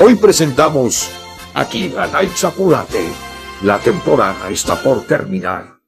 Hoy 0.00 0.16
presentamos 0.16 1.08
Akiba 1.54 2.08
Night 2.08 2.42
Apúrate. 2.42 3.06
La 3.62 3.78
temporada 3.78 4.50
está 4.50 4.82
por 4.82 5.06
terminar. 5.06 5.78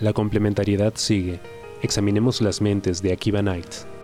La 0.00 0.12
complementariedad 0.12 0.94
sigue. 0.96 1.38
Examinemos 1.80 2.40
las 2.40 2.60
mentes 2.60 3.00
de 3.02 3.12
Akiba 3.12 3.40
Knight. 3.40 3.99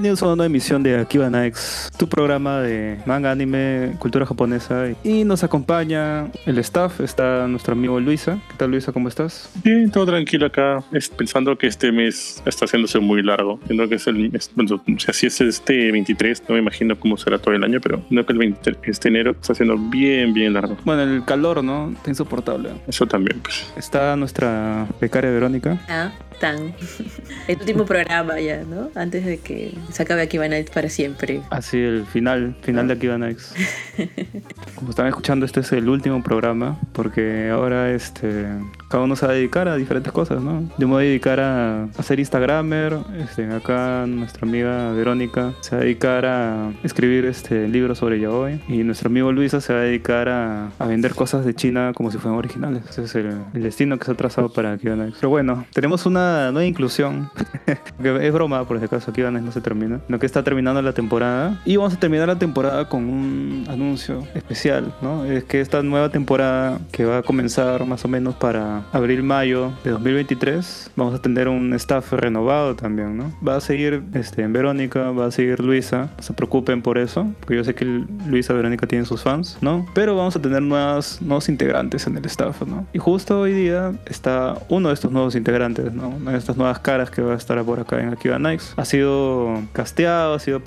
Bienvenidos 0.00 0.22
a 0.22 0.26
una 0.28 0.36
nueva 0.36 0.46
emisión 0.46 0.82
de 0.82 0.96
Akiba 0.98 1.28
Nights, 1.28 1.90
tu 1.98 2.08
programa 2.08 2.60
de 2.62 2.98
manga, 3.04 3.30
anime, 3.30 3.96
cultura 3.98 4.24
japonesa. 4.24 4.86
Y 5.04 5.24
nos 5.24 5.44
acompaña 5.44 6.28
el 6.46 6.56
staff, 6.60 7.00
está 7.02 7.46
nuestro 7.46 7.74
amigo 7.74 8.00
Luisa. 8.00 8.38
¿Qué 8.48 8.54
tal 8.56 8.70
Luisa? 8.70 8.92
¿Cómo 8.92 9.08
estás? 9.08 9.50
Bien, 9.62 9.90
todo 9.90 10.06
tranquilo 10.06 10.46
acá, 10.46 10.82
es- 10.92 11.10
pensando 11.10 11.58
que 11.58 11.66
este 11.66 11.92
mes 11.92 12.42
está 12.46 12.64
haciéndose 12.64 12.98
muy 12.98 13.22
largo. 13.22 13.60
Siendo 13.66 13.86
que 13.90 13.96
es 13.96 14.06
el 14.06 14.30
mes, 14.30 14.50
bueno, 14.54 14.76
o 14.76 14.98
sea, 15.00 15.12
si 15.12 15.26
es 15.26 15.38
este 15.42 15.92
23, 15.92 16.44
no 16.48 16.54
me 16.54 16.62
imagino 16.62 16.98
cómo 16.98 17.18
será 17.18 17.36
todo 17.36 17.54
el 17.54 17.62
año, 17.62 17.78
pero 17.82 18.02
no 18.08 18.24
que 18.24 18.32
el 18.32 18.38
23, 18.38 18.78
este 18.84 19.08
enero 19.08 19.32
está 19.32 19.54
siendo 19.54 19.76
bien, 19.76 20.32
bien 20.32 20.54
largo. 20.54 20.78
Bueno, 20.82 21.02
el 21.02 21.26
calor, 21.26 21.62
¿no? 21.62 21.90
Está 21.90 22.08
insoportable. 22.08 22.70
Eso 22.88 23.04
también, 23.06 23.38
pues. 23.40 23.70
Está 23.76 24.16
nuestra 24.16 24.86
becaria 24.98 25.30
Verónica. 25.30 25.78
Ah, 25.90 26.10
El 26.40 27.58
último 27.60 27.84
programa 27.84 28.40
ya, 28.40 28.62
¿no? 28.64 28.90
Antes 28.94 29.24
de 29.24 29.38
que 29.38 29.74
se 29.92 30.02
acabe 30.02 30.22
aquí 30.22 30.38
Night 30.38 30.70
para 30.70 30.88
siempre. 30.88 31.42
Así, 31.50 31.78
el 31.78 32.06
final, 32.06 32.56
final 32.62 32.88
de 32.88 32.94
Akiba 32.94 33.18
Nights. 33.18 33.54
Como 34.74 34.90
están 34.90 35.06
escuchando, 35.06 35.44
este 35.46 35.60
es 35.60 35.72
el 35.72 35.88
último 35.88 36.22
programa, 36.22 36.78
porque 36.92 37.50
ahora 37.50 37.92
este, 37.92 38.46
cada 38.90 39.04
uno 39.04 39.14
se 39.14 39.24
va 39.24 39.32
a 39.32 39.34
dedicar 39.36 39.68
a 39.68 39.76
diferentes 39.76 40.12
cosas, 40.12 40.42
¿no? 40.42 40.68
Yo 40.76 40.88
me 40.88 40.94
voy 40.94 41.04
a 41.04 41.06
dedicar 41.06 41.38
a, 41.38 41.84
a 41.84 42.02
ser 42.02 42.18
Instagramer, 42.18 42.98
este, 43.20 43.46
acá 43.52 44.04
nuestra 44.06 44.46
amiga 44.46 44.90
Verónica 44.92 45.52
se 45.60 45.76
va 45.76 45.82
a 45.82 45.84
dedicar 45.84 46.26
a 46.26 46.72
escribir 46.82 47.24
este, 47.24 47.68
libros 47.68 47.98
sobre 47.98 48.18
yaoi, 48.18 48.60
y 48.68 48.82
nuestro 48.82 49.08
amigo 49.08 49.30
Luisa 49.30 49.60
se 49.60 49.72
va 49.72 49.78
a 49.78 49.82
dedicar 49.82 50.28
a, 50.28 50.70
vender 50.88 51.14
cosas 51.14 51.44
de 51.44 51.54
China 51.54 51.92
como 51.94 52.10
si 52.10 52.18
fueran 52.18 52.36
originales. 52.36 52.82
Ese 52.90 53.04
es 53.04 53.14
el, 53.14 53.44
destino 53.52 53.96
que 53.96 54.06
se 54.06 54.10
ha 54.10 54.14
trazado 54.14 54.52
para 54.52 54.76
Nights. 54.76 55.18
Pero 55.20 55.30
bueno, 55.30 55.64
tenemos 55.72 56.04
una 56.04 56.50
nueva 56.50 56.66
inclusión, 56.66 57.30
que 58.02 58.26
es 58.26 58.32
broma, 58.32 58.66
por 58.66 58.80
si 58.80 58.86
acaso 58.86 59.12
Nights 59.16 59.42
no 59.42 59.52
se 59.52 59.60
termina, 59.60 60.00
lo 60.08 60.18
que 60.18 60.26
está 60.26 60.42
terminando 60.42 60.82
la 60.82 60.94
temporada, 60.94 61.60
y 61.64 61.76
vamos 61.76 61.94
a 61.94 62.00
terminar 62.00 62.26
la 62.26 62.40
temporada 62.40 62.88
con 62.88 63.04
un 63.04 63.66
anuncio 63.68 64.26
especial, 64.34 64.92
¿no? 65.00 65.24
Es 65.24 65.44
que 65.44 65.60
esta 65.60 65.80
nueva 65.84 66.08
temporada 66.08 66.80
que 66.90 67.04
va 67.04 67.18
a 67.18 67.22
comenzar 67.22 67.86
más 67.86 68.04
o 68.04 68.08
menos 68.08 68.34
para 68.34 68.79
abril-mayo 68.92 69.72
de 69.84 69.90
2023, 69.90 70.92
vamos 70.96 71.14
a 71.14 71.22
tener 71.22 71.48
un 71.48 71.72
staff 71.74 72.12
renovado 72.12 72.76
también, 72.76 73.16
¿no? 73.16 73.32
Va 73.46 73.56
a 73.56 73.60
seguir 73.60 74.02
este, 74.14 74.46
Verónica, 74.46 75.10
va 75.12 75.26
a 75.26 75.30
seguir 75.30 75.60
Luisa, 75.60 76.10
no 76.16 76.22
se 76.22 76.32
preocupen 76.32 76.82
por 76.82 76.98
eso, 76.98 77.26
porque 77.40 77.56
yo 77.56 77.64
sé 77.64 77.74
que 77.74 77.84
Luisa 78.26 78.52
Verónica 78.52 78.86
tienen 78.86 79.06
sus 79.06 79.22
fans, 79.22 79.58
¿no? 79.60 79.86
Pero 79.94 80.16
vamos 80.16 80.36
a 80.36 80.42
tener 80.42 80.62
nuevas, 80.62 81.20
nuevos 81.22 81.48
integrantes 81.48 82.06
en 82.06 82.16
el 82.16 82.24
staff, 82.26 82.62
¿no? 82.62 82.86
Y 82.92 82.98
justo 82.98 83.40
hoy 83.40 83.52
día 83.52 83.92
está 84.06 84.56
uno 84.68 84.88
de 84.88 84.94
estos 84.94 85.12
nuevos 85.12 85.34
integrantes, 85.34 85.92
¿no? 85.92 86.08
Una 86.08 86.32
de 86.32 86.38
estas 86.38 86.56
nuevas 86.56 86.78
caras 86.80 87.10
que 87.10 87.22
va 87.22 87.34
a 87.34 87.36
estar 87.36 87.62
por 87.64 87.80
acá 87.80 88.00
en 88.00 88.08
Akiba 88.08 88.38
Nights. 88.38 88.74
Ha 88.76 88.84
sido 88.84 89.60
casteado, 89.72 90.34
ha 90.34 90.38
sido, 90.38 90.62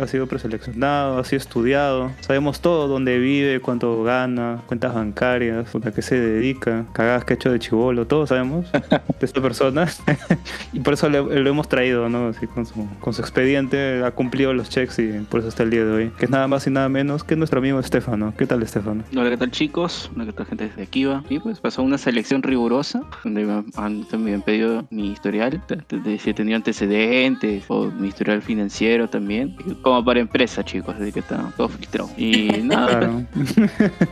ha 0.00 0.06
sido 0.06 0.26
preseleccionado, 0.26 1.18
ha 1.18 1.24
sido 1.24 1.38
estudiado. 1.38 2.10
Sabemos 2.20 2.60
todo, 2.60 2.88
dónde 2.88 3.18
vive, 3.18 3.60
cuánto 3.60 4.02
gana, 4.02 4.62
cuentas 4.66 4.94
bancarias, 4.94 5.74
a 5.74 5.92
qué 5.92 6.02
se 6.02 6.18
dedica, 6.18 6.84
cagadas 6.92 7.24
que 7.24 7.34
ha 7.34 7.36
hecho 7.36 7.52
de 7.52 7.57
chivolo, 7.58 8.06
todos 8.06 8.28
sabemos 8.30 8.70
de 8.72 9.00
esta 9.26 9.40
persona. 9.40 9.86
y 10.72 10.80
por 10.80 10.94
eso 10.94 11.08
le- 11.08 11.22
lo 11.42 11.50
hemos 11.50 11.68
traído, 11.68 12.08
¿no? 12.08 12.28
Así 12.28 12.46
con 12.46 12.66
su, 12.66 12.86
con 13.00 13.12
su 13.14 13.20
expediente, 13.22 14.02
ha 14.04 14.10
cumplido 14.12 14.52
los 14.52 14.68
checks 14.68 14.98
y 14.98 15.08
por 15.30 15.40
eso 15.40 15.48
está 15.48 15.62
el 15.62 15.70
día 15.70 15.84
de 15.84 15.90
hoy. 15.92 16.12
Que 16.18 16.24
es 16.26 16.30
nada 16.30 16.48
más 16.48 16.66
y 16.66 16.70
nada 16.70 16.88
menos 16.88 17.24
que 17.24 17.36
nuestro 17.36 17.58
amigo 17.58 17.78
Estefano. 17.80 18.32
¿Qué 18.36 18.46
tal, 18.46 18.62
Estefano? 18.62 19.04
Hola, 19.16 19.30
¿qué 19.30 19.36
tal 19.36 19.50
chicos? 19.50 20.10
Hola, 20.14 20.26
¿qué 20.26 20.32
tal 20.32 20.46
gente 20.46 20.68
desde 20.68 20.86
Kiva? 20.86 21.24
Y 21.28 21.38
pues 21.40 21.60
pasó 21.60 21.82
una 21.82 21.98
selección 21.98 22.42
rigurosa, 22.42 23.02
donde 23.24 23.44
me 23.44 23.64
han, 23.76 24.00
me 24.12 24.16
habían 24.18 24.42
pedido 24.42 24.86
mi 24.90 25.10
historial, 25.12 25.62
de, 25.68 26.18
si 26.18 26.30
he 26.30 26.34
tenido 26.34 26.56
antecedentes, 26.56 27.64
o 27.68 27.86
mi 27.86 28.08
historial 28.08 28.42
financiero 28.42 29.08
también, 29.08 29.56
como 29.82 30.04
para 30.04 30.20
empresa 30.20 30.64
chicos, 30.64 30.94
así 30.98 31.12
que 31.12 31.20
está 31.20 31.52
todo 31.56 31.68
filtrado. 31.68 32.10
Y 32.16 32.48
nada, 32.62 32.88
Claro. 32.88 33.22
pues, 33.34 33.54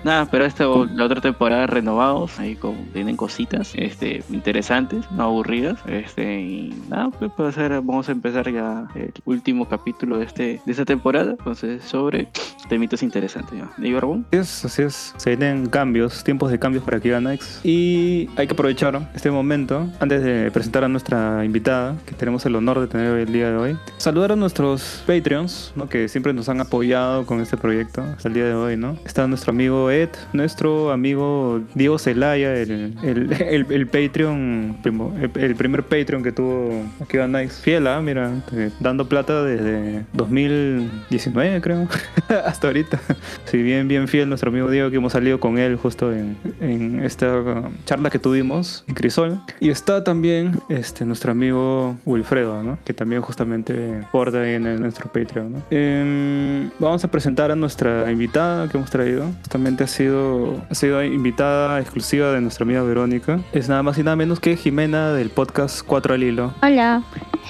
nada, 0.04 0.26
pero 0.30 0.44
esta, 0.44 0.64
la 0.66 1.04
otra 1.04 1.20
temporada 1.20 1.66
renovados, 1.66 2.38
ahí 2.38 2.54
como 2.56 2.76
tienen 2.92 3.16
cositas 3.36 3.74
este, 3.74 4.22
interesantes, 4.30 5.04
no 5.10 5.24
aburridas, 5.24 5.78
este, 5.86 6.40
y 6.40 6.74
nada, 6.88 7.10
pues 7.10 7.54
ser, 7.54 7.72
vamos 7.82 8.08
a 8.08 8.12
empezar 8.12 8.50
ya 8.50 8.88
el 8.94 9.12
último 9.26 9.68
capítulo 9.68 10.16
de, 10.16 10.24
este, 10.24 10.62
de 10.64 10.72
esta 10.72 10.86
temporada, 10.86 11.32
entonces 11.32 11.84
sobre 11.84 12.28
temitas 12.70 13.02
interesantes. 13.02 13.58
¿Y 13.76 13.92
Barbón? 13.92 14.24
Así 14.32 14.38
es, 14.38 14.64
así 14.64 14.82
es. 14.82 15.14
Se 15.18 15.36
vienen 15.36 15.66
cambios, 15.66 16.24
tiempos 16.24 16.50
de 16.50 16.58
cambios 16.58 16.82
para 16.82 16.98
Kiva 16.98 17.20
Next. 17.20 17.62
Y 17.62 18.30
hay 18.36 18.46
que 18.46 18.54
aprovechar 18.54 19.10
este 19.14 19.30
momento, 19.30 19.86
antes 20.00 20.22
de 20.22 20.50
presentar 20.50 20.84
a 20.84 20.88
nuestra 20.88 21.44
invitada, 21.44 21.94
que 22.06 22.14
tenemos 22.14 22.46
el 22.46 22.56
honor 22.56 22.80
de 22.80 22.86
tener 22.86 23.18
el 23.18 23.30
día 23.30 23.50
de 23.50 23.56
hoy. 23.56 23.76
Saludar 23.98 24.32
a 24.32 24.36
nuestros 24.36 25.04
Patreons, 25.06 25.74
¿no? 25.76 25.90
que 25.90 26.08
siempre 26.08 26.32
nos 26.32 26.48
han 26.48 26.62
apoyado 26.62 27.26
con 27.26 27.42
este 27.42 27.58
proyecto 27.58 28.00
hasta 28.00 28.28
el 28.28 28.34
día 28.34 28.46
de 28.46 28.54
hoy, 28.54 28.78
¿no? 28.78 28.96
Está 29.04 29.26
nuestro 29.26 29.50
amigo 29.50 29.90
Ed, 29.90 30.08
nuestro 30.32 30.90
amigo 30.90 31.60
Diego 31.74 31.98
Zelaya, 31.98 32.54
el, 32.54 32.96
el, 33.02 33.25
el, 33.32 33.66
el 33.70 33.86
Patreon, 33.86 34.78
primo- 34.82 35.14
el, 35.20 35.30
el 35.42 35.54
primer 35.56 35.82
Patreon 35.82 36.22
que 36.22 36.32
tuvo 36.32 36.82
Kiva 37.08 37.26
Next. 37.26 37.62
Fiel, 37.62 37.86
¿ah? 37.86 38.00
mira, 38.00 38.32
eh, 38.52 38.70
dando 38.80 39.08
plata 39.08 39.42
desde 39.42 40.04
2019, 40.12 41.60
creo, 41.60 41.88
hasta 42.44 42.66
ahorita. 42.68 43.00
Sí, 43.44 43.62
bien, 43.62 43.88
bien 43.88 44.08
fiel 44.08 44.28
nuestro 44.28 44.50
amigo 44.50 44.70
Diego, 44.70 44.90
que 44.90 44.96
hemos 44.96 45.12
salido 45.12 45.40
con 45.40 45.58
él 45.58 45.76
justo 45.76 46.12
en, 46.12 46.36
en 46.60 47.02
esta 47.04 47.42
charla 47.84 48.10
que 48.10 48.18
tuvimos 48.18 48.84
en 48.88 48.94
Crisol. 48.94 49.40
Y 49.60 49.70
está 49.70 50.04
también 50.04 50.58
este, 50.68 51.04
nuestro 51.04 51.32
amigo 51.32 51.96
Wilfredo, 52.04 52.62
¿no? 52.62 52.78
que 52.84 52.92
también 52.94 53.22
justamente 53.22 54.02
porta 54.12 54.48
en, 54.48 54.66
el- 54.66 54.80
nuestro 54.80 55.06
Patreon. 55.12 55.52
¿no? 55.52 55.62
Em, 55.70 56.70
vamos 56.78 57.04
a 57.04 57.10
presentar 57.10 57.50
a 57.50 57.56
nuestra 57.56 58.10
invitada 58.10 58.68
que 58.68 58.76
hemos 58.76 58.90
traído. 58.90 59.26
Justamente 59.42 59.84
ha 59.84 59.86
sido, 59.86 60.62
ha 60.70 60.74
sido 60.74 61.02
invitada 61.04 61.80
exclusiva 61.80 62.32
de 62.32 62.40
nuestra 62.40 62.64
amiga 62.64 62.82
Verónica. 62.82 63.15
Es 63.52 63.68
nada 63.68 63.82
más 63.82 63.96
y 63.96 64.02
nada 64.02 64.14
menos 64.14 64.40
que 64.40 64.56
Jimena 64.56 65.12
del 65.14 65.30
podcast 65.30 65.80
4 65.86 66.14
al 66.14 66.22
hilo. 66.22 66.52
Hola. 66.60 67.02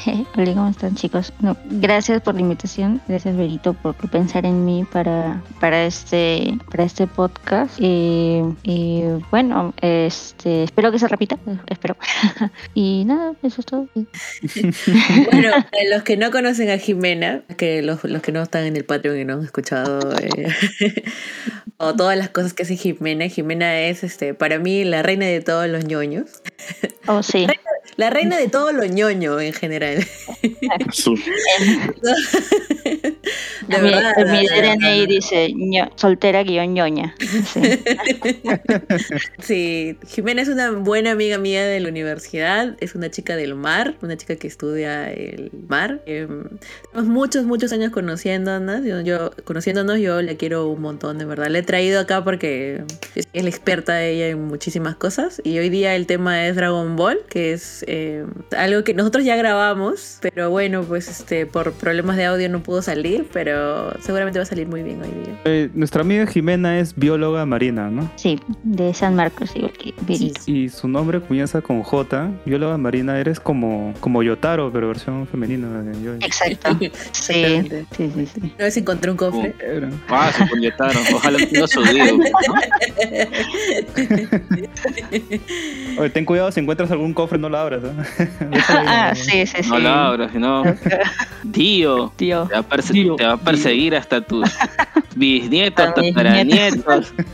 Hola, 0.37 0.55
¿cómo 0.55 0.69
están 0.69 0.95
chicos? 0.95 1.33
No, 1.41 1.57
gracias 1.71 2.21
por 2.23 2.35
la 2.35 2.43
invitación, 2.43 3.01
gracias 3.09 3.37
Berito 3.37 3.73
por 3.75 3.95
pensar 4.11 4.47
en 4.47 4.65
mí 4.65 4.87
para, 4.93 5.43
para 5.61 5.87
este 5.87 6.57
para 6.71 6.85
este 6.85 7.07
podcast. 7.07 7.81
Y, 7.81 8.43
y, 8.63 9.03
bueno, 9.31 9.75
este 9.81 10.65
espero 10.65 10.93
que 10.93 10.99
se 10.99 11.09
repita, 11.09 11.37
espero. 11.67 11.97
y 12.75 13.05
nada, 13.05 13.33
eso 13.43 13.61
es 13.61 13.67
todo. 13.67 13.89
Bueno, 15.33 15.51
los 15.93 16.03
que 16.03 16.17
no 16.17 16.31
conocen 16.31 16.71
a 16.71 16.79
Jimena, 16.79 17.43
que 17.57 17.83
los, 17.83 18.05
los 18.05 18.23
que 18.23 18.33
no 18.33 18.43
están 18.43 18.65
en 18.65 18.77
el 18.77 18.85
Patreon 18.85 19.19
y 19.19 19.25
no 19.25 19.35
han 19.35 19.43
escuchado 19.43 20.13
eh, 20.19 21.03
o 21.79 21.95
todas 21.95 22.17
las 22.17 22.29
cosas 22.29 22.55
que 22.55 22.63
hace 22.63 22.77
Jimena, 22.77 23.29
Jimena 23.29 23.81
es 23.81 24.05
este 24.05 24.35
para 24.35 24.59
mí 24.59 24.85
la 24.85 25.03
reina 25.03 25.27
de 25.27 25.41
todos 25.47 25.69
los 25.69 25.85
ñoños. 25.87 26.43
Oh, 27.07 27.23
sí. 27.23 27.47
La 27.97 28.11
reina 28.11 28.37
de 28.37 28.49
todo 28.49 28.73
lo 28.73 28.85
ñoño 28.85 29.41
en 29.41 29.53
general. 29.53 30.05
De 33.69 33.79
mi, 33.83 33.91
verdad. 33.91 34.13
DNI 34.17 35.07
dice 35.07 35.49
ño- 35.55 35.91
soltera 35.97 36.43
guion 36.45 36.75
ñoña. 36.75 37.15
Sí. 37.53 37.61
Sí, 39.41 39.97
Jimena 40.09 40.43
es 40.43 40.49
una 40.49 40.71
buena 40.73 41.13
amiga 41.13 41.39
mía 41.39 41.65
de 41.67 41.81
la 41.81 41.89
universidad, 41.89 42.77
es 42.81 42.95
una 42.95 43.11
chica 43.11 43.37
del 43.37 43.55
mar, 43.55 43.97
una 44.03 44.17
chica 44.17 44.37
que 44.37 44.47
estudia 44.47 45.11
el 45.13 45.51
mar. 45.69 46.01
Eh, 46.07 46.27
muchos, 46.95 47.45
muchos 47.45 47.73
años 47.73 47.93
conociéndonos, 47.93 48.85
yo, 48.85 49.01
yo- 49.03 49.31
conociéndonos, 49.45 49.99
yo 49.99 50.23
la 50.23 50.35
quiero 50.37 50.69
un 50.69 50.81
montón, 50.83 51.19
de 51.19 51.25
verdad. 51.25 51.49
La 51.49 51.59
he 51.59 51.63
traído 51.63 52.01
acá 52.01 52.25
porque 52.25 52.83
es, 53.15 53.27
es 53.33 53.43
la 53.43 53.49
experta 53.51 53.95
de 53.95 54.13
ella 54.13 54.29
en 54.29 54.43
muchísimas 54.45 54.97
cosas 54.97 55.41
y 55.45 55.59
hoy 55.59 55.69
día 55.69 55.95
el 55.97 56.07
tema 56.07 56.47
es 56.47 56.57
Dragon 56.57 56.97
Ball, 56.97 57.21
que 57.29 57.53
es 57.53 57.76
eh, 57.87 58.25
algo 58.57 58.85
que 58.85 58.95
nosotros 58.95 59.25
ya 59.25 59.37
grabamos, 59.37 60.19
pero 60.21 60.51
bueno, 60.51 60.83
pues 60.83 61.09
este 61.09 61.47
por 61.47 61.73
problemas 61.73 62.17
de 62.17 62.27
audio 62.27 62.49
no 62.49 62.63
pudo 62.63 62.83
salir, 62.83 63.27
pero 63.33 63.93
seguramente 64.01 64.39
va 64.39 64.45
a 64.45 64.47
salir 64.47 64.67
muy 64.67 64.83
bien 64.83 65.03
hoy 65.03 65.09
día. 65.09 65.41
Eh, 65.45 65.71
nuestra 65.75 66.03
amiga 66.03 66.27
Jimena 66.27 66.79
es 66.79 66.95
bióloga 66.95 67.45
marina, 67.47 67.91
¿no? 67.91 68.11
Sí, 68.17 68.41
de 68.63 68.93
San 68.95 69.15
Marcos, 69.15 69.55
igual 69.55 69.73
que 69.73 69.95
Verito. 70.03 70.41
Y 70.47 70.69
su 70.69 70.89
nombre 70.89 71.21
comienza 71.21 71.61
con 71.61 71.83
J. 71.83 72.31
Bióloga 72.45 72.79
marina, 72.79 73.19
eres 73.19 73.41
como, 73.41 73.95
como 74.01 74.23
Yotaro, 74.23 74.71
pero 74.73 74.89
versión 74.89 75.27
femenina 75.27 75.83
de 75.83 76.03
yo. 76.03 76.15
Exacto. 76.15 76.77
Sí, 77.13 77.69
sí, 77.97 78.11
sí, 78.15 78.27
sí. 78.27 78.53
Una 78.55 78.65
vez 78.65 78.77
encontré 78.77 79.11
un 79.11 79.17
cofre. 79.17 79.55
Era. 79.59 79.91
Ah, 80.09 80.31
se. 80.33 80.45
Ojalá 81.15 81.39
tenga 81.39 81.67
su 81.67 81.83
dedo, 81.83 82.19
¿no? 82.19 82.25
Oye, 85.99 86.11
ten 86.11 86.25
cuidado 86.25 86.53
si 86.53 86.61
encuentras 86.61 86.91
algún 86.91 87.15
cofre, 87.15 87.39
no 87.39 87.49
lo 87.49 87.57
abras. 87.75 87.83
¿eh? 88.19 88.29
Ahí, 88.41 88.61
Ah, 88.69 89.07
¿no? 89.11 89.15
sí, 89.17 89.47
sí, 89.47 89.63
sí. 89.63 89.69
No 89.71 89.79
la 89.79 90.07
abras, 90.09 90.31
sino. 90.33 90.63
Tío. 91.53 92.13
Tío. 92.17 92.45
Te 92.47 92.55
va, 92.55 92.61
a 92.61 92.69
perse- 92.69 93.17
te 93.17 93.25
va 93.27 93.33
a 93.33 93.37
perseguir 93.37 93.95
hasta 93.97 94.21
tus 94.21 94.49
bisnietos, 95.17 95.95
tataranietos. 95.95 97.13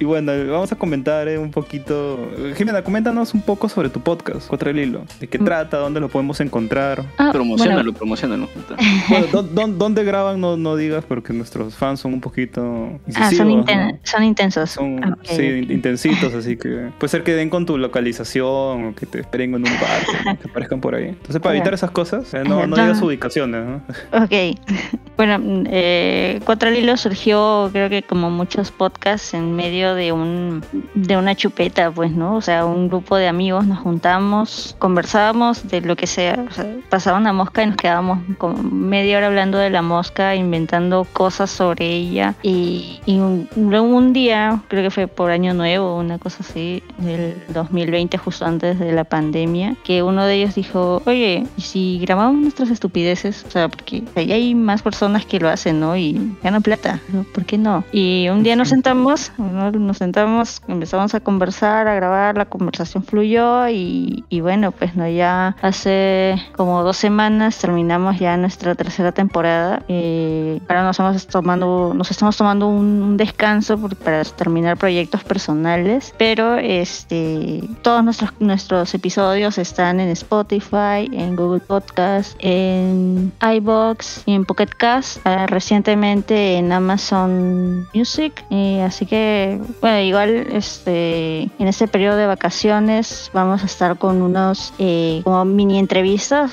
Y 0.00 0.04
bueno, 0.04 0.30
vamos 0.52 0.70
a 0.70 0.76
comentar 0.76 1.26
eh, 1.26 1.38
un 1.38 1.50
poquito. 1.50 2.30
Jimena, 2.56 2.82
coméntanos 2.82 3.34
un 3.34 3.40
poco 3.42 3.68
sobre 3.68 3.88
tu 3.88 4.00
podcast, 4.00 4.46
Contra 4.46 4.70
el 4.70 4.78
Hilo. 4.78 5.04
¿De 5.18 5.26
qué 5.26 5.40
trata? 5.40 5.78
¿Dónde 5.78 5.98
lo 5.98 6.08
podemos 6.08 6.40
encontrar? 6.40 7.02
Ah, 7.16 7.30
Promocionalo, 7.32 7.82
bueno, 7.82 7.92
promocionalo. 7.98 8.48
Bueno, 9.08 9.26
¿dó- 9.32 9.42
dó- 9.42 9.66
¿dónde 9.76 10.04
graban? 10.04 10.40
No, 10.40 10.56
no 10.56 10.76
digas 10.76 11.04
porque 11.08 11.32
nuestros 11.32 11.74
fans 11.74 11.98
son 11.98 12.12
un 12.14 12.20
poquito 12.20 13.00
ah, 13.16 13.30
son, 13.32 13.48
inten- 13.48 13.92
¿no? 13.94 13.98
son 14.04 14.22
intensos. 14.22 14.70
Son 14.70 15.02
Ah, 15.02 15.16
ok, 15.18 15.26
sí, 15.30 15.66
intensitos, 15.68 16.32
así 16.32 16.56
que 16.56 16.90
puede 16.98 17.08
ser 17.08 17.24
que 17.24 17.32
den 17.32 17.50
con 17.50 17.66
tu 17.66 17.76
localización 17.76 18.84
o 18.86 18.94
que 18.94 19.04
te 19.06 19.18
esperen 19.20 19.54
en 19.56 19.66
un 19.66 19.67
bar, 19.80 20.36
que 20.38 20.48
aparezcan 20.48 20.80
por 20.80 20.94
ahí. 20.94 21.08
Entonces, 21.08 21.40
para 21.40 21.56
evitar 21.56 21.74
esas 21.74 21.90
cosas, 21.90 22.32
eh, 22.34 22.42
no, 22.44 22.66
no 22.66 22.76
digas 22.76 23.00
ubicaciones, 23.02 23.64
¿no? 23.64 23.82
Ok. 24.12 24.58
Bueno, 25.18 25.40
mm, 25.40 25.64
eh, 25.68 26.40
Cuatro 26.44 26.68
al 26.68 26.76
Hilo 26.76 26.96
surgió, 26.96 27.70
creo 27.72 27.90
que 27.90 28.04
como 28.04 28.30
muchos 28.30 28.70
podcasts, 28.70 29.34
en 29.34 29.56
medio 29.56 29.96
de 29.96 30.12
un 30.12 30.62
de 30.94 31.16
una 31.16 31.34
chupeta, 31.34 31.90
pues, 31.90 32.12
¿no? 32.12 32.36
O 32.36 32.40
sea, 32.40 32.64
un 32.64 32.86
grupo 32.86 33.16
de 33.16 33.26
amigos 33.26 33.66
nos 33.66 33.80
juntamos, 33.80 34.76
conversábamos 34.78 35.66
de 35.66 35.80
lo 35.80 35.96
que 35.96 36.06
sea. 36.06 36.44
O 36.48 36.52
sea, 36.52 36.72
pasaba 36.88 37.18
una 37.18 37.32
mosca 37.32 37.64
y 37.64 37.66
nos 37.66 37.74
quedábamos 37.74 38.20
como 38.38 38.62
media 38.62 39.18
hora 39.18 39.26
hablando 39.26 39.58
de 39.58 39.70
la 39.70 39.82
mosca, 39.82 40.36
inventando 40.36 41.04
cosas 41.12 41.50
sobre 41.50 41.88
ella. 41.88 42.36
Y, 42.44 43.00
y 43.04 43.18
un 43.18 44.12
día, 44.12 44.60
creo 44.68 44.84
que 44.84 44.90
fue 44.90 45.08
por 45.08 45.32
Año 45.32 45.52
Nuevo, 45.52 45.96
una 45.96 46.18
cosa 46.18 46.44
así, 46.48 46.80
del 46.98 47.42
2020, 47.48 48.18
justo 48.18 48.44
antes 48.44 48.78
de 48.78 48.92
la 48.92 49.02
pandemia, 49.02 49.57
que 49.84 50.02
uno 50.02 50.24
de 50.24 50.34
ellos 50.34 50.54
dijo, 50.54 51.02
oye, 51.06 51.46
¿y 51.56 51.60
si 51.62 51.98
grabamos 52.00 52.40
nuestras 52.40 52.70
estupideces? 52.70 53.44
O 53.46 53.50
sea, 53.50 53.68
porque 53.68 54.02
ahí 54.16 54.32
hay 54.32 54.54
más 54.54 54.82
personas 54.82 55.24
que 55.26 55.38
lo 55.40 55.48
hacen, 55.48 55.80
¿no? 55.80 55.96
Y 55.96 56.36
ganan 56.42 56.62
plata, 56.62 57.00
¿no? 57.12 57.24
¿por 57.24 57.44
qué 57.44 57.58
no? 57.58 57.84
Y 57.92 58.28
un 58.30 58.42
día 58.42 58.56
nos 58.56 58.68
sentamos, 58.68 59.32
¿no? 59.38 59.70
nos 59.72 59.98
sentamos, 59.98 60.62
empezamos 60.68 61.14
a 61.14 61.20
conversar, 61.20 61.86
a 61.88 61.94
grabar, 61.94 62.36
la 62.36 62.44
conversación 62.46 63.02
fluyó 63.04 63.68
y, 63.68 64.24
y 64.28 64.40
bueno, 64.40 64.72
pues 64.72 64.94
no, 64.96 65.08
ya 65.08 65.56
hace 65.62 66.36
como 66.56 66.82
dos 66.82 66.96
semanas 66.96 67.58
terminamos 67.58 68.18
ya 68.18 68.36
nuestra 68.36 68.74
tercera 68.74 69.12
temporada. 69.12 69.82
Eh, 69.88 70.60
ahora 70.68 70.82
nos 70.84 70.90
estamos 70.98 71.26
tomando, 71.26 71.92
nos 71.94 72.10
estamos 72.10 72.36
tomando 72.36 72.66
un, 72.68 73.02
un 73.02 73.16
descanso 73.16 73.78
por- 73.78 73.96
para 73.96 74.24
terminar 74.24 74.76
proyectos 74.76 75.24
personales, 75.24 76.14
pero 76.18 76.56
este 76.56 77.62
todos 77.82 78.02
nuestros 78.04 78.30
nuestros 78.40 78.92
episodios 78.94 79.47
están 79.56 80.00
en 80.00 80.10
Spotify, 80.10 81.08
en 81.12 81.36
Google 81.36 81.60
Podcast, 81.60 82.36
en 82.40 83.32
iBox 83.40 84.24
y 84.26 84.34
en 84.34 84.44
Pocket 84.44 84.68
Cast. 84.76 85.18
Ah, 85.24 85.46
recientemente 85.46 86.56
en 86.56 86.70
Amazon 86.72 87.88
Music. 87.94 88.44
Así 88.84 89.06
que 89.06 89.60
bueno, 89.80 90.00
igual 90.00 90.48
este 90.52 91.44
en 91.58 91.68
este 91.68 91.88
periodo 91.88 92.16
de 92.16 92.26
vacaciones 92.26 93.30
vamos 93.32 93.62
a 93.62 93.66
estar 93.66 93.96
con 93.96 94.20
unos 94.20 94.74
eh, 94.78 95.22
como 95.24 95.44
mini 95.44 95.78
entrevistas. 95.78 96.52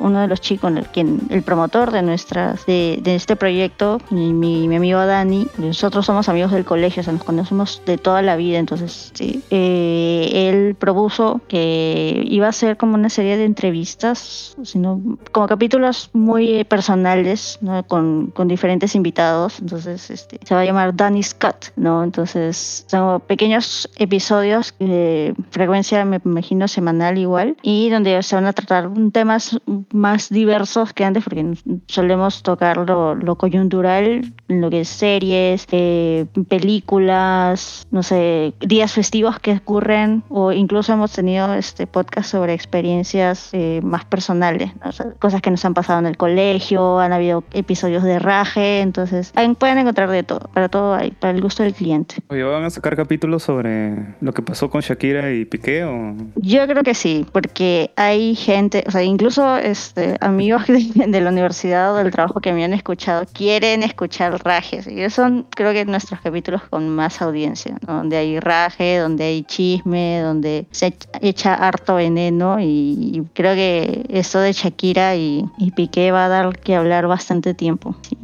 Uno 0.00 0.20
de 0.20 0.28
los 0.28 0.40
chicos, 0.40 0.72
el, 0.74 0.86
quien, 0.86 1.20
el 1.30 1.42
promotor 1.42 1.90
de 1.90 2.02
nuestras 2.02 2.64
de, 2.66 3.00
de 3.02 3.16
este 3.16 3.36
proyecto, 3.36 4.00
mi, 4.10 4.32
mi 4.32 4.76
amigo 4.76 5.04
Dani, 5.04 5.46
nosotros 5.58 6.06
somos 6.06 6.28
amigos 6.28 6.52
del 6.52 6.64
colegio, 6.64 7.02
o 7.06 7.12
nos 7.12 7.24
conocemos 7.24 7.82
de 7.86 7.98
toda 7.98 8.22
la 8.22 8.36
vida, 8.36 8.58
entonces 8.58 9.10
sí. 9.14 9.42
Eh, 9.50 10.48
él 10.48 10.74
propuso 10.74 11.40
que 11.48 12.03
iba 12.24 12.48
a 12.48 12.52
ser 12.52 12.76
como 12.76 12.94
una 12.94 13.08
serie 13.08 13.36
de 13.36 13.44
entrevistas, 13.44 14.56
sino 14.62 15.00
como 15.32 15.46
capítulos 15.46 16.10
muy 16.12 16.64
personales, 16.64 17.58
¿no? 17.60 17.82
con, 17.86 18.28
con 18.28 18.48
diferentes 18.48 18.94
invitados, 18.94 19.60
entonces 19.60 20.10
este, 20.10 20.38
se 20.44 20.54
va 20.54 20.62
a 20.62 20.64
llamar 20.64 20.94
Danny's 20.94 21.34
Cut, 21.34 21.72
¿no? 21.76 22.02
Entonces 22.02 22.84
son 22.88 23.20
pequeños 23.20 23.88
episodios 23.96 24.74
de 24.78 25.34
frecuencia, 25.50 26.04
me 26.04 26.20
imagino, 26.24 26.68
semanal 26.68 27.18
igual, 27.18 27.56
y 27.62 27.90
donde 27.90 28.22
se 28.22 28.34
van 28.34 28.46
a 28.46 28.52
tratar 28.52 28.90
temas 29.12 29.58
más 29.92 30.28
diversos 30.28 30.92
que 30.92 31.04
antes, 31.04 31.24
porque 31.24 31.54
solemos 31.86 32.42
tocar 32.42 32.76
lo, 32.76 33.14
lo 33.14 33.36
coyuntural, 33.36 34.32
lo 34.48 34.70
que 34.70 34.80
es 34.80 34.88
series, 34.88 35.66
eh, 35.70 36.26
películas, 36.48 37.86
no 37.90 38.02
sé, 38.02 38.54
días 38.60 38.92
festivos 38.92 39.38
que 39.38 39.52
ocurren, 39.52 40.22
o 40.28 40.52
incluso 40.52 40.92
hemos 40.92 41.12
tenido 41.12 41.54
este 41.54 41.86
podcast 41.94 42.28
sobre 42.30 42.52
experiencias 42.54 43.50
eh, 43.52 43.80
más 43.84 44.04
personales, 44.04 44.72
¿no? 44.82 44.90
O 44.90 44.92
sea, 44.92 45.06
cosas 45.20 45.40
que 45.40 45.50
nos 45.50 45.64
han 45.64 45.74
pasado 45.74 46.00
en 46.00 46.06
el 46.06 46.16
colegio, 46.16 46.98
han 46.98 47.12
habido 47.12 47.44
episodios 47.52 48.02
de 48.02 48.18
raje, 48.18 48.80
entonces 48.80 49.32
ahí 49.36 49.48
pueden 49.54 49.78
encontrar 49.78 50.10
de 50.10 50.24
todo, 50.24 50.50
para 50.52 50.68
todo 50.68 50.94
hay, 50.94 51.12
para 51.12 51.32
el 51.32 51.40
gusto 51.40 51.62
del 51.62 51.72
cliente. 51.72 52.16
Oye, 52.28 52.42
¿van 52.42 52.64
a 52.64 52.70
sacar 52.70 52.96
capítulos 52.96 53.42
sobre 53.44 53.94
lo 54.20 54.32
que 54.32 54.42
pasó 54.42 54.68
con 54.68 54.80
Shakira 54.80 55.32
y 55.32 55.44
Piqué 55.44 55.84
o...? 55.84 56.14
Yo 56.36 56.66
creo 56.66 56.82
que 56.82 56.94
sí, 56.94 57.24
porque 57.32 57.92
hay 57.96 58.34
gente, 58.34 58.82
o 58.86 58.90
sea, 58.90 59.02
incluso 59.02 59.56
este, 59.56 60.16
amigos 60.20 60.66
de, 60.68 61.06
de 61.06 61.20
la 61.20 61.30
universidad 61.30 61.94
o 61.94 61.96
del 61.96 62.10
trabajo 62.10 62.40
que 62.40 62.52
me 62.52 62.64
han 62.64 62.72
escuchado 62.74 63.24
quieren 63.32 63.82
escuchar 63.82 64.42
rajes. 64.44 64.86
Y 64.88 65.00
esos 65.00 65.14
son, 65.14 65.46
creo 65.54 65.72
que, 65.72 65.84
nuestros 65.84 66.20
capítulos 66.20 66.62
con 66.70 66.88
más 66.88 67.22
audiencia, 67.22 67.76
¿no? 67.86 67.94
donde 67.98 68.16
hay 68.16 68.40
raje, 68.40 68.98
donde 68.98 69.24
hay 69.24 69.42
chisme, 69.44 70.20
donde 70.20 70.66
se 70.72 70.88
echa- 70.88 71.08
echa 71.20 71.54
harto 71.84 71.94
veneno. 71.96 72.58
Y, 72.60 72.64
y 72.64 73.22
creo 73.34 73.54
que 73.54 74.06
esto 74.08 74.40
de 74.40 74.52
Shakira 74.52 75.14
y, 75.16 75.44
y 75.58 75.70
Piqué 75.72 76.10
va 76.12 76.24
a 76.26 76.28
dar 76.28 76.58
que 76.58 76.74
hablar 76.74 77.06
bastante 77.06 77.52
tiempo. 77.54 77.94
Sí, 78.02 78.16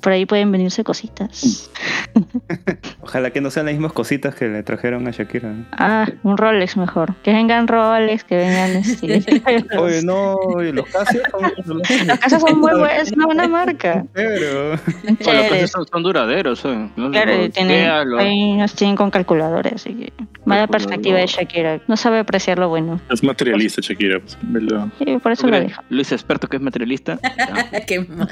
por 0.00 0.12
ahí 0.12 0.26
pueden 0.26 0.50
venirse 0.52 0.84
cositas. 0.84 1.70
Ojalá 3.02 3.30
que 3.30 3.40
no 3.40 3.50
sean 3.50 3.66
las 3.66 3.74
mismas 3.74 3.92
cositas 3.92 4.34
que 4.34 4.48
le 4.48 4.62
trajeron 4.62 5.06
a 5.08 5.10
Shakira. 5.10 5.50
¿no? 5.52 5.64
Ah, 5.72 6.06
un 6.22 6.36
Rolex 6.36 6.76
mejor. 6.76 7.14
Que 7.22 7.32
vengan 7.32 7.68
Rolex, 7.68 8.24
que 8.24 8.36
vengan. 8.36 8.70
este, 8.70 9.22
Oye, 9.78 10.02
no, 10.02 10.34
oye, 10.34 10.72
los 10.72 10.86
Casio 10.86 11.20
son... 11.64 11.82
Las 12.06 12.18
casas 12.18 12.40
son 12.42 12.58
muy 12.60 12.72
buenas, 12.72 13.02
es 13.08 13.12
una 13.12 13.26
buena 13.26 13.48
marca. 13.48 14.04
Pero... 14.12 14.76
Son 14.76 14.84
Bueno, 14.94 15.10
los 15.12 15.18
chéveres. 15.18 15.48
precios 15.50 15.70
son, 15.70 15.86
son 15.86 16.02
duraderos, 16.02 16.64
¿eh? 16.64 16.90
Los- 16.96 17.10
Claro, 17.14 17.36
los 17.36 17.50
tienen, 17.52 17.76
Ikea, 17.80 18.04
los- 18.04 18.20
ahí 18.20 18.52
nos 18.54 18.74
tienen 18.74 18.96
con 18.96 19.10
calculadores, 19.10 19.74
así 19.74 19.94
que 19.94 20.12
mala 20.44 20.66
perspectiva 20.66 21.18
de 21.18 21.26
Shakira. 21.26 21.80
No 21.86 21.96
sabe 21.96 22.18
apreciar 22.18 22.58
lo 22.58 22.68
bueno. 22.68 23.00
Es 23.10 23.22
materialista, 23.22 23.80
Shakira. 23.82 24.18
Pues, 24.20 24.36
¿verdad? 24.42 24.86
Sí, 24.98 25.18
por 25.22 25.32
eso 25.32 25.46
lo 25.46 25.60
dejo. 25.60 25.82
Luis 25.90 26.10
experto 26.12 26.48
que 26.48 26.56
es 26.56 26.62
materialista. 26.62 27.18
Qué 27.86 28.00
mal. 28.08 28.28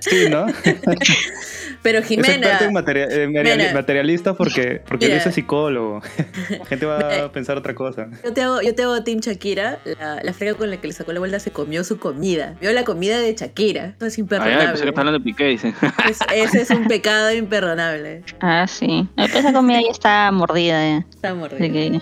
Sí, 0.00 0.28
¿no? 0.30 0.46
Pero 1.82 1.98
Es 1.98 2.06
Jimena, 2.06 2.34
experto 2.34 2.64
en 2.64 2.72
materia- 2.72 3.08
eh, 3.10 3.72
materialista 3.74 4.34
porque, 4.34 4.80
porque 4.88 5.06
Mira. 5.06 5.16
Luis 5.16 5.26
es 5.26 5.34
psicólogo. 5.34 6.00
La 6.58 6.64
gente 6.64 6.86
va 6.86 7.24
a 7.26 7.32
pensar 7.32 7.58
otra 7.58 7.74
cosa. 7.74 8.08
yo 8.24 8.32
te 8.32 8.42
hago, 8.42 8.62
yo 8.62 8.74
te 8.74 8.82
hago 8.84 9.02
Team 9.04 9.20
Shakira. 9.20 9.78
La, 10.00 10.22
la 10.22 10.32
frega 10.32 10.54
con 10.54 10.70
la 10.70 10.78
que 10.78 10.86
le 10.88 10.92
sacó 10.94 11.12
la 11.12 11.18
vuelta 11.18 11.38
se 11.38 11.50
comió 11.50 11.84
su 11.84 11.98
comida. 11.98 12.54
Vio 12.60 12.72
la 12.72 12.84
comida 12.84 13.18
de 13.20 13.34
Shakira. 13.34 13.94
Eso 13.98 14.06
es 14.06 14.14
Ay, 14.14 14.16
ay, 14.16 14.20
imperdonable. 14.22 14.66
pensé 14.68 14.82
que 14.82 14.88
está 14.88 15.00
hablando 15.02 15.18
de 15.18 15.24
Piqué, 15.24 15.44
dice. 15.44 15.74
Es- 16.08 16.20
ese 16.34 16.62
es 16.62 16.70
un 16.70 16.86
pecado 16.86 17.32
imperdonable. 17.34 18.22
Ah, 18.40 18.66
sí. 18.66 19.06
Esa 19.16 19.52
comida 19.52 19.80
ya 19.82 19.90
está 19.90 20.30
mordida 20.32 20.80
ya. 20.88 20.98
Está 21.10 21.28
Así 21.30 21.38
mordido. 21.38 21.72
que, 21.72 22.00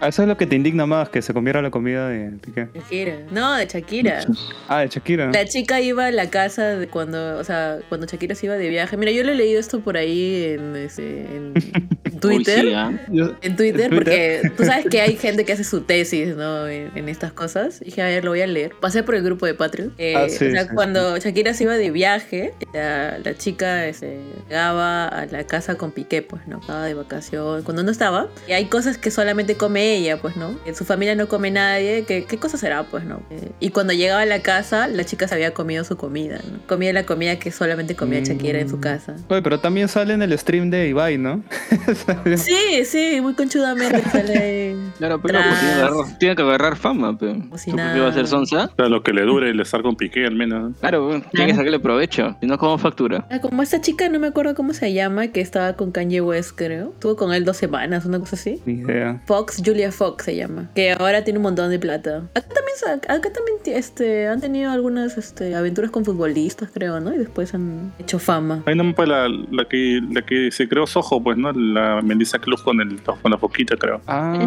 Ah, 0.00 0.08
Eso 0.08 0.22
es 0.22 0.28
lo 0.28 0.36
que 0.38 0.46
te 0.46 0.56
indigna 0.56 0.86
más, 0.86 1.09
que 1.12 1.22
se 1.22 1.32
comiera 1.34 1.60
la 1.62 1.70
comida 1.70 2.08
de 2.08 2.30
Piqué. 2.38 2.68
Shakira. 2.74 3.16
No, 3.30 3.54
de 3.56 3.66
Shakira. 3.66 4.20
Ah, 4.68 4.80
de 4.80 4.88
Shakira. 4.88 5.30
La 5.32 5.44
chica 5.44 5.80
iba 5.80 6.06
a 6.06 6.10
la 6.10 6.30
casa 6.30 6.76
de 6.76 6.86
cuando, 6.88 7.36
o 7.38 7.44
sea, 7.44 7.78
cuando 7.88 8.06
Shakira 8.06 8.34
se 8.34 8.46
iba 8.46 8.56
de 8.56 8.68
viaje. 8.68 8.96
Mira, 8.96 9.10
yo 9.12 9.24
lo 9.24 9.32
he 9.32 9.34
leído 9.34 9.58
esto 9.60 9.80
por 9.80 9.96
ahí 9.96 10.54
en, 10.58 10.76
ese- 10.76 11.26
en 11.34 11.54
Twitter. 12.20 12.64
Uy, 12.64 12.70
sí, 12.70 12.74
¿ah? 12.76 12.92
Yo- 13.10 13.36
En 13.42 13.56
Twitter, 13.56 13.82
¿En 13.84 13.90
Twitter? 13.90 14.40
porque 14.42 14.52
tú 14.56 14.64
sabes 14.64 14.86
que 14.86 15.00
hay 15.00 15.16
gente 15.20 15.44
que 15.44 15.52
hace 15.52 15.64
su 15.64 15.80
tesis, 15.82 16.36
¿no? 16.36 16.68
En, 16.68 16.90
en 16.94 17.08
estas 17.08 17.32
cosas. 17.32 17.80
Y 17.82 17.86
dije, 17.86 18.02
a 18.02 18.06
ver, 18.06 18.24
lo 18.24 18.30
voy 18.30 18.42
a 18.42 18.46
leer. 18.46 18.72
Pasé 18.80 19.02
por 19.02 19.14
el 19.14 19.22
grupo 19.22 19.46
de 19.46 19.54
Patreon. 19.54 19.92
Eh, 19.98 20.14
Ah, 20.16 20.28
sí, 20.28 20.46
o 20.46 20.50
sea, 20.50 20.64
sí, 20.64 20.68
cuando 20.74 21.16
Shakira 21.18 21.54
se 21.54 21.64
iba 21.64 21.76
de 21.76 21.90
viaje, 21.90 22.52
la, 22.74 23.18
la 23.18 23.34
chica 23.36 23.86
este, 23.86 24.18
llegaba 24.48 25.08
a 25.08 25.26
la 25.26 25.44
casa 25.44 25.76
con 25.76 25.92
Piqué, 25.92 26.22
pues, 26.22 26.46
¿no? 26.46 26.60
Estaba 26.60 26.84
de 26.84 26.94
vacación. 26.94 27.62
Cuando 27.62 27.82
no 27.82 27.90
estaba, 27.90 28.28
Y 28.48 28.52
hay 28.52 28.66
cosas 28.66 28.98
que 28.98 29.10
solamente 29.10 29.54
come 29.56 29.96
ella, 29.96 30.18
pues, 30.20 30.36
¿no? 30.36 30.58
En 30.66 30.74
su 30.74 30.84
familia 30.84 30.99
no 31.14 31.28
come 31.28 31.50
nadie. 31.50 32.04
¿Qué, 32.06 32.24
qué 32.24 32.36
cosa 32.38 32.56
será, 32.58 32.84
pues, 32.84 33.04
no? 33.04 33.20
Eh, 33.30 33.50
y 33.60 33.70
cuando 33.70 33.92
llegaba 33.92 34.22
a 34.22 34.26
la 34.26 34.40
casa, 34.40 34.88
la 34.88 35.04
chica 35.04 35.26
se 35.28 35.34
había 35.34 35.52
comido 35.54 35.84
su 35.84 35.96
comida, 35.96 36.38
¿no? 36.50 36.58
Comía 36.66 36.92
la 36.92 37.04
comida 37.04 37.38
que 37.38 37.50
solamente 37.50 37.94
comía 37.96 38.20
Shakira 38.20 38.60
en 38.60 38.68
su 38.68 38.80
casa. 38.80 39.16
Oye, 39.28 39.42
pero 39.42 39.58
también 39.60 39.88
sale 39.88 40.14
en 40.14 40.22
el 40.22 40.36
stream 40.38 40.70
de 40.70 40.88
Ibai, 40.88 41.18
¿no? 41.18 41.42
Sí, 42.36 42.84
sí, 42.84 43.20
muy 43.20 43.34
conchudamente 43.34 44.02
sale. 44.10 44.76
Claro, 44.98 45.20
pero 45.20 45.38
Tras- 45.38 45.48
pues, 45.48 45.58
tiene, 45.60 45.74
que 45.74 45.80
agarrar, 45.80 46.18
tiene 46.18 46.36
que 46.36 46.42
agarrar 46.42 46.76
fama, 46.76 47.18
pero. 47.18 47.32
Como 47.34 47.58
si 47.58 47.70
¿Tú 47.70 47.76
va 47.76 48.06
a 48.06 48.08
hacer 48.08 48.26
Sonsa? 48.26 48.70
O 48.72 48.76
sea, 48.76 48.88
lo 48.88 49.02
que 49.02 49.12
le 49.12 49.22
dure 49.22 49.50
el 49.50 49.60
estar 49.60 49.82
con 49.82 49.96
Piqué 49.96 50.26
al 50.26 50.34
menos. 50.34 50.72
Claro, 50.80 51.20
tiene 51.32 51.46
que 51.52 51.56
sacarle 51.56 51.80
provecho. 51.80 52.36
Si 52.40 52.46
no, 52.46 52.58
¿cómo 52.58 52.78
factura? 52.78 53.26
Ah, 53.30 53.40
como 53.40 53.62
esta 53.62 53.80
chica, 53.80 54.08
no 54.08 54.18
me 54.18 54.28
acuerdo 54.28 54.54
cómo 54.54 54.72
se 54.74 54.92
llama, 54.92 55.28
que 55.28 55.40
estaba 55.40 55.74
con 55.74 55.92
Kanye 55.92 56.20
West, 56.20 56.52
creo. 56.54 56.90
Estuvo 56.92 57.16
con 57.16 57.32
él 57.32 57.44
dos 57.44 57.56
semanas, 57.56 58.04
una 58.04 58.18
cosa 58.18 58.36
así. 58.36 58.60
Ni 58.66 58.74
idea. 58.80 59.20
Fox, 59.26 59.62
Julia 59.64 59.92
Fox 59.92 60.24
se 60.24 60.36
llama. 60.36 60.70
Que 60.74 60.89
ahora 60.92 61.24
tiene 61.24 61.38
un 61.38 61.44
montón 61.44 61.70
de 61.70 61.78
plata. 61.78 62.22
Acá 62.34 62.48
también, 62.48 63.00
acá 63.08 63.32
también 63.32 63.58
este, 63.66 64.28
han 64.28 64.40
tenido 64.40 64.70
algunas 64.70 65.16
este, 65.18 65.54
aventuras 65.54 65.90
con 65.90 66.04
futbolistas, 66.04 66.70
creo, 66.72 67.00
¿no? 67.00 67.14
Y 67.14 67.18
después 67.18 67.54
han 67.54 67.92
hecho 67.98 68.18
fama. 68.18 68.62
Ahí 68.66 68.74
no 68.74 68.94
pues 68.94 69.08
la, 69.08 69.28
la 69.28 69.64
que 69.64 70.00
la 70.10 70.22
que 70.22 70.50
se 70.50 70.68
creó 70.68 70.86
Soho, 70.86 71.22
pues, 71.22 71.36
¿no? 71.36 71.52
La 71.52 72.00
Melissa 72.02 72.38
Club 72.38 72.62
con 72.62 72.80
el 72.80 73.00
con 73.02 73.30
la 73.30 73.38
foquita, 73.38 73.76
creo. 73.76 74.00
Ah. 74.06 74.38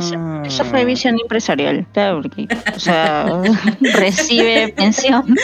Eso 0.45 0.65
fue 0.65 0.85
visión 0.85 1.17
empresarial, 1.19 1.85
claro, 1.93 2.21
porque, 2.21 2.47
o 2.75 2.79
sea, 2.79 3.41
recibe 3.81 4.73
pensión 4.75 5.35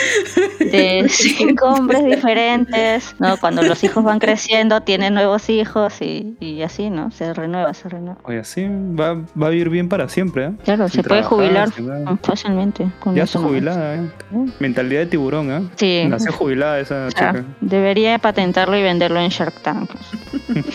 de 0.58 1.06
cinco 1.08 1.66
hombres 1.66 2.04
diferentes, 2.04 3.14
¿no? 3.18 3.36
Cuando 3.38 3.62
los 3.62 3.82
hijos 3.84 4.04
van 4.04 4.18
creciendo, 4.18 4.80
tienen 4.82 5.14
nuevos 5.14 5.48
hijos 5.48 6.00
y, 6.00 6.36
y 6.40 6.62
así, 6.62 6.90
¿no? 6.90 7.10
Se 7.10 7.32
renueva, 7.32 7.74
se 7.74 7.88
renueva. 7.88 8.18
Oye, 8.24 8.38
así 8.38 8.66
va, 8.68 9.14
va 9.40 9.46
a 9.46 9.50
vivir 9.50 9.70
bien 9.70 9.88
para 9.88 10.08
siempre, 10.08 10.46
¿eh? 10.46 10.52
Claro, 10.64 10.88
Sin 10.90 11.02
se 11.02 11.08
puede 11.08 11.22
jubilar 11.22 11.68
fácilmente. 12.22 12.86
Con 13.00 13.14
Ya 13.14 13.24
está 13.24 13.38
jubilada, 13.38 13.94
¿eh? 13.96 14.00
Mentalidad 14.58 15.00
de 15.00 15.06
tiburón, 15.06 15.50
¿eh? 15.50 15.62
Sí. 15.76 16.04
Nació 16.08 16.32
jubilada 16.32 16.78
esa 16.80 17.06
O 17.06 17.10
sea, 17.10 17.32
chica. 17.32 17.44
debería 17.60 18.18
patentarlo 18.18 18.76
y 18.76 18.82
venderlo 18.82 19.20
en 19.20 19.28
Shark 19.30 19.54
Tank. 19.62 19.90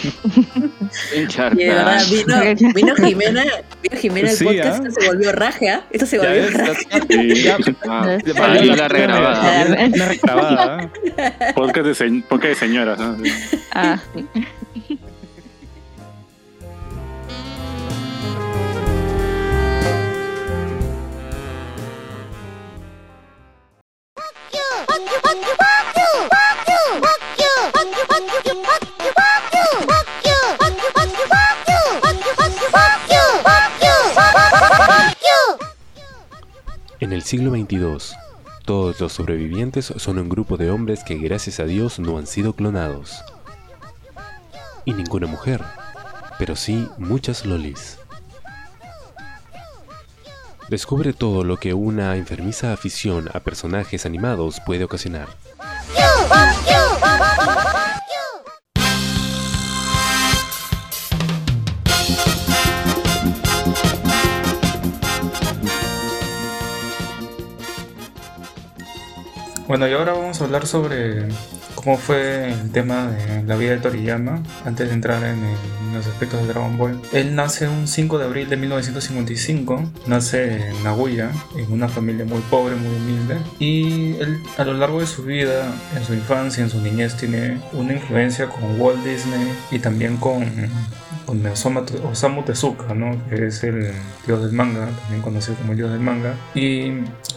En 1.14 1.28
Shark 1.28 1.56
Y 1.60 1.64
de 1.64 1.70
verdad, 1.70 1.98
Tank. 2.28 2.58
vino, 2.58 2.74
vino 2.74 2.96
Jimena, 3.08 3.44
vino 3.84 3.98
Jimena 3.98 4.30
Sí, 4.30 4.46
podcast, 4.46 4.84
¿ah? 4.84 4.88
esto 4.88 5.02
se 5.02 5.08
volvió 5.08 5.32
raje, 5.32 5.70
¿ah? 5.70 5.82
Esto 5.92 6.06
se 6.06 6.18
volvió 6.20 6.50
raje. 6.52 6.86
Ah, 7.88 8.18
Sí. 8.24 8.32
ahí 8.42 8.66
la 8.76 8.88
regrabada. 8.88 9.66
Una 9.94 10.06
regrabada, 10.08 10.84
¿eh? 10.84 10.90
podcast, 11.56 11.88
de, 11.88 11.96
se- 11.96 12.24
podcast 12.28 12.46
de 12.50 12.56
señoras, 12.56 13.00
¿no? 13.00 13.16
Ah, 13.74 14.00
sí. 14.14 14.26
En 37.06 37.14
el 37.14 37.22
siglo 37.22 37.52
XXII, 37.52 38.18
todos 38.66 39.00
los 39.00 39.14
sobrevivientes 39.14 39.94
son 39.98 40.18
un 40.18 40.28
grupo 40.28 40.58
de 40.58 40.72
hombres 40.72 41.04
que 41.04 41.20
gracias 41.20 41.60
a 41.60 41.66
Dios 41.66 42.00
no 42.00 42.18
han 42.18 42.26
sido 42.26 42.54
clonados. 42.54 43.22
Y 44.86 44.94
ninguna 44.94 45.28
mujer, 45.28 45.62
pero 46.40 46.56
sí 46.56 46.88
muchas 46.98 47.46
lolis. 47.46 48.00
Descubre 50.70 51.14
todo 51.14 51.44
lo 51.44 51.58
que 51.58 51.76
una 51.76 52.16
enfermiza 52.16 52.74
afición 52.74 53.30
a 53.34 53.40
personajes 53.42 54.06
animados 54.08 54.60
puede 54.66 54.84
ocasionar. 54.84 55.28
Bueno, 69.68 69.88
y 69.88 69.94
ahora 69.94 70.14
vamos 70.14 70.42
a 70.42 70.46
hablar 70.46 70.66
sobre 70.66 71.28
cómo 71.86 71.98
fue 71.98 72.52
el 72.52 72.72
tema 72.72 73.08
de 73.08 73.44
la 73.44 73.56
vida 73.56 73.72
de 73.72 73.78
Toriyama 73.78 74.42
antes 74.66 74.88
de 74.90 74.94
entrar 74.94 75.24
en, 75.24 75.38
el- 75.40 75.56
en 75.88 75.94
los 75.94 76.08
aspectos 76.08 76.42
de 76.42 76.48
Dragon 76.48 76.78
Ball. 76.78 77.00
Él 77.14 77.36
nace 77.36 77.70
un 77.70 77.88
5 77.88 78.18
de 78.18 78.26
abril 78.26 78.50
de 78.50 78.58
1955, 78.58 79.82
nace 80.08 80.70
en 80.70 80.84
Nagoya, 80.84 81.32
en 81.56 81.72
una 81.72 81.88
familia 81.88 82.26
muy 82.26 82.42
pobre, 82.50 82.76
muy 82.76 82.94
humilde, 82.96 83.38
y 83.60 84.16
él 84.16 84.42
a 84.58 84.64
lo 84.66 84.74
largo 84.74 85.00
de 85.00 85.06
su 85.08 85.24
vida, 85.24 85.72
en 85.96 86.04
su 86.04 86.14
infancia, 86.14 86.64
en 86.64 86.70
su 86.70 86.82
niñez, 86.82 87.16
tiene 87.16 87.62
una 87.72 87.94
influencia 87.94 88.48
con 88.48 88.82
Walt 88.82 89.04
Disney 89.06 89.48
y 89.72 89.80
también 89.80 90.18
con 90.18 90.44
con 91.26 91.46
Osamu, 91.46 91.84
Osamu 92.12 92.44
Tezuka, 92.44 92.94
¿no? 92.94 93.18
que 93.30 93.48
es 93.48 93.64
el 93.64 93.92
dios 94.26 94.42
del 94.42 94.52
manga, 94.52 94.88
también 95.02 95.22
conocido 95.22 95.56
como 95.58 95.72
el 95.72 95.78
dios 95.78 95.92
del 95.92 96.00
manga. 96.00 96.36
Y 96.54 96.88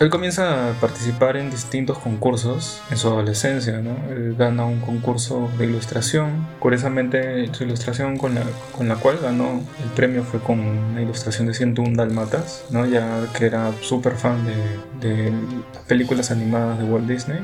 él 0.01 0.11
comienza 0.11 0.71
a 0.71 0.73
participar 0.75 1.37
en 1.37 1.51
distintos 1.51 1.99
concursos 1.99 2.83
en 2.91 2.97
su 2.97 3.09
adolescencia. 3.09 3.81
¿no? 3.81 3.97
Él 4.11 4.37
gana 4.39 4.65
un 4.65 4.81
concurso 4.81 5.51
de 5.59 5.67
ilustración. 5.67 6.47
Curiosamente, 6.59 7.53
su 7.53 7.65
ilustración 7.65 8.19
con 8.19 8.35
la, 8.35 8.43
con 8.77 8.89
la 8.89 8.97
cual 8.97 9.19
ganó 9.23 9.63
el 9.83 9.91
premio 9.95 10.23
fue 10.23 10.41
con 10.41 10.61
una 10.61 11.03
ilustración 11.03 11.47
de 11.47 11.55
101 11.55 11.97
Dalmatas, 11.97 12.65
¿no? 12.71 12.87
ya 12.87 13.27
que 13.37 13.47
era 13.47 13.73
súper 13.81 14.15
fan 14.15 14.45
de, 14.45 15.09
de 15.09 15.31
las 15.75 15.83
películas 15.85 16.31
animadas 16.31 16.79
de 16.79 16.85
Walt 16.85 17.09
Disney. 17.09 17.41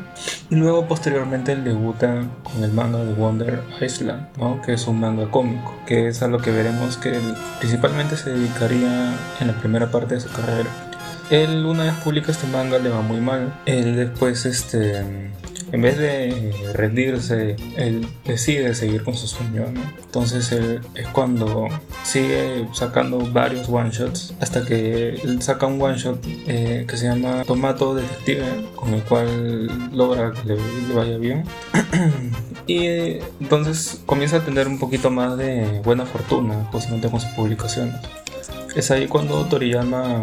Y 0.51 0.57
luego, 0.57 0.87
posteriormente, 0.87 1.53
él 1.53 1.65
debuta 1.65 2.23
con 2.43 2.63
el 2.63 2.73
manga 2.73 2.99
de 2.99 3.15
Wonder 3.15 3.63
Island, 3.81 4.29
¿no? 4.39 4.61
que 4.63 4.75
es 4.75 4.87
un 4.87 5.01
manga 5.01 5.31
cómico, 5.31 5.75
que 5.87 6.09
es 6.09 6.23
a 6.23 6.29
lo 6.35 6.41
que 6.41 6.51
veremos 6.51 6.97
que 6.97 7.11
él 7.11 7.37
principalmente 7.61 8.17
se 8.17 8.31
dedicaría 8.31 9.15
en 9.39 9.47
la 9.47 9.53
primera 9.53 9.93
parte 9.93 10.17
de 10.17 10.21
su 10.21 10.29
carrera. 10.33 10.69
Él 11.31 11.65
una 11.65 11.85
vez 11.85 11.95
publica 12.03 12.33
este 12.33 12.49
manga 12.49 12.81
le 12.81 12.89
va 12.89 13.03
muy 13.03 13.21
mal. 13.21 13.55
Él 13.67 13.95
después, 13.95 14.45
este, 14.45 15.31
en 15.75 15.83
vez 15.83 15.99
de 15.99 16.53
rendirse, 16.73 17.57
él 17.77 18.07
decide 18.25 18.77
seguir 18.77 19.03
con 19.03 19.17
su 19.17 19.27
sueño. 19.27 19.65
Entonces 20.05 20.53
él 20.53 20.81
es 20.95 21.09
cuando 21.09 21.67
sigue 22.05 22.69
sacando 22.73 23.19
varios 23.19 23.69
one 23.69 23.91
shots 23.91 24.35
hasta 24.41 24.65
que 24.65 25.17
él 25.17 25.43
saca 25.43 25.67
un 25.67 25.83
one 25.83 25.99
shot 25.99 26.25
eh, 26.47 26.85
que 26.89 26.97
se 26.97 27.07
llama 27.07 27.43
Tomato 27.45 27.93
Detective, 27.97 28.45
con 28.77 28.95
el 28.95 29.03
cual 29.03 29.91
logra 29.93 30.33
que 30.33 30.55
le, 30.55 30.95
vaya 30.95 31.19
bien. 31.19 31.43
y 32.69 32.87
eh, 32.87 33.23
entonces 33.41 34.01
comienza 34.07 34.37
a 34.37 34.45
tener 34.45 34.69
un 34.69 34.79
poquito 34.79 35.11
más 35.11 35.37
de 35.37 35.81
buena 35.85 36.07
fortuna 36.07 36.69
justamente 36.71 37.11
con 37.11 37.19
sus 37.19 37.31
publicaciones. 37.31 37.97
Es 38.77 38.93
ahí 38.93 39.09
cuando 39.09 39.45
Toriyama 39.47 40.23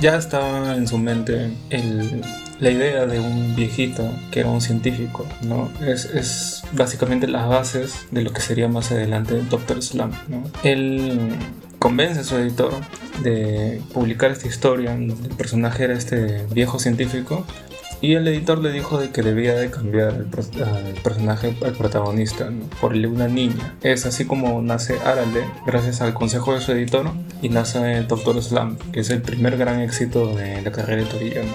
ya 0.00 0.14
estaba 0.14 0.76
en 0.76 0.86
su 0.86 0.96
mente 0.96 1.50
el- 1.70 2.22
la 2.62 2.70
idea 2.70 3.06
de 3.06 3.18
un 3.18 3.56
viejito 3.56 4.08
que 4.30 4.40
era 4.40 4.48
un 4.48 4.60
científico, 4.60 5.26
¿no? 5.42 5.68
Es, 5.84 6.04
es 6.04 6.62
básicamente 6.72 7.26
las 7.26 7.48
bases 7.48 8.06
de 8.12 8.22
lo 8.22 8.32
que 8.32 8.40
sería 8.40 8.68
más 8.68 8.92
adelante 8.92 9.42
Doctor 9.50 9.82
Slump, 9.82 10.14
¿no? 10.28 10.44
Él 10.62 11.30
convence 11.80 12.20
a 12.20 12.24
su 12.24 12.36
editor 12.36 12.72
de 13.24 13.82
publicar 13.92 14.30
esta 14.30 14.46
historia 14.46 14.94
el 14.94 15.12
personaje 15.36 15.82
era 15.82 15.94
este 15.94 16.46
viejo 16.52 16.78
científico 16.78 17.44
y 18.00 18.14
el 18.14 18.28
editor 18.28 18.58
le 18.58 18.70
dijo 18.70 18.98
de 18.98 19.10
que 19.10 19.22
debía 19.22 19.54
de 19.54 19.68
cambiar 19.68 20.14
el, 20.14 20.62
al 20.62 20.94
personaje, 21.02 21.56
al 21.64 21.72
protagonista, 21.72 22.48
¿no? 22.50 22.66
por 22.80 22.94
el 22.94 23.06
una 23.06 23.26
niña. 23.26 23.76
Es 23.82 24.06
así 24.06 24.24
como 24.24 24.62
nace 24.62 24.98
Arale, 25.04 25.44
gracias 25.66 26.00
al 26.00 26.14
consejo 26.14 26.54
de 26.54 26.60
su 26.60 26.72
editor, 26.72 27.10
y 27.42 27.48
nace 27.48 28.02
Doctor 28.02 28.42
Slump, 28.42 28.80
que 28.92 29.00
es 29.00 29.10
el 29.10 29.22
primer 29.22 29.56
gran 29.56 29.80
éxito 29.80 30.34
de 30.34 30.62
la 30.62 30.72
carrera 30.72 31.02
de 31.02 31.08
Toriyama. 31.08 31.52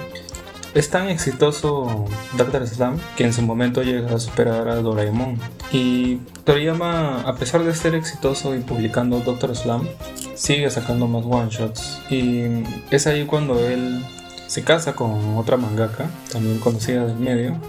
Es 0.77 0.91
tan 0.91 1.10
exitoso 1.10 2.05
Doctor 2.38 2.67
Slump 2.67 3.01
que 3.15 3.24
en 3.24 3.34
su 3.34 3.41
momento 3.41 3.81
llega 3.81 4.13
a 4.13 4.19
superar 4.19 4.67
a 4.67 4.75
Doraemon. 4.75 5.39
Y 5.72 6.17
Toriyama, 6.43 7.22
a 7.22 7.36
pesar 7.36 7.63
de 7.63 7.74
ser 7.74 7.96
exitoso 7.96 8.53
y 8.53 8.60
publicando 8.60 9.19
Doctor 9.22 9.55
Slump, 9.55 9.89
sigue 10.36 10.69
sacando 10.69 11.07
más 11.07 11.25
one 11.25 11.50
shots. 11.50 12.00
Y 12.12 12.43
es 12.91 13.07
ahí 13.07 13.25
cuando 13.25 13.60
él 13.67 14.05
se 14.46 14.63
casa 14.63 14.93
con 14.93 15.36
otra 15.36 15.57
mangaka, 15.57 16.12
también 16.31 16.60
conocida 16.60 17.07
del 17.07 17.17
medio. 17.17 17.60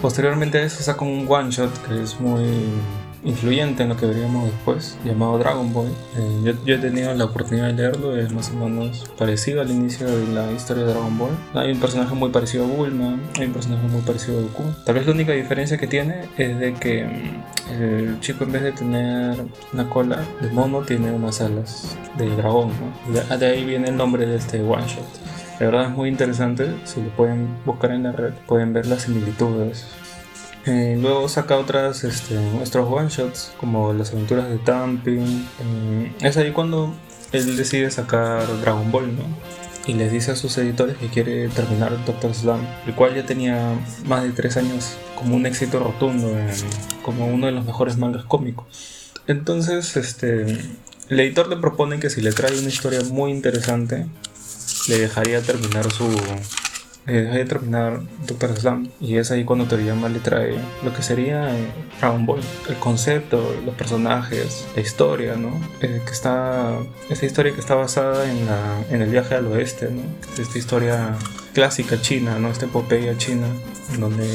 Posteriormente 0.00 0.56
a 0.56 0.62
eso 0.62 0.82
saca 0.82 1.04
un 1.04 1.26
one 1.28 1.50
shot 1.50 1.86
que 1.86 2.02
es 2.02 2.18
muy 2.18 2.48
influyente 3.24 3.82
en 3.82 3.90
lo 3.90 3.96
que 3.96 4.06
veríamos 4.06 4.46
después, 4.46 4.98
llamado 5.04 5.38
Dragon 5.38 5.72
Ball. 5.72 5.88
Eh, 6.16 6.40
yo, 6.44 6.52
yo 6.64 6.74
he 6.74 6.78
tenido 6.78 7.14
la 7.14 7.24
oportunidad 7.24 7.68
de 7.68 7.74
leerlo, 7.74 8.16
es 8.16 8.32
más 8.32 8.50
o 8.50 8.54
menos 8.54 9.04
parecido 9.16 9.60
al 9.60 9.70
inicio 9.70 10.06
de 10.06 10.32
la 10.32 10.50
historia 10.52 10.84
de 10.84 10.92
Dragon 10.92 11.18
Ball. 11.18 11.30
Hay 11.54 11.72
un 11.72 11.80
personaje 11.80 12.14
muy 12.14 12.30
parecido 12.30 12.64
a 12.64 12.66
Bulma, 12.66 13.18
hay 13.38 13.46
un 13.46 13.52
personaje 13.52 13.86
muy 13.88 14.00
parecido 14.02 14.38
a 14.38 14.42
Goku. 14.42 14.64
Tal 14.84 14.94
vez 14.94 15.06
la 15.06 15.12
única 15.12 15.32
diferencia 15.32 15.78
que 15.78 15.86
tiene 15.86 16.28
es 16.36 16.58
de 16.58 16.74
que 16.74 17.04
mm, 17.04 17.72
el 17.82 18.20
chico 18.20 18.44
en 18.44 18.52
vez 18.52 18.62
de 18.62 18.72
tener 18.72 19.36
una 19.72 19.88
cola 19.88 20.24
de 20.40 20.48
mono 20.50 20.80
tiene 20.80 21.10
unas 21.12 21.40
alas 21.40 21.96
de 22.18 22.28
dragón. 22.36 22.70
¿no? 22.70 23.12
De, 23.12 23.38
de 23.38 23.46
ahí 23.46 23.64
viene 23.64 23.88
el 23.88 23.96
nombre 23.96 24.26
de 24.26 24.36
este 24.36 24.60
one 24.62 24.86
shot. 24.86 25.32
La 25.60 25.66
verdad 25.66 25.84
es 25.84 25.96
muy 25.96 26.08
interesante, 26.08 26.74
si 26.84 27.00
lo 27.00 27.10
pueden 27.10 27.56
buscar 27.64 27.92
en 27.92 28.02
la 28.02 28.12
red 28.12 28.32
pueden 28.48 28.72
ver 28.72 28.86
las 28.86 29.02
similitudes. 29.02 29.86
Eh, 30.66 30.96
luego 31.00 31.28
saca 31.28 31.56
otras, 31.58 32.04
este, 32.04 32.34
nuestros 32.34 32.88
one 32.90 33.08
shots 33.08 33.52
como 33.58 33.92
las 33.92 34.12
aventuras 34.12 34.48
de 34.48 34.58
Tamping. 34.58 35.48
Eh, 35.60 36.12
es 36.20 36.36
ahí 36.36 36.52
cuando 36.52 36.94
él 37.32 37.56
decide 37.56 37.90
sacar 37.90 38.46
Dragon 38.60 38.90
Ball, 38.92 39.16
¿no? 39.16 39.24
Y 39.86 39.94
les 39.94 40.12
dice 40.12 40.30
a 40.30 40.36
sus 40.36 40.56
editores 40.58 40.96
que 40.98 41.08
quiere 41.08 41.48
terminar 41.48 42.04
Doctor 42.06 42.32
Slump, 42.34 42.62
el 42.86 42.94
cual 42.94 43.16
ya 43.16 43.26
tenía 43.26 43.74
más 44.06 44.22
de 44.22 44.30
tres 44.30 44.56
años 44.56 44.92
como 45.16 45.34
un 45.34 45.44
éxito 45.46 45.80
rotundo, 45.80 46.28
en- 46.38 46.48
como 47.04 47.26
uno 47.26 47.46
de 47.46 47.52
los 47.52 47.64
mejores 47.64 47.96
mangas 47.96 48.24
cómicos. 48.24 49.10
Entonces, 49.26 49.96
este, 49.96 50.42
el 51.08 51.20
editor 51.20 51.48
le 51.48 51.56
propone 51.56 51.98
que 51.98 52.10
si 52.10 52.20
le 52.20 52.32
trae 52.32 52.56
una 52.56 52.68
historia 52.68 53.00
muy 53.10 53.32
interesante, 53.32 54.06
le 54.88 54.98
dejaría 54.98 55.40
terminar 55.42 55.90
su. 55.90 56.06
Le 57.06 57.22
dejaría 57.22 57.44
terminar 57.44 58.00
Doctor 58.26 58.56
Slam. 58.56 58.88
Y 59.00 59.16
es 59.16 59.30
ahí 59.30 59.44
cuando 59.44 59.66
Toriyama 59.66 60.08
le 60.08 60.20
trae 60.20 60.56
lo 60.84 60.92
que 60.92 61.02
sería 61.02 61.56
eh, 61.56 61.66
Dragon 62.00 62.24
Ball. 62.26 62.40
El 62.68 62.76
concepto, 62.76 63.54
los 63.64 63.74
personajes, 63.74 64.66
la 64.76 64.82
historia, 64.82 65.34
¿no? 65.34 65.50
Eh, 65.80 66.00
que 66.04 66.12
está. 66.12 66.78
Esa 67.10 67.26
historia 67.26 67.52
que 67.52 67.60
está 67.60 67.74
basada 67.74 68.30
en, 68.30 68.46
la, 68.46 68.84
en 68.90 69.02
el 69.02 69.10
viaje 69.10 69.34
al 69.34 69.46
oeste, 69.46 69.90
¿no? 69.90 70.02
Esta 70.40 70.58
historia 70.58 71.16
clásica 71.52 72.00
china, 72.00 72.38
¿no? 72.38 72.48
Esta 72.48 72.66
epopeya 72.66 73.16
china, 73.18 73.46
donde 73.98 74.26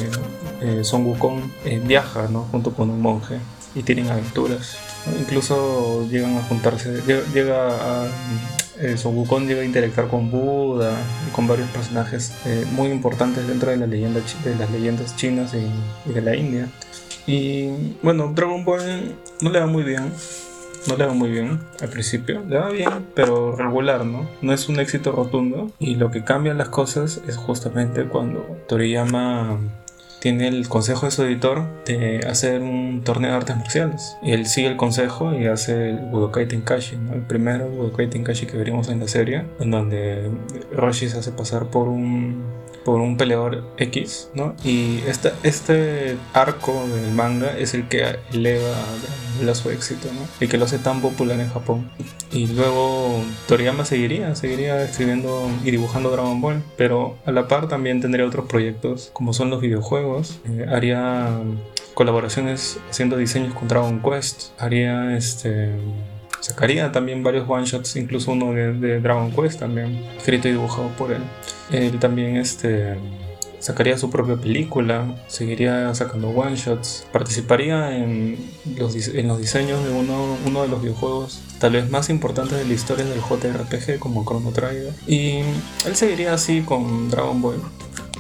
eh, 0.61 0.83
Son 0.83 1.05
Wukong 1.05 1.41
eh, 1.65 1.81
viaja, 1.83 2.27
¿no? 2.29 2.43
Junto 2.51 2.73
con 2.73 2.89
un 2.89 3.01
monje 3.01 3.37
y 3.75 3.83
tienen 3.83 4.09
aventuras. 4.09 4.77
Incluso 5.19 6.07
llegan 6.09 6.35
a 6.37 6.41
juntarse, 6.43 7.01
llega 7.33 7.67
a. 7.69 8.07
Eh, 8.79 8.97
Son 8.97 9.15
Wukong 9.15 9.47
llega 9.47 9.61
a 9.61 9.65
interactuar 9.65 10.07
con 10.07 10.29
Buda 10.29 10.97
y 11.27 11.31
con 11.31 11.47
varios 11.47 11.69
personajes 11.69 12.33
eh, 12.45 12.65
muy 12.71 12.89
importantes 12.89 13.47
dentro 13.47 13.71
de, 13.71 13.77
la 13.77 13.87
leyenda, 13.87 14.21
de 14.43 14.55
las 14.55 14.71
leyendas 14.71 15.15
chinas 15.15 15.53
y, 15.53 16.09
y 16.09 16.13
de 16.13 16.21
la 16.21 16.35
India. 16.35 16.67
Y 17.25 17.69
bueno, 18.01 18.31
Dragon 18.33 18.63
Ball 18.63 19.15
no 19.41 19.49
le 19.49 19.59
va 19.59 19.67
muy 19.67 19.83
bien. 19.83 20.11
No 20.87 20.95
le 20.95 21.05
va 21.05 21.13
muy 21.13 21.29
bien 21.29 21.59
al 21.81 21.89
principio. 21.89 22.41
Le 22.47 22.57
va 22.57 22.69
bien, 22.69 22.89
pero 23.13 23.55
regular, 23.57 24.05
¿no? 24.05 24.25
No 24.41 24.53
es 24.53 24.69
un 24.69 24.79
éxito 24.79 25.11
rotundo. 25.11 25.69
Y 25.79 25.95
lo 25.95 26.11
que 26.11 26.23
cambia 26.23 26.53
las 26.53 26.69
cosas 26.69 27.21
es 27.27 27.35
justamente 27.35 28.05
cuando 28.05 28.39
Toriyama 28.69 29.59
tiene 30.19 30.47
el 30.47 30.67
consejo 30.67 31.05
de 31.05 31.11
su 31.11 31.23
editor 31.23 31.65
de 31.85 32.19
hacer 32.27 32.61
un 32.61 33.03
torneo 33.03 33.31
de 33.31 33.37
artes 33.37 33.57
marciales. 33.57 34.17
Y 34.21 34.31
él 34.31 34.45
sigue 34.47 34.67
el 34.67 34.77
consejo 34.77 35.33
y 35.33 35.47
hace 35.47 35.89
el 35.89 35.97
Budokai 35.97 36.47
Tenkaichi, 36.47 36.97
¿no? 36.97 37.13
el 37.13 37.21
primero 37.21 37.67
Budokai 37.69 38.09
Tenkaichi 38.09 38.45
que 38.45 38.57
veríamos 38.57 38.89
en 38.89 38.99
la 38.99 39.07
serie, 39.07 39.45
en 39.59 39.71
donde 39.71 40.29
Roshi 40.71 41.09
se 41.09 41.19
hace 41.19 41.31
pasar 41.31 41.67
por 41.67 41.87
un 41.87 42.43
por 42.87 43.01
un 43.01 43.17
peleador 43.17 43.65
X, 43.79 44.29
¿no? 44.33 44.55
Y 44.63 44.99
esta, 45.07 45.33
este 45.43 46.15
arco 46.33 46.87
del 46.87 47.11
manga 47.11 47.57
es 47.57 47.73
el 47.73 47.89
que 47.89 48.15
eleva 48.31 48.77
a 49.45 49.55
su 49.55 49.69
éxito, 49.71 50.07
¿no? 50.13 50.21
Y 50.39 50.47
que 50.47 50.57
lo 50.57 50.63
hace 50.63 50.79
tan 50.79 51.01
popular 51.01 51.37
en 51.37 51.49
Japón. 51.49 51.91
Y 52.31 52.47
luego 52.47 53.21
Toriyama 53.49 53.83
seguiría, 53.83 54.35
seguiría 54.35 54.81
escribiendo 54.83 55.49
y 55.65 55.71
dibujando 55.71 56.11
Dragon 56.11 56.39
Ball, 56.39 56.63
pero 56.77 57.17
a 57.25 57.33
la 57.33 57.49
par 57.49 57.67
también 57.67 57.99
tendría 57.99 58.25
otros 58.25 58.45
proyectos 58.45 59.09
como 59.11 59.33
son 59.33 59.49
los 59.49 59.59
videojuegos. 59.59 60.39
Eh, 60.47 60.65
haría 60.69 61.41
colaboraciones 61.93 62.79
haciendo 62.89 63.17
diseños 63.17 63.53
con 63.53 63.67
Dragon 63.67 64.01
Quest, 64.01 64.57
haría 64.61 65.17
este 65.17 65.71
sacaría 66.47 66.91
también 66.93 67.23
varios 67.23 67.45
one 67.49 67.65
shots, 67.65 67.97
incluso 67.97 68.31
uno 68.31 68.53
de, 68.53 68.71
de 68.73 69.01
Dragon 69.01 69.31
Quest 69.31 69.59
también, 69.59 70.01
escrito 70.17 70.47
y 70.47 70.51
dibujado 70.51 70.87
por 70.97 71.11
él. 71.11 71.21
Él 71.71 71.99
también 71.99 72.37
este 72.37 72.97
sacaría 73.59 73.97
su 73.97 74.09
propia 74.09 74.37
película, 74.37 75.15
seguiría 75.27 75.93
sacando 75.93 76.29
one 76.29 76.55
shots, 76.55 77.05
participaría 77.11 77.97
en 77.97 78.37
los, 78.77 78.95
en 79.07 79.27
los 79.27 79.39
diseños 79.39 79.83
de 79.83 79.91
uno, 79.91 80.37
uno 80.45 80.61
de 80.61 80.67
los 80.69 80.81
videojuegos 80.81 81.41
tal 81.59 81.73
vez 81.73 81.89
más 81.89 82.09
importantes 82.09 82.57
de 82.57 82.65
la 82.65 82.73
historia 82.73 83.03
del 83.03 83.19
JRPG 83.19 83.99
como 83.99 84.23
Chrono 84.23 84.51
Trigger. 84.51 84.93
Y 85.05 85.39
él 85.85 85.95
seguiría 85.95 86.33
así 86.33 86.61
con 86.61 87.09
Dragon 87.09 87.41
Ball. 87.41 87.61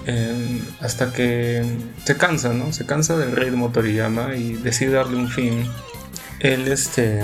eh, 0.07 0.61
hasta 0.79 1.11
que 1.11 1.63
se 2.05 2.17
cansa, 2.17 2.53
¿no? 2.53 2.71
Se 2.71 2.85
cansa 2.85 3.17
del 3.17 3.33
ritmo 3.35 3.69
Toriyama 3.71 4.35
y 4.35 4.53
decide 4.53 4.91
darle 4.93 5.17
un 5.17 5.27
fin 5.27 5.65
él 6.39 6.67
este, 6.67 7.21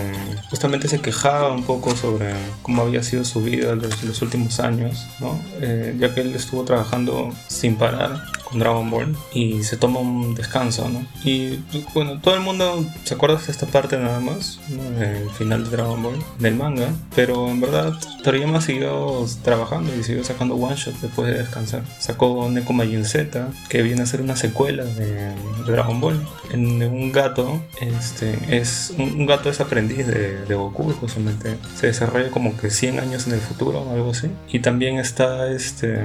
justamente 0.49 0.87
se 0.87 0.99
quejaba 0.99 1.51
un 1.51 1.63
poco 1.63 1.95
sobre 1.95 2.33
cómo 2.61 2.81
había 2.81 3.03
sido 3.03 3.23
su 3.25 3.43
vida 3.43 3.75
los, 3.75 4.03
los 4.03 4.21
últimos 4.21 4.59
años, 4.59 5.07
¿no? 5.19 5.39
Eh, 5.61 5.95
ya 5.99 6.13
que 6.13 6.21
él 6.21 6.35
estuvo 6.35 6.63
trabajando 6.63 7.33
sin 7.47 7.75
parar 7.75 8.23
Dragon 8.59 8.89
Ball 8.89 9.15
y 9.33 9.63
se 9.63 9.77
toma 9.77 9.99
un 9.99 10.35
descanso, 10.35 10.89
¿no? 10.89 11.05
Y 11.23 11.59
bueno, 11.93 12.19
todo 12.21 12.35
el 12.35 12.41
mundo 12.41 12.85
se 13.03 13.13
acuerda 13.13 13.37
de 13.37 13.51
esta 13.51 13.65
parte 13.65 13.97
nada 13.97 14.19
más, 14.19 14.59
¿no? 14.69 14.83
del 14.99 15.29
final 15.31 15.63
de 15.63 15.69
Dragon 15.69 16.01
Ball, 16.01 16.19
del 16.39 16.55
manga, 16.55 16.89
pero 17.15 17.49
en 17.49 17.61
verdad 17.61 17.93
Toriyama 18.23 18.61
siguió 18.61 19.25
trabajando 19.43 19.93
y 19.95 20.03
siguió 20.03 20.23
sacando 20.23 20.55
one 20.55 20.75
shot 20.75 20.95
después 21.01 21.27
de 21.31 21.39
descansar. 21.39 21.83
Sacó 21.99 22.49
Neko 22.49 22.73
Majin 22.73 23.05
Z, 23.05 23.47
que 23.69 23.81
viene 23.81 24.01
a 24.01 24.05
ser 24.05 24.21
una 24.21 24.35
secuela 24.35 24.83
de, 24.83 25.33
Dragon 25.65 26.01
Ball, 26.01 26.21
en 26.51 26.83
un 26.83 27.11
gato 27.11 27.61
este, 27.79 28.37
es 28.49 28.93
un, 28.97 29.25
gato 29.25 29.49
es 29.49 29.61
aprendiz 29.61 30.05
de, 30.05 30.45
de 30.45 30.55
Goku 30.55 30.91
justamente 30.91 31.57
se 31.75 31.87
desarrolla 31.87 32.29
como 32.31 32.57
que 32.57 32.69
100 32.69 32.99
años 32.99 33.27
en 33.27 33.33
el 33.33 33.39
futuro 33.39 33.89
algo 33.91 34.11
así. 34.11 34.29
Y 34.49 34.59
también 34.59 34.97
está 34.97 35.51
este 35.51 36.01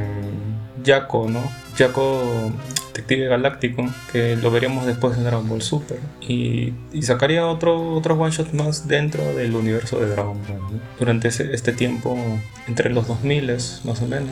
Jaco, 0.85 1.29
¿no? 1.29 1.41
Jaco 1.77 2.53
Detective 2.89 3.29
Galáctico, 3.29 3.87
que 4.13 4.37
lo 4.37 4.51
veremos 4.51 4.85
después 4.87 5.17
en 5.17 5.25
Dragon 5.25 5.49
Ball 5.49 5.63
Super. 5.63 5.99
Y, 6.21 6.73
y 6.93 7.03
sacaría 7.03 7.47
otro, 7.47 7.95
otros 7.95 8.19
one 8.19 8.31
shots 8.33 8.53
más 8.55 8.89
dentro 8.89 9.23
del 9.35 9.55
universo 9.55 10.01
de 10.01 10.09
Dragon 10.09 10.37
Ball. 10.49 10.59
¿no? 10.73 10.81
Durante 10.99 11.29
ese- 11.29 11.55
este 11.55 11.73
tiempo, 11.73 12.17
entre 12.67 12.91
los 12.91 13.07
2000 13.07 13.51
más 13.85 14.03
o 14.03 14.07
menos. 14.07 14.29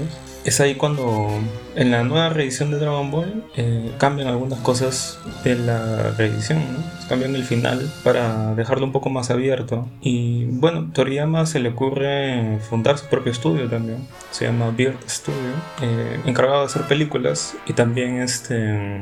Es 0.47 0.61
ahí 0.61 0.77
cuando 0.77 1.29
en 1.75 1.91
la 1.91 2.05
nueva 2.05 2.29
reedición 2.29 2.71
de 2.71 2.79
Dragon 2.79 3.11
Ball 3.11 3.45
eh, 3.57 3.91
cambian 3.99 4.29
algunas 4.29 4.61
cosas 4.61 5.19
de 5.43 5.57
la 5.57 6.13
reedición, 6.17 6.61
¿no? 6.73 6.79
cambian 7.09 7.35
el 7.35 7.43
final 7.43 7.91
para 8.05 8.55
dejarlo 8.55 8.87
un 8.87 8.93
poco 8.93 9.11
más 9.11 9.31
abierto. 9.33 9.89
Y 10.01 10.45
bueno, 10.45 10.89
Toriyama 10.93 11.47
se 11.47 11.59
le 11.59 11.71
ocurre 11.71 12.61
fundar 12.71 12.97
su 12.97 13.07
propio 13.07 13.33
estudio 13.33 13.69
también, 13.69 14.07
se 14.31 14.45
llama 14.45 14.71
Beard 14.71 14.99
Studio, 15.09 15.51
eh, 15.83 16.21
encargado 16.27 16.61
de 16.61 16.67
hacer 16.67 16.83
películas 16.83 17.57
y 17.67 17.73
también 17.73 18.21
este 18.21 19.01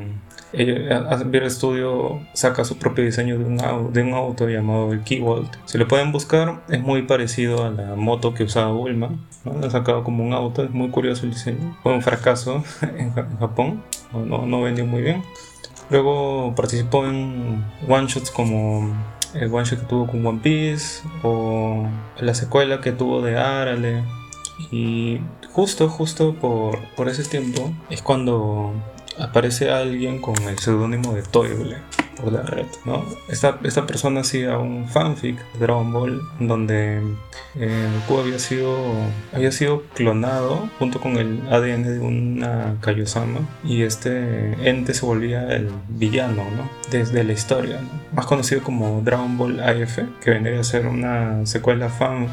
eh, 0.57 0.89
a- 0.93 1.15
a- 1.15 1.23
Beard 1.25 1.51
Studio 1.51 2.21
saca 2.33 2.65
su 2.65 2.77
propio 2.79 3.05
diseño 3.05 3.39
de 3.39 4.03
un, 4.03 4.13
auto 4.15 4.49
llamado 4.49 4.93
el 4.93 5.03
Keybolt. 5.03 5.53
Si 5.67 5.79
lo 5.79 5.87
pueden 5.89 6.13
buscar, 6.13 6.63
es 6.69 6.81
muy 6.81 7.03
parecido 7.03 7.65
a 7.65 7.71
la 7.71 7.95
moto 7.97 8.35
que 8.35 8.45
usaba 8.45 8.73
Bulma. 8.73 9.11
¿no? 9.45 9.67
Ha 9.67 9.71
sacado 9.71 10.05
como 10.05 10.25
un 10.25 10.33
auto, 10.33 10.65
es 10.65 10.71
muy 10.71 10.89
curioso 10.91 11.25
el 11.27 11.33
diseño. 11.33 11.77
Fue 11.83 11.93
un 11.93 12.03
fracaso 12.03 12.65
en, 12.99 13.13
Ja- 13.13 13.27
en 13.31 13.39
Japón, 13.39 13.83
no, 14.13 14.47
no 14.47 14.63
vendió 14.63 14.87
muy 14.87 15.03
bien. 15.03 15.23
Luego 15.91 16.55
participó 16.57 17.05
en 17.07 17.65
one 17.89 18.07
shots 18.07 18.31
como 18.31 18.95
el 19.35 19.53
one 19.53 19.65
shot 19.65 19.81
que 19.81 19.87
tuvo 19.87 20.07
con 20.07 20.25
One 20.25 20.41
Piece 20.43 21.03
o 21.23 21.87
la 22.19 22.33
secuela 22.35 22.81
que 22.81 22.93
tuvo 22.93 23.21
de 23.21 23.37
Arale. 23.37 24.03
Y 24.71 25.21
justo, 25.53 25.89
justo 25.89 26.35
por, 26.35 26.79
por 26.97 27.09
ese 27.09 27.25
tiempo 27.25 27.73
es 27.91 28.01
cuando 28.03 28.73
aparece 29.19 29.71
alguien 29.71 30.21
con 30.21 30.37
el 30.43 30.59
seudónimo 30.59 31.15
de 31.15 31.23
Toible 31.23 31.77
por 32.17 32.33
la 32.33 32.43
red, 32.43 32.67
¿no? 32.85 33.05
Esta, 33.29 33.59
esta 33.65 33.87
persona 33.87 34.21
hacía 34.21 34.59
un 34.59 34.89
fanfic 34.89 35.37
de 35.55 35.59
Dragon 35.59 35.93
Ball 35.93 36.23
donde 36.39 37.03
eh, 37.57 37.89
Goku 38.09 38.21
había 38.21 38.39
sido, 38.39 38.77
había 39.33 39.53
sido 39.53 39.83
clonado 39.95 40.69
junto 40.79 41.01
con 41.01 41.17
el 41.17 41.41
ADN 41.51 41.83
de 41.83 42.01
una 42.01 42.77
Kaiosama 42.81 43.41
y 43.65 43.83
este 43.83 44.53
ente 44.69 44.95
se 44.95 45.05
volvía 45.05 45.55
el 45.55 45.71
villano, 45.89 46.45
¿no? 46.57 46.71
Desde 46.91 47.25
la 47.25 47.33
historia, 47.33 47.81
¿no? 47.81 47.89
Más 48.13 48.27
conocido 48.27 48.63
como 48.63 49.01
Dragon 49.03 49.37
Ball 49.37 49.61
AF, 49.61 49.99
que 50.23 50.31
vendría 50.31 50.61
a 50.61 50.65
ser 50.65 50.87
una 50.87 51.45
secuela 51.47 51.89
fan, 51.89 52.29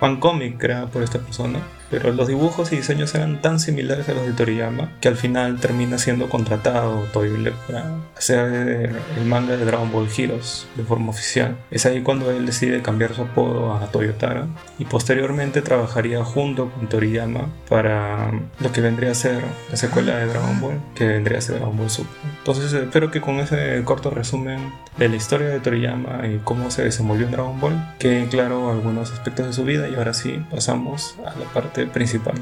fan 0.00 0.20
cómic 0.20 0.58
creada 0.58 0.86
por 0.86 1.02
esta 1.02 1.18
persona 1.18 1.60
pero 1.90 2.12
los 2.12 2.28
dibujos 2.28 2.72
y 2.72 2.76
diseños 2.76 3.14
eran 3.14 3.40
tan 3.42 3.60
similares 3.60 4.08
a 4.08 4.14
los 4.14 4.26
de 4.26 4.32
Toriyama 4.32 4.92
que 5.00 5.08
al 5.08 5.16
final 5.16 5.58
termina 5.60 5.98
siendo 5.98 6.28
contratado 6.28 7.04
Toy 7.12 7.24
para 7.66 7.92
hacer 8.16 8.90
el 9.16 9.24
manga 9.24 9.56
de 9.56 9.64
Dragon 9.64 9.90
Ball 9.90 10.08
Heroes 10.16 10.66
de 10.76 10.84
forma 10.84 11.10
oficial. 11.10 11.56
Es 11.70 11.86
ahí 11.86 12.02
cuando 12.02 12.30
él 12.30 12.46
decide 12.46 12.82
cambiar 12.82 13.14
su 13.14 13.22
apodo 13.22 13.74
a 13.74 13.86
Toyotara 13.90 14.46
y 14.78 14.84
posteriormente 14.84 15.62
trabajaría 15.62 16.24
junto 16.24 16.70
con 16.70 16.88
Toriyama 16.88 17.48
para 17.68 18.30
lo 18.60 18.72
que 18.72 18.80
vendría 18.80 19.10
a 19.10 19.14
ser 19.14 19.42
la 19.70 19.76
secuela 19.76 20.16
de 20.16 20.26
Dragon 20.26 20.60
Ball, 20.60 20.80
que 20.94 21.06
vendría 21.06 21.38
a 21.38 21.40
ser 21.40 21.56
Dragon 21.56 21.76
Ball 21.76 21.90
Super. 21.90 22.12
Entonces 22.38 22.72
espero 22.72 23.10
que 23.10 23.20
con 23.20 23.40
ese 23.40 23.82
corto 23.84 24.10
resumen 24.10 24.72
de 24.96 25.08
la 25.08 25.16
historia 25.16 25.48
de 25.48 25.60
Toriyama 25.60 26.26
y 26.26 26.40
cómo 26.44 26.70
se 26.70 26.84
desenvolvió 26.84 27.26
en 27.26 27.32
Dragon 27.32 27.60
Ball 27.60 27.94
queden 27.98 28.28
claro 28.28 28.70
algunos 28.70 29.12
aspectos 29.12 29.46
de 29.46 29.52
su 29.52 29.64
vida 29.64 29.88
y 29.88 29.94
ahora 29.94 30.14
sí 30.14 30.44
pasamos 30.50 31.16
a 31.26 31.38
la 31.38 31.46
parte 31.52 31.83
principal. 31.90 32.34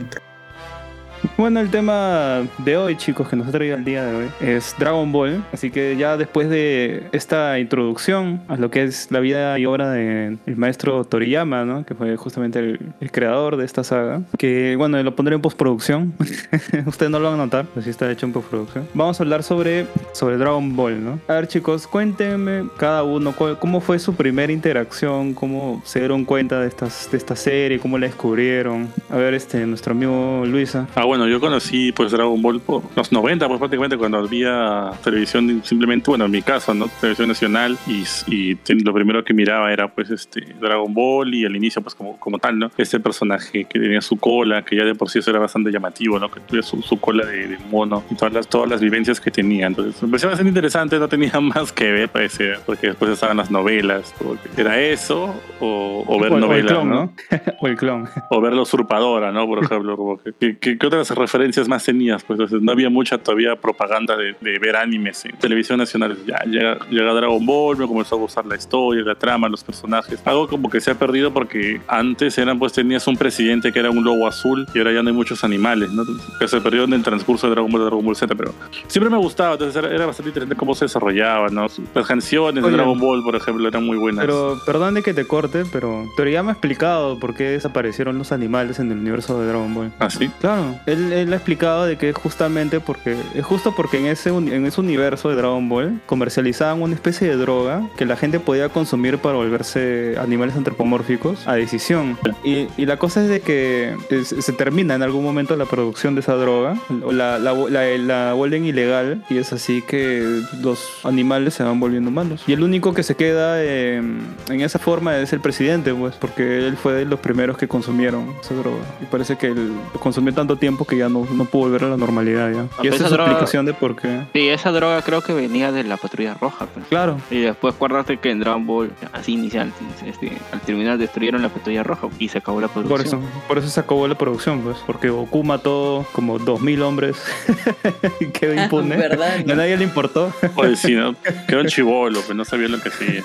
Bueno, 1.39 1.61
el 1.61 1.71
tema 1.71 2.47
de 2.59 2.77
hoy, 2.77 2.97
chicos, 2.97 3.27
que 3.27 3.37
nos 3.37 3.49
ha 3.49 3.51
traído 3.51 3.77
el 3.77 3.85
día 3.85 4.05
de 4.05 4.15
hoy, 4.15 4.27
es 4.41 4.77
Dragon 4.79 5.11
Ball. 5.11 5.43
Así 5.51 5.71
que 5.71 5.97
ya 5.97 6.19
después 6.19 6.51
de 6.51 7.05
esta 7.13 7.59
introducción 7.59 8.43
a 8.49 8.57
lo 8.57 8.71
que 8.71 8.85
es 8.85 9.11
la 9.11 9.19
vida 9.19 9.59
y 9.59 9.65
obra 9.65 9.91
del 9.91 10.39
maestro 10.57 11.05
Toriyama, 11.05 11.65
¿no? 11.65 11.87
que 11.87 11.95
fue 11.95 12.17
justamente 12.17 12.59
el, 12.59 13.11
creador 13.11 13.57
de 13.57 13.65
esta 13.65 13.83
saga, 13.83 14.23
que 14.39 14.77
bueno, 14.77 15.03
lo 15.03 15.17
pondré 15.17 15.35
en 15.35 15.41
postproducción. 15.41 16.15
Ustedes 16.87 17.11
no 17.11 17.19
lo 17.19 17.31
van 17.31 17.41
a 17.41 17.45
notar, 17.45 17.67
pero 17.73 17.83
sí 17.83 17.91
está 17.91 18.11
hecho 18.11 18.27
en 18.27 18.33
postproducción. 18.33 18.87
Vamos 18.95 19.19
a 19.19 19.23
hablar 19.23 19.43
sobre, 19.43 19.87
sobre 20.13 20.37
Dragon 20.37 20.77
Ball, 20.77 21.03
¿no? 21.03 21.19
A 21.29 21.35
ver, 21.35 21.49
chicos, 21.49 21.87
cuéntenme 21.87 22.69
cada 22.77 23.05
uno 23.05 23.35
cómo 23.59 23.81
fue 23.81 23.99
su 23.99 24.15
primera 24.15 24.53
interacción, 24.53 25.35
cómo 25.35 25.83
se 25.85 26.01
dieron 26.01 26.25
cuenta 26.25 26.61
de, 26.61 26.69
estas, 26.69 27.11
de 27.11 27.17
esta 27.17 27.37
serie, 27.37 27.79
cómo 27.79 27.99
la 27.99 28.07
descubrieron. 28.07 28.89
A 29.11 29.17
ver, 29.17 29.35
este, 29.35 29.67
nuestro 29.67 29.93
amigo 29.93 30.45
Luisa. 30.47 30.87
Ah, 30.95 31.05
bueno, 31.05 31.22
yo 31.29 31.41
conocí 31.41 31.93
pues 31.93 32.13
Dragon 32.13 32.41
Ball 32.41 32.61
por 32.61 32.83
los 32.97 33.13
90, 33.13 33.47
pues 33.49 33.59
prácticamente 33.59 33.97
cuando 33.97 34.19
había 34.19 34.91
televisión 35.05 35.63
simplemente, 35.65 36.11
bueno, 36.11 36.25
en 36.27 36.31
mi 36.31 36.43
caso, 36.43 36.75
¿no? 36.75 36.89
Televisión 37.01 37.29
nacional 37.29 37.77
y, 37.87 38.57
lo 38.85 38.93
primero 38.95 39.25
que 39.25 39.35
miraba 39.35 39.73
era 39.73 39.89
pues 39.89 40.11
este 40.11 40.41
Dragon 40.61 40.93
Ball 40.93 41.35
y 41.35 41.45
al 41.45 41.55
inicio 41.57 41.83
pues 41.83 41.95
como, 41.95 42.19
como 42.19 42.39
tal, 42.39 42.59
¿no? 42.59 42.71
Este 42.77 42.99
personaje 43.01 43.65
que 43.65 43.79
tenía 43.79 44.01
su 44.01 44.17
cola, 44.17 44.65
que 44.65 44.77
ya 44.77 44.85
de 44.85 44.95
por 44.95 45.09
sí 45.11 45.19
eso 45.21 45.31
era 45.31 45.41
bastante 45.41 45.71
llamativo, 45.71 46.19
¿no? 46.19 46.31
Que 46.31 46.41
tuviera 46.41 46.67
su, 46.67 46.81
su 46.83 46.99
cola 47.01 47.25
de, 47.27 47.49
de 47.49 47.59
mono 47.71 48.03
y 48.11 48.15
todas 48.15 48.33
las, 48.35 48.49
todas 48.49 48.69
las 48.69 48.81
vivencias 48.81 49.21
que 49.21 49.31
tenía. 49.31 49.67
Entonces 49.67 50.03
me 50.03 50.09
parecía 50.09 50.29
bastante 50.31 50.49
interesante, 50.51 50.99
no 50.99 51.09
tenía 51.09 51.33
más 51.41 51.73
que 51.73 51.91
ver, 51.93 52.09
parecía, 52.09 52.59
porque 52.67 52.89
después 52.89 53.11
estaban 53.13 53.37
las 53.37 53.51
novelas, 53.51 54.15
era 54.57 54.81
eso 54.81 55.35
o, 55.61 56.05
o 56.07 56.21
ver 56.21 56.31
o, 56.33 56.35
o 56.35 56.37
el 56.37 56.41
novelas, 56.41 56.73
clon, 56.73 56.89
¿no? 56.89 56.95
¿no? 56.95 57.13
o 57.61 57.67
el 57.69 57.77
clon. 57.77 58.09
o 58.31 58.41
ver 58.41 58.53
la 58.55 58.63
usurpadora, 58.63 59.33
¿no? 59.33 59.47
Por 59.47 59.65
ejemplo, 59.65 59.97
como 59.97 60.19
que, 60.19 60.33
¿qué, 60.39 60.59
qué- 60.59 60.79
qué 60.79 60.87
otras 60.87 61.11
referencias 61.17 61.69
más 61.69 61.85
tenías? 61.85 62.23
Pues 62.23 62.39
entonces, 62.39 62.63
no 62.63 62.73
había 62.73 62.91
mucha 62.91 63.19
todavía 63.19 63.57
propaganda 63.57 64.17
de, 64.17 64.35
de 64.41 64.59
ver 64.59 64.77
animes 64.77 65.25
en 65.25 65.37
televisión 65.37 65.79
nacional. 65.79 66.17
Ya 66.27 66.43
llega, 66.45 66.79
llega 66.91 67.13
Dragon 67.13 67.45
Ball, 67.45 67.77
me 67.77 67.87
comenzó 67.87 68.17
a 68.17 68.19
gustar 68.19 68.47
la 68.47 68.57
historia, 68.57 69.03
la 69.05 69.15
trama, 69.15 69.49
los 69.49 69.65
personajes. 69.65 70.21
Algo 70.25 70.49
como 70.49 70.71
que 70.71 70.81
se 70.81 70.91
ha 70.91 70.95
perdido 70.95 71.33
porque 71.33 71.81
antes 71.89 72.37
eran, 72.39 72.59
pues 72.59 72.73
tenías 72.73 73.07
un 73.07 73.17
presidente 73.17 73.73
que 73.73 73.79
era 73.79 73.91
un 73.91 74.05
lobo 74.05 74.27
azul 74.27 74.67
y 74.75 74.79
ahora 74.79 74.93
ya 74.93 75.03
no 75.03 75.11
hay 75.11 75.15
muchos 75.17 75.45
animales, 75.45 75.91
¿no? 75.91 76.05
Que 76.39 76.49
se 76.49 76.61
perdió 76.61 76.85
en 76.85 76.93
el 76.93 77.03
transcurso 77.03 77.47
de 77.47 77.55
Dragon 77.55 77.71
Ball, 77.71 77.83
Dragon 77.83 78.05
Ball 78.05 78.17
Z, 78.17 78.35
pero 78.35 78.55
siempre 78.87 79.11
me 79.11 79.19
gustaba, 79.19 79.53
entonces 79.53 79.77
era, 79.77 79.95
era 79.95 80.07
bastante 80.07 80.31
interesante 80.31 80.57
cómo 80.57 80.75
se 80.75 80.87
desarrollaba, 80.87 81.49
¿no? 81.49 81.67
Las 81.95 82.07
canciones 82.07 82.63
Oye. 82.63 82.71
de 82.71 82.77
Dragon 82.77 82.99
Ball, 82.99 83.23
por 83.23 83.37
ejemplo, 83.37 83.69
eran 83.69 83.85
muy 83.85 83.97
buenas. 83.97 84.25
Pero 84.25 84.61
perdón 84.65 84.95
de 84.95 85.03
que 85.03 85.15
te 85.15 85.27
corte, 85.27 85.65
pero 85.73 86.07
Toriyama 86.17 86.51
ha 86.51 86.53
explicado 86.53 87.19
por 87.19 87.35
qué 87.35 87.45
desaparecieron 87.45 88.19
los 88.19 88.33
animales 88.33 88.79
en 88.79 88.91
el 88.91 88.99
universo 88.99 89.41
de 89.41 89.47
Dragon 89.49 89.75
Ball. 89.75 89.93
¿Ah, 89.99 90.11
sí? 90.11 90.31
Claro, 90.41 90.79
él, 90.87 91.02
él 91.11 91.33
ha 91.33 91.37
explicado 91.37 91.87
de 91.87 91.97
que 91.97 92.13
justamente 92.13 92.81
porque 92.81 93.17
es 93.35 93.45
justo 93.45 93.75
porque 93.75 93.99
en 93.99 94.07
ese 94.07 94.29
en 94.29 94.67
ese 94.67 94.79
universo 94.81 95.31
de 95.31 95.37
Dragon 95.37 95.67
Ball 95.71 96.01
comercializaban 96.05 96.83
una 96.83 96.95
especie 96.95 97.29
de 97.29 97.37
droga 97.37 97.89
que 97.97 98.05
la 98.05 98.17
gente 98.17 98.39
podía 98.39 98.69
consumir 98.69 99.17
para 99.19 99.37
volverse 99.37 100.17
animales 100.21 100.55
antropomórficos 100.57 101.49
a 101.49 101.55
decisión. 101.55 102.19
Y, 102.45 102.69
y 102.77 102.85
la 102.87 102.99
cosa 102.99 103.23
es 103.23 103.29
de 103.31 103.41
que 103.41 103.97
es- 104.11 104.29
se 104.39 104.53
termina 104.53 104.95
en 104.95 105.03
algún 105.03 105.25
momento 105.25 105.57
la 105.57 105.65
producción 105.65 106.15
de 106.15 106.21
esa 106.21 106.35
droga, 106.35 106.77
la, 107.11 107.39
la, 107.39 107.55
la, 107.55 107.85
la 107.99 108.33
vuelven 108.35 108.67
ilegal 108.67 109.25
y 109.31 109.39
es 109.39 109.53
así 109.53 109.83
que 109.83 110.43
los 110.61 111.01
animales 111.05 111.55
se 111.55 111.63
van 111.63 111.81
volviendo 111.81 112.11
humanos. 112.11 112.43
Y 112.47 112.53
el 112.53 112.63
único 112.63 112.93
que 112.93 113.03
se 113.03 113.15
queda 113.15 113.63
eh, 113.63 113.97
en 113.97 114.61
esa 114.61 114.79
forma 114.79 115.17
es 115.19 115.33
el 115.33 115.41
presidente, 115.41 115.95
pues, 115.95 116.15
porque 116.17 116.67
él 116.67 116.77
fue 116.77 116.93
de 116.93 117.05
los 117.07 117.21
primeros 117.21 117.57
que 117.57 117.69
consumieron 117.69 118.35
esa 118.43 118.55
droga. 118.55 118.83
Y 119.01 119.07
parece 119.07 119.37
que 119.37 119.47
él 119.49 119.73
consumió 120.01 120.35
tanto 120.35 120.57
tiempo 120.57 120.85
que 120.85 120.92
ya 120.97 121.09
no, 121.09 121.27
no 121.33 121.45
pudo 121.45 121.63
volver 121.65 121.85
a 121.85 121.89
la 121.89 121.97
normalidad 121.97 122.51
ya. 122.53 122.67
Y 122.83 122.89
esa 122.89 122.97
esa 122.97 123.05
es 123.07 123.11
la 123.11 123.17
droga- 123.17 123.31
explicación 123.31 123.67
de 123.67 123.75
por 123.75 123.97
qué. 123.97 124.23
Sí, 124.33 124.49
esa 124.49 124.71
droga 124.73 125.03
creo 125.03 125.21
que 125.23 125.33
venía 125.33 125.73
de 125.73 125.85
la 125.85 125.97
patrulla 125.97 126.35
roja, 126.35 126.67
pues. 126.67 126.87
Claro. 126.89 127.19
Y 127.31 127.41
después 127.41 127.75
acuérdate 127.75 128.17
que 128.19 128.31
en 128.31 128.41
Dragon 128.41 128.67
Ball, 128.67 128.91
así 129.13 129.33
inicial, 129.35 129.73
este, 130.07 130.33
al 130.53 130.61
terminar 130.61 130.99
destruyeron 130.99 131.43
la 131.43 131.49
patrulla 131.49 131.83
roja 131.83 132.09
y 132.19 132.29
se 132.29 132.39
acabó 132.39 132.61
la 132.61 132.69
Por 132.69 132.85
producción. 132.87 133.23
eso, 133.23 133.31
por 133.49 133.59
eso 133.59 133.69
se 133.69 133.81
acabó 133.81 134.07
la 134.09 134.17
producción, 134.17 134.61
pues, 134.61 134.77
porque 134.87 135.11
Goku 135.11 135.43
mató 135.45 136.07
como 136.13 136.39
2000 136.39 136.83
hombres 136.83 137.17
y 138.21 138.27
quedó 138.27 138.59
Ah, 138.61 138.65
impune. 138.65 138.97
¿verdad? 138.97 139.35
Y 139.47 139.51
a 139.51 139.55
nadie 139.55 139.77
le 139.77 139.85
importó. 139.85 140.33
Oye, 140.57 140.77
sí, 140.77 140.95
¿no? 140.95 141.15
Quedó 141.49 141.61
un 141.61 141.67
chivolo, 141.67 142.21
pues 142.21 142.37
no 142.37 142.45
sabía 142.45 142.69
lo 142.69 142.81
que 142.81 142.89
hacía. 142.89 143.23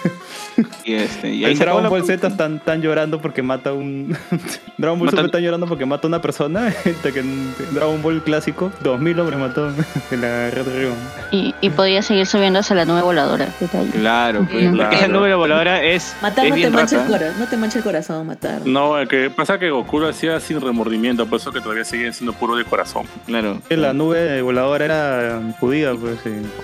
Y, 0.83 0.93
este, 0.93 1.33
y 1.33 1.45
ahí 1.45 1.51
en 1.53 1.59
Dragon 1.59 1.87
Ball 1.89 2.03
Z 2.03 2.27
están, 2.27 2.55
están 2.57 2.81
llorando 2.81 3.21
porque 3.21 3.41
mata 3.41 3.73
un. 3.73 4.15
Dragon 4.77 4.97
Ball 4.99 5.09
Super 5.09 5.25
están 5.25 5.41
llorando 5.43 5.67
porque 5.67 5.85
mata 5.85 6.07
a 6.07 6.09
una 6.09 6.21
persona. 6.21 6.73
Que 7.07 7.21
en 7.59 7.73
Dragon 7.75 8.01
Ball 8.01 8.21
clásico, 8.23 8.71
2000 8.81 9.19
hombres 9.19 9.39
mató 9.39 9.67
en 10.11 10.21
la 10.21 10.49
Red 10.49 10.65
Ribbon. 10.67 10.97
Y, 11.31 11.53
y 11.61 11.69
podía 11.69 12.01
seguir 12.01 12.25
subiéndose 12.25 12.73
a 12.73 12.77
la 12.77 12.85
nube 12.85 13.01
voladora. 13.01 13.47
Detalle. 13.59 13.89
Claro, 13.91 14.47
pues, 14.49 14.69
Claro. 14.69 14.77
porque 14.77 14.95
esa 14.95 15.07
nube 15.07 15.33
voladora 15.35 15.83
es, 15.83 16.15
Matar 16.21 16.45
es 16.45 16.49
no 16.51 16.55
te, 16.55 16.59
bien 16.61 16.73
mancha 16.73 16.95
el 16.95 17.01
rata. 17.01 17.11
cora- 17.19 17.33
no 17.39 17.45
te 17.47 17.57
mancha 17.57 17.77
el 17.79 17.83
corazón, 17.83 18.27
matar. 18.27 18.61
No, 18.65 18.97
el 18.99 19.07
que 19.07 19.29
pasa 19.29 19.57
que 19.59 19.69
Goku 19.69 19.99
lo 19.99 20.07
hacía 20.09 20.39
sin 20.39 20.61
remordimiento, 20.61 21.25
por 21.27 21.39
eso 21.39 21.51
que 21.51 21.59
todavía 21.61 21.83
siguen 21.85 22.13
siendo 22.13 22.33
puro 22.33 22.55
de 22.55 22.65
corazón. 22.65 23.05
Claro. 23.25 23.59
La 23.69 23.93
nube 23.93 24.41
voladora 24.41 24.85
era 24.85 25.41
judía, 25.59 25.93
pues, 25.95 26.19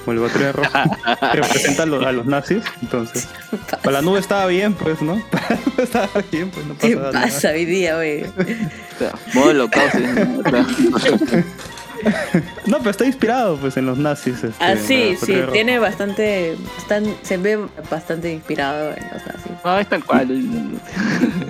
como 0.06 0.14
el 0.14 0.20
batalla 0.20 0.52
roja 0.52 0.84
representa 1.34 1.84
a 1.84 1.86
los, 1.86 2.06
a 2.06 2.12
los 2.12 2.26
nazis. 2.26 2.64
Entonces, 2.82 3.28
para 3.82 3.92
la 3.98 4.02
nube 4.02 4.20
estaba 4.20 4.46
bien, 4.48 4.74
pues, 4.74 5.02
¿no? 5.02 5.22
Para 5.32 5.50
la 5.50 5.56
nube 5.66 5.84
estaba 5.84 6.10
bien, 6.32 6.50
pues, 6.50 6.66
no 6.66 6.78
¿Qué 6.78 6.96
pasaba 6.96 7.12
nada. 7.14 7.26
pasa 7.26 7.50
hoy 7.50 7.66
día, 7.66 7.96
güey? 7.96 8.24
O 8.24 8.98
sea, 9.00 9.12
modo 9.34 9.50
holocausto. 9.50 10.00
¿no? 12.66 12.78
Pero 12.80 12.90
está 12.90 13.06
inspirado, 13.06 13.56
pues, 13.58 13.78
en 13.78 13.86
los 13.86 13.98
nazis. 13.98 14.44
Este, 14.44 14.54
Ah, 14.60 14.76
sí, 14.76 15.16
sí, 15.24 15.36
tiene 15.54 15.80
bastante. 15.80 16.58
Están, 16.78 17.06
se 17.22 17.38
ve 17.38 17.60
bastante 17.90 18.34
inspirado 18.34 18.90
en 18.90 19.04
los 19.14 19.26
nazis. 19.26 19.52
No, 19.64 19.80
es 19.80 19.88
tal 19.88 20.04
cual. 20.04 20.28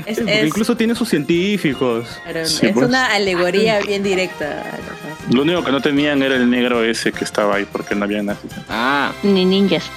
Es, 0.06 0.18
Sí, 0.18 0.24
porque 0.24 0.40
es- 0.42 0.48
incluso 0.48 0.76
tiene 0.76 0.96
sus 0.96 1.08
científicos. 1.08 2.06
Sí, 2.44 2.66
es 2.68 2.74
pues. 2.74 2.88
una 2.88 3.08
alegoría 3.14 3.80
bien 3.80 4.04
directa 4.04 4.46
a 4.62 4.78
los 4.78 4.86
nazis. 4.88 5.34
Lo 5.34 5.44
único 5.44 5.64
que 5.64 5.72
no 5.72 5.80
tenían 5.82 6.22
era 6.22 6.36
el 6.36 6.50
negro 6.50 6.84
ese 6.84 7.14
que 7.14 7.24
estaba 7.24 7.56
ahí, 7.56 7.66
porque 7.72 7.96
no 7.96 8.04
había 8.04 8.22
nazis. 8.22 8.52
Ah, 8.70 9.14
Ni 9.24 9.46
ninjas. 9.46 9.90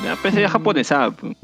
Mm, 0.00 0.04
ya 0.04 0.16
pensé 0.22 0.40
ya 0.40 0.48
japonesada. 0.48 1.10
pues. 1.10 1.36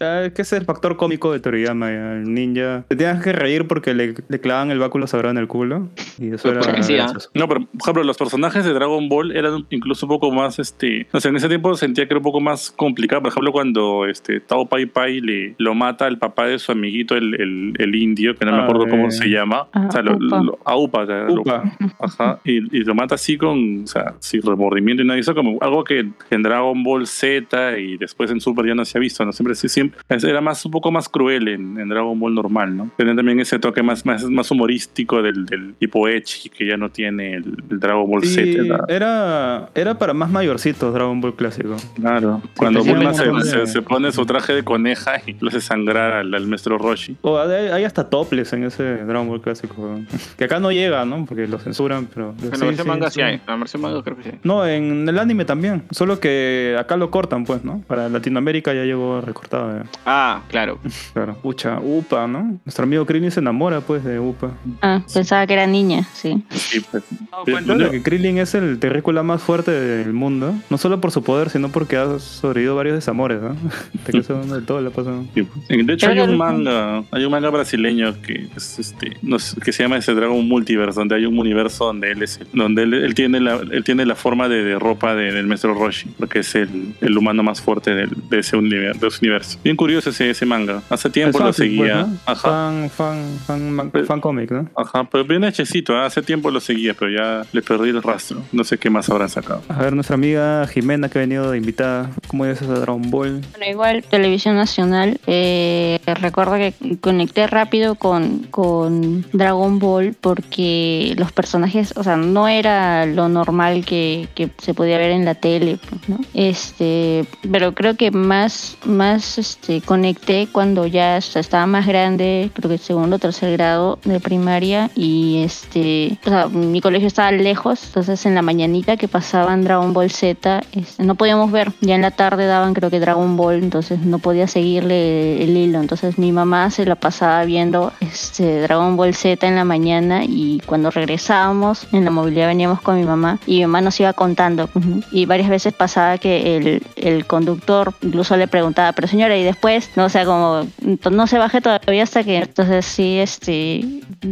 Ah, 0.00 0.22
es 0.24 0.32
que 0.32 0.42
ese 0.42 0.56
es 0.56 0.60
el 0.60 0.66
factor 0.66 0.96
cómico 0.96 1.32
de 1.32 1.40
Toriyama, 1.40 1.90
ya, 1.90 2.12
el 2.14 2.32
ninja. 2.34 2.84
Te 2.88 2.96
tienes 2.96 3.22
que 3.22 3.32
reír 3.32 3.66
porque 3.68 3.94
le, 3.94 4.14
le 4.28 4.40
clavaban 4.40 4.70
el 4.70 4.78
báculo 4.78 5.06
sagrado 5.06 5.30
en 5.32 5.38
el 5.38 5.46
culo. 5.46 5.88
Y 6.18 6.28
eso 6.34 6.42
Pues, 6.42 6.54
era 6.56 6.60
porque 6.60 6.82
sí, 6.82 6.94
¿ah? 6.94 7.04
gracioso. 7.04 7.30
No, 7.34 7.46
pero 7.48 7.60
por 7.66 7.80
ejemplo, 7.82 8.04
los 8.04 8.18
personajes 8.18 8.64
de 8.64 8.72
Dragon 8.72 9.08
Ball 9.08 9.36
eran 9.36 9.66
incluso 9.70 10.06
un 10.06 10.10
poco 10.10 10.30
más, 10.32 10.58
este, 10.58 11.06
no 11.12 11.20
sé, 11.20 11.28
en 11.28 11.36
ese 11.36 11.48
tiempo 11.48 11.74
sentía 11.76 12.06
que 12.06 12.14
era 12.14 12.18
un 12.18 12.24
poco 12.24 12.40
más 12.40 12.70
complicado. 12.72 13.22
Por 13.22 13.30
ejemplo, 13.30 13.52
cuando 13.52 14.06
este 14.06 14.40
Tao 14.40 14.66
Pai 14.66 14.86
Pai 14.86 15.20
le 15.20 15.54
lo 15.58 15.74
mata 15.74 16.06
al 16.06 16.18
papá 16.18 16.46
de 16.46 16.58
su 16.58 16.72
amiguito, 16.72 17.14
el, 17.16 17.34
el, 17.40 17.74
el 17.78 17.94
indio, 17.94 18.34
que 18.36 18.44
no 18.44 18.52
me 18.52 18.58
Ah, 18.58 18.64
acuerdo 18.64 18.88
cómo 18.88 19.08
eh. 19.08 19.12
se 19.12 19.26
llama. 19.28 19.66
Ah, 19.72 19.86
o 19.88 19.92
sea, 19.92 20.02
lo, 20.02 20.16
Upa. 20.16 20.42
lo- 20.42 20.58
a 20.64 20.76
Upa, 20.76 21.02
o 21.02 21.06
sea, 21.06 21.24
lo- 21.24 21.40
Upa. 21.42 21.62
Ajá, 22.00 22.40
y, 22.44 22.56
y 22.76 22.84
lo 22.84 22.94
mata 22.94 23.14
así 23.14 23.36
con, 23.36 23.84
o 23.84 23.86
sea, 23.86 24.14
sin 24.18 24.42
remordimiento 24.42 25.02
y 25.02 25.06
nada. 25.06 25.18
Hizo 25.18 25.34
como 25.34 25.58
algo 25.60 25.84
que 25.84 26.08
en 26.30 26.42
Dragon 26.42 26.82
Ball 26.82 27.06
Z 27.06 27.78
y 27.82 27.96
después 27.98 28.30
en 28.30 28.40
Super 28.40 28.66
ya 28.66 28.74
no 28.74 28.84
se 28.84 28.98
ha 28.98 29.00
visto, 29.00 29.24
¿no? 29.24 29.32
Siempre, 29.32 29.54
sí, 29.54 29.68
siempre 29.68 30.00
era 30.08 30.40
más, 30.40 30.64
un 30.64 30.70
poco 30.70 30.90
más 30.90 31.08
cruel 31.08 31.48
en, 31.48 31.78
en 31.78 31.88
Dragon 31.88 32.18
Ball 32.18 32.34
normal, 32.34 32.76
¿no? 32.76 32.90
Tenía 32.96 33.14
también 33.14 33.40
ese 33.40 33.58
toque 33.58 33.82
más, 33.82 34.04
más, 34.06 34.24
más 34.24 34.50
humorístico 34.50 35.22
del, 35.22 35.46
del 35.46 35.74
tipo 35.74 36.08
Echi 36.08 36.48
que 36.48 36.66
ya 36.66 36.76
no 36.76 36.90
tiene 36.90 37.34
el, 37.34 37.64
el 37.70 37.80
Dragon 37.80 38.08
Ball 38.08 38.22
Sí, 38.24 38.54
Z. 38.54 38.62
¿no? 38.62 38.86
era, 38.88 39.70
era 39.74 39.98
para 39.98 40.14
más 40.14 40.30
mayorcitos 40.30 40.92
Dragon 40.94 41.20
Ball 41.20 41.34
clásico. 41.34 41.76
Claro, 41.94 42.42
cuando 42.56 42.84
Bulma 42.84 43.12
se, 43.14 43.82
pone 43.82 44.12
su 44.12 44.24
traje 44.26 44.54
de 44.54 44.62
coneja 44.62 45.20
y 45.26 45.36
lo 45.40 45.48
hace 45.48 45.60
sangrar 45.60 46.12
al, 46.12 46.34
al 46.34 46.46
maestro 46.46 46.78
Roshi. 46.78 47.16
O 47.22 47.38
hay, 47.38 47.68
hay 47.68 47.84
hasta 47.84 48.08
topless 48.08 48.52
en 48.52 48.64
ese 48.64 48.82
Dragon 48.82 49.28
Ball 49.28 49.40
clásico. 49.40 50.00
Que 50.36 50.44
acá 50.44 50.60
no 50.60 50.70
llega, 50.72 51.04
¿no? 51.04 51.24
Porque 51.26 51.46
lo 51.46 51.58
censuran, 51.58 52.06
pero. 52.12 52.34
En 52.42 52.50
la 52.50 52.56
sí, 52.56 52.64
versión 52.64 52.84
sí, 52.84 52.88
manga 52.88 53.10
sí. 53.10 53.14
sí 53.14 53.22
hay. 53.22 53.34
En 53.34 53.40
la 53.46 53.56
versión 53.56 53.82
manga 53.82 54.02
creo 54.02 54.16
que 54.16 54.22
sí. 54.24 54.30
No, 54.42 54.66
en 54.66 55.08
el 55.08 55.18
anime 55.18 55.44
también. 55.44 55.84
Solo 55.90 56.20
que 56.20 56.76
acá 56.78 56.96
lo 56.96 57.10
cortan, 57.10 57.44
pues, 57.44 57.64
¿no? 57.64 57.71
¿No? 57.72 57.80
Para 57.86 58.08
Latinoamérica 58.08 58.72
ya 58.74 58.84
llegó 58.84 59.20
recortado. 59.20 59.78
ya. 59.78 59.84
Ah, 60.06 60.42
claro. 60.48 60.78
Claro. 61.12 61.34
Pucha, 61.42 61.78
Upa, 61.80 62.26
¿no? 62.26 62.58
Nuestro 62.64 62.84
amigo 62.84 63.04
Krillin 63.04 63.30
se 63.30 63.40
enamora, 63.40 63.80
pues, 63.80 64.02
de 64.04 64.18
Upa. 64.18 64.50
Ah, 64.80 65.02
pensaba 65.12 65.46
que 65.46 65.52
era 65.52 65.66
niña, 65.66 66.06
sí. 66.14 66.42
Sí, 66.50 66.80
pues. 66.90 67.02
Cuenta 67.44 67.74
de 67.74 67.90
que 67.90 68.02
Krillin 68.02 68.38
es 68.38 68.54
el 68.54 68.78
terrícola 68.78 69.22
más 69.22 69.42
fuerte 69.42 69.70
del 69.70 70.12
mundo. 70.12 70.54
No 70.70 70.78
solo 70.78 71.00
por 71.00 71.10
su 71.10 71.22
poder, 71.22 71.50
sino 71.50 71.68
porque 71.70 71.96
ha 71.96 72.18
sobrevivido 72.18 72.76
varios 72.76 72.94
desamores, 72.94 73.40
¿no? 73.42 73.56
Te 74.04 74.12
de 74.12 74.62
todo 74.62 74.80
le 74.80 74.90
pasa. 74.90 75.10
Sí, 75.34 75.42
pues. 75.42 75.86
De 75.86 75.92
hecho, 75.92 76.08
hay 76.08 76.18
un 76.20 76.36
manga, 76.36 77.02
hay 77.10 77.24
un 77.24 77.30
manga 77.30 77.50
brasileño 77.50 78.20
que 78.22 78.48
es 78.56 78.78
este, 78.78 79.16
no 79.22 79.38
sé, 79.38 79.60
que 79.60 79.72
se 79.72 79.82
llama 79.82 79.96
ese 79.98 80.14
Dragon 80.14 80.46
Multiverse, 80.46 80.98
donde 80.98 81.16
hay 81.16 81.26
un 81.26 81.38
universo 81.38 81.86
donde 81.86 82.12
él 82.12 82.22
es, 82.22 82.40
donde 82.52 82.82
él, 82.84 82.94
él 82.94 83.14
tiene 83.14 83.40
la, 83.40 83.56
él 83.56 83.84
tiene 83.84 84.06
la 84.06 84.14
forma 84.14 84.48
de, 84.48 84.62
de 84.64 84.78
ropa 84.78 85.14
de- 85.14 85.32
del 85.32 85.46
maestro 85.46 85.74
Roshi, 85.74 86.08
porque 86.18 86.40
es 86.40 86.54
el, 86.54 86.94
el 87.00 87.16
humano 87.18 87.42
más 87.42 87.60
fuerte 87.62 87.94
de 87.94 88.08
ese 88.38 88.56
universo, 88.56 89.00
de 89.00 89.08
ese 89.08 89.18
universo. 89.22 89.58
Bien 89.64 89.76
curioso 89.76 90.10
ese, 90.10 90.30
ese 90.30 90.44
manga. 90.46 90.82
Hace 90.90 91.08
tiempo 91.10 91.38
Es 91.38 91.44
lo 91.44 91.52
fácil, 91.52 91.76
pues, 91.76 91.88
seguía. 91.90 92.02
¿no? 92.06 92.16
Ajá. 92.26 92.48
Fan, 92.50 92.90
fan, 92.90 93.38
fan, 93.46 93.70
man- 93.72 93.90
Pues- 93.90 94.06
fan 94.06 94.20
cómic, 94.20 94.50
¿no? 94.50 94.68
Ajá, 94.76 95.04
pero 95.10 95.24
bien 95.24 95.44
hechecito, 95.44 95.94
¿eh? 95.94 96.04
hace 96.04 96.22
tiempo 96.22 96.50
lo 96.50 96.60
seguía, 96.60 96.94
pero 96.98 97.10
ya 97.10 97.46
le 97.52 97.62
perdí 97.62 97.90
el 97.90 98.02
rastro. 98.02 98.42
No 98.52 98.64
sé 98.64 98.78
qué 98.78 98.90
más 98.90 99.08
habrán 99.10 99.28
sacado. 99.28 99.62
A 99.68 99.78
ver, 99.82 99.94
nuestra 99.94 100.14
amiga 100.14 100.66
Jimena 100.66 101.08
que 101.08 101.18
ha 101.18 101.22
venido 101.22 101.50
de 101.50 101.58
invitada. 101.58 102.10
¿Cómo 102.28 102.44
es 102.46 102.60
esa 102.60 102.74
Dragon 102.74 103.10
Ball? 103.10 103.40
Bueno, 103.52 103.66
igual 103.70 104.02
Televisión 104.04 104.56
Nacional, 104.56 105.18
eh, 105.26 105.98
recuerdo 106.20 106.54
que 106.56 106.74
conecté 107.00 107.46
rápido 107.46 107.94
con, 107.94 108.40
con 108.50 109.24
Dragon 109.32 109.78
Ball 109.78 110.14
porque 110.20 111.14
los 111.16 111.32
personajes, 111.32 111.92
o 111.96 112.02
sea, 112.02 112.16
no 112.16 112.48
era 112.48 113.06
lo 113.06 113.28
normal 113.28 113.84
que, 113.84 114.28
que 114.34 114.50
se 114.58 114.74
podía 114.74 114.98
ver 114.98 115.10
en 115.12 115.24
la 115.24 115.34
tele, 115.34 115.78
pues, 115.88 116.08
¿no? 116.08 116.20
Este, 116.34 117.24
pero 117.52 117.74
creo 117.74 117.96
que 117.96 118.10
más, 118.10 118.78
más 118.84 119.36
este, 119.36 119.82
conecté 119.82 120.48
cuando 120.50 120.86
ya 120.86 121.16
o 121.18 121.20
sea, 121.20 121.40
estaba 121.40 121.66
más 121.66 121.86
grande, 121.86 122.50
creo 122.54 122.70
que 122.70 122.78
segundo 122.78 123.16
o 123.16 123.18
tercer 123.18 123.52
grado 123.52 123.98
de 124.04 124.20
primaria 124.20 124.90
y 124.94 125.42
este, 125.44 126.18
o 126.24 126.30
sea, 126.30 126.48
mi 126.48 126.80
colegio 126.80 127.06
estaba 127.06 127.30
lejos, 127.30 127.84
entonces 127.84 128.24
en 128.24 128.34
la 128.34 128.42
mañanita 128.42 128.96
que 128.96 129.06
pasaban 129.06 129.64
Dragon 129.64 129.92
Ball 129.92 130.10
Z, 130.10 130.62
este, 130.72 131.04
no 131.04 131.14
podíamos 131.14 131.52
ver, 131.52 131.72
ya 131.82 131.94
en 131.94 132.02
la 132.02 132.10
tarde 132.10 132.46
daban 132.46 132.72
creo 132.72 132.88
que 132.88 133.00
Dragon 133.00 133.36
Ball, 133.36 133.62
entonces 133.62 134.00
no 134.00 134.18
podía 134.18 134.46
seguirle 134.46 135.44
el 135.44 135.54
hilo, 135.54 135.80
entonces 135.80 136.18
mi 136.18 136.32
mamá 136.32 136.70
se 136.70 136.86
la 136.86 136.94
pasaba 136.94 137.44
viendo 137.44 137.92
este 138.00 138.62
Dragon 138.62 138.96
Ball 138.96 139.14
Z 139.14 139.46
en 139.46 139.56
la 139.56 139.64
mañana 139.64 140.24
y 140.24 140.60
cuando 140.64 140.90
regresábamos 140.90 141.86
en 141.92 142.06
la 142.06 142.10
movilidad 142.10 142.46
veníamos 142.46 142.80
con 142.80 142.96
mi 142.96 143.04
mamá 143.04 143.38
y 143.46 143.56
mi 143.56 143.62
mamá 143.66 143.82
nos 143.82 144.00
iba 144.00 144.14
contando 144.14 144.70
y 145.10 145.26
varias 145.26 145.50
veces 145.50 145.74
pasaba 145.74 146.16
que 146.16 146.56
el, 146.56 146.82
el 146.96 147.26
conductor 147.44 147.92
incluso 148.02 148.36
le 148.36 148.46
preguntaba, 148.48 148.92
pero 148.92 149.08
señora, 149.08 149.36
y 149.36 149.42
después, 149.42 149.90
no 149.96 150.04
o 150.04 150.08
sea, 150.08 150.24
como 150.24 150.66
no 151.10 151.26
se 151.26 151.38
baje 151.38 151.60
todavía 151.60 152.02
hasta 152.02 152.22
que 152.24 152.38
entonces 152.38 152.86
sí, 152.86 153.18
este, 153.18 153.84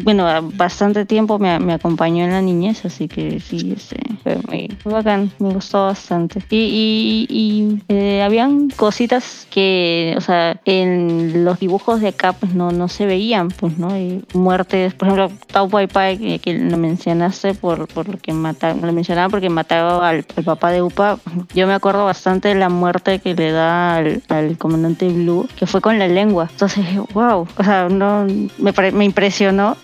bueno, 0.04 0.26
bastante 0.54 1.04
tiempo 1.04 1.38
me, 1.38 1.58
me 1.58 1.74
acompañó 1.74 2.24
en 2.24 2.32
la 2.32 2.42
niñez, 2.42 2.84
así 2.84 3.08
que 3.08 3.40
sí, 3.40 3.74
este, 3.76 3.96
fue 4.22 4.36
muy, 4.46 4.76
muy 4.84 4.94
bacán, 4.94 5.32
me 5.38 5.52
gustó 5.52 5.86
bastante. 5.86 6.42
Y, 6.50 7.26
y, 7.28 7.82
y, 7.88 7.94
eh, 7.94 8.22
habían 8.22 8.68
cositas 8.70 9.46
que, 9.50 10.14
o 10.16 10.20
sea, 10.20 10.60
en 10.64 11.44
los 11.44 11.58
dibujos 11.58 12.00
de 12.00 12.08
acá 12.08 12.32
pues 12.32 12.54
no, 12.54 12.70
no 12.70 12.88
se 12.88 13.06
veían, 13.06 13.48
pues, 13.48 13.78
¿no? 13.78 13.96
Y 13.96 14.24
muertes, 14.34 14.94
por 14.94 15.08
ejemplo, 15.08 15.30
Tau 15.52 15.68
Pai 15.68 15.86
Pai, 15.86 16.18
que, 16.18 16.38
que 16.38 16.54
lo 16.58 16.76
mencionaste 16.76 17.54
por, 17.54 17.88
por 17.88 18.08
lo 18.08 18.18
que 18.18 18.32
mataron, 18.32 18.82
lo 18.82 18.92
mencionaba 18.92 19.28
porque 19.28 19.48
mataba 19.48 20.08
al, 20.08 20.24
al 20.36 20.44
papá 20.44 20.70
de 20.70 20.82
Upa. 20.82 21.18
Yo 21.54 21.66
me 21.66 21.74
acuerdo 21.74 22.04
bastante 22.04 22.48
de 22.48 22.54
la 22.54 22.68
muerte 22.68 22.89
que 23.20 23.34
le 23.34 23.52
da 23.52 23.96
al, 23.96 24.22
al 24.28 24.56
comandante 24.58 25.08
Blue, 25.08 25.48
que 25.56 25.66
fue 25.66 25.80
con 25.80 25.98
la 25.98 26.08
lengua. 26.08 26.48
Entonces, 26.50 26.84
wow, 27.14 27.46
o 27.56 27.64
sea, 27.64 27.88
no, 27.88 28.26
me, 28.58 28.72
me 28.92 29.04
impresionó, 29.04 29.76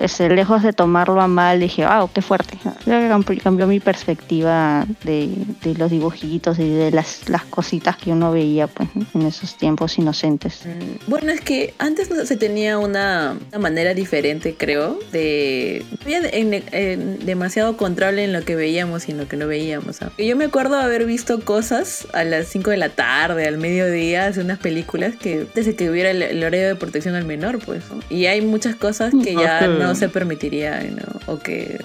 este, 0.00 0.28
lejos 0.28 0.62
de 0.62 0.72
tomarlo 0.72 1.20
a 1.20 1.26
mal, 1.28 1.60
dije, 1.60 1.86
wow, 1.86 2.08
qué 2.12 2.22
fuerte. 2.22 2.58
Creo 2.84 3.24
que 3.26 3.38
cambió, 3.38 3.66
mi 3.66 3.80
perspectiva 3.80 4.86
de, 5.04 5.30
de 5.62 5.74
los 5.74 5.90
dibujitos 5.90 6.58
y 6.58 6.68
de 6.68 6.90
las, 6.90 7.28
las 7.28 7.44
cositas 7.44 7.96
que 7.96 8.10
uno 8.12 8.30
veía 8.32 8.66
pues, 8.66 8.88
en 9.14 9.22
esos 9.22 9.56
tiempos 9.56 9.98
inocentes. 9.98 10.60
Mm, 10.64 11.10
Bueno, 11.10 11.32
es 11.32 11.40
que 11.40 11.74
antes 11.78 12.08
se 12.24 12.36
tenía 12.36 12.78
una, 12.78 13.36
una 13.48 13.58
manera 13.58 13.94
diferente, 13.94 14.54
creo, 14.56 14.98
de... 15.12 15.84
en- 16.06 16.62
en 16.72 17.24
demasiado 17.24 17.76
control 17.76 18.18
en 18.18 18.32
lo 18.32 18.42
que 18.44 18.56
veíamos 18.56 19.08
y 19.08 19.12
en 19.12 19.18
lo 19.18 19.28
que 19.28 19.36
no 19.36 19.46
veíamos. 19.46 20.02
¿ah? 20.02 20.12
Yo 20.18 20.36
me 20.36 20.44
acuerdo 20.46 20.76
haber 20.78 21.06
visto 21.06 21.40
cosas 21.44 22.06
a 22.12 22.24
las 22.24 22.51
5 22.52 22.70
de 22.70 22.76
la 22.76 22.90
tarde, 22.90 23.46
al 23.48 23.56
mediodía, 23.58 24.26
hace 24.26 24.40
unas 24.40 24.58
películas 24.58 25.14
que 25.16 25.46
desde 25.54 25.74
que 25.74 25.90
hubiera 25.90 26.10
el, 26.10 26.22
el 26.22 26.38
horario 26.44 26.68
de 26.68 26.74
protección 26.76 27.14
al 27.14 27.24
menor, 27.24 27.58
pues. 27.64 27.82
¿no? 27.90 28.00
Y 28.10 28.26
hay 28.26 28.42
muchas 28.42 28.76
cosas 28.76 29.12
que 29.24 29.34
ya 29.34 29.60
que- 29.60 29.68
no 29.68 29.94
se 29.94 30.08
permitiría, 30.10 30.82
¿no? 30.90 31.32
O 31.32 31.38
que 31.38 31.78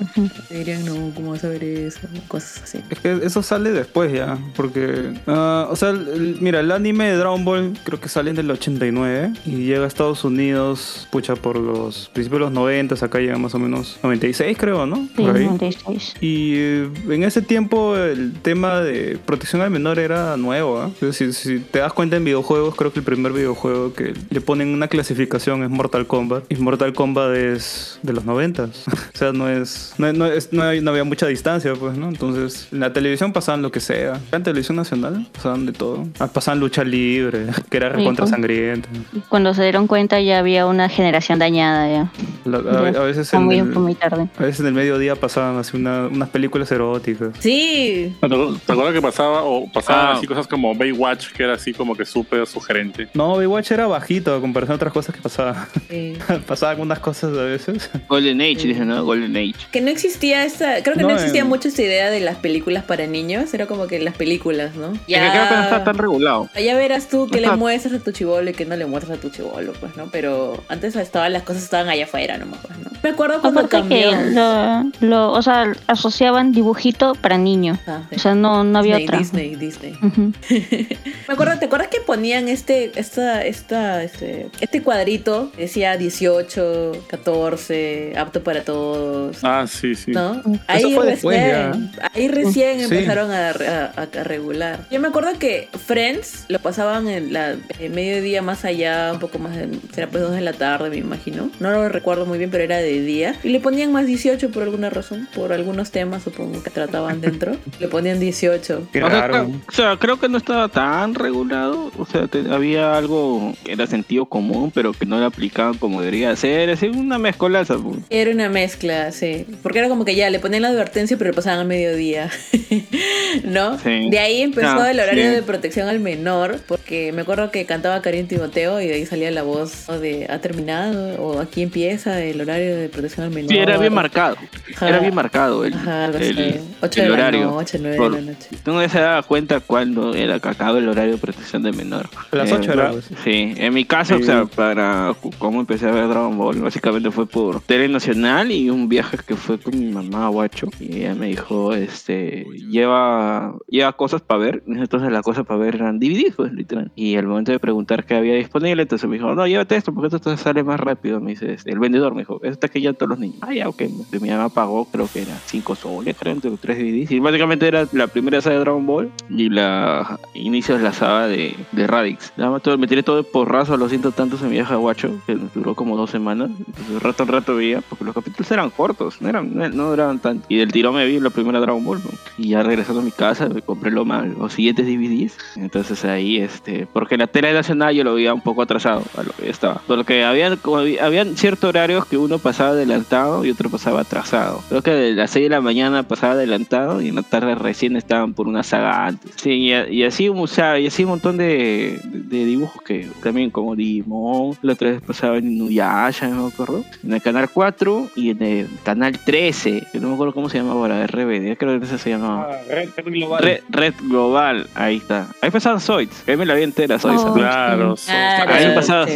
dirían, 0.49 0.83
no, 0.85 1.11
¿cómo 1.15 1.31
vas 1.31 1.43
a 1.43 1.49
ver 1.49 1.63
eso? 1.63 1.99
Cosas 2.27 2.61
así. 2.63 2.79
Es 2.89 2.99
que 2.99 3.19
eso 3.23 3.41
sale 3.43 3.71
después 3.71 4.11
ya, 4.11 4.37
porque, 4.55 5.13
ah, 5.27 5.67
o 5.69 5.75
sea, 5.75 5.89
el- 5.89 6.07
el- 6.09 6.37
mira, 6.41 6.59
el 6.59 6.71
anime 6.71 7.05
de 7.11 7.15
Dragon 7.17 7.45
Ball 7.45 7.73
creo 7.83 7.99
que 7.99 8.09
sale 8.09 8.31
en 8.31 8.37
el 8.37 8.51
89 8.51 9.31
y 9.45 9.65
llega 9.65 9.85
a 9.85 9.87
Estados 9.87 10.23
Unidos, 10.25 11.07
pucha, 11.11 11.35
por 11.35 11.57
los 11.57 12.09
principios 12.13 12.39
de 12.41 12.45
los 12.45 12.51
90, 12.51 12.95
acá 13.05 13.19
llega 13.19 13.37
más 13.37 13.55
o 13.55 13.59
menos 13.59 13.99
96 14.03 14.57
creo, 14.57 14.85
¿no? 14.85 14.97
Sí, 14.97 15.23
Por 15.23 15.35
ahí. 15.37 15.45
96. 15.45 16.13
Y 16.19 16.53
eh, 16.55 16.89
en 17.09 17.23
ese 17.23 17.41
tiempo 17.41 17.95
el 17.95 18.33
tema 18.41 18.81
de 18.81 19.17
protección 19.25 19.61
al 19.61 19.69
menor 19.69 19.99
era 19.99 20.35
nuevo. 20.35 20.56
¿Ah? 20.61 20.89
Es 20.95 20.99
decir, 21.01 21.33
si 21.33 21.59
te 21.59 21.79
das 21.79 21.93
cuenta 21.93 22.15
en 22.17 22.23
videojuegos, 22.25 22.75
creo 22.75 22.91
que 22.91 22.99
el 22.99 23.05
primer 23.05 23.31
videojuego 23.33 23.93
que 23.93 24.13
le 24.29 24.41
ponen 24.41 24.69
una 24.69 24.87
clasificación 24.87 25.63
es 25.63 25.69
Mortal 25.69 26.07
Kombat. 26.07 26.43
Y 26.49 26.55
Mortal 26.55 26.93
Kombat 26.93 27.35
es 27.35 27.99
de 28.03 28.13
los 28.13 28.25
90. 28.25 28.63
o 28.65 28.69
sea, 29.13 29.31
no 29.31 29.49
es 29.49 29.93
no, 29.97 30.11
no 30.13 30.25
es- 30.25 30.51
no 30.53 30.63
hay- 30.63 30.81
no 30.81 30.91
había 30.91 31.03
mucha 31.03 31.27
distancia, 31.27 31.73
pues, 31.75 31.97
¿no? 31.97 32.09
Entonces, 32.09 32.67
en 32.71 32.79
la 32.79 32.93
televisión 32.93 33.33
pasaban 33.33 33.61
lo 33.61 33.71
que 33.71 33.79
sea. 33.79 34.19
En 34.31 34.43
televisión 34.43 34.77
nacional 34.77 35.27
pasaban 35.33 35.65
de 35.65 35.73
todo. 35.73 36.05
Ah, 36.19 36.27
Pasaban 36.27 36.59
lucha 36.59 36.83
libre, 36.83 37.47
que 37.69 37.77
era 37.77 37.89
recontra 37.89 38.25
¿no? 38.25 38.31
sangrienta. 38.31 38.89
Cuando 39.29 39.53
se 39.53 39.63
dieron 39.63 39.87
cuenta 39.87 40.19
ya 40.21 40.39
había 40.39 40.65
una 40.65 40.89
generación 40.89 41.39
dañada 41.39 41.87
ya. 41.89 42.11
La- 42.45 42.57
a, 42.59 42.91
Ya 42.91 42.99
a 42.99 43.03
veces 43.03 43.33
en 43.33 43.43
muy, 43.43 43.59
el, 43.59 43.65
muy 43.65 43.95
tarde. 43.95 44.29
a 44.37 44.41
veces 44.43 44.61
en 44.61 44.67
el 44.67 44.73
mediodía 44.73 45.15
pasaban 45.15 45.57
así 45.57 45.75
una- 45.77 46.07
unas 46.07 46.29
películas 46.29 46.71
eróticas. 46.71 47.29
Sí, 47.39 48.15
¿Te 48.21 48.27
te 48.29 48.71
acuerdas 48.71 48.93
que 48.93 49.01
pasaba 49.01 49.43
o 49.43 49.69
pasaban 49.71 50.05
Ah. 50.07 50.11
así 50.17 50.25
cosas 50.27 50.46
como 50.47 50.73
Baywatch, 50.75 51.27
que 51.31 51.43
era 51.43 51.53
así 51.53 51.73
como 51.73 51.95
que 51.95 52.05
súper 52.05 52.45
sugerente? 52.47 53.07
No, 53.13 53.35
Baywatch 53.37 53.71
era 53.71 53.87
bajito 53.87 54.39
comparación 54.41 54.73
a 54.73 54.75
otras 54.77 54.93
cosas 54.93 55.15
que 55.15 55.21
pasaban. 55.27 55.67
sí. 55.89 56.13
pasaban 56.45 56.81
unas 56.81 56.99
cosas 56.99 57.37
a 57.37 57.43
veces. 57.43 57.89
Golden 58.07 58.41
Age, 58.41 58.67
dicen, 58.67 58.87
¿no? 58.87 59.03
Golden 59.03 59.35
Age. 59.35 59.53
Que 59.71 59.81
no 59.81 59.89
existía 59.89 60.43
esta, 60.45 60.81
creo 60.83 60.95
que 60.95 61.01
no, 61.03 61.09
No, 61.09 61.15
existía 61.15 61.41
en- 61.41 61.47
mucho 61.47 61.67
esta 61.67 61.81
idea 61.81 62.09
de 62.09 62.19
las 62.19 62.37
películas 62.37 62.83
para 62.83 63.07
niños, 63.07 63.53
era 63.53 63.65
como 63.67 63.87
que 63.87 63.99
las 63.99 64.15
películas, 64.15 64.75
¿no? 64.75 64.93
Es 64.93 64.99
que 65.01 65.13
creo 65.15 65.47
que 65.49 65.55
no 65.55 65.63
está 65.63 65.83
tan 65.83 65.97
regulado. 65.97 66.49
Ya 66.61 66.75
verás 66.77 67.07
tú 67.09 67.27
que 67.27 67.41
le 67.41 67.51
muestras 67.51 67.93
a 67.95 67.99
tu 68.03 68.11
chivolo 68.11 68.49
y 68.49 68.53
que 68.53 68.65
no 68.65 68.75
le 68.75 68.85
muestras 68.85 69.17
a 69.17 69.21
tu 69.21 69.29
chivolo, 69.29 69.73
pues, 69.73 69.95
¿no? 69.97 70.09
Pero 70.11 70.63
antes 70.69 70.95
estaban 70.95 71.33
las 71.33 71.43
cosas 71.43 71.63
estaban 71.63 71.89
allá 71.89 72.05
afuera 72.05 72.37
nomás, 72.37 72.59
pues, 72.65 72.76
acuerdo 73.09 73.41
cuando 73.41 73.61
Aparte 73.61 73.77
cambió. 73.79 74.11
que 74.11 74.31
lo, 74.31 75.07
lo, 75.07 75.31
o 75.33 75.41
sea, 75.41 75.73
asociaban 75.87 76.51
dibujito 76.51 77.13
para 77.15 77.37
niños. 77.37 77.79
Ah, 77.87 78.03
sí. 78.09 78.15
O 78.15 78.19
sea, 78.19 78.35
no, 78.35 78.63
no 78.63 78.79
había 78.79 78.97
Disney, 78.97 79.05
otra. 79.07 79.17
Disney, 79.19 79.55
Disney. 79.55 79.93
Ujú. 80.01 80.33
Me 81.27 81.33
acuerdo, 81.33 81.59
¿te 81.59 81.65
acuerdas 81.65 81.87
que 81.89 81.99
ponían 82.01 82.47
este, 82.47 82.91
esta, 82.99 83.43
esta, 83.45 84.03
este, 84.03 84.49
este 84.61 84.81
cuadrito? 84.81 85.51
que 85.55 85.63
Decía 85.63 85.97
18, 85.97 86.91
14, 87.07 88.13
apto 88.17 88.43
para 88.43 88.63
todos. 88.63 89.37
Ah, 89.43 89.65
sí, 89.67 89.95
sí. 89.95 90.11
¿No? 90.11 90.41
Ahí 90.67 90.93
fue 90.93 91.05
después, 91.05 91.37
recién, 91.39 91.91
ahí 92.13 92.27
recién 92.29 92.77
Sí. 92.79 92.83
empezaron 92.85 93.31
a, 93.31 93.49
a- 93.49 93.91
a 94.01 94.23
regular. 94.23 94.79
Yo 94.91 94.99
me 94.99 95.07
acuerdo 95.09 95.29
que 95.37 95.67
Friends 95.85 96.45
lo 96.47 96.59
pasaban 96.59 97.07
en 97.07 97.33
la 97.33 97.55
en 97.79 97.93
mediodía 97.93 98.41
más 98.41 98.65
allá, 98.65 99.11
un 99.13 99.19
poco 99.19 99.39
más, 99.39 99.55
de, 99.55 99.67
será 99.93 100.07
pues 100.07 100.23
2 100.23 100.31
de 100.33 100.41
la 100.41 100.53
tarde, 100.53 100.89
me 100.89 100.97
imagino. 100.97 101.49
No 101.59 101.71
lo 101.71 101.89
recuerdo 101.89 102.25
muy 102.25 102.37
bien, 102.37 102.49
pero 102.49 102.63
era 102.63 102.77
de 102.77 102.96
día. 103.05 103.35
Y 103.43 103.49
le 103.49 103.59
ponían 103.59 103.91
más 103.91 104.05
18 104.05 104.49
por 104.51 104.63
alguna 104.63 104.89
razón, 104.89 105.27
por 105.35 105.53
algunos 105.53 105.91
temas, 105.91 106.23
supongo 106.23 106.61
que 106.63 106.69
trataban 106.69 107.21
dentro. 107.21 107.55
le 107.79 107.87
ponían 107.87 108.19
18. 108.19 108.89
Qué 108.91 109.03
O 109.03 109.09
sea, 109.09 109.45
o 109.67 109.71
sea, 109.71 109.97
creo 109.97 110.19
que 110.19 110.29
no 110.29 110.37
estaba 110.37 110.67
tan 110.69 111.15
regulado. 111.15 111.91
O 111.97 112.05
sea, 112.05 112.27
te- 112.27 112.49
había 112.51 112.95
algo 112.97 113.53
que 113.63 113.73
era 113.73 113.87
sentido 113.87 114.25
común, 114.25 114.71
pero 114.73 114.93
que 114.93 115.05
no 115.05 115.19
lo 115.19 115.25
aplicaban 115.25 115.75
como 115.77 115.99
debería 116.01 116.35
ser. 116.35 116.69
Es 116.69 116.81
una 116.83 117.17
mezcolanza. 117.17 117.77
pues. 117.77 117.97
Era 118.09 118.31
una 118.31 118.49
mezcla, 118.49 119.11
sí. 119.11 119.45
Porque 119.63 119.79
era 119.79 119.89
como 119.89 120.05
que 120.05 120.15
ya 120.15 120.29
le 120.29 120.39
ponían 120.39 120.61
la 120.63 120.69
advertencia, 120.69 121.17
pero 121.17 121.31
le 121.31 121.35
pasaban 121.35 121.59
al 121.59 121.67
mediodía. 121.67 122.29
¿No? 123.43 123.77
Sí. 123.79 124.09
De 124.09 124.19
ahí 124.19 124.41
empezó 124.41 124.67
Ah, 124.79 124.91
el 124.91 124.99
horario 124.99 125.23
sí. 125.23 125.29
de 125.35 125.41
protección 125.41 125.87
al 125.87 125.99
menor, 125.99 126.59
porque 126.67 127.11
me 127.13 127.21
acuerdo 127.21 127.51
que 127.51 127.65
cantaba 127.65 128.01
Karim 128.01 128.27
Timoteo 128.27 128.79
y 128.81 128.87
de 128.87 128.93
ahí 128.95 129.05
salía 129.05 129.31
la 129.31 129.43
voz 129.43 129.85
¿no? 129.87 129.99
de 129.99 130.27
ha 130.29 130.39
terminado 130.39 131.21
o 131.21 131.39
aquí 131.39 131.61
empieza 131.63 132.21
el 132.23 132.39
horario 132.41 132.75
de 132.77 132.89
protección 132.89 133.25
al 133.27 133.31
menor. 133.33 133.51
Sí, 133.51 133.57
era 133.57 133.77
bien 133.77 133.93
marcado. 133.93 134.37
Ajá. 134.75 134.89
Era 134.89 134.99
bien 134.99 135.15
marcado 135.15 135.65
el, 135.65 135.73
Ajá, 135.73 136.05
algo 136.05 136.17
el- 136.19 136.37
así. 136.39 136.59
8 136.81 137.01
el 137.01 137.07
de 137.07 137.13
horario. 137.13 137.39
la 137.45 137.51
noche, 137.51 137.77
9 137.81 137.97
Por- 137.97 138.11
de 138.15 138.21
la 138.21 138.31
noche. 138.31 138.49
Tú 138.63 138.71
no 138.73 138.87
se 138.89 138.99
daba 138.99 139.23
cuenta 139.23 139.59
cuando 139.59 140.13
era 140.13 140.39
que 140.39 140.49
acaba 140.49 140.77
el 140.77 140.87
horario 140.87 141.13
de 141.13 141.17
protección 141.17 141.63
de 141.63 141.71
menor. 141.71 142.07
A 142.31 142.35
las 142.35 142.49
Eh, 142.51 142.55
8 142.55 142.73
era. 142.73 142.91
pues. 142.91 143.09
Sí, 143.23 143.53
en 143.57 143.73
mi 143.73 143.85
caso, 143.85 144.15
Sí. 144.17 144.23
o 144.23 144.25
sea, 144.25 144.45
para 144.45 145.13
cómo 145.39 145.59
empecé 145.59 145.87
a 145.87 145.91
ver 145.91 146.07
Dragon 146.07 146.37
Ball, 146.37 146.61
básicamente 146.61 147.11
fue 147.11 147.25
por 147.27 147.61
tele 147.61 147.87
nacional 147.89 148.51
y 148.51 148.69
un 148.69 148.87
viaje 148.89 149.17
que 149.25 149.35
fue 149.35 149.57
con 149.59 149.77
mi 149.79 149.87
mamá 149.91 150.25
a 150.25 150.29
Huacho. 150.29 150.67
Y 150.79 150.97
ella 150.97 151.15
me 151.15 151.27
dijo, 151.27 151.73
este, 151.73 152.45
lleva, 152.69 153.55
lleva 153.67 153.93
cosas 153.93 154.21
para 154.21 154.39
ver. 154.39 154.63
Entonces 154.67 155.11
las 155.11 155.23
cosas 155.23 155.45
para 155.45 155.59
ver 155.59 155.75
eran 155.75 155.99
DVDs, 155.99 156.35
pues, 156.35 156.53
literal. 156.53 156.91
Y 156.95 157.15
al 157.15 157.25
momento 157.27 157.51
de 157.51 157.59
preguntar 157.59 158.05
qué 158.05 158.15
había 158.15 158.35
disponible, 158.35 158.83
entonces 158.83 159.09
me 159.09 159.15
dijo, 159.17 159.33
no, 159.33 159.47
llévate 159.47 159.75
esto, 159.75 159.93
porque 159.93 160.15
esto 160.15 160.19
te 160.31 160.37
sale 160.37 160.63
más 160.63 160.79
rápido. 160.79 161.19
Me 161.19 161.31
dice, 161.31 161.53
este, 161.53 161.71
el 161.71 161.79
vendedor 161.79 162.13
me 162.13 162.21
dijo, 162.21 162.39
esto 162.43 162.66
que 162.71 162.81
ya 162.81 162.93
todos 162.93 163.09
los 163.09 163.19
niños. 163.19 163.37
Ah, 163.41 163.53
ya, 163.53 163.67
ok. 163.69 163.83
Mi 164.21 164.29
mamá 164.29 164.49
pagó, 164.49 164.85
creo 164.85 165.07
que 165.11 165.21
era 165.21 165.35
5 165.45 165.75
soles, 165.75 166.15
creo, 166.19 166.33
entre 166.33 166.49
los 166.51 166.59
3 166.59 166.77
DVDs. 166.77 167.11
Y 167.11 167.19
básicamente 167.19 167.67
era 167.67 167.87
la 167.91 168.07
primera 168.07 168.41
saga 168.41 168.55
de 168.55 168.59
Dragon 168.61 168.85
Ball 168.85 169.11
y 169.29 169.49
la 169.49 170.19
inicio 170.33 170.77
de 170.77 170.83
la 170.83 170.93
saga 170.93 171.27
de, 171.27 171.55
de 171.71 171.87
Radix. 171.87 172.33
Nada 172.37 172.51
más 172.51 172.61
todo- 172.61 172.77
me 172.77 172.87
tiré 172.87 173.03
todo 173.03 173.17
de 173.17 173.23
porrazo 173.23 173.73
a 173.73 173.77
los 173.77 173.89
ciento 173.89 174.11
tantos 174.11 174.41
en 174.41 174.47
mi 174.49 174.53
viaje 174.55 174.73
a 174.73 174.77
Guacho, 174.77 175.11
que 175.25 175.37
duró 175.55 175.75
como 175.75 175.97
dos 175.97 176.09
semanas. 176.11 176.49
Entonces, 176.59 177.01
rato 177.01 177.23
en 177.23 177.29
rato 177.29 177.55
veía, 177.55 177.81
porque 177.81 178.03
los 178.05 178.13
capítulos 178.13 178.51
eran 178.51 178.69
cortos, 178.69 179.21
no, 179.21 179.29
eran, 179.29 179.55
no, 179.55 179.67
no 179.69 179.89
duraban 179.89 180.19
tanto. 180.19 180.45
Y 180.49 180.57
del 180.57 180.71
tirón 180.71 180.95
me 180.95 181.05
vi 181.05 181.19
la 181.19 181.29
primera 181.29 181.59
Dragon 181.59 181.83
Ball. 181.83 181.99
¿no? 182.03 182.09
Y 182.37 182.49
ya 182.49 182.63
regresando 182.63 183.01
a 183.01 183.03
mi 183.03 183.11
casa, 183.11 183.49
me 183.49 183.61
compré 183.61 183.91
lo 183.91 184.05
más, 184.05 184.27
los 184.27 184.53
siguientes 184.53 184.85
DVDs. 184.85 185.37
Entonces 185.55 186.03
ahí, 186.05 186.37
este, 186.37 186.87
porque 186.91 187.17
la 187.17 187.27
tele 187.27 187.53
nacional 187.53 187.95
yo 187.95 188.03
lo 188.03 188.13
veía 188.15 188.33
un 188.33 188.41
poco 188.41 188.61
atrasado 188.61 189.03
a 189.17 189.23
lo 189.23 189.31
que 189.31 189.49
estaba. 189.49 189.81
Porque 189.87 190.23
habían, 190.23 190.59
habían 191.01 191.35
ciertos 191.37 191.69
horarios 191.69 192.05
que 192.05 192.17
uno 192.17 192.37
pasaba 192.39 192.56
adelantado 192.65 193.45
y 193.45 193.51
otro 193.51 193.69
pasaba 193.69 194.01
atrasado. 194.01 194.61
Creo 194.69 194.81
que 194.81 194.91
de 194.91 195.13
las 195.13 195.31
6 195.31 195.45
de 195.45 195.49
la 195.49 195.61
mañana 195.61 196.03
pasaba 196.03 196.33
adelantado 196.33 197.01
y 197.01 197.09
en 197.09 197.15
la 197.15 197.21
tarde 197.23 197.55
recién 197.55 197.95
estaban 197.95 198.33
por 198.33 198.47
una 198.47 198.63
saga 198.63 199.05
antes. 199.05 199.31
Sí, 199.35 199.51
y, 199.51 199.73
y 199.73 200.03
así, 200.03 200.29
o 200.29 200.47
sea, 200.47 200.79
y 200.79 200.87
así 200.87 201.03
un 201.03 201.11
montón 201.11 201.37
de, 201.37 201.99
de- 202.03 202.19
de 202.37 202.45
dibujos 202.45 202.81
que 202.83 203.07
también 203.23 203.49
como 203.51 203.75
Digimon, 203.75 204.57
la 204.61 204.73
otra 204.73 204.91
vez 204.91 205.01
pasaba 205.01 205.37
en 205.37 205.51
Inuyasha, 205.51 206.27
no 206.29 206.43
me 206.43 206.47
acuerdo, 206.49 206.83
en 207.03 207.13
el 207.13 207.21
canal 207.21 207.49
4 207.53 208.09
y 208.15 208.31
en 208.31 208.43
el 208.43 208.67
canal 208.83 209.17
13, 209.23 209.87
que 209.91 209.99
no 209.99 210.09
me 210.09 210.13
acuerdo 210.15 210.33
cómo 210.33 210.49
se 210.49 210.57
llamaba 210.57 210.75
ahora, 210.81 211.05
RBD, 211.07 211.57
creo 211.57 211.79
que 211.79 211.85
ese 211.85 211.97
se 211.97 212.09
llamaba. 212.11 212.49
Ah, 212.51 212.57
Red, 212.69 212.89
Red 212.97 213.05
Global. 213.13 213.43
Red, 213.43 213.59
Red 213.69 213.93
Global, 214.03 214.67
ahí 214.75 214.97
está. 214.97 215.27
Ahí 215.41 215.51
pasaban 215.51 215.79
Zoids, 215.79 216.23
ahí 216.27 216.35
me 216.37 216.45
la 216.45 216.53
vi 216.55 216.63
entera, 216.63 216.99
Zoids. 216.99 217.21
Oh. 217.21 217.33
Claro, 217.33 217.95
Ah, 218.09 218.45
Ahí 218.47 218.65
sí. 218.65 218.71
pasaba- 218.75 219.07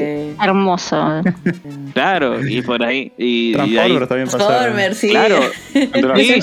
Hermoso. 0.43 1.21
Claro, 1.93 2.45
y 2.47 2.61
por 2.61 2.83
ahí. 2.83 3.11
Y, 3.17 3.30
y 3.31 3.55
ahí, 3.55 3.73
Transformers 3.73 4.07
también 4.09 4.27
pasaron. 4.29 4.47
Transformers, 4.47 4.97
sí. 4.97 5.09
claro, 5.09 5.37
el 5.73 6.15
Sí, 6.21 6.33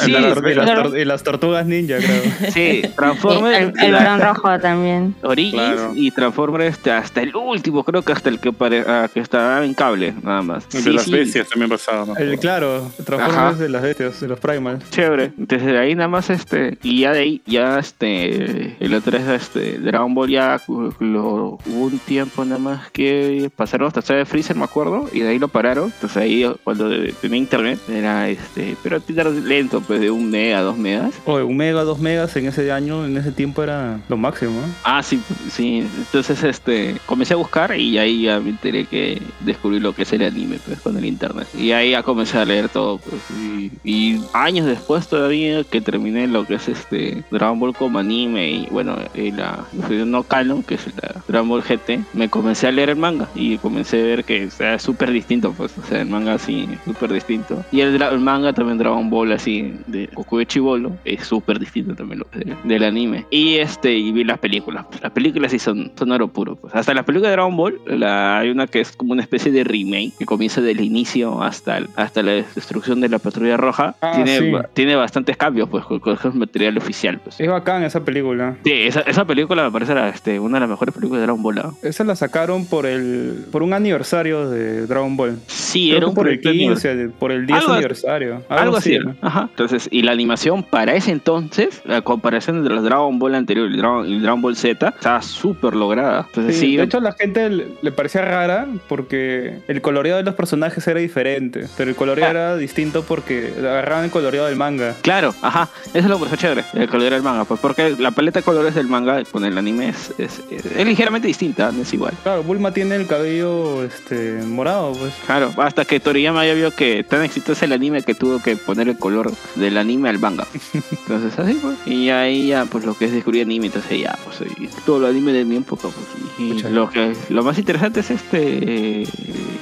el 0.95 1.09
las- 1.09 1.23
tortugas 1.23 1.67
ninja, 1.67 1.97
creo. 1.99 2.51
sí, 2.53 2.81
el, 2.85 2.95
Transformers. 2.95 3.75
el 3.83 3.93
varón 3.93 4.21
rojo 4.21 4.59
también. 4.59 5.15
Origins 5.23 5.55
Claro. 5.55 5.93
y 5.95 6.11
Transformers 6.11 6.79
hasta 6.89 7.23
el 7.23 7.35
último, 7.37 7.85
creo 7.85 8.03
que 8.03 8.13
hasta 8.13 8.29
el 8.29 8.41
que, 8.41 8.53
pare- 8.53 8.85
ah, 8.87 9.09
que 9.13 9.21
estaba 9.21 9.65
en 9.65 9.75
cable, 9.75 10.15
nada 10.23 10.43
más. 10.43 10.65
el 10.73 10.81
Sí, 10.83 10.89
de 10.89 10.95
las 10.95 11.05
sí, 11.05 11.13
bestias 11.13 11.49
también 11.49 11.71
pasaba. 11.71 12.07
¿no? 12.07 12.17
El, 12.17 12.39
claro, 12.39 12.91
Ajá. 12.95 13.05
Transformers 13.05 13.59
de 13.59 13.69
las 13.69 13.83
bestias, 13.83 14.21
de 14.21 14.29
los 14.29 14.41
Primal. 14.41 14.79
Chévere. 14.91 15.33
Entonces 15.39 15.67
de 15.67 15.79
ahí 15.79 15.95
nada 15.95 16.09
más 16.09 16.31
este. 16.31 16.79
Y 16.83 17.01
ya 17.01 17.13
de 17.13 17.21
ahí, 17.21 17.43
ya 17.47 17.79
este. 17.79 18.77
El 18.81 18.95
otro 18.95 19.17
es 19.17 19.27
este. 19.29 19.79
Dragon 19.79 20.15
Ball 20.15 20.31
ya 20.31 20.61
lo, 21.01 21.59
hubo 21.67 21.85
un 21.87 21.99
tiempo 21.99 22.45
nada 22.45 22.59
más 22.59 22.91
que 22.91 23.51
pasaron 23.57 23.89
hasta 23.95 24.15
de 24.15 24.25
Freezer, 24.25 24.57
me 24.57 24.65
acuerdo. 24.65 25.09
Y 25.13 25.21
de 25.21 25.29
ahí 25.31 25.39
lo 25.39 25.49
pararon. 25.49 25.93
Entonces 25.95 26.17
ahí 26.17 26.51
cuando 26.65 26.78
de- 26.87 27.13
tenía 27.15 27.39
internet 27.39 27.79
era 27.89 28.29
este. 28.29 28.77
Pero 28.83 29.01
lento, 29.45 29.81
pues 29.81 30.01
de 30.01 30.11
un 30.11 30.31
mega, 30.31 30.61
dos 30.61 30.77
megas. 30.77 31.15
Oye, 31.25 31.43
un 31.45 31.57
mega, 31.57 31.83
dos 31.85 31.99
megas 31.99 32.37
en 32.37 32.47
ese 32.47 32.71
año, 32.73 33.05
en 33.05 33.17
ese 33.17 33.33
tiempo 33.33 33.63
era 33.63 34.01
lo 34.09 34.17
máximo. 34.17 34.59
¿eh? 34.61 34.71
Ah, 34.85 35.03
sí, 35.03 35.21
sí. 35.51 35.87
Entonces, 35.99 36.43
este, 36.45 36.97
comencé 37.07 37.35
a 37.35 37.37
buscar 37.39 37.77
y 37.79 37.99
ahí 37.99 38.23
ya 38.23 38.39
me 38.41 38.51
enteré 38.51 38.85
que 38.85 39.21
descubrí 39.41 39.81
lo 39.81 39.95
que 39.95 40.03
es 40.03 40.13
el 40.13 40.23
anime, 40.23 40.59
pues, 40.67 40.81
con 40.81 40.97
el 40.97 41.05
internet. 41.05 41.47
Y 41.59 41.73
ahí 41.73 41.91
ya 41.93 42.03
comencé 42.03 42.39
a 42.39 42.45
leer 42.45 42.69
todo, 42.69 42.99
pues. 42.99 43.21
Y, 43.41 43.71
y 43.85 44.21
años 44.33 44.67
después 44.67 45.09
todavía 45.09 45.65
que 45.65 45.81
terminé 45.81 46.27
lo 46.27 46.45
que 46.47 46.55
es 46.55 46.69
este 46.69 47.23
Dragon 47.31 47.59
Ball 47.59 47.75
como 47.75 47.99
anime 47.99 48.51
y 48.51 48.67
bueno, 48.71 48.97
y 49.15 49.31
la 49.33 49.65
no 50.07 50.23
canon, 50.25 50.63
que 50.63 50.75
es 50.75 50.87
la 51.03 51.23
Dragon 51.27 51.49
Ball 51.49 51.63
GT, 51.63 52.01
me 52.13 52.29
comencé 52.29 52.67
a 52.67 52.73
leer 52.73 52.91
el 52.91 52.97
manga 52.97 53.29
y 53.35 53.57
comencé 53.59 54.01
a 54.01 54.05
ver 54.05 54.25
que 54.25 54.47
o 54.47 54.51
sea, 54.51 54.75
es 54.75 54.83
súper 54.83 55.11
distinto, 55.13 55.53
pues. 55.53 55.73
O 55.79 55.87
sea, 55.87 56.01
el 56.03 56.09
manga 56.09 56.39
así, 56.77 56.79
súper 56.85 57.13
distinto. 57.13 57.65
Y 57.73 57.81
el, 57.81 57.99
manga 58.21 58.53
también 58.53 58.79
Dragon 58.79 59.09
Ball 59.11 59.33
así, 59.33 59.75
de 59.87 60.09
Goku 60.15 60.39
de 60.39 60.47
Chibolo, 60.47 60.93
es 61.05 61.25
súper 61.25 61.59
distinto 61.59 61.95
también 61.95 62.21
lo 62.21 62.27
del 62.65 62.85
anime. 62.85 63.27
Y 63.31 63.57
este, 63.57 63.93
y 63.95 64.13
vi 64.13 64.25
las 64.25 64.39
películas. 64.39 64.87
Las 65.03 65.13
películas 65.13 65.53
sí 65.53 65.59
son, 65.59 65.93
son 65.99 66.13
oro 66.13 66.29
puro. 66.29 66.57
Pues. 66.57 66.75
Hasta 66.75 66.95
la 66.95 67.03
película 67.05 67.29
de 67.29 67.37
Dragon 67.37 67.57
Ball, 67.57 67.81
la, 67.87 68.39
hay 68.39 68.51
una 68.51 68.67
que 68.67 68.81
es 68.81 68.93
como 68.93 69.13
una 69.13 69.23
especie 69.23 69.53
de 69.53 69.65
remake, 69.65 70.13
que 70.19 70.27
comienza 70.27 70.61
del 70.61 70.81
inicio 70.81 71.43
hasta, 71.43 71.79
el- 71.79 71.89
hasta 71.97 72.23
la 72.23 72.33
destrucción 72.33 73.01
de 73.01 73.09
la 73.09 73.19
patrulla 73.19 73.57
roja. 73.57 73.95
Ah, 74.01 74.13
tiene, 74.15 74.39
sí. 74.39 74.53
tiene 74.75 74.97
bastantes 74.97 75.37
cambios, 75.37 75.69
pues, 75.69 75.85
con, 75.85 76.01
con 76.01 76.19
el 76.23 76.33
material 76.35 76.77
oficial. 76.79 77.21
Pues. 77.23 77.41
Es 77.41 77.49
bacán 77.49 77.83
esa 77.83 78.05
película. 78.05 78.57
Sí, 78.65 78.73
esa, 78.73 79.01
esa 79.01 79.25
película 79.25 79.65
me 79.65 79.71
parece 79.71 79.95
la, 79.95 80.09
este, 80.09 80.39
una 80.41 80.57
de 80.57 80.61
las 80.61 80.71
mejores 80.71 80.95
películas 80.95 81.21
de 81.21 81.27
Dragon 81.27 81.43
Ball. 81.43 81.59
¿ah? 81.59 81.71
Esa 81.83 82.05
la 82.05 82.17
sacaron 82.17 82.67
por 82.67 82.87
el 82.87 83.47
por 83.51 83.63
un 83.63 83.73
aniversario 83.73 84.49
de 84.51 84.87
Dragon 84.87 85.17
Ball. 85.17 85.39
Sí, 85.47 85.89
Creo 85.89 85.99
era 85.99 86.07
un 86.09 86.15
por 86.15 86.29
el. 86.29 86.41
15, 86.59 87.09
por 87.19 87.33
el 87.33 87.47
10 87.47 87.61
Algo- 87.61 87.73
aniversario. 87.75 88.43
Algo 88.49 88.77
así, 88.77 88.99
¿no? 88.99 89.15
ajá. 89.21 89.49
Entonces, 89.51 89.89
y 89.91 90.03
la 90.03 90.13
animación 90.13 90.63
para 90.63 90.95
ese 90.95 91.11
entonces, 91.13 91.81
la 91.85 92.01
comparación 92.03 92.59
entre 92.59 92.75
los 92.75 92.85
Dragon 92.85 93.19
Ball 93.19 93.35
anterior 93.35 93.69
y 93.69 93.75
el 93.75 93.79
Dragon, 93.79 94.07
el 94.07 94.23
Dragon 94.23 94.43
Ball 94.43 94.57
Z, 94.57 94.89
estaba 94.89 95.23
súper 95.23 95.75
lograda. 95.75 96.25
Entonces, 96.29 96.57
Sí, 96.57 96.67
sí, 96.73 96.77
de 96.77 96.83
hecho, 96.85 96.99
a 96.99 97.01
la 97.01 97.13
gente 97.13 97.49
le, 97.51 97.93
parecía 97.93 98.23
rara 98.23 98.67
porque 98.89 99.59
el 99.69 99.81
coloreado 99.83 100.19
de 100.19 100.25
los 100.25 100.35
personajes 100.35 100.87
era 100.89 101.01
diferente. 101.01 101.67
Pero 101.77 101.91
el 101.91 101.97
coloreado 101.97 102.29
Ah. 102.29 102.31
era 102.31 102.57
distinto 102.57 103.03
porque 103.03 103.53
agarraban 103.59 104.05
el 104.07 104.11
coloreado 104.11 104.47
del 104.49 104.57
manga. 104.57 104.95
Claro, 105.03 105.35
ajá, 105.43 105.69
eso 105.89 105.99
es 105.99 106.05
lo 106.07 106.19
que 106.19 106.25
pareció 106.27 106.37
chévere, 106.49 106.65
el 106.75 106.89
color 106.89 107.11
del 107.11 107.23
manga, 107.23 107.45
pues 107.45 107.61
porque 107.61 107.95
la 107.99 108.11
paleta 108.11 108.41
de 108.41 108.45
colores 108.45 108.75
del 108.75 108.87
manga 108.89 109.23
con 109.31 109.45
el 109.45 109.57
anime 109.59 109.89
es, 109.91 110.13
es, 110.19 110.43
es- 110.51 110.67
es 110.67 110.87
ligeramente 110.87 111.27
distinta, 111.29 111.71
no 111.73 111.83
es 111.83 111.93
igual. 111.93 112.15
Claro, 112.23 112.43
Bulma 112.43 112.73
tiene 112.73 112.97
el 112.97 113.07
cabello 113.07 113.83
este, 113.85 114.41
morado, 114.47 114.93
pues. 114.93 115.13
Claro, 115.27 115.53
hasta 115.59 115.85
que 115.85 116.01
Toriyama 116.01 116.43
ya 116.49 116.55
vio 116.55 116.71
que 116.73 117.05
tan 117.05 117.23
exitoso 117.25 117.65
el 117.65 117.73
anime 117.73 118.03
que 118.03 118.15
tuvo 118.15 118.41
que 118.43 118.57
poner 118.57 118.89
el 118.89 118.99
color 118.99 119.31
del 119.55 119.77
anime 119.79 120.09
al 120.09 120.19
manga. 120.19 120.47
Entonces 120.91 121.39
así 121.39 121.55
pues. 121.55 121.77
Y 121.87 122.11
ahí 122.11 122.49
ya 122.49 122.65
pues 122.67 122.85
lo 122.85 122.95
que 122.95 123.07
es 123.07 123.13
descubrir 123.13 123.43
anime, 123.43 123.67
entonces 123.67 124.01
ya 124.01 124.19
pues 124.25 124.41
y 124.59 124.69
todo 124.85 124.99
lo 125.01 125.07
anime 125.07 125.33
de 125.33 125.45
mi 125.45 125.57
época 125.57 125.89
pues. 125.89 126.07
Y 126.39 126.63
lo 126.73 126.89
que 126.91 127.15
lo 127.31 127.43
más 127.43 127.59
interesante 127.59 128.01
es 128.01 128.11
este 128.11 129.01
eh, 129.03 129.07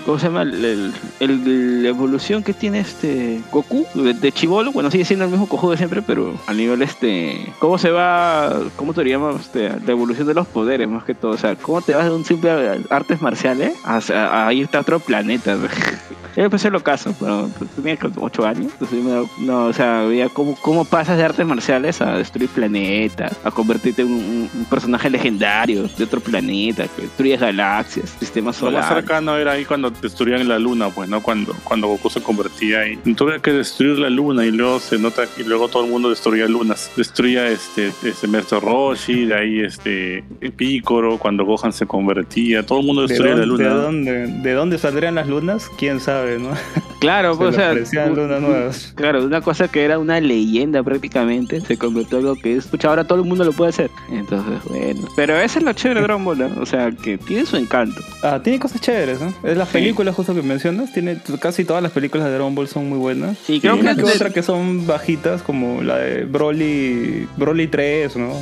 ¿cómo 0.05 0.19
se 0.19 0.27
llama? 0.27 0.43
El, 0.43 0.65
el- 0.65 0.93
el- 1.21 1.83
la 1.83 1.89
evolución 1.89 2.43
que 2.43 2.53
tiene 2.53 2.81
este 2.81 3.41
Goku 3.53 3.87
de, 3.95 4.15
de 4.15 4.33
chivolo, 4.33 4.73
bueno 4.73 4.91
sigue 4.91 5.05
siendo 5.05 5.25
el 5.25 5.31
mismo 5.31 5.47
Goku 5.47 5.71
de 5.71 5.77
siempre, 5.77 6.03
pero 6.03 6.35
a 6.47 6.53
nivel 6.55 6.83
este 6.83 7.53
cómo 7.59 7.79
se 7.79 7.91
va, 7.91 8.61
cómo 8.77 8.93
Toriyama 8.95 9.33
este, 9.41 9.69
la 9.71 9.93
evolución 9.93 10.27
de 10.27 10.35
los 10.35 10.47
poderes 10.47 10.89
más 10.89 11.05
que 11.05 11.15
todo, 11.15 11.33
o 11.33 11.37
sea, 11.39 11.57
cómo 11.57 11.81
te 11.83 11.95
vas 11.95 12.05
de 12.07 12.13
un 12.13 12.25
simple 12.25 12.51
artes 12.91 13.21
marciales 13.23 13.73
a, 13.85 14.01
a, 14.13 14.47
a 14.49 14.53
irte 14.53 14.77
a 14.77 14.81
otro 14.81 15.01
planeta. 15.01 15.57
Yo 16.37 16.43
empecé 16.45 16.66
lo 16.71 16.83
caso, 16.83 17.15
pero 17.19 17.49
pues, 17.59 17.71
tenía 17.71 17.97
como 17.97 18.27
8 18.27 18.47
años. 18.47 18.73
Entonces, 18.73 19.03
me 19.03 19.11
da- 19.11 19.23
no, 19.41 19.65
o 19.67 19.73
sea, 19.73 20.03
veía 20.03 20.29
cómo, 20.29 20.57
cómo 20.61 20.85
pasas 20.85 21.17
de 21.19 21.25
artes 21.25 21.47
marciales 21.47 22.01
a 22.01 22.17
destruir 22.19 22.49
planetas, 22.51 23.33
a 23.45 23.51
convertirte 23.51 24.03
en 24.03 24.09
un, 24.13 24.51
personaje 24.71 25.09
legendario 25.11 25.89
de 25.97 26.05
otro 26.05 26.21
planeta, 26.21 26.87
que 26.89 27.03
destruyes 27.03 27.41
galaxias, 27.41 28.17
sistemas 28.19 28.61
Lo 28.61 28.71
más 28.71 28.85
solares. 28.87 28.89
cercano 29.05 29.37
era 29.37 29.53
ahí 29.53 29.65
cuando 29.65 29.91
destruían 29.91 30.47
la 30.49 30.59
luna, 30.59 30.91
pues, 30.91 31.09
¿no? 31.09 31.23
Cuando, 31.23 31.55
cuando 31.65 31.87
Goku 31.89 32.11
se 32.11 32.21
convertía 32.23 32.81
ahí. 32.81 32.97
Tuve 33.17 33.41
que 33.41 33.53
destruir 33.53 33.99
la 33.99 34.11
luna 34.11 34.45
y 34.45 34.51
luego 34.51 34.81
se 34.81 34.99
nota 34.99 35.23
y 35.39 35.45
luego 35.45 35.69
todo 35.69 35.85
el 35.85 35.91
mundo 35.91 36.11
destruía 36.11 36.47
lunas. 36.47 36.91
Destruía 36.97 37.47
este, 37.49 37.93
este 38.03 38.27
Maestro 38.27 38.61
Roshi, 38.61 39.27
de 39.27 39.35
ahí 39.35 39.61
este 39.61 40.25
Picoro, 40.57 41.19
cuando 41.19 41.45
Gohan 41.45 41.73
se 41.73 41.87
convertía. 41.87 42.65
Todo 42.65 42.81
el 42.81 42.87
mundo 42.87 43.03
¿De 43.03 43.09
destruía 43.09 43.35
la 43.37 43.47
dónde, 43.47 43.63
de, 43.65 43.71
luna. 43.71 43.83
dónde, 43.83 44.27
¿De 44.43 44.53
dónde 44.53 44.79
saldrían 44.79 45.15
las 45.15 45.29
lunas? 45.29 45.71
¿Quién 45.79 46.01
sabe, 46.01 46.39
no? 46.39 46.51
Claro, 46.99 47.35
Se 47.35 47.39
pues, 47.39 47.51
o 47.55 47.87
sea, 47.87 48.07
lunas 48.09 48.41
nuevas. 48.41 48.93
Claro, 48.97 49.23
una 49.23 49.43
cosa 49.43 49.69
que 49.69 49.85
era 49.85 49.99
una 49.99 50.19
leyenda 50.19 50.83
prácticamente 50.83 51.61
se 51.61 51.77
convirtió 51.77 52.19
en 52.19 52.25
algo 52.25 52.37
que 52.41 52.57
escucha 52.57 52.89
ahora 52.89 53.05
todo 53.05 53.19
el 53.21 53.27
mundo 53.27 53.45
lo 53.45 53.53
puede 53.53 53.69
hacer. 53.69 53.91
Entonces, 54.11 54.55
bueno. 54.65 55.07
Pero 55.15 55.37
eso 55.39 55.59
es 55.59 55.65
lo 55.65 55.73
chévere 55.75 56.01
de 56.01 56.07
Dragon 56.07 56.25
Ball, 56.25 56.39
¿no? 56.39 56.51
O 56.61 56.65
sea, 56.67 56.91
que 56.91 57.19
tiene 57.19 57.45
su 57.45 57.59
encanto. 57.59 58.01
Ah, 58.23 58.41
tiene 58.43 58.59
cosas 58.59 58.81
chéveres, 58.81 59.21
¿no? 59.21 59.33
Es 59.45 59.57
las 59.59 59.69
Sí. 59.69 59.75
películas 59.75 60.15
justo 60.15 60.35
que 60.35 60.41
mencionas, 60.41 60.91
tiene 60.93 61.19
casi 61.39 61.67
todas 61.67 61.83
las 61.83 61.93
películas 61.93 62.27
de 62.27 62.33
Dragon 62.33 62.55
Ball 62.55 62.67
son 62.67 62.89
muy 62.89 62.99
buenas. 62.99 63.37
Sí, 63.45 63.61
creo 63.61 63.75
que 63.75 63.81
Una 63.83 63.91
es 63.91 63.97
que 63.99 64.03
de- 64.03 64.13
otra 64.13 64.31
que 64.31 64.43
son 64.43 64.87
bajitas, 64.87 65.43
como 65.43 65.83
la 65.83 65.99
de 65.99 66.25
Broly, 66.25 67.29
Broly 67.37 67.67
3, 67.69 68.17
¿no? 68.17 68.33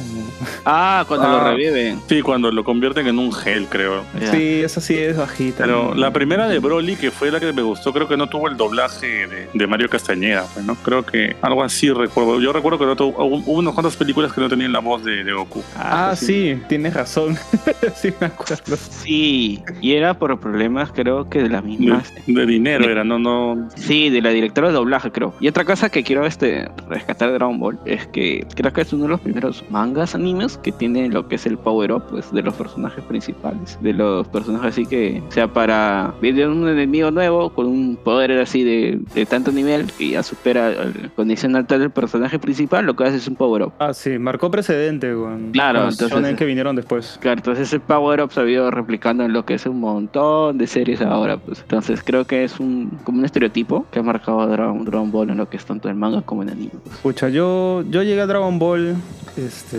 Ah, 0.65 1.05
cuando 1.09 1.29
lo 1.29 1.37
Ah. 1.39 1.51
reviven. 1.51 2.01
Sí, 2.09 2.23
cuando 2.23 2.51
lo 2.53 2.63
convierten 2.65 3.07
en 3.09 3.19
un 3.19 3.33
gel, 3.33 3.67
creo. 3.69 4.05
Ya. 4.21 4.31
Sí, 4.31 4.61
esa 4.63 4.81
sí 4.81 4.97
es 4.97 5.17
bajita. 5.17 5.65
Pero 5.65 5.89
¿no? 5.91 5.95
la 5.97 6.13
primera 6.13 6.49
de 6.49 6.61
Broly, 6.61 6.97
que 6.97 7.11
fue 7.11 7.31
la 7.31 7.41
que 7.41 7.53
me 7.53 7.63
gustó, 7.63 7.93
creo 7.93 8.04
que 8.09 8.17
no 8.17 8.29
tuvo 8.29 8.49
el 8.49 8.57
doblaje 8.57 9.27
de, 9.27 9.49
de 9.53 9.67
Mario 9.67 9.89
Castañeda, 9.89 10.47
pues, 10.53 10.65
¿no? 10.65 10.75
Creo 10.77 11.05
que 11.05 11.37
algo 11.43 11.63
así 11.63 11.91
recuerdo. 11.91 12.41
Yo 12.41 12.53
recuerdo 12.53 12.79
que 12.79 12.87
no 12.87 12.97
tuvo, 12.97 13.25
hubo 13.25 13.37
hubo 13.37 13.59
unas 13.59 13.75
cuantas 13.75 13.97
películas 13.97 14.33
que 14.33 14.41
no 14.41 14.49
tenían 14.49 14.73
la 14.73 14.81
voz 14.81 15.05
de, 15.05 15.25
de 15.25 15.33
Goku. 15.33 15.63
Ah, 15.77 16.15
sí, 16.17 16.61
tienes 16.69 16.95
razón. 16.95 17.37
sí, 17.95 18.13
me 18.21 18.27
acuerdo. 18.27 18.77
Sí, 18.77 19.63
y 19.81 19.93
era 19.93 20.15
por 20.15 20.39
problemas, 20.41 20.91
creo 20.93 21.29
que 21.29 21.43
de 21.43 21.49
las 21.49 21.65
mismas. 21.65 22.13
De, 22.27 22.33
de 22.33 22.47
dinero 22.47 22.91
era, 22.91 23.05
no, 23.05 23.19
no. 23.19 23.69
Sí, 23.77 24.11
de 24.11 24.21
la 24.23 24.31
directora 24.31 24.69
de 24.69 24.75
doblaje, 24.75 25.11
creo. 25.11 25.35
Y 25.41 25.49
otra 25.49 25.65
cosa 25.65 25.91
que 25.91 26.03
quiero 26.03 26.27
este, 26.27 26.69
rescatar 26.89 27.29
de 27.29 27.35
Dragon 27.35 27.59
Ball 27.59 27.79
es 27.85 28.07
que 28.09 28.47
creo 28.55 28.73
que 28.73 28.81
es 28.83 28.93
uno 28.93 29.05
de 29.05 29.11
los 29.11 29.21
primeros 29.21 29.65
mangas 29.71 30.15
animes 30.15 30.59
que 30.59 30.73
tiene 30.73 31.09
lo 31.09 31.29
que 31.29 31.37
es 31.37 31.47
el 31.47 31.59
power 31.59 31.93
up 31.93 32.05
pues, 32.11 32.33
de 32.33 32.43
los 32.43 32.55
personajes 32.55 33.05
principales. 33.05 33.79
De 33.81 33.93
los 33.93 34.27
personajes 34.29 34.75
así 34.75 34.87
que, 34.87 35.23
o 35.27 35.31
sea, 35.31 35.47
para 35.47 36.15
ver 36.21 36.49
un 36.49 36.69
enemigo 36.69 37.11
nuevo 37.11 37.51
con 37.51 37.67
un 37.67 37.94
poder 37.97 38.33
así 38.41 38.63
de, 38.65 39.01
de 39.15 39.27
tanto 39.27 39.53
nivel 39.53 39.91
que 39.93 40.11
ya 40.11 40.23
supera 40.23 40.71
la 40.71 40.93
condición 41.15 41.57
alta 41.57 41.79
del 41.79 41.91
personaje 41.91 42.39
principal, 42.39 42.85
lo 42.87 42.97
que 42.97 43.05
hace 43.05 43.17
es 43.17 43.29
un 43.29 43.37
power 43.37 43.63
up. 43.65 43.73
Ah, 43.79 43.93
sí, 43.95 44.19
marcó 44.19 44.51
precedente 44.51 45.13
con, 45.15 45.53
Claro, 45.53 45.81
con 45.81 45.89
entonces- 45.91 46.11
shonen 46.17 46.37
que 46.37 46.45
vinieron 46.45 46.77
después. 46.77 47.19
Claro, 47.21 47.39
entonces 47.39 47.69
ese 47.69 47.81
power 47.81 48.21
up 48.23 48.33
se 48.33 48.41
ha 48.41 48.49
ido 48.49 48.71
replicando 48.71 49.25
en 49.25 49.33
lo 49.33 49.45
que 49.45 49.55
es 49.55 49.67
un 49.67 49.81
montón 49.81 50.59
de 50.59 50.67
series 50.67 51.01
ahora, 51.01 51.37
pues. 51.37 51.61
Entonces 51.61 52.03
creo 52.05 52.27
que 52.27 52.45
es 52.45 52.61
un 52.61 52.91
como 53.05 53.19
un 53.19 53.25
estereotipo 53.25 53.87
que 53.91 53.99
ha 53.99 54.03
marcado 54.03 54.41
a 54.41 54.47
Dragon, 54.47 54.85
Dragon 54.85 55.11
Ball 55.11 55.31
en 55.31 55.39
lo 55.39 55.49
que 55.49 55.57
es 55.57 55.65
tanto 55.65 55.89
en 55.89 55.99
manga 55.99 56.23
como 56.23 56.43
en 56.43 56.51
anime. 56.51 56.71
pues. 56.85 56.97
Pucha, 56.99 57.29
yo, 57.29 57.83
yo 57.91 58.03
llegué 58.03 58.21
a 58.21 58.27
Dragon 58.27 58.59
Ball 58.59 58.95
este, 59.37 59.79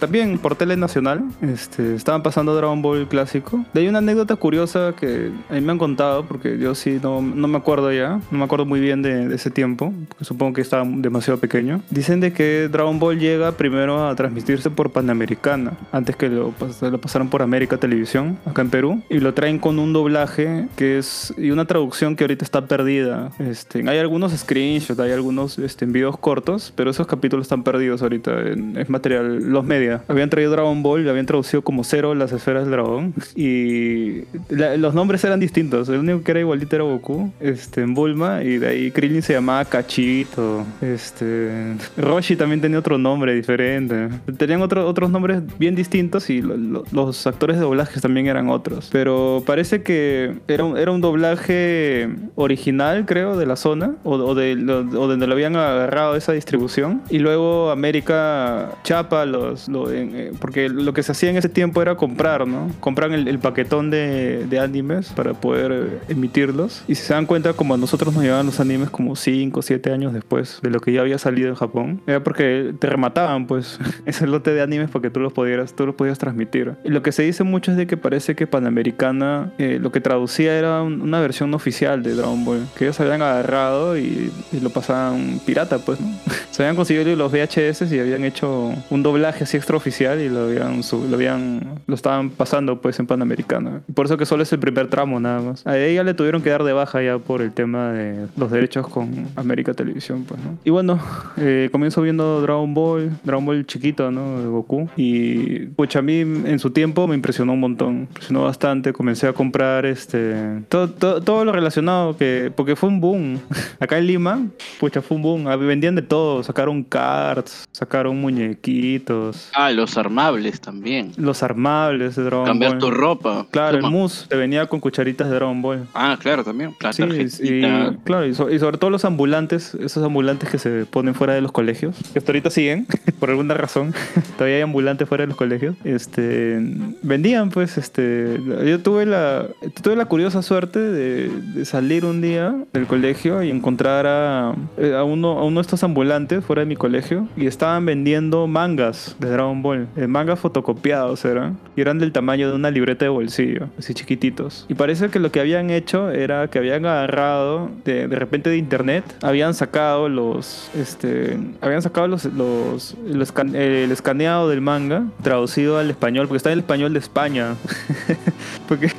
también 0.00 0.38
por 0.38 0.56
tele 0.56 0.76
nacional. 0.76 1.22
Este, 1.40 1.94
estaban 1.94 2.22
pasando 2.22 2.54
Dragon 2.56 2.82
Ball 2.82 3.06
clásico. 3.08 3.64
De 3.72 3.80
ahí 3.80 3.88
una 3.88 3.98
anécdota 3.98 4.34
curiosa 4.36 4.94
que 4.98 5.30
a 5.48 5.54
mí 5.54 5.60
me 5.60 5.72
han 5.72 5.78
contado, 5.78 6.24
porque 6.24 6.58
yo 6.58 6.74
sí 6.74 6.98
no, 7.02 7.22
no 7.22 7.46
me 7.48 7.55
acuerdo 7.56 7.92
ya. 7.92 8.20
No 8.30 8.38
me 8.38 8.44
acuerdo 8.44 8.66
muy 8.66 8.80
bien 8.80 9.02
de, 9.02 9.34
ese 9.34 9.50
tiempo, 9.50 9.92
porque 10.08 10.24
supongo 10.24 10.54
que 10.54 10.60
estaba 10.60 10.84
demasiado 10.86 11.38
pequeño. 11.38 11.82
Dicen 11.90 12.20
de 12.20 12.32
que 12.32 12.68
Dragon 12.70 12.98
Ball 12.98 13.18
llega 13.18 13.52
primero 13.52 14.06
a 14.06 14.14
transmitirse 14.14 14.70
por 14.70 14.90
Panamericana, 14.90 15.72
antes 15.92 16.16
que 16.16 16.28
lo, 16.28 16.54
lo 16.80 17.00
pasaron 17.00 17.28
por 17.28 17.42
América 17.42 17.76
Televisión, 17.76 18.38
acá 18.44 18.62
en 18.62 18.70
Perú. 18.70 19.02
Y 19.10 19.18
lo 19.18 19.34
traen 19.34 19.58
con 19.58 19.78
un 19.78 19.92
doblaje 19.92 20.66
que 20.76 20.98
es. 20.98 21.34
y 21.36 21.50
una 21.50 21.64
traducción 21.64 22.16
que 22.16 22.24
ahorita 22.24 22.44
está 22.44 22.66
perdida. 22.66 23.30
Este, 23.38 23.88
hay 23.88 23.98
algunos 23.98 24.32
screenshots, 24.32 24.98
hay 25.00 25.12
algunos 25.12 25.58
este, 25.58 25.86
cortos, 26.20 26.72
pero 26.76 26.90
esos 26.90 27.06
capítulos 27.06 27.46
están 27.46 27.62
perdidos 27.62 28.02
ahorita. 28.02 28.32
es 28.76 28.88
material, 28.88 29.38
los 29.38 29.64
media. 29.64 30.02
Habían 30.08 30.30
traído 30.30 30.52
Dragon 30.52 30.82
Ball 30.82 31.04
y 31.04 31.08
habían 31.08 31.26
traducido 31.26 31.62
como 31.62 31.84
cero 31.84 32.14
las 32.14 32.32
esferas 32.32 32.64
del 32.64 32.72
dragón. 32.72 33.14
Y 33.34 34.22
los 34.50 34.94
nombres 34.94 35.24
eran 35.24 35.40
distintos. 35.40 35.88
El 35.88 35.98
único 35.98 36.22
que 36.22 36.30
era 36.32 36.40
igualito 36.40 36.76
era 36.76 36.84
Goku, 36.84 37.32
este, 37.46 37.82
en 37.82 37.94
Bulma, 37.94 38.42
y 38.42 38.58
de 38.58 38.68
ahí 38.68 38.90
Krillin 38.90 39.22
se 39.22 39.32
llamaba 39.34 39.64
Cachito. 39.64 40.64
Este, 40.80 41.74
Roshi 41.96 42.36
también 42.36 42.60
tenía 42.60 42.78
otro 42.78 42.98
nombre 42.98 43.34
diferente. 43.34 44.08
Tenían 44.36 44.62
otro- 44.62 44.86
otros 44.86 45.10
nombres 45.10 45.42
bien 45.58 45.74
distintos 45.74 46.28
y 46.30 46.42
lo- 46.42 46.56
lo- 46.56 46.84
los 46.92 47.26
actores 47.26 47.56
de 47.56 47.62
doblajes 47.62 48.02
también 48.02 48.26
eran 48.26 48.48
otros. 48.48 48.88
Pero 48.92 49.42
parece 49.46 49.82
que 49.82 50.34
era 50.48 50.64
un, 50.64 50.76
era 50.76 50.90
un 50.90 51.00
doblaje 51.00 52.08
original, 52.34 53.04
creo, 53.06 53.36
de 53.36 53.46
la 53.46 53.56
zona, 53.56 53.94
o, 54.04 54.14
o 54.14 54.34
de, 54.34 54.54
lo- 54.56 54.80
o 54.80 55.06
de 55.08 55.16
donde 55.16 55.26
lo 55.26 55.32
habían 55.34 55.56
agarrado 55.56 56.16
esa 56.16 56.32
distribución. 56.32 57.02
Y 57.10 57.18
luego 57.18 57.70
América 57.70 58.70
chapa 58.84 59.24
los... 59.24 59.68
eh, 59.90 60.32
porque 60.40 60.68
lo 60.68 60.92
que 60.92 61.02
se 61.02 61.12
hacía 61.12 61.30
en 61.30 61.36
ese 61.36 61.48
tiempo 61.48 61.80
era 61.82 61.94
comprar, 61.96 62.46
¿no? 62.46 62.70
Compran 62.80 63.12
el, 63.12 63.28
el 63.28 63.38
paquetón 63.38 63.90
de, 63.90 64.46
de 64.48 64.58
animes 64.58 65.08
para 65.10 65.32
poder 65.34 65.72
eh, 65.72 65.98
emitirlos. 66.08 66.82
Y 66.88 66.94
se 66.94 67.14
dan 67.14 67.24
cuenta, 67.26 67.35
como 67.56 67.74
a 67.74 67.76
nosotros 67.76 68.14
nos 68.14 68.22
llegaban 68.22 68.46
los 68.46 68.60
animes 68.60 68.90
como 68.90 69.16
5 69.16 69.58
o 69.58 69.62
7 69.62 69.92
años 69.92 70.12
después 70.12 70.58
de 70.62 70.70
lo 70.70 70.80
que 70.80 70.92
ya 70.92 71.00
había 71.00 71.18
salido 71.18 71.48
en 71.48 71.54
Japón, 71.54 72.00
era 72.06 72.22
porque 72.22 72.74
te 72.78 72.86
remataban, 72.88 73.46
pues, 73.46 73.78
ese 74.06 74.26
lote 74.26 74.52
de 74.52 74.62
animes 74.62 74.90
para 74.90 75.02
que 75.02 75.10
tú 75.10 75.20
los 75.20 75.32
pudieras, 75.32 75.74
tú 75.74 75.86
los 75.86 75.94
podías 75.94 76.18
transmitir. 76.18 76.74
Y 76.84 76.88
lo 76.90 77.02
que 77.02 77.12
se 77.12 77.22
dice 77.22 77.44
mucho 77.44 77.70
es 77.70 77.76
de 77.76 77.86
que 77.86 77.96
parece 77.96 78.34
que 78.34 78.46
Panamericana 78.46 79.52
eh, 79.58 79.78
lo 79.80 79.92
que 79.92 80.00
traducía 80.00 80.56
era 80.58 80.82
un- 80.82 81.00
una 81.02 81.20
versión 81.20 81.52
oficial 81.54 82.02
de 82.02 82.14
Dragon 82.14 82.44
Ball, 82.44 82.66
que 82.76 82.84
ellos 82.84 82.98
habían 83.00 83.22
agarrado 83.22 83.96
y, 83.98 84.32
y 84.52 84.60
lo 84.60 84.70
pasaban 84.70 85.40
pirata, 85.44 85.78
pues, 85.78 86.00
¿no? 86.00 86.08
Se 86.50 86.62
habían 86.62 86.76
conseguido 86.76 87.14
los 87.16 87.32
VHS 87.32 87.92
y 87.92 87.98
habían 88.00 88.24
hecho 88.24 88.72
un 88.90 89.02
doblaje 89.02 89.44
así 89.44 89.56
extraoficial 89.56 90.20
y 90.20 90.28
lo 90.28 90.44
habían, 90.44 90.80
lo 91.10 91.14
habían, 91.16 91.80
lo 91.86 91.94
estaban 91.94 92.30
pasando 92.30 92.80
pues 92.80 92.98
en 92.98 93.06
Panamericana. 93.06 93.82
Por 93.94 94.06
eso 94.06 94.16
que 94.16 94.24
solo 94.24 94.42
es 94.42 94.52
el 94.52 94.58
primer 94.58 94.88
tramo 94.88 95.20
nada 95.20 95.40
más. 95.40 95.66
A 95.66 95.76
ella 95.78 96.02
le 96.02 96.14
tuvieron 96.14 96.40
que 96.42 96.50
dar 96.50 96.64
de 96.64 96.72
baja 96.72 97.02
ya 97.02 97.18
por 97.26 97.42
el 97.42 97.52
tema 97.52 97.90
de 97.92 98.26
los 98.36 98.50
derechos 98.50 98.86
con 98.88 99.26
América 99.36 99.74
Televisión, 99.74 100.24
pues, 100.26 100.40
¿no? 100.42 100.58
Y 100.64 100.70
bueno, 100.70 100.98
eh, 101.36 101.68
comienzo 101.72 102.02
viendo 102.02 102.40
Dragon 102.40 102.72
Ball, 102.74 103.10
Dragon 103.24 103.44
Ball 103.44 103.66
chiquito, 103.66 104.10
¿no? 104.10 104.40
De 104.40 104.46
Goku. 104.48 104.88
Y, 104.96 105.66
pucha, 105.76 105.98
a 105.98 106.02
mí 106.02 106.20
en 106.20 106.58
su 106.58 106.70
tiempo 106.70 107.06
me 107.06 107.14
impresionó 107.14 107.52
un 107.54 107.60
montón, 107.60 107.94
me 107.96 108.00
impresionó 108.02 108.42
bastante. 108.44 108.92
Comencé 108.92 109.26
a 109.28 109.32
comprar 109.32 109.86
este 109.86 110.62
todo, 110.68 110.88
todo, 110.90 111.20
todo 111.22 111.44
lo 111.44 111.52
relacionado, 111.52 112.16
que 112.16 112.52
porque 112.54 112.76
fue 112.76 112.88
un 112.88 113.00
boom. 113.00 113.38
Acá 113.80 113.98
en 113.98 114.06
Lima, 114.06 114.40
pucha, 114.80 115.02
fue 115.02 115.16
un 115.16 115.22
boom. 115.22 115.48
Ah, 115.48 115.56
Vendían 115.56 115.94
de 115.96 116.02
todo, 116.02 116.42
sacaron 116.44 116.82
cards, 116.84 117.64
sacaron 117.72 118.20
muñequitos, 118.20 119.50
Ah, 119.54 119.70
los 119.72 119.96
armables 119.98 120.60
también. 120.60 121.12
los 121.16 121.42
armables 121.42 122.16
de 122.16 122.22
Dragon 122.24 122.46
Cambiar 122.46 122.72
Ball. 122.72 122.80
tu 122.80 122.90
ropa. 122.90 123.46
Claro, 123.50 123.76
el 123.76 123.82
Toma. 123.82 123.90
mousse 123.96 124.26
te 124.28 124.36
venía 124.36 124.66
con 124.66 124.80
cucharitas 124.80 125.28
de 125.28 125.34
Dragon 125.34 125.60
Ball. 125.60 125.86
Ah, 125.94 126.16
claro, 126.20 126.44
también. 126.44 126.74
La 126.80 126.92
Sí, 126.92 127.02
tarjetita. 127.18 127.90
y, 127.92 127.96
claro, 128.04 128.26
y, 128.26 128.34
so- 128.34 128.50
y 128.50 128.58
sobre 128.58 128.78
todo 128.78 128.90
los 128.90 129.04
ambulantes, 129.04 129.74
esos 129.74 130.04
ambulantes 130.04 130.48
que 130.50 130.58
se 130.58 130.84
ponen 130.86 131.14
fuera 131.14 131.34
de 131.34 131.40
los 131.40 131.52
colegios, 131.52 131.96
que 132.12 132.18
hasta 132.18 132.32
ahorita 132.32 132.50
siguen, 132.50 132.86
por 133.18 133.30
alguna 133.30 133.54
razón, 133.54 133.94
todavía 134.36 134.56
hay 134.56 134.62
ambulantes 134.62 135.08
fuera 135.08 135.22
de 135.22 135.28
los 135.28 135.36
colegios, 135.36 135.76
este, 135.84 136.58
vendían 137.02 137.50
pues, 137.50 137.78
este, 137.78 138.40
yo 138.66 138.80
tuve 138.80 139.06
la, 139.06 139.46
tuve 139.82 139.96
la 139.96 140.04
curiosa 140.06 140.42
suerte 140.42 140.78
de, 140.78 141.28
de 141.54 141.64
salir 141.64 142.04
un 142.04 142.20
día 142.20 142.54
del 142.72 142.86
colegio 142.86 143.42
y 143.42 143.50
encontrar 143.50 144.06
a, 144.06 144.54
eh, 144.78 144.94
a 144.94 145.04
uno, 145.04 145.38
a 145.38 145.44
uno 145.44 145.60
de 145.60 145.62
estos 145.62 145.82
ambulantes 145.84 146.44
fuera 146.44 146.60
de 146.60 146.66
mi 146.66 146.76
colegio 146.76 147.28
y 147.36 147.46
estaban 147.46 147.84
vendiendo 147.86 148.46
mangas 148.46 149.16
de 149.18 149.28
Dragon 149.30 149.62
Ball, 149.62 149.86
eh, 149.96 150.06
mangas 150.06 150.38
fotocopiados 150.40 151.24
eran, 151.24 151.58
y 151.76 151.80
eran 151.80 151.98
del 151.98 152.12
tamaño 152.12 152.48
de 152.48 152.54
una 152.54 152.70
libreta 152.70 153.04
de 153.04 153.08
bolsillo, 153.08 153.68
así 153.78 153.94
chiquititos. 153.94 154.66
Y 154.68 154.74
parece 154.74 155.08
que 155.08 155.18
lo 155.18 155.30
que 155.32 155.40
habían 155.40 155.70
hecho 155.70 156.10
era 156.10 156.48
que 156.48 156.58
habían 156.58 156.84
agarrado 156.98 157.70
de, 157.84 158.08
de 158.08 158.16
repente 158.16 158.50
de 158.50 158.56
internet, 158.56 159.04
habían 159.22 159.54
sacado 159.54 160.08
los, 160.08 160.70
este, 160.74 161.38
habían 161.60 161.82
sacado 161.82 162.08
los, 162.08 162.24
los, 162.26 162.96
escan- 163.04 163.54
el 163.54 163.90
escaneado 163.92 164.48
del 164.48 164.60
manga, 164.60 165.04
traducido 165.22 165.78
al 165.78 165.90
español, 165.90 166.26
porque 166.28 166.38
está 166.38 166.50
en 166.50 166.54
el 166.54 166.58
español 166.60 166.92
de 166.92 166.98
España. 166.98 167.54
porque 168.68 168.90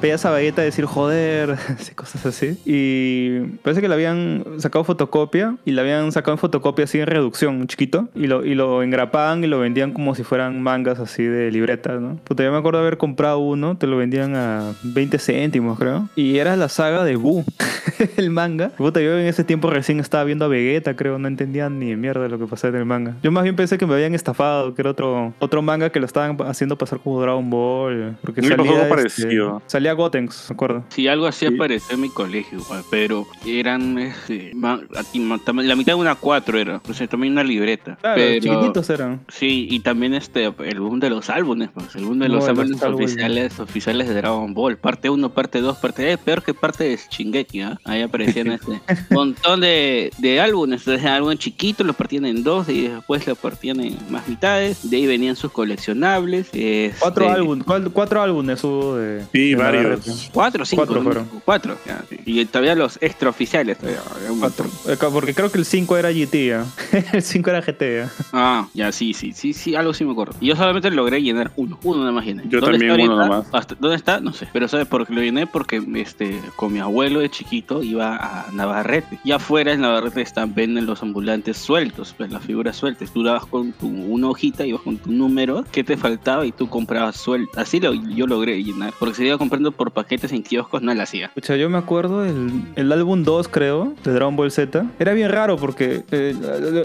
veía 0.00 0.14
esa 0.14 0.30
bagueta 0.30 0.62
decir 0.62 0.84
joder, 0.84 1.56
cosas 1.94 2.24
así. 2.26 2.58
Y 2.64 3.40
parece 3.62 3.80
que 3.80 3.88
le 3.88 3.94
habían 3.94 4.44
sacado 4.58 4.84
fotocopia 4.84 5.56
y 5.64 5.72
la 5.72 5.82
habían 5.82 6.12
sacado 6.12 6.32
en 6.34 6.38
fotocopia 6.38 6.84
así 6.84 6.98
en 7.00 7.06
reducción, 7.06 7.66
chiquito, 7.66 8.08
y 8.14 8.26
lo, 8.26 8.44
y 8.44 8.54
lo 8.54 8.82
engrapaban 8.82 9.42
y 9.44 9.46
lo 9.46 9.58
vendían 9.58 9.92
como 9.92 10.14
si 10.14 10.22
fueran 10.24 10.62
mangas 10.62 10.98
así 10.98 11.24
de 11.24 11.50
libreta, 11.50 11.94
¿no? 11.94 12.16
Puta, 12.24 12.44
yo 12.44 12.52
me 12.52 12.58
acuerdo 12.58 12.80
haber 12.80 12.96
comprado 12.98 13.38
uno, 13.38 13.76
te 13.76 13.86
lo 13.86 13.96
vendían 13.96 14.36
a 14.36 14.72
20 14.82 15.18
céntimos, 15.18 15.78
creo. 15.78 16.08
Y 16.16 16.38
era 16.38 16.56
la 16.56 16.68
saga 16.68 17.04
de 17.04 17.16
Buu, 17.16 17.37
el 18.16 18.30
manga. 18.30 18.70
Puta, 18.70 19.00
yo 19.00 19.18
en 19.18 19.26
ese 19.26 19.44
tiempo 19.44 19.70
recién 19.70 20.00
estaba 20.00 20.24
viendo 20.24 20.44
a 20.44 20.48
Vegeta, 20.48 20.94
creo, 20.96 21.18
no 21.18 21.28
entendía 21.28 21.68
ni 21.70 21.96
mierda 21.96 22.22
de 22.22 22.28
lo 22.28 22.38
que 22.38 22.46
pasaba 22.46 22.74
en 22.74 22.80
el 22.80 22.86
manga. 22.86 23.16
Yo 23.22 23.30
más 23.32 23.42
bien 23.44 23.56
pensé 23.56 23.78
que 23.78 23.86
me 23.86 23.94
habían 23.94 24.14
estafado, 24.14 24.74
que 24.74 24.82
era 24.82 24.90
otro, 24.90 25.34
otro 25.38 25.62
manga 25.62 25.90
que 25.90 26.00
lo 26.00 26.06
estaban 26.06 26.36
haciendo 26.46 26.76
pasar 26.78 27.00
como 27.00 27.20
Dragon 27.20 27.48
Ball. 27.50 28.16
Porque 28.22 28.42
me 28.42 28.48
salía, 28.48 28.64
algo 28.64 28.76
este, 28.76 28.88
parecido. 28.88 29.62
salía 29.66 29.92
Gotenks, 29.92 30.46
me 30.50 30.54
acuerdo. 30.54 30.84
Sí, 30.88 31.08
algo 31.08 31.26
así 31.26 31.46
Sí. 31.46 31.54
apareció 31.54 31.94
en 31.94 32.00
mi 32.02 32.08
colegio, 32.10 32.58
igual, 32.58 32.82
pero 32.90 33.26
eran 33.46 33.98
este, 33.98 34.52
la 34.54 35.76
mitad 35.76 35.92
de 35.92 35.94
una 35.94 36.14
4 36.14 36.58
era, 36.58 36.80
o 36.88 36.94
sea, 36.94 37.06
también 37.06 37.32
una 37.32 37.44
libreta. 37.44 37.96
Claro, 38.00 38.16
pero, 38.16 38.40
chiquititos 38.40 38.90
eran. 38.90 39.20
Sí, 39.28 39.66
y 39.70 39.80
también 39.80 40.14
este 40.14 40.52
el 40.64 40.80
boom 40.80 41.00
de 41.00 41.10
los 41.10 41.30
álbumes, 41.30 41.70
pues, 41.72 41.94
el 41.96 42.04
boom 42.04 42.18
de 42.18 42.28
No, 42.28 42.36
los 42.36 42.48
álbumes 42.48 42.82
álbumes. 42.82 43.06
oficiales, 43.12 43.60
oficiales 43.60 44.08
de 44.08 44.14
Dragon 44.14 44.52
Ball, 44.54 44.76
parte 44.76 45.10
1, 45.10 45.30
parte 45.30 45.60
2, 45.60 45.76
parte 45.78 46.12
eh, 46.12 46.18
peor 46.18 46.42
que 46.42 46.54
parte 46.54 46.84
de 46.84 46.98
Shingeki, 47.32 47.60
¿ah? 47.62 47.78
Ahí 47.84 48.02
aparecían 48.02 48.48
este 48.52 48.80
montón 49.10 49.60
de, 49.60 50.10
de 50.18 50.40
álbumes, 50.40 50.80
entonces 50.86 51.04
álbum 51.06 51.36
chiquito, 51.36 51.84
lo 51.84 51.92
partían 51.92 52.24
en 52.26 52.42
dos 52.42 52.68
y 52.68 52.88
después 52.88 53.26
lo 53.26 53.34
partían 53.36 53.80
en 53.80 53.96
más 54.10 54.26
mitades, 54.28 54.88
de 54.90 54.96
ahí 54.96 55.06
venían 55.06 55.36
sus 55.36 55.52
coleccionables. 55.52 56.46
este, 56.46 56.92
Cuatro 56.98 57.30
álbumes, 57.30 57.64
cuál- 57.64 57.90
cuatro 57.90 58.22
álbumes 58.22 58.62
hubo 58.64 58.96
de. 58.96 59.22
Sí, 59.32 59.50
de 59.50 59.56
varios. 59.56 60.30
Cuatro 60.32 60.64
cinco. 60.64 60.84
Cuatro 60.86 61.02
fueron. 61.02 61.28
Cuatro. 61.44 61.76
Y 62.24 62.44
todavía 62.46 62.74
los 62.74 62.98
extraoficiales. 63.00 63.78
Todavía, 63.78 64.00
Cuatro. 64.38 64.66
Eh, 64.86 64.96
Porque 65.12 65.34
creo 65.34 65.50
que 65.50 65.58
el 65.58 65.64
5 65.64 65.96
era 65.96 66.10
GT, 66.12 66.46
¿ya? 66.46 66.64
el 67.12 67.22
5 67.22 67.50
era 67.50 67.60
GT. 67.60 67.82
¿ya? 68.02 68.10
Ah, 68.32 68.68
ya, 68.74 68.92
sí, 68.92 69.14
sí, 69.14 69.32
sí, 69.32 69.52
sí, 69.52 69.74
algo 69.74 69.92
sí 69.94 70.04
me 70.04 70.12
acuerdo. 70.12 70.34
Y 70.40 70.46
yo 70.48 70.56
solamente 70.56 70.90
logré 70.90 71.20
llenar 71.22 71.50
uno, 71.56 71.78
uno 71.82 72.00
nada 72.00 72.12
más 72.12 72.24
llené. 72.24 72.42
Yo 72.48 72.60
¿Dónde 72.60 72.78
también 72.78 73.00
está 73.00 73.12
uno 73.12 73.20
nomás. 73.26 73.46
Hasta- 73.52 73.74
¿Dónde 73.78 73.96
está? 73.96 74.20
No 74.20 74.32
sé. 74.32 74.48
Pero 74.52 74.68
¿sabes 74.68 74.86
por 74.86 75.06
qué 75.06 75.12
lo 75.14 75.22
llené? 75.22 75.46
Porque 75.46 75.82
este, 75.96 76.40
con 76.56 76.72
mi 76.72 76.78
abuelo 76.80 77.17
de 77.18 77.30
chiquito 77.30 77.82
iba 77.82 78.16
a 78.16 78.50
Navarrete. 78.52 79.18
Y 79.24 79.32
afuera 79.32 79.72
en 79.72 79.80
Navarrete 79.80 80.22
están 80.22 80.54
venden 80.54 80.86
los 80.86 81.02
ambulantes 81.02 81.56
sueltos, 81.56 82.14
pues 82.16 82.30
las 82.30 82.44
figuras 82.44 82.76
sueltas. 82.76 83.10
Tú 83.10 83.22
dabas 83.22 83.46
con 83.46 83.72
tu, 83.72 83.88
una 83.88 84.28
hojita, 84.28 84.66
ibas 84.66 84.82
con 84.82 84.98
tu 84.98 85.10
número, 85.10 85.64
qué 85.70 85.84
te 85.84 85.96
faltaba 85.96 86.46
y 86.46 86.52
tú 86.52 86.68
comprabas 86.68 87.16
suelto. 87.16 87.58
Así 87.58 87.80
lo, 87.80 87.94
yo 87.94 88.26
logré 88.26 88.62
llenar. 88.62 88.92
Porque 88.98 89.14
si 89.14 89.24
iba 89.24 89.38
comprando 89.38 89.72
por 89.72 89.90
paquetes 89.92 90.32
en 90.32 90.42
kioscos, 90.42 90.82
no 90.82 90.92
la 90.94 91.04
hacía. 91.04 91.26
Escucha, 91.26 91.56
yo 91.56 91.68
me 91.68 91.78
acuerdo 91.78 92.24
el, 92.24 92.62
el 92.76 92.92
álbum 92.92 93.22
2, 93.22 93.48
creo, 93.48 93.94
de 94.04 94.12
Dragon 94.12 94.36
Ball 94.36 94.50
Z. 94.50 94.86
Era 94.98 95.12
bien 95.12 95.30
raro 95.30 95.56
porque 95.56 96.04
eh, 96.10 96.34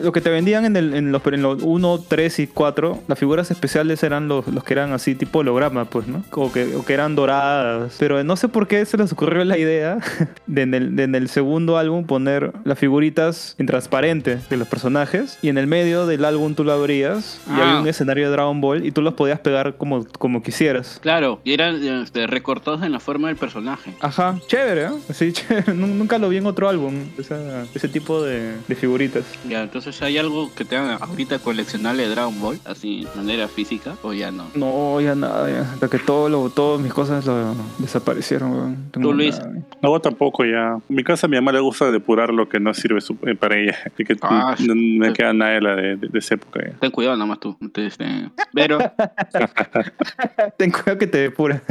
lo 0.04 0.12
que 0.12 0.22
te 0.22 0.30
vendían 0.30 0.66
en, 0.66 0.76
el, 0.76 0.94
en, 0.94 1.12
los, 1.12 1.26
en 1.26 1.42
los 1.42 1.64
1, 1.64 2.00
3 2.08 2.40
y 2.40 2.48
4, 2.48 3.04
las 3.08 3.20
figuras 3.20 3.52
especiales 3.52 4.04
eran 4.04 4.28
los, 4.28 4.48
los 4.48 4.64
que 4.64 4.74
eran 4.74 4.92
así 4.94 5.16
tipo 5.16 5.40
holograma, 5.40 5.86
pues, 5.86 6.08
¿no? 6.08 6.24
O 6.32 6.52
que, 6.52 6.76
o 6.76 6.86
que 6.86 6.94
eran 6.94 7.16
doradas. 7.16 7.96
Pero 8.00 8.24
no 8.24 8.36
sé 8.36 8.48
por 8.48 8.68
qué 8.68 8.86
se 8.86 8.98
les 8.98 9.12
ocurrió 9.12 9.44
la 9.44 9.58
idea 9.58 10.00
de 10.48 10.62
en 10.62 10.74
el, 10.74 10.96
de 10.96 11.04
en 11.04 11.16
el 11.16 11.30
segundo 11.30 11.78
álbum 11.78 12.06
poner 12.06 12.54
las 12.64 12.78
figuritas 12.80 13.56
en 13.58 13.66
transparente 13.68 14.40
de 14.50 14.58
los 14.58 14.68
personajes 14.68 15.38
y 15.42 15.50
en 15.50 15.58
el 15.58 15.68
medio 15.68 16.06
del 16.06 16.26
álbum 16.26 16.56
tú 16.56 16.64
lo 16.64 16.72
abrías 16.74 17.40
y 17.48 17.52
Ah. 17.52 17.64
había 17.70 17.82
un 17.82 17.88
escenario 17.88 18.26
de 18.26 18.32
Dragon 18.32 18.60
Ball 18.62 18.86
y 18.86 18.92
tú 18.92 19.02
los 19.02 19.14
podías 19.14 19.40
pegar 19.40 19.76
como, 19.78 20.06
como 20.20 20.42
quisieras. 20.44 21.00
Claro, 21.02 21.40
y 21.44 21.54
eran 21.54 21.82
este, 22.04 22.28
recortados 22.28 22.84
en 22.84 22.92
la 22.92 23.00
forma 23.00 23.28
del 23.28 23.38
personaje. 23.38 23.94
Ajá, 24.02 24.40
chévere, 24.48 24.86
¿eh? 24.86 24.90
Sí, 25.14 25.32
chévere. 25.34 25.74
Nu- 25.74 25.88
Nunca 25.88 26.18
lo 26.18 26.30
vi 26.30 26.38
en 26.38 26.46
otro 26.46 26.68
álbum, 26.70 26.94
esa- 27.18 27.64
ese 27.74 27.88
tipo 27.88 28.22
de, 28.22 28.54
de 28.68 28.76
figuritas. 28.76 29.24
Ya, 29.48 29.64
entonces 29.64 30.02
hay 30.02 30.18
algo 30.18 30.52
que 30.56 30.66
tengan 30.66 30.98
ahorita 31.02 31.40
coleccionable 31.40 32.04
de 32.04 32.10
Dragon 32.10 32.40
Ball, 32.40 32.60
así 32.66 33.06
de 33.06 33.16
manera 33.16 33.48
física, 33.48 33.96
o 34.02 34.14
ya 34.14 34.32
no. 34.32 34.46
No, 34.56 35.00
ya 35.02 35.16
nada, 35.16 35.50
ya. 35.50 35.62
Hasta 35.74 35.88
que 35.90 36.00
todo 36.00 36.30
lo, 36.30 36.50
todas 36.50 36.82
mis 36.82 36.94
cosas 36.94 37.26
lo 37.26 37.56
desaparecieron, 37.80 38.78
Tú, 38.92 39.14
Luis. 39.14 39.38
nada. 39.38 39.52
No, 39.82 40.00
tampoco 40.14 40.46
ya. 40.46 40.78
En 40.90 40.96
mi 40.96 41.04
casa 41.04 41.26
a 41.28 41.30
mi 41.30 41.36
mamá 41.38 41.52
le 41.52 41.60
gusta 41.60 41.92
depurar 41.92 42.30
lo 42.32 42.48
que 42.48 42.60
no 42.60 42.74
sirve 42.74 43.02
su- 43.02 43.18
eh, 43.26 43.36
para 43.36 43.58
ella. 43.58 43.76
Así 43.86 44.04
que 44.04 44.16
Ah, 44.22 44.56
no, 44.60 44.76
no 44.76 45.06
me 45.08 45.14
queda 45.14 45.34
nada 45.34 45.52
de, 45.54 45.62
la 45.62 45.76
de, 45.76 45.96
de- 45.98 46.08
de 46.08 46.20
esa 46.20 46.36
época 46.36 46.60
ya. 46.66 46.74
Ten 46.80 46.92
cuidado 46.92 47.18
nomás 47.18 47.40
tú. 47.40 47.58
Entonces, 47.62 47.94
este, 47.94 48.30
Vero, 48.54 48.78
Ten 50.58 50.72
cuidado 50.72 50.98
que 50.98 51.08
te 51.08 51.18
depura. 51.20 51.62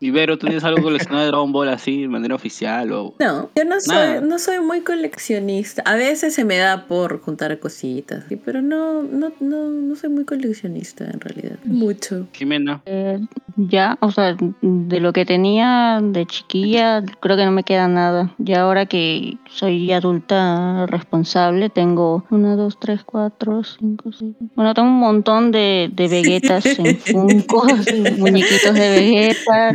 y 0.00 0.10
Vero, 0.10 0.36
¿tú 0.38 0.46
tienes 0.46 0.64
algo 0.64 0.82
coleccionado 0.82 1.22
de 1.24 1.28
Dragon 1.28 1.52
Ball 1.52 1.68
así 1.70 2.02
de 2.02 2.08
manera 2.08 2.34
oficial 2.34 2.92
o 2.92 3.14
No, 3.18 3.50
yo 3.56 3.64
no 3.64 3.80
soy, 3.80 4.20
no 4.22 4.38
soy 4.38 4.60
muy 4.60 4.80
coleccionista. 4.82 5.82
A 5.86 5.94
veces 5.94 6.34
se 6.34 6.44
me 6.44 6.56
da 6.58 6.86
por 6.86 7.20
juntar 7.20 7.58
cositas, 7.58 8.24
sí, 8.28 8.36
pero 8.36 8.60
no, 8.62 9.02
no, 9.02 9.32
no, 9.40 9.70
no 9.70 9.96
soy 9.96 10.10
muy 10.10 10.24
coleccionista 10.24 11.04
en 11.04 11.20
realidad. 11.20 11.56
Mucho. 11.64 12.26
Jimena? 12.32 12.82
Eh, 12.86 13.20
ya, 13.56 13.96
o 14.00 14.10
sea, 14.10 14.36
de 14.60 15.00
lo 15.00 15.12
que 15.12 15.24
tenía 15.24 16.00
de 16.02 16.26
chiquilla, 16.26 17.02
creo 17.20 17.36
que 17.36 17.45
no 17.46 17.52
me 17.52 17.62
queda 17.62 17.86
nada. 17.86 18.34
Ya 18.38 18.62
ahora 18.62 18.86
que 18.86 19.38
soy 19.48 19.92
adulta 19.92 20.86
responsable, 20.86 21.70
tengo 21.70 22.24
una, 22.30 22.56
dos, 22.56 22.78
tres, 22.80 23.04
cuatro, 23.04 23.62
cinco, 23.62 24.10
seis. 24.12 24.34
Bueno, 24.56 24.74
tengo 24.74 24.88
un 24.88 24.98
montón 24.98 25.52
de, 25.52 25.88
de 25.92 26.08
Vegetas 26.08 26.66
en 26.66 26.96
Funkos, 26.98 27.72
muñequitos 28.18 28.74
de 28.74 28.90
Vegeta. 28.90 29.70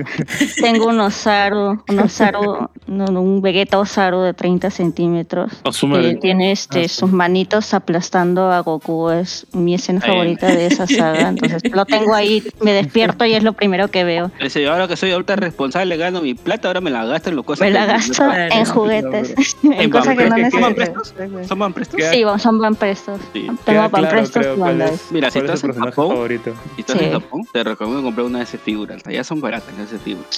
Tengo 0.61 0.87
un 0.87 0.99
Osaru, 0.99 1.81
un 1.87 2.61
no, 2.87 3.05
no, 3.05 3.21
un 3.21 3.41
Vegeta 3.41 3.79
Osaru 3.79 4.19
de 4.19 4.33
30 4.33 4.69
centímetros. 4.69 5.53
Asume 5.63 6.01
que 6.01 6.15
tiene 6.15 6.51
este, 6.51 6.83
Ah, 6.83 6.87
sus 6.89 7.11
manitos 7.11 7.73
aplastando 7.73 8.51
a 8.51 8.59
Goku. 8.59 9.11
Es 9.11 9.47
mi 9.53 9.75
escena 9.75 10.01
Ahí. 10.03 10.11
favorita 10.11 10.47
de 10.47 10.65
esa 10.67 10.87
saga. 10.87 11.29
Entonces 11.29 11.63
lo 11.71 11.85
tengo 11.85 12.13
ahí, 12.13 12.43
me 12.61 12.73
despierto 12.73 13.23
y 13.25 13.33
es 13.33 13.43
lo 13.43 13.53
primero 13.53 13.87
que 13.89 14.03
veo. 14.03 14.31
Ahora 14.69 14.87
que 14.87 14.97
soy 14.97 15.11
adulta 15.11 15.37
responsable, 15.37 15.95
gano 15.95 16.21
mi 16.21 16.33
plata, 16.33 16.67
ahora 16.67 16.81
me 16.81 16.91
la 16.91 17.05
gasto 17.05 17.29
en 17.29 17.37
lo 17.37 17.43
cosas 17.43 17.60
Me 17.61 17.71
la 17.71 17.85
gasto 17.85 18.23
en 18.33 18.65
juguetes, 18.65 19.55
en 19.63 19.73
¿En 19.81 19.89
cosas 19.89 20.17
que 20.17 20.23
no 20.25 20.29
Van- 20.31 20.51
¿Son 20.51 20.61
van 20.61 20.73
necesito. 20.73 20.75
prestos? 20.75 21.47
¿Son 21.47 21.59
van 21.59 21.73
prestos? 21.73 22.01
Sí, 22.11 22.23
son 22.39 22.59
van 22.59 22.75
prestos. 22.75 23.21
Sí. 23.33 23.47
Tengo 23.65 23.89
van 23.89 24.09
prestos 24.09 24.45
y 24.45 25.13
Mira, 25.13 25.31
si 25.31 25.39
estás 25.39 25.63
en 25.63 25.73
Japón, 25.73 26.09
favorito. 26.09 26.53
Si 26.75 26.81
estás 26.81 26.97
Sí. 26.97 27.05
en 27.05 27.11
Japón, 27.13 27.41
te 27.53 27.63
recomiendo 27.63 28.03
comprar 28.03 28.25
una 28.25 28.39
de 28.39 28.43
esas 28.45 28.59
figuras. 28.61 29.01
Allá 29.05 29.23
son 29.23 29.39
baratas 29.41 29.73
esas 29.79 30.01
figuras. 30.01 30.37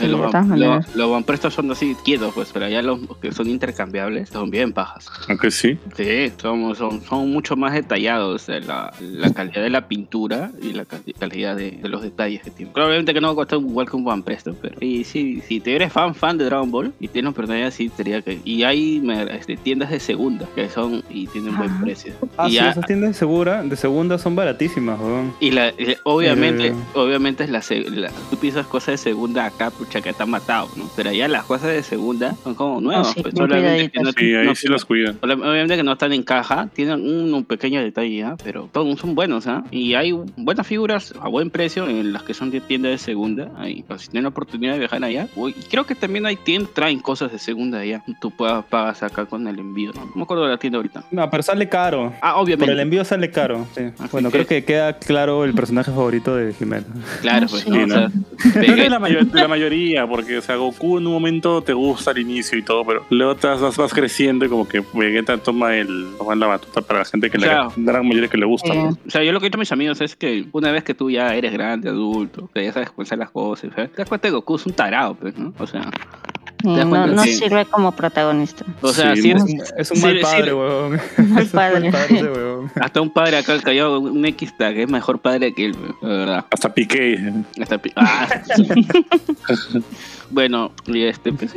Los, 0.95 1.09
van- 1.11 1.23
prestos 1.23 1.53
son 1.53 1.71
así 1.71 1.95
quietos, 2.03 2.33
pues, 2.33 2.49
pero 2.53 2.65
allá 2.65 2.81
los 2.81 2.99
que 3.21 3.31
son 3.31 3.47
intercambiables 3.49 4.29
son 4.29 4.49
bien 4.49 4.73
pajas. 4.73 5.09
Aunque 5.29 5.51
sí. 5.51 5.77
Sí, 5.95 6.31
son, 6.37 6.75
son, 6.75 7.01
son 7.03 7.31
mucho 7.31 7.55
más 7.55 7.73
detallados 7.73 8.47
la, 8.47 8.93
la 8.99 9.33
calidad 9.33 9.61
de 9.61 9.69
la 9.69 9.87
pintura 9.87 10.51
y 10.61 10.73
la 10.73 10.85
ca- 10.85 10.99
calidad 11.19 11.55
de, 11.55 11.71
de 11.71 11.89
los 11.89 12.01
detalles 12.01 12.41
que 12.43 12.51
tiene. 12.51 12.71
Probablemente 12.71 13.13
que 13.13 13.21
no 13.21 13.27
va 13.27 13.33
a 13.33 13.35
costar 13.35 13.59
igual 13.59 13.89
que 13.89 13.95
un 13.95 14.07
One 14.07 14.23
Presto, 14.23 14.55
pero 14.61 14.75
sí, 14.79 15.03
sí, 15.03 15.41
si 15.47 15.59
te 15.59 15.75
eres 15.75 15.91
fan 15.93 16.13
fan 16.15 16.37
de 16.37 16.45
Dragon 16.45 16.69
Ball 16.69 16.93
y 17.03 17.07
tienes 17.09 17.31
oportunidad, 17.31 17.71
sí 17.71 17.91
sería 17.95 18.21
que. 18.21 18.39
Y 18.45 18.63
hay 18.63 19.01
este, 19.31 19.57
tiendas 19.57 19.89
de 19.91 19.99
segunda 19.99 20.47
que 20.55 20.69
son 20.69 21.03
y 21.09 21.27
tienen 21.27 21.57
buen 21.57 21.81
precio. 21.81 22.13
Ah, 22.37 22.47
y 22.47 22.51
sí, 22.51 22.55
ya- 22.57 22.69
esas 22.71 22.85
tiendas 22.85 23.09
de, 23.09 23.13
segura, 23.13 23.61
de 23.63 23.75
segunda 23.75 24.17
son 24.17 24.35
baratísimas, 24.35 24.99
weón. 24.99 25.33
y 25.39 25.51
la, 25.51 25.69
eh, 25.69 25.97
obviamente, 26.03 26.67
Eh. 26.67 26.73
obviamente 26.93 27.43
es 27.43 27.49
la, 27.49 27.61
se- 27.61 27.89
la- 27.89 28.09
tú 28.29 28.37
piensas 28.37 28.65
cosas 28.67 28.93
de 28.93 28.97
segunda 28.97 29.45
acá, 29.45 29.69
pucha, 29.71 30.01
que 30.01 30.09
está 30.09 30.25
matado, 30.25 30.69
¿no? 30.77 30.89
Pero 30.95 31.09
allá 31.09 31.27
las 31.27 31.43
cosas 31.43 31.69
de 31.69 31.83
segunda 31.83 32.35
son 32.43 32.55
como 32.55 32.79
nuevas, 32.79 33.07
sí, 33.13 33.21
pues 33.21 33.33
bien 33.33 33.47
solamente 33.47 33.91
que 33.91 33.99
no, 33.99 34.13
cuidaditas. 34.13 34.15
Sí, 34.17 34.35
ahí 34.35 34.45
no- 34.45 34.55
sí 34.55 34.67
los 34.67 34.85
cuidan. 34.85 35.19
Obvi- 35.21 35.33
Obviamente 35.41 35.75
que 35.75 35.83
no 35.83 35.91
están 35.93 36.13
en 36.13 36.23
caja, 36.23 36.69
tienen 36.73 37.01
un, 37.01 37.33
un 37.33 37.43
pequeño 37.43 37.81
detalle, 37.81 38.23
¿ah? 38.23 38.37
pero 38.43 38.69
todos 38.71 38.99
son 38.99 39.13
buenos, 39.15 39.45
¿ah? 39.47 39.63
Y 39.71 39.95
hay 39.95 40.13
buenas 40.37 40.65
figuras 40.65 41.13
a 41.19 41.27
buen 41.27 41.49
precio 41.49 41.87
en 41.89 42.13
las 42.13 42.23
que 42.23 42.33
son 42.33 42.49
de 42.49 42.61
tienda 42.61 42.87
de 42.89 42.97
segunda. 42.97 43.51
Ahí, 43.57 43.83
pues, 43.87 44.03
si 44.03 44.07
tienen 44.09 44.23
la 44.23 44.29
oportunidad 44.29 44.73
de 44.73 44.79
viajar 44.79 45.03
allá, 45.03 45.27
uy, 45.35 45.53
y 45.59 45.63
creo 45.69 45.85
que 45.85 45.95
también 45.95 46.25
hay 46.25 46.35
tiendas 46.37 46.71
traen 46.93 46.99
cosas 47.01 47.31
de 47.31 47.39
segunda 47.39 47.79
allá. 47.79 48.03
Tú 48.19 48.31
puedas 48.31 48.63
pagas 48.65 49.01
acá 49.03 49.25
con 49.25 49.47
el 49.47 49.59
envío, 49.59 49.91
¿no? 49.93 50.05
No 50.05 50.11
me 50.15 50.23
acuerdo 50.23 50.43
de 50.45 50.51
la 50.51 50.57
tienda 50.57 50.77
ahorita. 50.77 51.03
No, 51.11 51.29
pero 51.29 51.43
sale 51.43 51.67
caro. 51.67 52.13
Ah, 52.21 52.33
Por 52.33 52.43
obviamente. 52.43 52.71
el 52.73 52.79
envío 52.79 53.03
sale 53.05 53.31
caro. 53.31 53.65
sí. 53.75 53.83
Así 53.97 54.09
Bueno, 54.11 54.29
que- 54.29 54.33
creo 54.37 54.47
que 54.47 54.63
queda 54.65 54.97
claro 54.97 55.43
el 55.43 55.53
personaje 55.53 55.91
favorito 55.91 56.35
de 56.35 56.53
Jimena. 56.53 56.85
Claro, 57.21 57.45
Ah, 57.45 57.49
pues, 57.49 57.63
sí. 57.63 57.69
¿no? 57.69 57.75
Sí, 57.77 57.81
O 57.83 57.87
¿no? 57.87 57.95
sea, 57.95 58.09
Creo 58.37 58.53
que 58.53 58.59
pegué- 58.73 58.83
es 58.85 58.91
la, 58.91 58.99
mayor- 58.99 59.27
la 59.33 59.47
mayoría, 59.47 60.07
porque 60.07 60.37
o 60.37 60.41
sea, 60.41 60.55
Goku 60.55 60.97
en 60.97 61.07
un 61.07 61.13
momento 61.13 61.61
te 61.61 61.73
gusta 61.73 62.11
al 62.11 62.17
inicio 62.19 62.57
y 62.57 62.63
todo, 62.63 62.85
pero 62.85 63.05
luego 63.09 63.35
te 63.35 63.47
vas, 63.47 63.75
vas- 63.77 63.93
creciendo 63.93 64.45
y 64.45 64.49
como 64.49 64.67
que 64.67 64.83
Vegeta 64.93 65.37
toma, 65.37 65.75
el, 65.75 66.07
toma 66.17 66.35
la 66.35 66.47
batuta 66.47 66.81
para 66.81 66.99
la 66.99 67.05
gente 67.05 67.29
que 67.29 67.37
le, 67.37 67.47
la 67.47 67.71
gran 67.75 68.07
mayoría 68.07 68.29
que 68.29 68.37
le 68.37 68.45
gusta. 68.45 68.73
Pues. 68.73 68.95
O 69.07 69.09
sea, 69.09 69.23
yo 69.23 69.31
lo 69.31 69.39
que 69.39 69.47
he 69.47 69.49
dicho 69.49 69.57
a 69.57 69.59
mis 69.59 69.71
amigos 69.71 70.01
es 70.01 70.15
que 70.15 70.45
una 70.51 70.71
vez 70.71 70.83
que 70.83 70.93
tú 70.93 71.09
ya 71.09 71.33
eres 71.35 71.51
grande, 71.53 71.89
adulto, 71.89 72.49
que 72.53 72.63
ya 72.63 72.73
sabes 72.73 72.89
pensar 72.91 73.17
las 73.17 73.31
cosas, 73.31 73.71
¿sabes? 73.75 73.91
te 73.91 73.97
das 73.97 74.09
cuenta 74.09 74.27
que 74.27 74.33
Goku 74.33 74.55
es 74.55 74.65
un 74.65 74.73
tarado, 74.73 75.15
pues, 75.15 75.37
¿no? 75.37 75.53
O 75.59 75.67
sea, 75.67 75.81
no, 76.63 77.23
sirve 77.23 77.65
como 77.65 77.91
protagonista. 77.91 78.65
o 78.81 78.89
sea, 78.93 79.15
Sí, 79.15 79.33
Es 79.77 79.91
un 79.91 80.01
mal 80.01 80.19
padre, 80.21 80.53
weón. 80.53 80.91
Mal 81.17 81.19
Es 81.19 81.27
un 81.27 81.33
mal 81.33 81.49
padre. 81.51 81.91
padre 81.91 82.15
ese 82.19 82.23
weón. 82.31 82.71
hasta 82.81 83.01
un 83.01 83.09
padre 83.11 83.37
acá 83.37 83.59
cayó 83.61 83.99
un 83.99 84.25
X 84.25 84.55
tag 84.57 84.77
es 84.77 84.89
mejor 84.89 85.19
padre 85.19 85.53
que 85.53 85.65
él, 85.65 85.75
la 86.01 86.07
verdad. 86.09 86.45
Hasta 86.49 86.73
Piqué. 86.73 87.19
Hasta 87.61 87.77
pi- 87.77 87.91
ah. 87.95 88.27
bueno, 90.31 90.71
y 90.87 91.03
este, 91.03 91.31
pues, 91.33 91.53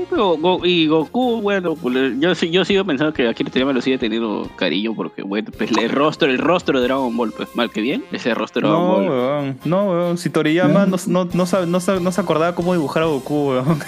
y 0.64 0.86
Goku, 0.86 1.40
bueno, 1.40 1.74
pues, 1.76 1.94
yo, 2.18 2.34
sí- 2.34 2.50
yo 2.50 2.64
sigo 2.64 2.84
pensando 2.84 3.12
que 3.14 3.26
Akira 3.28 3.48
Toriyama 3.50 3.72
lo 3.72 3.80
sigue 3.80 3.98
teniendo 3.98 4.50
cariño 4.57 4.94
porque, 4.94 5.22
bueno, 5.22 5.50
pues 5.57 5.70
el 5.78 5.88
rostro, 5.90 6.28
el 6.30 6.38
rostro 6.38 6.78
de 6.80 6.86
Dragon 6.86 7.16
Ball, 7.16 7.32
pues 7.32 7.48
mal 7.54 7.70
que 7.70 7.80
bien, 7.80 8.04
ese 8.12 8.34
rostro 8.34 8.62
de 8.62 8.68
Dragon 8.68 8.86
No, 8.86 8.92
Ball. 8.94 9.09
weón. 9.09 9.59
No, 9.64 9.84
weón. 9.90 10.18
Si 10.18 10.28
Toriyama 10.30 10.86
no, 10.86 10.96
no, 11.07 11.28
no, 11.32 11.46
sabe- 11.46 11.66
no, 11.66 11.80
sabe- 11.80 12.00
no 12.00 12.12
se 12.12 12.20
acordaba 12.20 12.54
cómo 12.54 12.72
dibujar 12.74 13.04
a 13.04 13.07
Goku, 13.07 13.50
weón. 13.50 13.78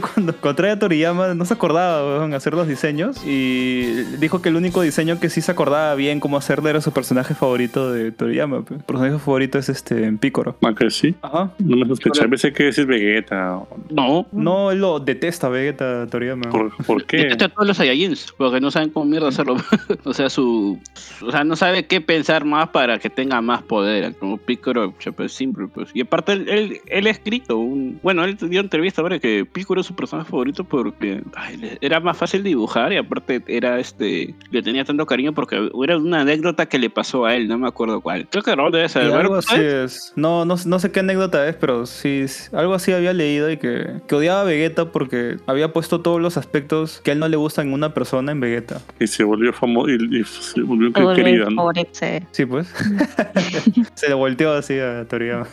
Cuando 0.14 0.32
encontré 0.32 0.70
a 0.70 0.78
Toriyama 0.78 1.34
no 1.34 1.44
se 1.44 1.54
acordaba, 1.54 2.18
weón, 2.18 2.34
hacer 2.34 2.54
los 2.54 2.68
diseños. 2.68 3.24
Y 3.24 3.92
dijo 4.18 4.42
que 4.42 4.48
el 4.48 4.56
único 4.56 4.82
diseño 4.82 5.20
que 5.20 5.30
sí 5.30 5.40
se 5.40 5.52
acordaba 5.52 5.94
bien 5.94 6.20
cómo 6.20 6.36
hacerle 6.36 6.70
era 6.70 6.80
su 6.80 6.92
personaje 6.92 7.34
favorito 7.34 7.92
de 7.92 8.12
Toriyama. 8.12 8.64
Su 8.68 8.78
personaje 8.78 9.18
favorito 9.18 9.58
es 9.58 9.68
este 9.68 10.12
Picoro. 10.12 10.56
Aunque 10.62 10.90
sí. 10.90 11.14
Ajá. 11.22 11.50
No 11.58 11.76
me 11.76 11.86
sospeché. 11.86 12.24
A 12.24 12.26
veces 12.26 12.52
que 12.52 12.64
decir 12.64 12.86
Vegeta. 12.86 13.60
No, 13.90 14.26
No, 14.32 14.70
él 14.70 14.80
lo 14.80 15.00
detesta 15.00 15.48
Vegeta 15.48 16.06
Toriyama. 16.06 16.50
¿Por, 16.50 16.76
por 16.84 17.04
qué? 17.04 17.18
Detesta 17.18 17.46
a 17.46 17.48
todos 17.48 17.68
los 17.68 17.76
Saiyajins, 17.76 18.34
porque 18.36 18.60
no 18.60 18.70
saben 18.70 18.90
cómo 18.90 19.06
mierda 19.06 19.28
hacerlo. 19.28 19.56
o 20.04 20.12
sea, 20.12 20.30
su. 20.30 20.78
O 21.22 21.30
sea, 21.30 21.44
no 21.44 21.56
sabe 21.56 21.86
qué 21.86 22.00
pensar 22.00 22.44
más 22.44 22.68
para 22.70 22.98
que 22.98 23.10
tenga 23.10 23.40
más 23.40 23.62
poder. 23.62 24.14
Como 24.16 24.36
Piccolo, 24.38 24.90
pucha, 24.92 25.12
pues 25.12 25.32
simple, 25.32 25.68
pues. 25.68 25.90
Y 25.94 26.02
aparte, 26.02 26.32
él, 26.32 26.48
él, 26.48 26.80
él 26.86 27.06
ha 27.06 27.10
escrito 27.10 27.58
un. 27.58 27.98
Bueno, 28.02 28.24
él 28.24 28.36
dio 28.36 28.60
entrevista 28.60 29.02
ahora 29.02 29.18
que 29.18 29.44
Piccolo 29.44 29.80
es 29.80 29.87
su 29.88 29.94
personaje 29.94 30.30
favorito 30.30 30.64
porque 30.64 31.22
ay, 31.34 31.78
era 31.80 31.98
más 32.00 32.16
fácil 32.16 32.42
dibujar 32.42 32.92
y 32.92 32.98
aparte 32.98 33.42
era 33.46 33.80
este. 33.80 34.34
Le 34.50 34.62
tenía 34.62 34.84
tanto 34.84 35.06
cariño 35.06 35.32
porque 35.32 35.70
era 35.82 35.96
una 35.96 36.20
anécdota 36.20 36.66
que 36.66 36.78
le 36.78 36.90
pasó 36.90 37.24
a 37.24 37.34
él, 37.34 37.48
no 37.48 37.58
me 37.58 37.66
acuerdo 37.66 38.00
cuál. 38.00 38.28
Creo 38.30 38.42
que 38.42 38.54
no 38.54 38.70
debe 38.70 38.88
saber. 38.88 39.12
algo 39.12 39.36
así 39.36 39.48
¿sabes? 39.48 39.74
es. 39.74 40.12
No, 40.16 40.44
no, 40.44 40.56
no 40.64 40.78
sé 40.78 40.92
qué 40.92 41.00
anécdota 41.00 41.48
es, 41.48 41.56
pero 41.56 41.86
sí, 41.86 42.26
algo 42.52 42.74
así 42.74 42.92
había 42.92 43.12
leído 43.12 43.50
y 43.50 43.56
que, 43.56 44.00
que 44.06 44.14
odiaba 44.14 44.42
a 44.42 44.44
Vegeta 44.44 44.92
porque 44.92 45.38
había 45.46 45.72
puesto 45.72 46.00
todos 46.00 46.20
los 46.20 46.36
aspectos 46.36 47.00
que 47.02 47.10
a 47.10 47.14
él 47.14 47.20
no 47.20 47.28
le 47.28 47.36
gustan 47.36 47.68
en 47.68 47.72
una 47.72 47.94
persona 47.94 48.32
en 48.32 48.40
Vegeta. 48.40 48.80
Y 49.00 49.06
se 49.06 49.24
volvió 49.24 49.52
famoso 49.52 49.88
y, 49.88 50.20
y 50.20 50.24
se 50.24 50.60
volvió 50.60 50.92
Se 50.94 51.02
vuelve 51.02 51.22
querido, 51.22 51.50
¿no? 51.50 51.70
Sí, 52.32 52.46
pues. 52.46 52.68
Se 53.94 54.08
le 54.08 54.14
volteó 54.14 54.52
así 54.52 54.78
a 54.78 55.06
Toriyama. 55.08 55.46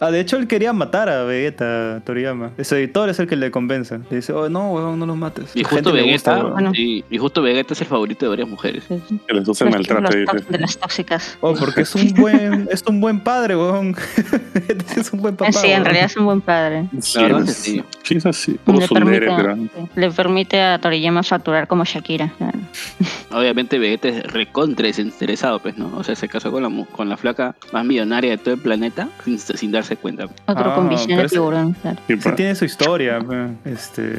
Ah, 0.00 0.10
de 0.10 0.20
hecho, 0.20 0.36
él 0.36 0.46
quería 0.46 0.72
matar 0.72 1.08
a 1.08 1.24
Vegeta, 1.24 2.02
Toriyama. 2.04 2.50
Su 2.62 2.74
editor 2.74 3.08
es 3.08 3.18
el 3.18 3.26
que 3.26 3.36
le 3.36 3.50
convence 3.50 3.75
convence. 3.76 3.98
Le 4.10 4.16
dice, 4.16 4.32
oh, 4.32 4.48
no, 4.48 4.72
weón, 4.72 4.98
no 4.98 5.06
los 5.06 5.16
mates. 5.16 5.50
Y 5.54 5.62
justo 5.64 5.90
gusta, 5.90 5.92
Vegeta, 5.92 6.36
weón. 6.38 6.52
Bueno. 6.52 6.72
y, 6.74 7.04
y 7.10 7.18
justo 7.18 7.42
Vegeta 7.42 7.74
es 7.74 7.80
el 7.80 7.86
favorito 7.86 8.24
de 8.26 8.30
varias 8.30 8.48
mujeres. 8.48 8.84
Que 8.86 9.34
les 9.34 9.44
gusta 9.44 9.64
el 9.64 9.70
Los- 9.70 9.88
maltrato, 9.88 10.16
de 10.50 10.58
las 10.58 10.78
tóxicas. 10.78 11.36
Oh, 11.40 11.54
porque 11.54 11.82
es 11.82 11.94
un 11.94 12.12
buen, 12.14 12.68
es 12.70 12.82
un 12.86 13.00
buen 13.00 13.20
padre, 13.20 13.56
weón. 13.56 13.94
es 14.96 15.12
un 15.12 15.20
buen 15.20 15.36
papá. 15.36 15.52
sí, 15.52 15.66
en 15.66 15.72
weón. 15.74 15.84
realidad 15.84 16.06
es 16.06 16.16
un 16.16 16.24
buen 16.24 16.40
padre. 16.40 16.88
Sí, 17.00 17.18
La 17.20 17.38
es- 17.38 17.44
que 17.44 17.50
sí. 17.52 17.84
sí, 18.02 18.14
es 18.16 18.26
así. 18.26 18.58
Le 18.66 18.88
permite, 18.88 19.20
pero... 19.36 19.56
le 19.94 20.10
permite 20.10 20.60
a 20.60 20.78
Toriyama 20.80 21.22
facturar 21.22 21.66
como 21.66 21.84
Shakira. 21.84 22.32
claro. 22.38 22.58
Obviamente 23.32 23.78
Vegeta 23.78 24.08
es 24.08 24.22
recontra 24.32 24.86
desinteresado, 24.86 25.58
pues, 25.60 25.76
¿no? 25.76 25.90
O 25.96 26.04
sea, 26.04 26.14
se 26.14 26.28
casó 26.28 26.50
con 26.50 26.62
la, 26.62 26.68
mu- 26.68 26.86
con 26.86 27.08
la 27.08 27.16
flaca 27.16 27.54
más 27.72 27.84
millonaria 27.84 28.30
de 28.30 28.38
todo 28.38 28.54
el 28.54 28.60
planeta 28.60 29.08
sin, 29.24 29.38
sin 29.38 29.72
darse 29.72 29.96
cuenta. 29.96 30.24
Otro 30.46 30.70
Ah, 30.70 30.74
con 30.74 30.88
visión 30.88 31.18
de 31.18 31.28
tiburón. 31.28 31.72
claro. 31.74 31.98
Sí, 32.06 32.16
tiene 32.36 32.54
su 32.54 32.64
historia, 32.64 33.18
pe. 33.20 33.48
Este... 33.64 34.14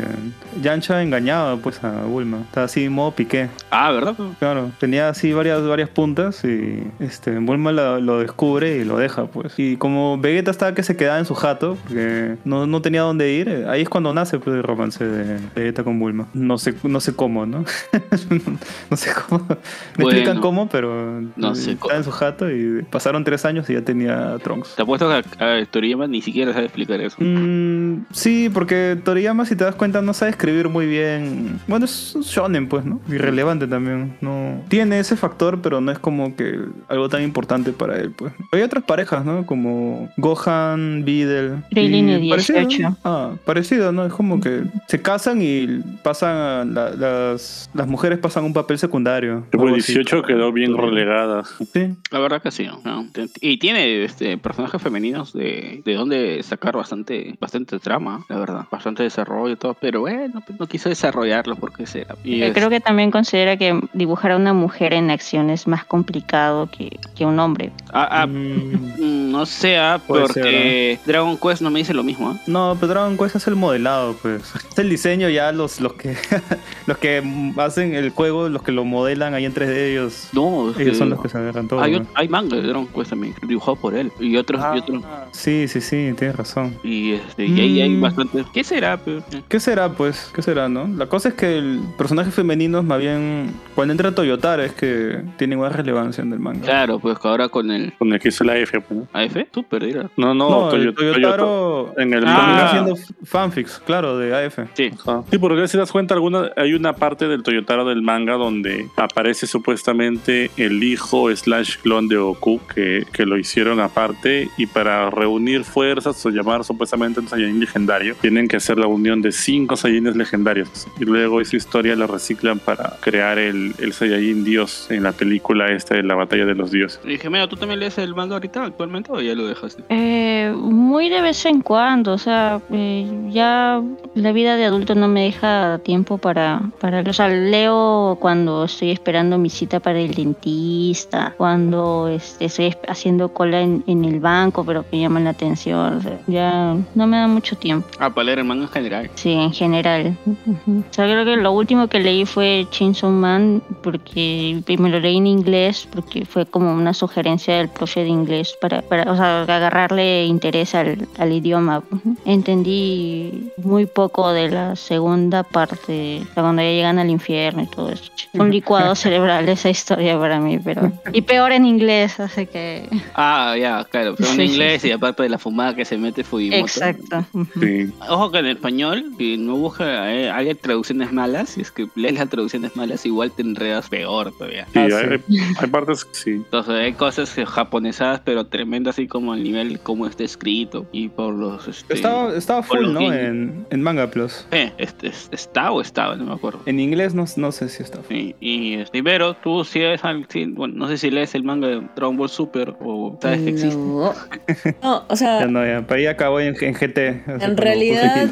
Yancha 0.62 1.02
engañaba 1.02 1.58
pues 1.58 1.84
a 1.84 2.04
Bulma. 2.04 2.40
Estaba 2.42 2.66
así 2.66 2.86
en 2.86 2.94
modo 2.94 3.12
piqué. 3.12 3.50
Ah, 3.72 3.92
¿verdad? 3.92 4.16
Claro, 4.40 4.72
tenía 4.80 5.10
así 5.10 5.34
varias, 5.34 5.66
varias 5.66 5.90
puntas 5.90 6.44
y 6.44 6.84
este, 7.00 7.38
Bulma 7.40 7.72
lo, 7.72 8.00
lo 8.00 8.20
descubre 8.20 8.78
y 8.78 8.84
lo 8.86 8.98
deja, 8.98 9.26
pues. 9.26 9.54
Y 9.58 9.78
como 9.78 10.18
Vegeta 10.18 10.52
estaba 10.52 10.74
que 10.74 10.84
se 10.84 10.96
quedaba 10.98 11.20
en 11.20 11.26
su 11.26 11.36
jato, 11.36 11.78
porque 11.84 12.38
no, 12.46 12.66
no 12.68 12.82
tenía 12.82 13.02
dónde 13.02 13.32
ir, 13.34 13.50
eh, 13.50 13.66
ahí 13.68 13.82
es 13.84 13.90
cuando 13.90 14.14
nace 14.14 14.40
pues, 14.40 14.56
el 14.56 14.64
romance 14.64 15.06
de 15.06 15.40
Vegeta 15.56 15.84
con 15.84 16.00
Bulma. 16.00 16.28
No 16.34 16.58
sé, 16.58 16.74
no 16.84 17.00
sé 17.00 17.16
cómo, 17.16 17.46
¿no? 17.46 17.64
no 18.90 18.98
sé 18.98 19.12
cómo. 19.28 19.46
Me 19.48 19.56
Bueno. 20.04 20.10
explican 20.18 20.42
cómo, 20.42 20.70
pero 20.70 21.22
No 21.36 21.56
sé 21.56 21.72
estaba 21.74 21.80
cómo. 21.80 21.94
en 21.96 22.04
su 22.04 22.12
jato 22.12 22.52
y 22.52 22.84
pasaron 22.90 23.24
tres 23.24 23.46
años 23.46 23.70
y 23.70 23.74
ya 23.74 23.82
tenía 23.82 24.38
Trunks. 24.44 24.76
Te 24.76 24.82
apuesto 24.82 25.08
que 25.10 25.44
a, 25.44 25.58
a 25.62 25.66
Toriyama 25.66 26.08
ni 26.08 26.22
siquiera 26.22 26.54
sabe 26.54 26.66
explicar 26.66 27.00
eso. 27.02 27.18
Mm, 27.20 28.06
sí, 28.12 28.50
porque 28.54 28.98
Toriyama, 29.04 29.27
si 29.46 29.56
te 29.56 29.64
das 29.64 29.76
cuenta, 29.76 30.02
no 30.02 30.14
sabe 30.14 30.32
escribir 30.32 30.70
muy 30.70 30.86
bien. 30.86 31.60
Bueno, 31.68 31.86
es 31.86 32.16
un 32.16 32.22
shonen, 32.24 32.68
pues, 32.68 32.86
¿no? 32.86 33.00
Irrelevante 33.10 33.68
también. 33.68 34.18
No 34.22 34.62
tiene 34.70 35.00
ese 35.00 35.16
factor, 35.16 35.62
pero 35.62 35.82
no 35.82 35.92
es 35.92 36.00
como 36.00 36.36
que 36.36 36.60
algo 36.88 37.10
tan 37.10 37.22
importante 37.24 37.72
para 37.72 37.98
él, 38.00 38.12
pues. 38.12 38.34
Hay 38.52 38.62
otras 38.62 38.84
parejas, 38.84 39.24
¿no? 39.26 39.46
Como 39.46 40.10
Gohan, 40.18 41.04
Videl. 41.06 41.64
Krillin 41.72 42.10
y 42.24 42.30
parecido, 42.30 42.60
18. 42.60 42.98
Ah, 43.04 43.32
parecido, 43.46 43.92
¿no? 43.92 44.06
Es 44.06 44.14
como 44.14 44.40
que 44.40 44.64
se 44.88 45.02
casan 45.02 45.40
y 45.42 45.80
pasan 46.04 46.36
a 46.36 46.66
la- 46.66 46.90
las 46.92 47.70
las 47.74 47.88
mujeres 47.88 48.20
pasan 48.20 48.44
un 48.44 48.54
papel 48.54 48.78
secundario. 48.80 49.46
Por 49.52 49.70
así. 49.70 49.94
18 49.94 50.24
quedó 50.24 50.52
bien 50.52 50.76
relegada. 50.78 51.44
Sí. 51.74 51.96
La 52.12 52.20
verdad 52.20 52.42
que 52.42 52.52
sí. 52.52 52.68
¿no? 52.84 53.08
Y 53.42 53.58
tiene 53.60 54.04
este, 54.04 54.38
personajes 54.38 54.82
femeninos 54.82 55.34
de, 55.34 55.82
de 55.86 55.94
donde 55.94 56.42
sacar 56.44 56.76
bastante, 56.76 57.36
bastante 57.40 57.80
trama, 57.80 58.26
la 58.30 58.38
verdad. 58.40 58.66
Bastante 58.72 59.10
desarrollo 59.18 59.54
y 59.54 59.56
todo. 59.58 59.74
Pero 59.74 60.02
bueno, 60.02 60.42
pues 60.46 60.60
no 60.60 60.68
quiso 60.68 60.90
desarrollarlo 60.90 61.56
porque 61.56 61.86
será. 61.86 62.16
Y 62.24 62.42
es- 62.44 62.54
Creo 62.54 62.70
que 62.70 62.80
también 62.80 63.12
considera 63.12 63.58
que 63.58 63.80
dibujar 63.94 64.32
a 64.32 64.36
una 64.38 64.54
mujer 64.54 64.94
en 64.94 65.10
acción 65.12 65.50
es 65.50 65.68
más 65.68 65.86
complicado 65.86 66.70
que, 66.72 67.00
que 67.16 67.26
un 67.26 67.40
hombre. 67.40 67.72
Ah, 67.92 68.08
ah, 68.22 68.28
Mm, 68.28 68.74
mm, 69.00 69.32
no 69.32 69.46
sé, 69.46 69.78
ah, 69.78 70.00
porque 70.06 71.00
Dragon 71.06 71.38
Quest 71.38 71.62
no 71.62 71.70
me 71.72 71.80
dice 71.80 71.94
lo 71.94 72.04
mismo. 72.04 72.38
No, 72.48 72.76
pero 72.80 72.94
Dragon 72.94 73.18
Quest 73.18 73.36
es 73.38 73.48
el 73.48 73.56
modelado, 73.56 74.16
pues. 74.22 74.42
Es 74.72 74.80
el 74.80 74.90
diseño 74.90 75.30
ya 75.30 75.52
los, 75.52 75.82
los 75.82 75.94
que 75.94 76.16
los 76.86 76.98
que 76.98 77.24
hacen 77.58 77.96
el 77.96 78.10
juego, 78.12 78.50
los 78.50 78.62
que 78.62 78.72
lo 78.72 78.86
modelan 78.86 79.34
ahí 79.34 79.46
entre 79.46 79.92
ellos. 79.92 80.30
No, 80.34 80.66
Ellos 80.72 80.78
que 80.78 80.94
son 80.96 81.10
los 81.10 81.22
que 81.22 81.30
se 81.30 81.38
agarran 81.38 81.68
todo. 81.68 81.82
hay, 81.82 82.02
hay 82.14 82.28
manga 82.28 82.56
de 82.58 82.62
Dragon 82.64 82.88
Quest 82.88 83.10
también, 83.12 83.34
dibujado 83.48 83.76
por 83.76 83.96
él. 83.96 84.12
Y 84.20 84.36
otros, 84.38 84.62
y 84.76 84.80
otros. 84.80 85.04
Sí, 85.32 85.68
sí, 85.68 85.82
sí, 85.82 86.14
tienes 86.18 86.36
razón. 86.36 86.76
Y, 86.84 87.14
este, 87.14 87.46
y 87.46 87.60
ahí 87.60 87.82
hay 87.82 87.90
Mm. 87.90 88.02
bastante. 88.02 88.46
¿Qué 88.54 88.64
será? 88.64 88.98
¿Qué 89.48 89.60
será, 89.60 89.90
pues? 89.90 90.32
¿Qué 90.34 90.42
será, 90.42 90.68
no? 90.70 90.88
La 90.88 91.08
cosa 91.08 91.30
es 91.30 91.36
que 91.36 91.58
el 91.58 91.80
personaje 91.98 92.32
femenino 92.32 92.80
es 92.80 92.84
más 92.86 93.00
bien. 93.00 93.52
Cuando 93.76 93.92
entra 93.94 94.14
Toyotaro 94.14 94.64
es 94.64 94.74
que 94.74 95.22
tiene 95.38 95.56
igual 95.56 95.74
relevancia 95.74 96.22
en 96.24 96.34
el 96.34 96.40
manga. 96.40 96.62
Claro, 96.62 97.00
pues 97.00 97.18
ahora 97.24 97.50
con 97.50 97.72
el 97.72 97.94
Con 97.98 98.12
el 98.14 98.20
que 98.20 98.30
hizo 98.30 98.44
la 98.44 98.58
F, 98.58 98.82
¿no? 98.90 99.08
AF, 99.14 99.36
tú 99.52 99.64
perdieras. 99.64 100.12
No, 100.18 100.34
no, 100.34 100.50
No, 100.50 100.70
Toyo- 100.70 100.94
Toyotaro 100.94 101.94
En 101.98 102.14
el 102.14 102.26
Ah. 102.26 102.34
manga. 102.34 102.66
haciendo 102.68 102.96
fanfics, 103.24 103.82
claro, 103.86 104.18
de 104.18 104.36
AF. 104.46 104.60
Sí. 104.74 104.92
Ajá. 105.00 105.24
Sí, 105.32 105.38
porque 105.38 105.68
si 105.68 105.78
das 105.78 105.92
cuenta, 105.92 106.14
alguna, 106.14 106.52
hay 106.56 106.74
una 106.74 106.94
parte 106.94 107.28
del 107.28 107.44
Toyotaro 107.44 107.86
del 107.86 108.02
manga 108.02 108.34
donde 108.34 108.88
aparece 108.98 109.48
supuestamente 109.48 110.52
el 110.58 110.84
hijo 110.84 111.34
slash 111.36 111.78
clon 111.84 112.08
de 112.08 112.18
Goku 112.18 112.60
que, 112.74 113.06
que 113.14 113.26
lo 113.26 113.38
hicieron 113.38 113.80
aparte 113.80 114.50
y 114.58 114.66
para 114.66 115.10
reunir 115.10 115.64
fuerzas 115.64 116.26
o 116.26 116.30
llamar 116.30 116.64
supuestamente 116.64 117.20
un 117.20 117.28
Saiyajin 117.28 117.60
legendario 117.60 118.16
tienen 118.22 118.48
que 118.48 118.58
hacer 118.58 118.78
la 118.78 118.88
unión 118.98 119.22
de 119.22 119.32
cinco 119.32 119.76
Saiyajines 119.76 120.16
legendarios 120.16 120.88
y 121.00 121.06
luego 121.06 121.42
esa 121.42 121.56
historia 121.56 121.96
la 121.96 122.08
reciclan 122.08 122.60
para 122.60 122.98
crear 123.00 123.40
el, 123.40 123.74
el 123.80 123.94
Saiyajin 123.94 124.44
Dios 124.44 124.88
en 124.90 125.04
la 125.04 125.12
película 125.12 125.72
esta 125.72 125.96
de 125.96 126.04
la 126.04 126.16
batalla 126.16 126.46
de 126.46 126.56
los 126.56 126.72
dioses. 126.72 127.00
Y 127.04 127.10
dije, 127.10 127.30
mira, 127.30 127.48
¿tú 127.48 127.56
también 127.56 127.80
lees 127.80 127.98
el 127.98 128.14
manga 128.14 128.36
ahorita 128.36 128.64
actualmente 128.66 129.12
o 129.12 129.22
ya 129.22 129.34
lo 129.34 129.48
dejaste? 129.48 129.84
Eh, 129.90 130.54
muy 130.56 131.10
de 131.10 131.22
vez 131.22 131.46
en 131.46 131.62
cuando, 131.62 132.14
o 132.14 132.18
sea, 132.18 132.62
eh, 132.72 133.08
ya 133.30 133.82
la 134.16 134.32
vida 134.32 134.56
de 134.58 134.66
adulto 134.66 134.96
no 134.96 135.08
me 135.08 135.24
deja 135.24 135.80
tiempo 135.80 136.18
para, 136.18 136.62
para, 136.80 137.02
o 137.02 137.14
sea, 137.14 137.30
leo 137.30 138.18
cuando 138.20 138.66
estoy 138.66 138.92
esperando 138.92 139.38
mi 139.38 139.50
cita 139.50 139.80
para 139.80 140.00
el 140.00 140.14
dentista, 140.14 141.34
cuando 141.38 142.08
este, 142.08 142.46
estoy 142.46 142.76
haciendo 142.88 143.30
cola 143.30 143.62
en, 143.62 143.84
en 143.88 144.06
el 144.06 144.20
banco, 144.20 144.66
pero 144.66 144.86
que 144.90 145.00
llaman 145.00 145.24
la 145.24 145.32
atención, 145.32 145.98
o 145.98 146.02
sea, 146.02 146.20
ya 146.28 146.76
no 146.96 147.08
me 147.08 147.18
da 147.18 147.28
mucho 147.28 147.56
tiempo. 147.56 147.88
Ah, 148.00 148.10
para 148.10 148.26
leer 148.26 148.40
el 148.40 148.46
manga 148.46 148.68
general. 148.90 149.10
Sí, 149.16 149.32
en 149.34 149.54
general. 149.54 150.18
Ujú. 150.26 150.80
O 150.90 150.94
sea, 150.94 151.06
creo 151.06 151.26
que 151.26 151.36
lo 151.38 151.52
último 151.52 151.88
que 151.88 152.00
leí 152.00 152.26
fue 152.26 152.66
Chainsaw 152.72 153.10
Man 153.12 153.62
porque 153.84 154.62
me 154.78 154.90
lo 154.90 155.00
leí 155.00 155.18
en 155.18 155.28
inglés 155.28 155.88
porque 155.94 156.26
fue 156.26 156.46
como 156.46 156.74
una 156.74 156.94
sugerencia 156.94 157.58
del 157.58 157.70
profe 157.70 158.02
de 158.02 158.10
inglés 158.10 158.56
para, 158.62 158.82
para 158.82 159.12
o 159.12 159.16
sea, 159.16 159.42
agarrarle 159.44 160.26
interés 160.26 160.76
al, 160.76 161.08
al 161.18 161.32
idioma. 161.32 161.84
Entendí 162.26 163.52
muy 163.58 163.86
poco 163.86 164.32
de 164.32 164.50
la 164.50 164.76
segunda 164.76 165.44
parte, 165.44 166.22
o 166.22 166.34
sea, 166.34 166.44
cuando 166.44 166.62
ya 166.62 166.70
llegan 166.70 167.00
al 167.00 167.10
infierno 167.10 167.64
y 167.64 167.68
todo 167.68 167.90
eso. 167.90 168.12
Fue 168.32 168.42
un 168.46 168.52
licuado 168.52 168.94
cerebral 168.96 169.50
esa 169.50 169.70
historia 169.70 170.18
para 170.20 170.40
mí, 170.40 170.60
pero... 170.60 170.92
Y 171.14 171.22
peor 171.22 171.52
en 171.52 171.66
inglés, 171.66 172.20
así 172.20 172.46
que... 172.46 172.88
Ah, 173.16 173.56
ya, 173.60 173.84
claro, 173.86 174.16
pero 174.16 174.30
en 174.30 174.36
Sí, 174.36 174.48
sí, 174.48 174.54
inglés 174.54 174.82
sí. 174.82 174.88
y 174.90 174.92
aparte 174.92 175.24
de 175.24 175.30
la 175.30 175.38
fumada 175.38 175.76
que 175.76 175.84
se 175.86 175.98
mete 175.98 176.24
Fujimoto. 176.24 176.58
Exacto. 176.62 177.26
Sí. 177.60 177.92
Ojo 178.10 178.32
que 178.32 178.40
en 178.40 178.46
español, 178.48 178.77
si 179.18 179.38
no 179.38 179.56
busca, 179.56 180.14
eh, 180.14 180.30
hay 180.30 180.54
traducciones 180.56 181.12
malas, 181.12 181.50
si 181.50 181.62
es 181.62 181.72
que 181.72 181.88
lees 181.96 182.16
las 182.16 182.30
traducciones 182.30 182.76
malas, 182.76 183.06
igual 183.06 183.32
te 183.32 183.42
enredas 183.42 183.90
peor 183.90 184.32
todavía. 184.38 184.66
Sí, 184.74 184.80
Ah, 184.80 184.84
hay, 184.84 184.92
sí. 184.92 184.98
hay- 185.30 185.40
hay 185.60 185.68
partes 185.70 186.06
que 186.06 186.14
sí. 186.16 186.32
Entonces 186.32 186.74
hay 186.74 186.94
cosas 186.94 187.34
que 187.34 187.46
japonesadas, 187.46 188.22
pero 188.24 188.46
tremendas, 188.46 188.96
así 188.96 189.08
como 189.08 189.34
el 189.34 189.44
nivel 189.44 189.80
como 189.80 190.06
está 190.08 190.24
escrito 190.24 190.86
y 190.92 191.10
por 191.10 191.34
los... 191.34 191.68
Este, 191.68 191.94
Estaba, 191.94 192.36
estaba 192.36 192.62
por 192.62 192.78
full, 192.78 192.86
los 192.86 192.94
¿no? 192.94 193.14
En, 193.14 193.66
en 193.70 193.82
Manga 193.82 194.10
Plus. 194.10 194.46
Eh, 194.52 194.72
este, 194.78 195.08
es- 195.08 195.30
está 195.32 195.72
o 195.72 195.82
estaba, 195.82 196.16
no 196.16 196.26
me 196.26 196.34
acuerdo. 196.34 196.60
En 196.66 196.80
inglés 196.80 197.14
no, 197.14 197.26
no 197.38 197.52
sé 197.52 197.70
si 197.70 197.84
está 197.84 197.98
full. 198.02 198.16
Sí, 198.16 198.36
y 198.40 198.74
este, 198.76 199.04
pero 199.04 199.34
tú 199.36 199.64
si 199.64 199.80
eres 199.80 200.04
al- 200.04 200.26
sí, 200.30 200.46
bueno, 200.46 200.76
no 200.76 200.88
sé 200.88 200.98
si 200.98 201.10
lees 201.12 201.34
el 201.36 201.44
manga 201.44 201.68
de 201.68 201.82
Dragon 201.96 202.18
Ball 202.18 202.30
Super 202.30 202.76
o 202.80 203.18
sabes 203.22 203.42
que 203.42 203.50
existe. 203.50 203.76
No. 203.78 204.14
No, 204.84 205.04
o 205.08 205.16
sea, 205.16 205.40
Ya 205.42 205.48
no, 205.48 205.66
ya. 205.66 205.86
Para 205.86 206.00
ahí 206.00 206.06
acabó 206.08 206.40
en, 206.40 206.56
en 206.62 206.74
GT. 206.74 207.24
cuando 207.26 207.62
realidad- 207.62 208.28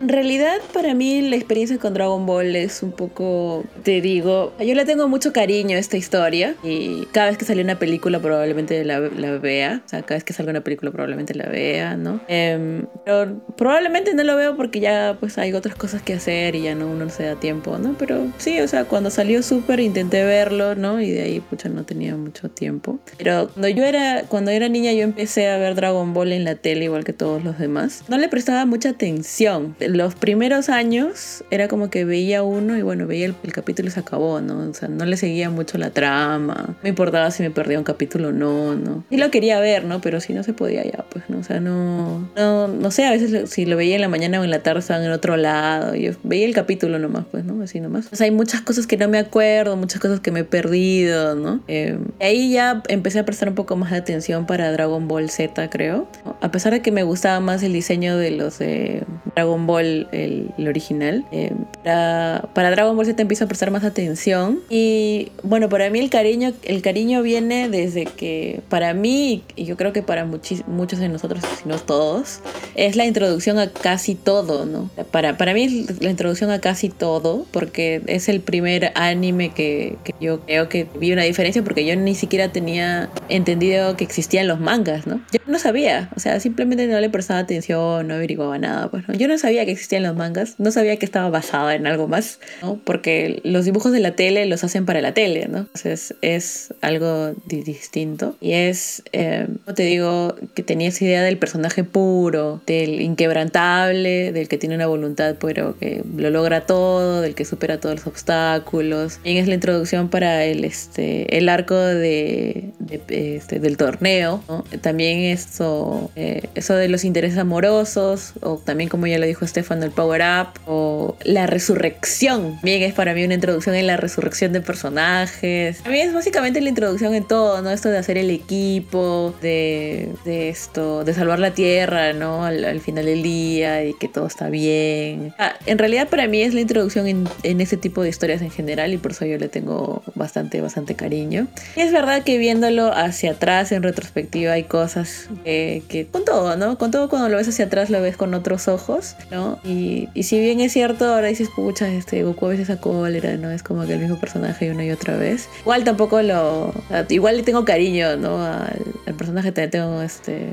En 0.00 0.08
realidad, 0.08 0.56
para 0.72 0.94
mí, 0.94 1.22
la 1.22 1.36
experiencia 1.36 1.78
con 1.78 1.94
Dragon 1.94 2.26
Ball 2.26 2.56
es 2.56 2.82
un 2.82 2.92
poco. 2.92 3.64
Te 3.82 4.00
digo, 4.00 4.52
yo 4.58 4.74
le 4.74 4.84
tengo 4.84 5.08
mucho 5.08 5.32
cariño 5.32 5.76
a 5.76 5.80
esta 5.80 5.96
historia. 5.96 6.54
Y 6.62 7.06
cada 7.12 7.28
vez 7.28 7.38
que 7.38 7.44
sale 7.44 7.62
una 7.62 7.78
película, 7.78 8.20
probablemente 8.20 8.84
la, 8.84 9.00
la 9.00 9.38
vea. 9.38 9.82
O 9.84 9.88
sea, 9.88 10.02
cada 10.02 10.16
vez 10.16 10.24
que 10.24 10.32
salga 10.32 10.50
una 10.50 10.62
película, 10.62 10.90
probablemente 10.90 11.34
la 11.34 11.48
vea, 11.48 11.96
¿no? 11.96 12.20
Em, 12.28 12.86
pero 13.04 13.40
probablemente 13.56 14.14
no 14.14 14.24
lo 14.24 14.36
veo 14.36 14.56
porque 14.56 14.80
ya 14.80 15.16
pues 15.18 15.38
hay 15.38 15.52
otras 15.52 15.74
cosas 15.74 16.02
que 16.02 16.14
hacer 16.14 16.54
y 16.54 16.62
ya 16.62 16.74
no 16.74 16.86
uno 16.86 17.06
no 17.06 17.10
se 17.10 17.24
da 17.24 17.36
tiempo, 17.36 17.78
¿no? 17.78 17.94
Pero 17.98 18.26
sí, 18.38 18.60
o 18.60 18.68
sea, 18.68 18.84
cuando 18.84 19.10
salió 19.10 19.42
Super 19.42 19.80
intenté 19.80 20.24
verlo, 20.24 20.74
¿no? 20.74 21.00
Y 21.00 21.10
de 21.10 21.22
ahí, 21.22 21.40
pucha, 21.40 21.68
no 21.68 21.84
tenía 21.84 22.16
mucho 22.16 22.48
tiempo. 22.48 22.98
Pero 23.18 23.48
cuando 23.48 23.68
yo 23.68 23.84
era, 23.84 24.24
cuando 24.28 24.50
era 24.50 24.68
niña, 24.68 24.92
yo 24.92 25.02
empecé 25.02 25.48
a 25.48 25.58
ver 25.58 25.74
Dragon 25.74 26.14
Ball 26.14 26.32
en 26.32 26.44
la 26.44 26.56
tele, 26.56 26.86
igual 26.86 27.04
que 27.04 27.12
todos 27.12 27.44
los 27.44 27.58
demás. 27.58 28.04
No 28.08 28.18
le 28.18 28.28
prestaba 28.28 28.66
mucha 28.66 28.90
atención. 28.90 29.35
Los 29.80 30.14
primeros 30.14 30.68
años 30.68 31.44
era 31.50 31.68
como 31.68 31.90
que 31.90 32.04
veía 32.04 32.42
uno 32.42 32.76
y 32.76 32.82
bueno, 32.82 33.06
veía 33.06 33.26
el, 33.26 33.34
capítulo 33.52 33.88
y 33.88 33.90
se 33.90 34.00
acabó, 34.00 34.40
¿no? 34.40 34.70
O 34.70 34.74
sea, 34.74 34.88
no 34.88 35.04
le 35.04 35.16
seguía 35.16 35.50
mucho 35.50 35.78
la 35.78 35.90
trama. 35.90 36.76
Me 36.82 36.90
importaba 36.90 37.30
si 37.30 37.42
me 37.42 37.50
perdía 37.50 37.78
un 37.78 37.84
capítulo 37.84 38.28
o 38.28 38.32
no, 38.32 38.74
¿no? 38.74 39.04
Y 39.10 39.18
lo 39.18 39.30
quería 39.30 39.60
ver, 39.60 39.84
¿no? 39.84 40.00
Pero 40.00 40.20
si 40.20 40.32
no 40.32 40.42
se 40.42 40.52
podía 40.52 40.84
ya, 40.84 41.04
pues, 41.10 41.24
¿no? 41.28 41.38
O 41.38 41.42
sea, 41.42 41.60
no, 41.60 42.28
no, 42.36 42.68
no 42.68 42.90
sé, 42.90 43.04
a 43.04 43.10
veces 43.10 43.50
si 43.50 43.66
lo 43.66 43.76
veía 43.76 43.96
en 43.96 44.00
la 44.00 44.08
mañana 44.08 44.40
o 44.40 44.44
en 44.44 44.50
la 44.50 44.62
tarde 44.62 44.80
estaban 44.80 45.04
en 45.04 45.10
otro 45.10 45.36
lado. 45.36 45.94
Yo 45.94 46.12
veía 46.22 46.46
el 46.46 46.54
capítulo 46.54 46.98
nomás, 46.98 47.24
pues, 47.30 47.44
¿no? 47.44 47.62
Así 47.62 47.80
nomás. 47.80 48.08
O 48.12 48.16
sea, 48.16 48.24
hay 48.24 48.30
muchas 48.30 48.62
cosas 48.62 48.86
que 48.86 48.96
no 48.96 49.08
me 49.08 49.18
acuerdo, 49.18 49.76
muchas 49.76 50.00
cosas 50.00 50.20
que 50.20 50.30
me 50.30 50.40
he 50.40 50.44
perdido, 50.44 51.34
¿no? 51.34 51.60
Eh, 51.68 51.98
ahí 52.20 52.52
ya 52.52 52.82
empecé 52.88 53.18
a 53.18 53.24
prestar 53.24 53.48
un 53.48 53.54
poco 53.54 53.76
más 53.76 53.90
de 53.90 53.98
atención 53.98 54.46
para 54.46 54.72
Dragon 54.72 55.08
Ball 55.08 55.28
Z, 55.30 55.68
creo. 55.70 56.08
A 56.40 56.50
pesar 56.50 56.72
de 56.72 56.80
que 56.80 56.92
me 56.92 57.02
gustaba 57.02 57.40
más 57.40 57.62
el 57.62 57.72
diseño 57.72 58.16
de 58.16 58.30
los 58.30 58.58
de 58.58 59.02
Dragon 59.34 59.66
Ball, 59.66 60.08
el, 60.12 60.52
original. 60.66 61.24
eh, 61.32 61.52
para, 61.84 62.70
Dragon 62.70 62.96
Ball 62.96 63.06
Z 63.06 63.20
empiezo 63.20 63.44
a 63.44 63.48
prestar 63.48 63.70
más 63.70 63.84
atención. 63.84 64.60
Y 64.68 65.32
bueno, 65.42 65.68
para 65.68 65.90
mí 65.90 65.98
el 65.98 66.10
cariño, 66.10 66.52
el 66.62 66.82
cariño 66.82 67.22
viene 67.22 67.68
desde 67.68 68.04
que 68.04 68.60
para 68.68 68.94
mí, 68.94 69.42
y 69.54 69.64
yo 69.64 69.76
creo 69.76 69.92
que 69.92 70.02
para 70.02 70.24
muchos 70.24 70.98
de 70.98 71.08
nosotros, 71.08 71.44
si 71.62 71.68
no 71.68 71.78
todos, 71.78 72.40
es 72.74 72.96
la 72.96 73.06
introducción 73.06 73.58
a 73.58 73.70
casi 73.70 74.14
todo, 74.14 74.66
¿no? 74.66 74.90
Para, 75.10 75.36
para 75.36 75.54
mí 75.54 75.64
es 75.64 76.02
la 76.02 76.10
introducción 76.10 76.50
a 76.50 76.60
casi 76.60 76.88
todo, 76.88 77.46
porque 77.50 78.02
es 78.06 78.28
el 78.28 78.40
primer 78.40 78.92
anime 78.94 79.50
que, 79.50 79.96
que 80.04 80.14
yo 80.20 80.40
creo 80.40 80.68
que 80.68 80.86
vi 80.98 81.12
una 81.12 81.22
diferencia, 81.22 81.62
porque 81.62 81.84
yo 81.86 81.96
ni 81.96 82.14
siquiera 82.14 82.52
tenía 82.52 83.08
entendido 83.28 83.96
que 83.96 84.04
existían 84.04 84.48
los 84.48 84.60
mangas, 84.60 85.06
¿no? 85.06 85.20
Yo 85.32 85.40
no 85.46 85.58
sabía, 85.58 86.10
o 86.16 86.20
sea, 86.20 86.40
simplemente 86.40 86.86
no 86.86 87.00
le 87.00 87.10
prestaba 87.10 87.40
atención, 87.40 88.08
no 88.08 88.14
averiguaba 88.14 88.58
nada, 88.58 88.90
pues, 88.90 89.05
¿no? 89.06 89.14
Yo 89.14 89.28
no 89.28 89.38
sabía 89.38 89.64
que 89.64 89.72
existían 89.72 90.02
los 90.02 90.16
mangas, 90.16 90.54
no 90.58 90.70
sabía 90.70 90.96
que 90.98 91.04
estaba 91.06 91.28
basada 91.30 91.74
en 91.74 91.86
algo 91.86 92.08
más, 92.08 92.38
¿no? 92.62 92.80
Porque 92.84 93.40
los 93.44 93.64
dibujos 93.64 93.92
de 93.92 94.00
la 94.00 94.12
tele 94.16 94.46
los 94.46 94.64
hacen 94.64 94.86
para 94.86 95.00
la 95.00 95.14
tele, 95.14 95.46
¿no? 95.48 95.58
Entonces 95.58 96.14
es 96.22 96.74
algo 96.80 97.34
di- 97.46 97.62
distinto. 97.62 98.36
Y 98.40 98.52
es, 98.52 99.02
eh, 99.12 99.46
como 99.64 99.74
te 99.74 99.82
digo, 99.84 100.34
que 100.54 100.62
tenía 100.62 100.88
esa 100.88 101.04
idea 101.04 101.22
del 101.22 101.38
personaje 101.38 101.84
puro, 101.84 102.60
del 102.66 103.00
inquebrantable, 103.00 104.32
del 104.32 104.48
que 104.48 104.58
tiene 104.58 104.74
una 104.74 104.86
voluntad, 104.86 105.36
pero 105.40 105.76
que 105.78 106.02
lo 106.16 106.30
logra 106.30 106.62
todo, 106.62 107.20
del 107.20 107.34
que 107.34 107.44
supera 107.44 107.78
todos 107.80 107.96
los 107.96 108.06
obstáculos. 108.06 109.20
Y 109.24 109.36
es 109.38 109.46
la 109.48 109.54
introducción 109.54 110.08
para 110.08 110.44
el, 110.44 110.64
este, 110.64 111.36
el 111.36 111.48
arco 111.48 111.74
de, 111.76 112.70
de, 112.78 113.36
este, 113.36 113.60
del 113.60 113.76
torneo, 113.76 114.42
¿no? 114.48 114.64
También 114.80 115.20
esto, 115.20 116.10
eh, 116.16 116.42
eso 116.54 116.74
de 116.74 116.88
los 116.88 117.04
intereses 117.04 117.38
amorosos, 117.38 118.32
o 118.40 118.56
también 118.58 118.88
como 118.88 118.95
ya 119.06 119.18
lo 119.18 119.26
dijo 119.26 119.44
Estefano, 119.44 119.84
el 119.84 119.90
power 119.90 120.22
up, 120.22 120.60
o 120.66 121.16
la 121.24 121.46
resurrección. 121.46 122.58
Bien, 122.62 122.82
es 122.82 122.94
para 122.94 123.14
mí 123.14 123.24
una 123.24 123.34
introducción 123.34 123.74
en 123.74 123.86
la 123.86 123.96
resurrección 123.96 124.52
de 124.52 124.60
personajes. 124.60 125.80
A 125.84 125.88
mí 125.90 126.00
es 126.00 126.14
básicamente 126.14 126.60
la 126.60 126.68
introducción 126.68 127.14
en 127.14 127.24
todo, 127.24 127.60
¿no? 127.62 127.70
Esto 127.70 127.90
de 127.90 127.98
hacer 127.98 128.16
el 128.18 128.30
equipo, 128.30 129.34
de, 129.42 130.08
de 130.24 130.48
esto, 130.48 131.04
de 131.04 131.12
salvar 131.14 131.38
la 131.38 131.52
tierra, 131.52 132.12
¿no? 132.12 132.44
Al, 132.44 132.64
al 132.64 132.80
final 132.80 133.06
del 133.06 133.22
día 133.22 133.84
y 133.84 133.94
que 133.94 134.08
todo 134.08 134.26
está 134.26 134.48
bien. 134.48 135.34
Ah, 135.38 135.54
en 135.66 135.78
realidad 135.78 136.08
para 136.08 136.26
mí 136.28 136.42
es 136.42 136.54
la 136.54 136.60
introducción 136.60 137.06
en, 137.06 137.28
en 137.42 137.60
ese 137.60 137.76
tipo 137.76 138.02
de 138.02 138.08
historias 138.08 138.42
en 138.42 138.50
general 138.50 138.92
y 138.92 138.98
por 138.98 139.12
eso 139.12 139.26
yo 139.26 139.38
le 139.38 139.48
tengo 139.48 140.02
bastante, 140.14 140.60
bastante 140.60 140.94
cariño. 140.94 141.48
Y 141.74 141.80
es 141.80 141.92
verdad 141.92 142.22
que 142.22 142.38
viéndolo 142.38 142.92
hacia 142.92 143.32
atrás 143.32 143.72
en 143.72 143.82
retrospectiva 143.82 144.52
hay 144.52 144.64
cosas 144.64 145.28
que, 145.44 145.82
que 145.88 146.06
con 146.06 146.24
todo, 146.24 146.56
¿no? 146.56 146.78
Con 146.78 146.90
todo 146.90 147.08
cuando 147.08 147.28
lo 147.28 147.36
ves 147.36 147.48
hacia 147.48 147.66
atrás 147.66 147.90
lo 147.90 148.00
ves 148.00 148.16
con 148.16 148.34
otros 148.34 148.68
ojos, 148.68 148.85
¿no? 149.30 149.58
Y, 149.64 150.08
y 150.14 150.22
si 150.24 150.38
bien 150.40 150.60
es 150.60 150.72
cierto, 150.72 151.06
ahora 151.06 151.28
dices, 151.28 151.48
pucha, 151.54 151.88
este 151.88 152.22
Goku 152.22 152.46
a 152.46 152.48
veces 152.50 152.70
a 152.70 152.80
cólera, 152.80 153.36
¿no? 153.36 153.50
Es 153.50 153.62
como 153.62 153.86
que 153.86 153.94
el 153.94 154.00
mismo 154.00 154.18
personaje 154.18 154.70
una 154.70 154.84
y 154.84 154.90
otra 154.90 155.16
vez. 155.16 155.48
Igual 155.60 155.84
tampoco 155.84 156.22
lo... 156.22 156.72
Igual 157.08 157.38
le 157.38 157.42
tengo 157.42 157.64
cariño, 157.64 158.16
¿no? 158.16 158.42
Al, 158.42 158.82
al 159.06 159.14
personaje 159.14 159.52
tengo 159.52 160.02
este... 160.02 160.52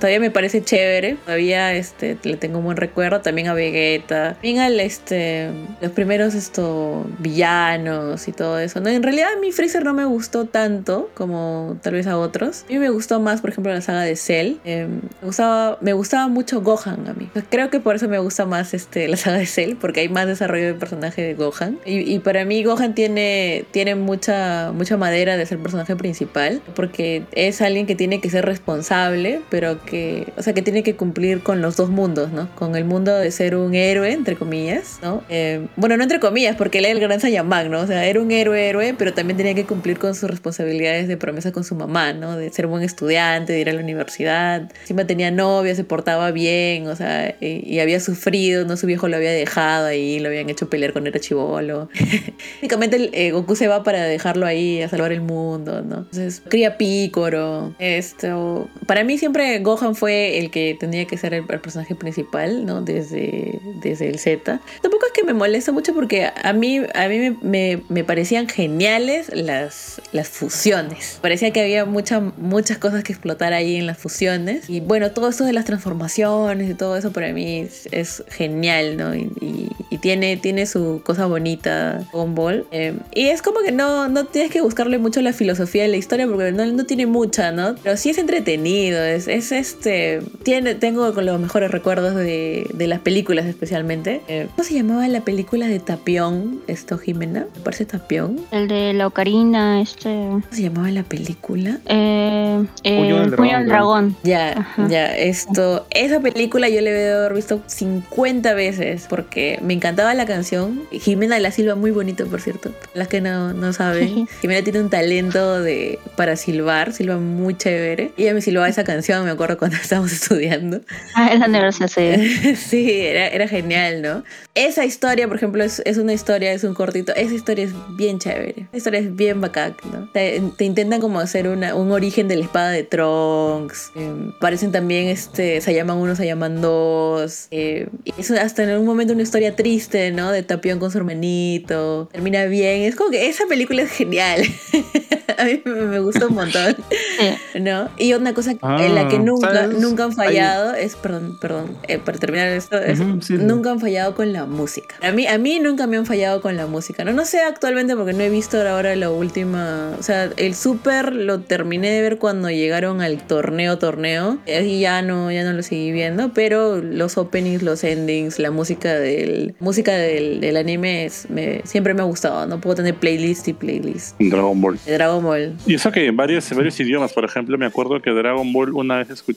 Todavía 0.00 0.18
me 0.18 0.30
parece 0.30 0.64
chévere, 0.64 1.16
todavía 1.26 1.74
este, 1.74 2.16
le 2.22 2.38
tengo 2.38 2.58
un 2.58 2.64
buen 2.64 2.78
recuerdo, 2.78 3.20
también 3.20 3.48
a 3.48 3.54
Vegeta, 3.54 4.32
también 4.32 4.60
al 4.60 4.80
este, 4.80 5.50
los 5.82 5.92
primeros 5.92 6.34
esto, 6.34 7.06
villanos 7.18 8.26
y 8.26 8.32
todo 8.32 8.58
eso. 8.58 8.80
No, 8.80 8.88
en 8.88 9.02
realidad 9.02 9.28
a 9.36 9.40
mí 9.40 9.52
Freezer 9.52 9.84
no 9.84 9.92
me 9.92 10.06
gustó 10.06 10.46
tanto 10.46 11.10
como 11.12 11.76
tal 11.82 11.92
vez 11.92 12.06
a 12.06 12.16
otros. 12.16 12.64
A 12.68 12.72
mí 12.72 12.78
me 12.78 12.88
gustó 12.88 13.20
más, 13.20 13.42
por 13.42 13.50
ejemplo, 13.50 13.74
la 13.74 13.82
saga 13.82 14.02
de 14.02 14.16
Cell. 14.16 14.54
Eh, 14.64 14.88
me, 15.20 15.26
gustaba, 15.26 15.76
me 15.82 15.92
gustaba 15.92 16.28
mucho 16.28 16.62
Gohan 16.62 17.06
a 17.06 17.12
mí. 17.12 17.28
Creo 17.50 17.68
que 17.68 17.78
por 17.80 17.94
eso 17.94 18.08
me 18.08 18.18
gusta 18.18 18.46
más 18.46 18.72
este, 18.72 19.06
la 19.06 19.18
saga 19.18 19.36
de 19.36 19.46
Cell, 19.46 19.74
porque 19.78 20.00
hay 20.00 20.08
más 20.08 20.26
desarrollo 20.26 20.66
de 20.66 20.74
personaje 20.74 21.20
de 21.20 21.34
Gohan. 21.34 21.78
Y, 21.84 21.98
y 21.98 22.18
para 22.20 22.46
mí 22.46 22.64
Gohan 22.64 22.94
tiene, 22.94 23.66
tiene 23.70 23.96
mucha, 23.96 24.72
mucha 24.72 24.96
madera 24.96 25.36
de 25.36 25.44
ser 25.44 25.58
personaje 25.58 25.94
principal, 25.94 26.62
porque 26.74 27.24
es 27.32 27.60
alguien 27.60 27.86
que 27.86 27.94
tiene 27.94 28.22
que 28.22 28.30
ser 28.30 28.46
responsable, 28.46 29.42
pero 29.50 29.78
que, 29.90 30.32
o 30.36 30.42
sea, 30.42 30.54
que 30.54 30.62
tiene 30.62 30.82
que 30.82 30.96
cumplir 30.96 31.42
con 31.42 31.60
los 31.60 31.76
dos 31.76 31.90
mundos, 31.90 32.32
¿no? 32.32 32.48
Con 32.54 32.76
el 32.76 32.84
mundo 32.84 33.14
de 33.14 33.30
ser 33.32 33.56
un 33.56 33.74
héroe, 33.74 34.12
entre 34.12 34.36
comillas, 34.36 35.00
¿no? 35.02 35.24
Eh, 35.28 35.66
bueno, 35.76 35.96
no 35.96 36.04
entre 36.04 36.20
comillas, 36.20 36.56
porque 36.56 36.78
él 36.78 36.84
era 36.84 36.94
el 36.94 37.00
gran 37.00 37.20
Saiyaman, 37.20 37.70
¿no? 37.70 37.80
O 37.80 37.86
sea, 37.86 38.06
era 38.06 38.20
un 38.20 38.30
héroe, 38.30 38.68
héroe, 38.68 38.94
pero 38.96 39.12
también 39.12 39.36
tenía 39.36 39.54
que 39.54 39.64
cumplir 39.64 39.98
con 39.98 40.14
sus 40.14 40.30
responsabilidades 40.30 41.08
de 41.08 41.16
promesa 41.16 41.52
con 41.52 41.64
su 41.64 41.74
mamá, 41.74 42.12
¿no? 42.12 42.36
De 42.36 42.50
ser 42.50 42.68
buen 42.68 42.82
estudiante, 42.84 43.52
de 43.52 43.60
ir 43.60 43.68
a 43.68 43.72
la 43.72 43.80
universidad. 43.80 44.70
Encima 44.82 45.06
tenía 45.06 45.30
novia, 45.30 45.74
se 45.74 45.84
portaba 45.84 46.30
bien, 46.30 46.86
o 46.86 46.96
sea, 46.96 47.34
y, 47.40 47.68
y 47.68 47.80
había 47.80 47.98
sufrido, 47.98 48.64
¿no? 48.64 48.76
Su 48.76 48.86
viejo 48.86 49.08
lo 49.08 49.16
había 49.16 49.32
dejado 49.32 49.86
ahí, 49.86 50.20
lo 50.20 50.28
habían 50.28 50.48
hecho 50.48 50.70
pelear 50.70 50.92
con 50.92 51.06
era 51.06 51.20
chivolo. 51.20 51.88
Básicamente 52.56 52.96
el, 52.96 53.10
eh, 53.12 53.32
Goku 53.32 53.56
se 53.56 53.68
va 53.68 53.82
para 53.82 54.04
dejarlo 54.04 54.46
ahí 54.46 54.82
a 54.82 54.88
salvar 54.88 55.12
el 55.12 55.20
mundo, 55.20 55.82
¿no? 55.82 55.98
Entonces, 55.98 56.42
cría 56.48 56.76
Pícoro. 56.76 57.74
Esto. 57.78 58.68
Para 58.86 59.04
mí 59.04 59.18
siempre 59.18 59.58
Gohan 59.60 59.79
fue 59.94 60.38
el 60.38 60.50
que 60.50 60.76
tenía 60.78 61.04
que 61.06 61.16
ser 61.16 61.34
el, 61.34 61.44
el 61.48 61.60
personaje 61.60 61.94
principal, 61.94 62.64
¿no? 62.66 62.82
Desde, 62.82 63.58
desde 63.82 64.08
el 64.08 64.18
Z. 64.18 64.60
Tampoco 64.82 65.06
es 65.06 65.12
que 65.12 65.24
me 65.24 65.34
molesta 65.34 65.72
mucho 65.72 65.94
porque 65.94 66.26
a 66.26 66.52
mí, 66.52 66.80
a 66.94 67.08
mí 67.08 67.18
me, 67.18 67.36
me, 67.42 67.82
me 67.88 68.04
parecían 68.04 68.48
geniales 68.48 69.30
las, 69.34 70.00
las 70.12 70.28
fusiones. 70.28 71.18
Parecía 71.20 71.52
que 71.52 71.60
había 71.60 71.84
mucha, 71.84 72.20
muchas 72.20 72.78
cosas 72.78 73.04
que 73.04 73.12
explotar 73.12 73.52
ahí 73.52 73.76
en 73.76 73.86
las 73.86 73.98
fusiones. 73.98 74.68
Y 74.68 74.80
bueno, 74.80 75.10
todo 75.10 75.28
esto 75.28 75.44
de 75.44 75.52
las 75.52 75.64
transformaciones 75.64 76.70
y 76.70 76.74
todo 76.74 76.96
eso 76.96 77.12
para 77.12 77.32
mí 77.32 77.60
es, 77.60 77.88
es 77.90 78.24
genial, 78.28 78.96
¿no? 78.96 79.14
Y, 79.14 79.30
y, 79.40 79.68
y 79.90 79.98
tiene, 79.98 80.36
tiene 80.36 80.66
su 80.66 81.02
cosa 81.04 81.26
bonita, 81.26 82.04
Dragon 82.12 82.34
Ball. 82.34 82.66
Eh, 82.70 82.94
y 83.14 83.28
es 83.28 83.42
como 83.42 83.60
que 83.60 83.72
no, 83.72 84.08
no 84.08 84.26
tienes 84.26 84.50
que 84.50 84.60
buscarle 84.60 84.98
mucho 84.98 85.20
la 85.22 85.32
filosofía 85.32 85.82
de 85.82 85.88
la 85.88 85.96
historia 85.96 86.26
porque 86.26 86.52
no, 86.52 86.64
no 86.66 86.84
tiene 86.84 87.06
mucha, 87.06 87.52
¿no? 87.52 87.74
Pero 87.82 87.96
sí 87.96 88.10
es 88.10 88.18
entretenido, 88.18 89.02
es, 89.02 89.28
es 89.28 89.69
este... 89.70 90.20
Tiene, 90.42 90.74
tengo 90.74 91.12
con 91.14 91.26
los 91.26 91.40
mejores 91.40 91.70
recuerdos 91.70 92.14
de, 92.14 92.66
de 92.72 92.86
las 92.86 93.00
películas 93.00 93.46
especialmente. 93.46 94.22
Eh, 94.28 94.48
¿Cómo 94.56 94.64
se 94.64 94.74
llamaba 94.74 95.06
la 95.08 95.20
película 95.22 95.66
de 95.66 95.78
Tapión? 95.80 96.60
Esto, 96.66 96.98
Jimena, 96.98 97.46
me 97.54 97.62
parece 97.62 97.84
Tapión. 97.84 98.40
El 98.50 98.68
de 98.68 98.92
la 98.92 99.06
ocarina, 99.06 99.80
este. 99.80 100.08
¿Cómo 100.08 100.42
se 100.50 100.62
llamaba 100.62 100.90
la 100.90 101.02
película? 101.02 101.78
Eh, 101.86 102.64
eh, 102.82 102.98
Puño 102.98 103.20
del 103.20 103.30
Dragón, 103.30 103.66
dragón. 103.66 104.16
Ya, 104.22 104.52
Ajá. 104.58 104.88
ya, 104.88 105.16
esto, 105.16 105.86
esa 105.90 106.20
película 106.20 106.68
yo 106.68 106.80
le 106.80 106.90
haber 107.12 107.34
visto 107.34 107.60
50 107.66 108.54
veces 108.54 109.06
porque 109.08 109.58
me 109.62 109.74
encantaba 109.74 110.14
la 110.14 110.26
canción. 110.26 110.82
Jimena 110.90 111.38
la 111.38 111.50
silba 111.50 111.74
muy 111.74 111.90
bonito, 111.90 112.26
por 112.26 112.40
cierto. 112.40 112.72
Las 112.94 113.08
que 113.08 113.20
no, 113.20 113.52
no 113.52 113.72
saben, 113.72 114.26
Jimena 114.40 114.62
tiene 114.62 114.80
un 114.80 114.90
talento 114.90 115.60
de, 115.60 115.98
para 116.16 116.36
silbar, 116.36 116.92
silba 116.92 117.18
muy 117.18 117.56
chévere. 117.56 118.12
Y 118.16 118.24
ella 118.24 118.34
me 118.34 118.40
silbaba 118.40 118.68
esa 118.68 118.84
canción, 118.84 119.24
me 119.24 119.30
acuerdo 119.30 119.49
cuando 119.56 119.76
estábamos 119.82 120.12
estudiando. 120.12 120.80
Ah, 121.14 121.30
es 121.32 121.40
la 121.40 121.46
universidad, 121.46 121.88
sí. 121.88 122.56
sí, 122.56 123.00
era, 123.00 123.28
era 123.28 123.48
genial, 123.48 124.02
¿no? 124.02 124.24
Esa 124.54 124.84
historia, 124.84 125.26
por 125.26 125.36
ejemplo, 125.36 125.64
es, 125.64 125.82
es 125.84 125.98
una 125.98 126.12
historia, 126.12 126.52
es 126.52 126.64
un 126.64 126.74
cortito. 126.74 127.14
Esa 127.14 127.34
historia 127.34 127.64
es 127.64 127.72
bien 127.96 128.18
chévere. 128.18 128.66
Esa 128.68 128.76
historia 128.76 129.00
es 129.00 129.14
bien 129.14 129.40
bacán, 129.40 129.76
¿no? 129.92 130.08
Te, 130.12 130.42
te 130.56 130.64
intentan 130.64 131.00
como 131.00 131.20
hacer 131.20 131.48
una, 131.48 131.74
un 131.74 131.92
origen 131.92 132.28
de 132.28 132.36
la 132.36 132.44
espada 132.44 132.70
de 132.70 132.82
Trunks. 132.82 133.92
Eh, 133.96 134.32
parecen 134.40 134.72
también, 134.72 135.08
este, 135.08 135.60
se 135.60 135.74
llaman 135.74 135.96
uno, 135.98 136.14
se 136.16 136.26
llaman 136.26 136.60
dos. 136.60 137.48
Eh, 137.50 137.88
y 138.04 138.12
es 138.18 138.30
hasta 138.30 138.64
en 138.64 138.78
un 138.78 138.86
momento 138.86 139.12
una 139.12 139.22
historia 139.22 139.56
triste, 139.56 140.10
¿no? 140.10 140.32
De 140.32 140.42
Tapión 140.42 140.78
con 140.78 140.90
su 140.90 140.98
hermanito. 140.98 142.08
Termina 142.12 142.44
bien. 142.46 142.82
Es 142.82 142.96
como 142.96 143.10
que 143.10 143.28
esa 143.28 143.46
película 143.46 143.82
es 143.82 143.90
genial. 143.90 144.42
A 145.38 145.44
mí 145.44 145.62
me, 145.64 145.72
me 145.72 145.98
gusta 146.00 146.26
un 146.26 146.34
montón. 146.34 146.76
Sí. 147.18 147.60
¿No? 147.60 147.88
Y 147.96 148.12
una 148.12 148.34
cosa 148.34 148.50
Ah, 148.62 148.84
en 148.84 148.94
la 148.94 149.08
que 149.08 149.18
nunca, 149.40 149.66
nunca 149.66 150.04
han 150.04 150.10
Ahí- 150.10 150.16
fallado 150.16 150.74
es, 150.74 150.96
perdón, 150.96 151.38
perdón, 151.40 151.76
eh, 151.88 151.98
para 151.98 152.18
terminar 152.18 152.48
esto, 152.48 152.78
es- 152.78 153.00
Ujú, 153.00 153.20
sí, 153.22 153.36
sí. 153.36 153.42
nunca 153.42 153.70
han 153.70 153.80
fallado 153.80 154.14
con 154.14 154.32
la 154.32 154.46
música. 154.46 154.96
A 155.02 155.12
mí, 155.12 155.26
a 155.26 155.38
mí 155.38 155.58
nunca 155.60 155.86
me 155.86 155.96
han 155.96 156.06
fallado 156.06 156.40
con 156.40 156.56
la 156.56 156.66
música. 156.66 157.04
No, 157.04 157.12
no 157.12 157.24
sé 157.24 157.40
actualmente 157.40 157.96
porque 157.96 158.12
no 158.12 158.20
he 158.22 158.30
visto 158.30 158.56
ahora 158.68 158.94
la 158.96 159.10
última. 159.10 159.92
O 159.98 160.02
sea, 160.02 160.30
el 160.36 160.54
Super 160.54 161.12
lo 161.14 161.40
terminé 161.40 161.90
de 161.90 162.02
ver 162.02 162.18
cuando 162.18 162.50
llegaron 162.50 163.00
al 163.00 163.26
torneo, 163.26 163.78
torneo. 163.78 164.38
Y 164.46 164.80
ya 164.80 165.02
no, 165.02 165.30
ya 165.32 165.44
no 165.44 165.52
lo 165.52 165.62
seguí 165.62 165.92
viendo. 165.92 166.32
Pero 166.32 166.76
los 166.78 167.16
openings, 167.18 167.62
los 167.62 167.84
endings, 167.84 168.38
la 168.38 168.50
música 168.50 168.94
del, 168.94 169.54
música 169.60 169.92
del, 169.92 170.40
del 170.40 170.56
anime 170.56 171.06
es- 171.06 171.28
me, 171.30 171.62
siempre 171.64 171.94
me 171.94 172.02
ha 172.02 172.04
gustado. 172.04 172.46
No 172.46 172.60
puedo 172.60 172.76
tener 172.76 172.94
playlist 172.94 173.48
y 173.48 173.52
playlist. 173.52 174.16
Dragon 174.18 174.60
Ball. 174.60 174.78
De 174.84 174.92
Dragon 174.94 175.22
Ball. 175.22 175.54
Y 175.66 175.74
eso 175.74 175.90
que 175.92 176.06
en 176.06 176.16
varios, 176.16 176.50
en 176.50 176.56
varios 176.58 176.78
idiomas, 176.80 177.12
por 177.12 177.24
ejemplo, 177.24 177.56
me 177.58 177.66
acuerdo 177.66 178.00
que 178.02 178.10
Dragon 178.10 178.52
Ball 178.52 178.72
una 178.74 178.98
vez 178.98 179.10
escuché, 179.10 179.29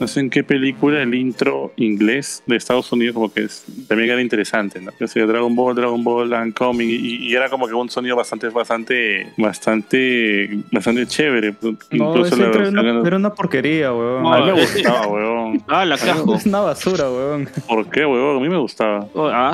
no 0.00 0.08
sé 0.08 0.20
en 0.20 0.30
qué 0.30 0.42
película, 0.44 1.02
el 1.02 1.14
intro 1.14 1.72
inglés 1.76 2.42
de 2.46 2.56
Estados 2.56 2.90
Unidos, 2.92 3.14
como 3.14 3.32
que 3.32 3.44
es- 3.44 3.64
también 3.88 4.10
era 4.10 4.20
interesante, 4.20 4.80
¿no? 4.80 4.90
Yo 4.98 5.06
sé, 5.08 5.20
Dragon 5.20 5.54
Ball, 5.54 5.74
Dragon 5.74 6.02
Ball, 6.02 6.30
I'm 6.32 6.52
coming, 6.52 6.88
y, 6.88 7.28
y 7.28 7.34
era 7.34 7.48
como 7.48 7.66
que 7.66 7.74
un 7.74 7.88
sonido 7.90 8.16
bastante, 8.16 8.48
bastante, 8.48 9.32
bastante, 9.36 10.58
bastante 10.72 11.06
chévere. 11.06 11.54
No, 11.60 11.70
Incluso 11.90 12.36
la 12.36 12.46
intro 12.46 12.60
era 12.62 12.70
una, 12.70 12.90
en- 13.00 13.06
era 13.06 13.16
una 13.16 13.34
porquería, 13.34 13.92
weón. 13.92 14.26
A 14.26 14.38
mí 14.40 14.52
me 14.52 14.62
es- 14.62 14.74
gustaba, 14.74 15.06
weón. 15.06 15.62
Ah, 15.68 15.84
la 15.84 15.96
cajo. 15.98 16.34
Es 16.34 16.46
una 16.46 16.60
basura, 16.60 17.10
weón. 17.10 17.48
¿Por 17.66 17.88
qué, 17.90 18.04
weón? 18.04 18.36
A 18.36 18.40
mí 18.40 18.48
me 18.48 18.58
gustaba. 18.58 19.06
Oh, 19.14 19.26
ah. 19.28 19.52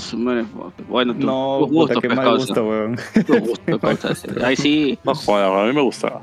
Bueno, 0.89 1.15
tu, 1.15 1.27
No, 1.27 1.59
tus 1.61 1.69
puta, 1.71 1.95
qué 2.01 2.09
pues, 2.09 2.17
mal 2.17 2.37
gusto, 2.37 2.65
weón. 2.67 2.97
Tus 3.27 3.41
gustos, 3.41 3.81
causa. 3.81 4.15
Ahí 4.45 4.57
sí. 4.57 4.99
No. 5.05 5.13
A 5.37 5.67
mí 5.67 5.73
me 5.73 5.83
gustaba. 5.83 6.21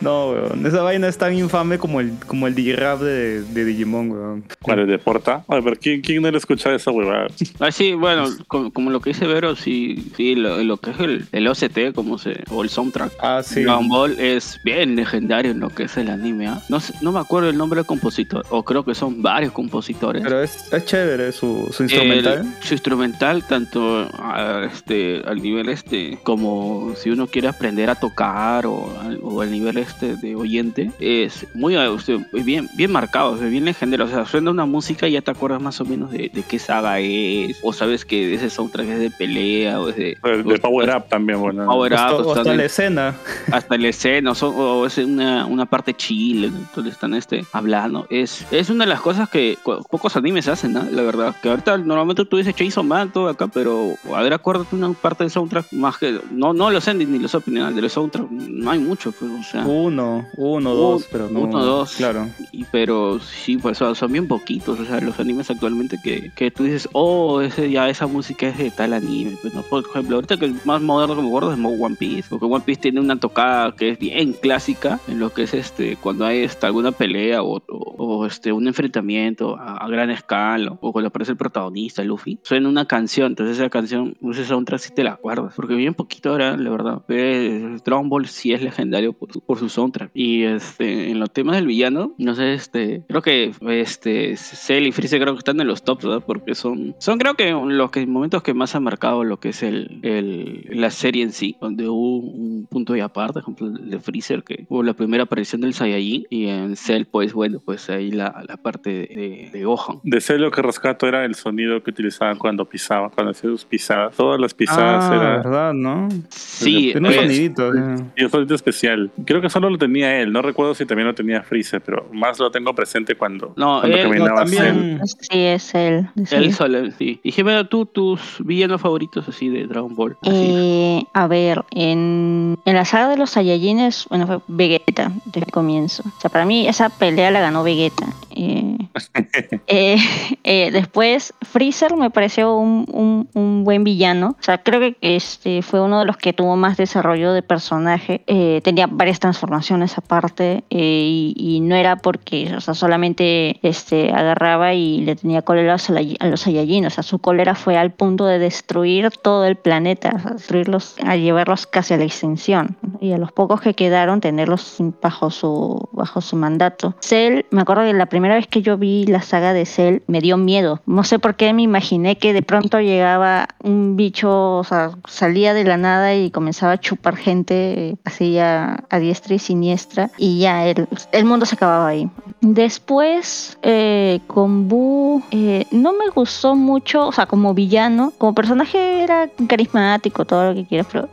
No, 0.00 0.30
weón. 0.30 0.66
Esa 0.66 0.82
vaina 0.82 1.08
es 1.08 1.18
tan 1.18 1.34
infame 1.34 1.78
como 1.78 2.00
el, 2.00 2.12
como 2.26 2.46
el 2.46 2.54
Digirap 2.54 3.00
de, 3.00 3.13
de 3.14 3.64
Digimon, 3.64 4.10
weón. 4.10 4.44
¿Cuál 4.60 4.80
es 4.80 4.88
de 4.88 4.98
Porta? 4.98 5.44
Ay, 5.48 5.60
pero 5.62 5.76
¿quién, 5.80 6.00
quién 6.00 6.22
no 6.22 6.30
le 6.30 6.38
escuchaba 6.38 6.76
esa 6.76 6.90
huevada? 6.90 7.26
Ah, 7.60 7.70
sí, 7.70 7.94
bueno, 7.94 8.28
como, 8.48 8.72
como 8.72 8.90
lo 8.90 9.00
que 9.00 9.10
dice 9.10 9.26
Vero, 9.26 9.56
sí, 9.56 10.10
sí 10.16 10.34
lo, 10.34 10.62
lo 10.62 10.76
que 10.78 10.90
es 10.90 11.00
el, 11.00 11.24
el 11.32 11.48
OCT, 11.48 11.94
como 11.94 12.18
se, 12.18 12.42
o 12.50 12.62
el 12.62 12.68
soundtrack. 12.68 13.12
Ah, 13.20 13.42
sí. 13.44 13.62
Dragon 13.62 13.88
Ball 13.88 14.18
es 14.18 14.60
bien 14.64 14.96
legendario 14.96 15.50
en 15.52 15.60
lo 15.60 15.68
que 15.70 15.84
es 15.84 15.96
el 15.96 16.08
anime, 16.10 16.48
¿ah? 16.48 16.62
No, 16.68 16.80
sé- 16.80 16.94
no 17.00 17.12
me 17.12 17.20
acuerdo 17.20 17.48
el 17.50 17.56
nombre 17.56 17.78
del 17.78 17.86
compositor, 17.86 18.44
o 18.50 18.62
creo 18.64 18.84
que 18.84 18.94
son 18.94 19.22
varios 19.22 19.52
compositores. 19.52 20.22
Pero 20.22 20.42
es, 20.42 20.72
es 20.72 20.84
chévere 20.84 21.32
su, 21.32 21.68
su 21.72 21.82
instrumental. 21.84 22.38
El- 22.58 22.64
su 22.66 22.74
instrumental, 22.74 23.42
tanto 23.46 24.08
a- 24.18 24.68
este, 24.72 25.22
al 25.26 25.40
nivel 25.42 25.68
este, 25.68 26.18
como 26.22 26.94
si 26.96 27.10
uno 27.10 27.26
quiere 27.26 27.48
aprender 27.48 27.90
a 27.90 27.94
tocar 27.94 28.66
o 28.66 28.98
al, 29.00 29.18
o 29.22 29.40
al 29.40 29.50
nivel 29.50 29.78
este 29.78 30.16
de 30.16 30.34
oyente, 30.34 30.90
es 31.00 31.46
muy 31.54 31.76
eh, 31.76 31.88
usted, 31.88 32.18
bien, 32.32 32.68
bien 32.74 32.90
marcado, 32.90 33.03
es 33.04 33.50
bien 33.50 33.64
legendario. 33.64 34.06
O 34.06 34.08
sea, 34.08 34.24
suena 34.26 34.50
una 34.50 34.66
música 34.66 35.06
y 35.08 35.12
ya 35.12 35.22
te 35.22 35.30
acuerdas 35.30 35.60
más 35.60 35.80
o 35.80 35.84
menos 35.84 36.10
de, 36.10 36.30
de 36.32 36.42
qué 36.42 36.58
saga 36.58 36.98
es, 37.00 37.58
o 37.62 37.72
sabes 37.72 38.04
que 38.04 38.34
ese 38.34 38.50
soundtrack 38.50 38.86
es 38.88 38.98
de 38.98 39.10
pelea, 39.10 39.80
o 39.80 39.88
es 39.88 39.96
de, 39.96 40.16
De, 40.22 40.42
de 40.42 40.58
Power 40.58 40.96
Up 40.96 41.04
también, 41.08 41.40
bueno. 41.40 41.66
Power 41.66 41.94
Hasta, 41.94 42.14
Up, 42.16 42.26
o 42.26 42.30
hasta 42.30 42.40
están 42.42 42.56
la 42.56 42.62
en- 42.62 42.66
escena. 42.66 43.14
hasta 43.52 43.74
el 43.74 43.84
escena, 43.84 44.30
o, 44.32 44.34
son- 44.34 44.54
o 44.56 44.86
es 44.86 44.98
una, 44.98 45.46
una 45.46 45.66
parte 45.66 45.94
chile, 45.94 46.48
entonces 46.48 46.92
están 46.94 47.14
este, 47.14 47.44
hablando. 47.52 48.06
Es, 48.10 48.46
es 48.50 48.70
una 48.70 48.84
de 48.84 48.90
las 48.90 49.00
cosas 49.00 49.28
que 49.28 49.58
co- 49.62 49.82
pocos 49.90 50.16
animes 50.16 50.48
hacen, 50.48 50.72
¿no? 50.72 50.84
la 50.90 51.02
verdad. 51.02 51.34
Que 51.42 51.48
ahorita 51.50 51.78
normalmente 51.78 52.24
tú 52.24 52.36
dices 52.36 52.54
Chainsaw 52.54 52.84
Man, 52.84 53.10
todo 53.12 53.28
acá, 53.28 53.46
pero 53.48 53.94
a 54.14 54.22
ver, 54.22 54.32
acuérdate 54.32 54.74
una 54.76 54.92
parte 54.92 55.24
del 55.24 55.30
soundtrack 55.30 55.72
más 55.72 55.98
que. 55.98 56.20
No, 56.30 56.52
no 56.52 56.70
los 56.70 56.86
endings 56.88 57.10
ni 57.10 57.18
los 57.18 57.34
openings, 57.34 57.74
de 57.74 57.82
los 57.82 57.92
soundtrack 57.92 58.30
no 58.30 58.70
hay 58.70 58.78
mucho, 58.78 59.12
pues, 59.12 59.30
o 59.30 59.42
sea. 59.42 59.64
Uno, 59.66 60.26
uno, 60.36 60.70
Un- 60.70 60.76
dos, 60.76 61.08
pero 61.10 61.28
no. 61.28 61.40
uno, 61.40 61.64
dos. 61.64 61.94
Claro. 61.96 62.28
Y, 62.52 62.64
pero 62.64 62.93
sí, 63.20 63.56
pues 63.58 63.78
son, 63.78 64.12
bien 64.12 64.28
poquitos, 64.28 64.78
o 64.80 64.84
sea, 64.84 65.00
los 65.00 65.18
animes 65.20 65.50
actualmente 65.50 65.98
que, 66.02 66.30
que 66.34 66.50
tú 66.50 66.64
dices, 66.64 66.88
oh, 66.92 67.40
ese, 67.40 67.70
ya 67.70 67.88
esa 67.88 68.06
música 68.06 68.48
es 68.48 68.58
de 68.58 68.70
tal 68.70 68.92
anime. 68.92 69.36
Pues, 69.42 69.54
no, 69.54 69.62
por 69.62 69.84
ejemplo, 69.84 70.16
ahorita 70.16 70.36
que 70.36 70.46
el 70.46 70.54
más 70.64 70.80
moderno 70.82 71.16
que 71.16 71.22
me 71.22 71.28
acuerdo 71.28 71.52
es 71.52 71.58
One 71.58 71.96
Piece, 71.96 72.28
porque 72.28 72.46
One 72.46 72.64
Piece 72.64 72.80
tiene 72.82 73.00
una 73.00 73.16
tocada 73.18 73.74
que 73.76 73.90
es 73.90 73.98
bien 73.98 74.32
clásica 74.32 75.00
en 75.08 75.18
lo 75.18 75.30
que 75.30 75.42
es 75.44 75.54
este, 75.54 75.96
cuando 75.96 76.24
hay 76.26 76.38
esta, 76.44 76.66
alguna 76.68 76.92
pelea 76.92 77.42
o, 77.42 77.56
o- 77.56 77.94
o, 77.96 78.26
este, 78.26 78.52
un 78.52 78.66
enfrentamiento 78.66 79.56
a, 79.56 79.76
a 79.78 79.88
gran 79.88 80.10
escala, 80.10 80.76
o 80.80 80.92
cuando 80.92 81.08
aparece 81.08 81.32
el 81.32 81.38
protagonista, 81.38 82.02
Luffy, 82.04 82.38
suena 82.42 82.68
una 82.68 82.86
canción, 82.86 83.28
entonces 83.32 83.58
esa 83.58 83.70
canción, 83.70 84.16
ese 84.30 84.44
soundtrack 84.44 84.80
sí 84.80 84.90
te 84.94 85.04
la 85.04 85.12
acuerdas, 85.12 85.54
porque 85.56 85.74
bien 85.74 85.94
poquito 85.94 86.30
ahora, 86.30 86.56
la 86.56 86.70
verdad. 86.70 87.02
Eh, 87.08 87.78
Dragon 87.84 88.08
Ball 88.08 88.26
sí 88.26 88.52
es 88.52 88.62
legendario 88.62 89.12
por 89.12 89.28
por 89.42 89.58
su 89.58 89.68
soundtrack. 89.68 90.10
Y 90.14 90.44
este, 90.44 91.10
en 91.10 91.18
los 91.18 91.30
temas 91.32 91.56
del 91.56 91.66
villano, 91.66 92.12
no 92.18 92.34
sé, 92.34 92.54
este, 92.54 92.83
creo 93.08 93.22
que 93.22 93.52
este, 93.68 94.36
Cell 94.36 94.86
y 94.86 94.92
Freezer 94.92 95.20
creo 95.20 95.34
que 95.34 95.38
están 95.38 95.60
en 95.60 95.66
los 95.66 95.82
tops, 95.82 96.04
¿verdad? 96.04 96.22
Porque 96.26 96.54
son, 96.54 96.94
son 96.98 97.18
creo 97.18 97.34
que 97.34 97.50
los 97.52 97.90
que, 97.90 98.06
momentos 98.06 98.42
que 98.42 98.54
más 98.54 98.74
han 98.74 98.84
marcado 98.84 99.24
lo 99.24 99.38
que 99.38 99.50
es 99.50 99.62
el, 99.62 100.00
el- 100.02 100.66
la 100.70 100.90
serie 100.90 101.22
en 101.22 101.32
sí, 101.32 101.56
donde 101.60 101.88
hubo 101.88 102.18
un 102.18 102.66
punto 102.70 102.92
de 102.92 103.02
aparte, 103.02 103.34
por 103.34 103.42
ejemplo, 103.42 103.66
el 103.66 103.90
de 103.90 103.98
Freezer, 104.00 104.42
que 104.42 104.66
hubo 104.68 104.82
la 104.82 104.94
primera 104.94 105.24
aparición 105.24 105.60
del 105.62 105.74
Saiyajin, 105.74 106.26
y 106.30 106.46
en 106.48 106.76
Cell, 106.76 107.04
pues 107.10 107.32
bueno, 107.32 107.60
pues 107.64 107.88
ahí 107.90 108.10
la, 108.10 108.42
la 108.46 108.56
parte 108.56 108.90
de, 108.90 109.06
de, 109.06 109.50
de 109.52 109.64
Gohan. 109.64 110.00
De 110.02 110.20
ser 110.20 110.40
lo 110.40 110.50
que 110.50 110.62
rescato 110.62 111.06
era 111.06 111.24
el 111.24 111.34
sonido 111.34 111.82
que 111.82 111.90
utilizaban 111.90 112.38
cuando 112.38 112.64
pisaba, 112.64 113.10
cuando 113.10 113.30
hacía 113.32 113.50
sus 113.50 113.64
pisadas. 113.64 114.16
Todas 114.16 114.40
las 114.40 114.54
pisadas 114.54 115.04
ah, 115.10 115.14
era 115.14 115.36
verdad, 115.38 115.72
¿no? 115.74 116.08
Sí, 116.28 116.90
Tiene 116.92 117.08
un 117.08 117.14
pues, 117.14 117.16
sonidito. 117.16 117.72
sí. 117.72 117.78
y 118.16 118.24
un 118.24 118.30
sonido 118.30 118.54
especial. 118.54 119.10
Creo 119.24 119.40
que 119.40 119.50
solo 119.50 119.70
lo 119.70 119.78
tenía 119.78 120.20
él, 120.20 120.32
no 120.32 120.42
recuerdo 120.42 120.74
si 120.74 120.84
también 120.86 121.06
lo 121.08 121.14
tenía 121.14 121.42
Freezer, 121.42 121.80
pero 121.80 122.08
más 122.12 122.38
lo 122.38 122.50
tengo 122.50 122.73
presente 122.74 123.14
cuando, 123.16 123.52
No, 123.56 123.80
cuando 123.80 123.96
él- 123.96 124.18
no, 124.18 124.34
también- 124.34 125.00
Sí, 125.06 125.38
es 125.40 125.74
él. 125.74 126.08
sí. 126.26 126.34
Él 126.34 126.52
solo, 126.54 126.90
sí. 126.98 127.20
Y 127.22 127.32
Jimena, 127.32 127.68
tú, 127.68 127.86
tus 127.86 128.36
villanos 128.40 128.80
favoritos 128.80 129.28
así 129.28 129.48
de 129.48 129.66
Dragon 129.66 129.94
Ball. 129.94 130.16
Así. 130.22 130.30
Eh, 130.34 131.04
a 131.12 131.26
ver, 131.26 131.64
en, 131.70 132.58
en 132.64 132.74
la 132.74 132.84
saga 132.84 133.08
de 133.08 133.16
los 133.16 133.30
Saiyajines, 133.30 134.06
bueno, 134.10 134.26
fue 134.26 134.38
Vegeta 134.48 135.12
desde 135.26 135.46
el 135.46 135.52
comienzo. 135.52 136.02
O 136.06 136.20
sea, 136.20 136.30
para 136.30 136.44
mí 136.44 136.66
esa 136.68 136.88
pelea 136.88 137.30
la 137.30 137.40
ganó 137.40 137.62
Vegeta. 137.64 138.06
Eh, 138.34 138.76
eh, 139.66 139.96
eh, 140.44 140.70
después, 140.72 141.34
Freezer 141.42 141.96
me 141.96 142.10
pareció 142.10 142.56
un, 142.56 142.86
un- 142.92 143.28
un 143.34 143.64
buen 143.64 143.84
villano. 143.84 144.36
O 144.38 144.42
sea, 144.42 144.58
creo 144.58 144.80
que 144.80 144.96
este 145.00 145.62
fue 145.62 145.80
uno 145.80 146.00
de 146.00 146.04
los 146.06 146.16
que 146.16 146.32
tuvo 146.32 146.56
más 146.56 146.76
desarrollo 146.76 147.32
de 147.32 147.42
personaje. 147.42 148.22
Eh, 148.26 148.60
tenía 148.64 148.86
varias 148.86 149.20
transformaciones 149.20 149.96
aparte 149.98 150.64
eh, 150.70 150.78
y, 151.06 151.34
y 151.36 151.60
no 151.60 151.74
era 151.76 151.96
porque, 151.96 152.54
o 152.56 152.60
sea, 152.60 152.74
solamente 152.74 153.58
este, 153.66 154.12
agarraba 154.12 154.74
y 154.74 155.00
le 155.02 155.16
tenía 155.16 155.42
cólera 155.42 155.74
a 155.74 155.78
a 156.20 156.26
los 156.28 156.40
Saiyajin. 156.40 156.86
O 156.86 156.90
sea, 156.90 157.02
su 157.02 157.18
cólera 157.18 157.54
fue 157.54 157.76
al 157.76 157.92
punto 157.92 158.26
de 158.26 158.38
destruir 158.38 159.10
todo 159.10 159.44
el 159.44 159.56
planeta, 159.56 160.12
o 160.16 160.18
sea, 160.18 160.30
destruirlos, 160.32 160.96
a 161.04 161.16
llevarlos 161.16 161.66
casi 161.66 161.94
a 161.94 161.96
la 161.98 162.04
extinción. 162.04 162.76
Y 163.00 163.12
a 163.12 163.18
los 163.18 163.32
pocos 163.32 163.60
que 163.60 163.74
quedaron, 163.74 164.20
tenerlos 164.20 164.76
bajo 165.02 165.30
su, 165.30 165.88
bajo 165.92 166.20
su 166.20 166.36
mandato. 166.36 166.94
Cell, 167.00 167.42
me 167.50 167.60
acuerdo 167.62 167.84
que 167.84 167.92
la 167.92 168.06
primera 168.06 168.23
vez 168.32 168.46
que 168.46 168.62
yo 168.62 168.78
vi 168.78 169.04
la 169.04 169.20
saga 169.20 169.52
de 169.52 169.66
Cell 169.66 170.02
me 170.06 170.20
dio 170.20 170.36
miedo. 170.36 170.80
No 170.86 171.04
sé 171.04 171.18
por 171.18 171.36
qué 171.36 171.52
me 171.52 171.62
imaginé 171.62 172.16
que 172.16 172.32
de 172.32 172.42
pronto 172.42 172.80
llegaba 172.80 173.48
un 173.62 173.96
bicho, 173.96 174.58
o 174.58 174.64
sea, 174.64 174.92
salía 175.06 175.52
de 175.52 175.64
la 175.64 175.76
nada 175.76 176.14
y 176.14 176.30
comenzaba 176.30 176.72
a 176.72 176.80
chupar 176.80 177.16
gente 177.16 177.96
así 178.04 178.38
a, 178.38 178.84
a 178.88 178.98
diestra 178.98 179.34
y 179.34 179.38
siniestra. 179.38 180.10
Y 180.18 180.40
ya, 180.40 180.66
el, 180.66 181.24
mundo 181.24 181.46
se 181.46 181.54
acababa 181.54 181.88
ahí. 181.88 182.08
Después, 182.40 183.58
eh, 183.62 184.20
con 184.26 184.68
Buu, 184.68 185.22
eh, 185.30 185.66
no 185.70 185.92
me 185.92 186.08
gustó 186.14 186.54
mucho, 186.54 187.06
o 187.06 187.12
sea, 187.12 187.26
como 187.26 187.54
villano, 187.54 188.12
como 188.18 188.34
personaje 188.34 189.02
era 189.02 189.28
carismático, 189.48 190.24
todo 190.24 190.50
lo 190.50 190.54
que 190.54 190.66
quieras, 190.66 190.86
pero 190.90 191.08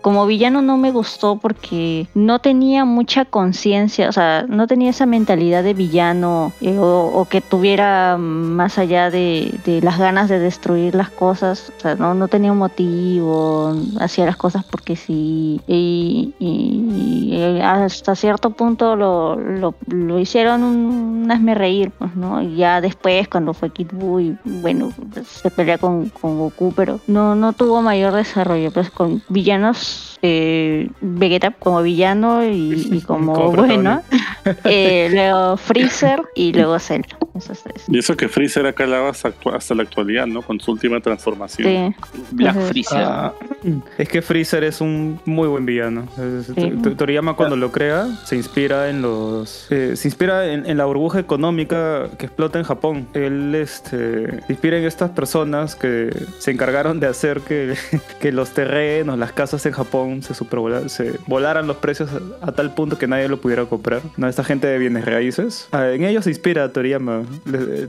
como 0.00 0.26
villano 0.26 0.62
no 0.62 0.76
me 0.76 0.90
gustó 0.90 1.36
porque 1.36 2.06
no 2.14 2.38
tenía 2.38 2.84
mucha 2.84 3.24
conciencia, 3.24 4.08
o 4.08 4.12
sea, 4.12 4.46
no 4.48 4.66
tenía 4.66 4.90
esa 4.90 5.06
mentalidad 5.06 5.62
de 5.62 5.74
villano 5.74 6.52
eh, 6.60 6.78
o, 6.78 7.06
o 7.06 7.24
que 7.26 7.40
tuviera 7.40 8.16
más 8.18 8.78
allá 8.78 9.10
de, 9.10 9.58
de 9.64 9.80
las 9.82 9.98
ganas 9.98 10.28
de 10.28 10.38
destruir 10.38 10.94
las 10.94 11.10
cosas, 11.10 11.72
o 11.76 11.80
sea, 11.80 11.94
no, 11.96 12.14
no 12.14 12.28
tenía 12.28 12.52
un 12.52 12.58
motivo, 12.58 13.74
hacía 14.00 14.26
las 14.26 14.36
cosas 14.36 14.64
porque 14.64 14.96
sí, 14.96 15.60
y, 15.66 16.34
y- 16.38 16.84
y 17.34 17.60
hasta 17.60 18.14
cierto 18.14 18.50
punto 18.50 18.96
lo, 18.96 19.36
lo, 19.36 19.74
lo 19.86 20.18
hicieron 20.18 20.62
un 20.62 21.30
hazme 21.30 21.54
reír, 21.54 21.90
pues, 21.98 22.14
¿no? 22.16 22.40
Y 22.42 22.56
ya 22.56 22.80
después, 22.80 23.28
cuando 23.28 23.54
fue 23.54 23.70
Kid 23.70 23.88
Buu, 23.92 24.20
y 24.20 24.36
bueno, 24.44 24.92
pues, 25.12 25.26
se 25.26 25.50
pelea 25.50 25.78
con, 25.78 26.08
con 26.10 26.38
Goku, 26.38 26.72
pero 26.76 27.00
no, 27.06 27.34
no 27.34 27.52
tuvo 27.52 27.82
mayor 27.82 28.12
desarrollo. 28.14 28.70
Pues 28.70 28.90
con 28.90 29.22
villanos, 29.28 30.13
eh, 30.26 30.88
Vegeta 31.02 31.50
como 31.50 31.82
villano 31.82 32.42
y, 32.46 32.88
y 32.92 33.00
como, 33.02 33.34
Como 33.34 33.52
bueno, 33.52 34.02
eh, 34.64 35.08
luego 35.12 35.58
Freezer 35.58 36.22
y 36.34 36.54
luego 36.54 36.78
Cell. 36.78 37.02
Esos 37.34 37.62
tres. 37.62 37.84
Y 37.88 37.98
eso 37.98 38.16
que 38.16 38.28
Freezer 38.28 38.64
ha 38.66 38.72
calado 38.72 39.08
hasta, 39.08 39.34
hasta 39.52 39.74
la 39.74 39.82
actualidad, 39.82 40.26
¿no? 40.26 40.40
Con 40.40 40.60
su 40.60 40.70
última 40.70 41.00
transformación. 41.00 41.94
Sí. 42.12 42.24
Black. 42.30 42.58
Freezer. 42.68 43.02
Ah, 43.02 43.32
es 43.98 44.08
que 44.08 44.22
Freezer 44.22 44.64
es 44.64 44.80
un 44.80 45.20
muy 45.26 45.48
buen 45.48 45.66
villano. 45.66 46.06
Sí. 46.54 46.72
Toriyama 46.96 47.34
cuando 47.34 47.56
lo 47.56 47.72
crea 47.72 48.06
se 48.24 48.36
inspira 48.36 48.88
en 48.88 49.02
los 49.02 49.66
eh, 49.70 49.96
se 49.96 50.08
inspira 50.08 50.46
en, 50.52 50.64
en 50.64 50.78
la 50.78 50.84
burbuja 50.84 51.18
económica 51.18 52.08
que 52.18 52.26
explota 52.26 52.58
en 52.58 52.64
Japón. 52.64 53.08
Él 53.14 53.54
este, 53.54 54.42
inspira 54.48 54.78
en 54.78 54.84
estas 54.84 55.10
personas 55.10 55.74
que 55.74 56.14
se 56.38 56.52
encargaron 56.52 57.00
de 57.00 57.08
hacer 57.08 57.40
que, 57.40 57.74
que 58.20 58.32
los 58.32 58.50
terrenos, 58.50 59.18
las 59.18 59.32
casas 59.32 59.66
en 59.66 59.72
Japón 59.72 60.13
se 60.22 60.34
se 60.88 61.18
volaran 61.26 61.66
los 61.66 61.76
precios 61.78 62.10
a, 62.42 62.48
a 62.48 62.52
tal 62.52 62.74
punto 62.74 62.98
que 62.98 63.06
nadie 63.06 63.28
lo 63.28 63.40
pudiera 63.40 63.64
comprar. 63.66 64.02
No, 64.16 64.28
esta 64.28 64.44
gente 64.44 64.66
de 64.66 64.78
bienes 64.78 65.04
raíces. 65.04 65.68
Ah, 65.72 65.90
en 65.90 66.04
ellos 66.04 66.24
se 66.24 66.30
inspira 66.30 66.72
Toriyama. 66.72 67.22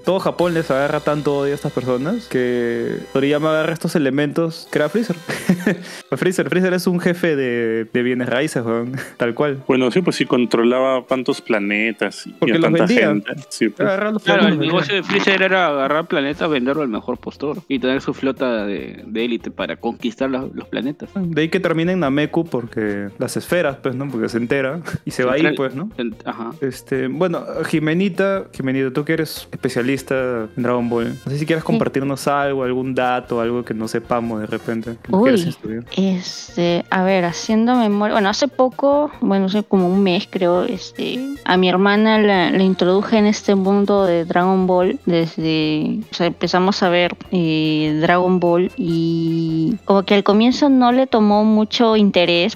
Todo 0.04 0.20
Japón 0.20 0.54
les 0.54 0.70
agarra 0.72 1.00
tanto 1.00 1.38
odio 1.38 1.52
a 1.52 1.56
estas 1.56 1.72
personas 1.72 2.28
que 2.28 2.98
Toriyama 3.14 3.52
agarra 3.52 3.74
estos 3.74 3.96
elementos, 3.96 4.68
crea 4.72 4.90
Freezer. 4.90 5.16
Freezer, 6.12 6.50
Freezer 6.50 6.74
es 6.74 6.88
un 6.88 7.00
jefe 7.00 7.36
de, 7.36 7.86
de 7.92 8.04
bienes 8.04 8.30
raíces, 8.30 8.64
weón. 8.66 8.94
Tal 9.18 9.34
cual. 9.34 9.64
Bueno, 9.68 9.92
sí, 9.92 10.02
pues 10.02 10.16
sí 10.16 10.26
controlaba 10.26 11.04
tantos 11.06 11.42
planetas 11.42 12.28
y 12.28 12.32
Porque 12.32 12.54
a 12.54 12.58
los 12.58 12.64
tanta 12.66 12.86
vendía. 12.86 13.08
gente. 13.08 13.32
Sí, 13.50 13.70
pues. 13.70 13.88
Los 14.12 14.24
Claro, 14.24 14.48
el 14.48 14.60
negocio 14.60 14.96
de 14.96 15.04
Freezer 15.04 15.42
era 15.42 15.68
agarrar 15.68 16.08
planetas, 16.08 16.50
venderlo 16.50 16.82
al 16.82 16.90
mejor 16.90 17.18
postor 17.18 17.58
y 17.68 17.80
tener 17.80 18.02
su 18.02 18.14
flota 18.14 18.66
de 18.66 19.04
élite 19.16 19.52
para 19.52 19.78
conquistar 19.78 20.30
los, 20.30 20.54
los 20.56 20.68
planetas. 20.68 21.10
De 21.16 21.42
ahí 21.42 21.50
que 21.50 21.60
termina 21.60 21.92
en 21.92 22.00
Nameku 22.16 22.46
porque 22.46 23.10
las 23.20 23.36
esferas, 23.36 23.78
pues, 23.84 23.94
¿no? 23.96 24.08
Porque 24.10 24.30
se 24.30 24.38
entera 24.38 24.80
y 25.04 25.12
se 25.12 25.26
va 25.26 25.34
ahí, 25.34 25.54
pues, 25.56 25.76
¿no? 25.76 25.90
en- 25.98 26.16
Ajá. 26.24 26.52
Este, 26.62 27.08
bueno, 27.08 27.44
Jimenita, 27.68 28.46
Jimenita, 28.54 28.92
tú 28.94 29.04
que 29.04 29.14
eres 29.14 29.48
especialista 29.52 30.48
en 30.56 30.64
Dragon 30.64 30.88
Ball, 30.90 31.16
no 31.26 31.32
sé 31.32 31.38
si 31.38 31.46
quieres 31.46 31.64
compartirnos 31.64 32.28
algo, 32.28 32.64
algún 32.64 32.96
dato, 32.96 33.42
algo 33.42 33.64
que 33.66 33.74
no 33.74 33.88
sepamos 33.88 34.40
de 34.40 34.46
repente. 34.48 34.96
Uy. 35.10 35.54
Este, 35.98 36.86
a 36.90 37.04
ver, 37.04 37.26
haciendo 37.26 37.76
memoria, 37.76 38.14
bueno, 38.14 38.30
hace 38.30 38.48
poco, 38.48 39.12
bueno, 39.22 39.46
hace 39.48 39.64
como 39.64 39.88
un 39.90 40.02
mes 40.02 40.28
creo, 40.30 40.64
este, 40.64 41.20
a 41.44 41.58
mi 41.58 41.68
hermana 41.70 42.18
la, 42.20 42.50
la 42.52 42.64
introduje 42.64 43.18
en 43.18 43.26
este 43.26 43.56
mundo 43.56 44.06
de 44.06 44.24
Dragon 44.26 44.68
Ball 44.68 45.00
desde, 45.06 46.00
o 46.12 46.14
sea, 46.14 46.28
empezamos 46.28 46.82
a 46.84 46.90
ver 46.90 47.16
eh, 47.32 47.98
Dragon 48.02 48.40
Ball 48.40 48.72
y 48.78 49.76
como 49.86 50.04
que 50.04 50.16
al 50.16 50.24
comienzo 50.24 50.70
no 50.70 50.92
le 50.92 51.08
tomó 51.08 51.44
mucho 51.44 51.96
interés 51.96 52.05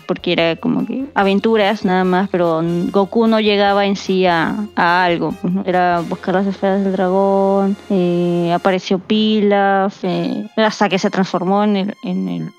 porque 0.05 0.33
era 0.33 0.55
como 0.55 0.85
que 0.85 1.05
aventuras 1.13 1.85
nada 1.85 2.03
más, 2.03 2.29
pero 2.29 2.61
Goku 2.91 3.27
no 3.27 3.39
llegaba 3.39 3.85
en 3.85 3.95
sí 3.95 4.25
a, 4.25 4.67
algo, 4.75 5.33
pues, 5.41 5.53
era 5.65 6.01
buscar 6.07 6.35
las 6.35 6.47
esferas 6.47 6.83
del 6.83 6.93
dragón, 6.93 7.75
eh, 7.89 8.51
apareció 8.53 8.99
Pilaf, 8.99 10.03
eh, 10.03 10.47
hasta 10.57 10.89
que 10.89 10.99
se 10.99 11.09
transformó 11.09 11.63
en 11.63 11.75
el, 11.75 11.95
en 12.03 12.27
el, 12.29 12.49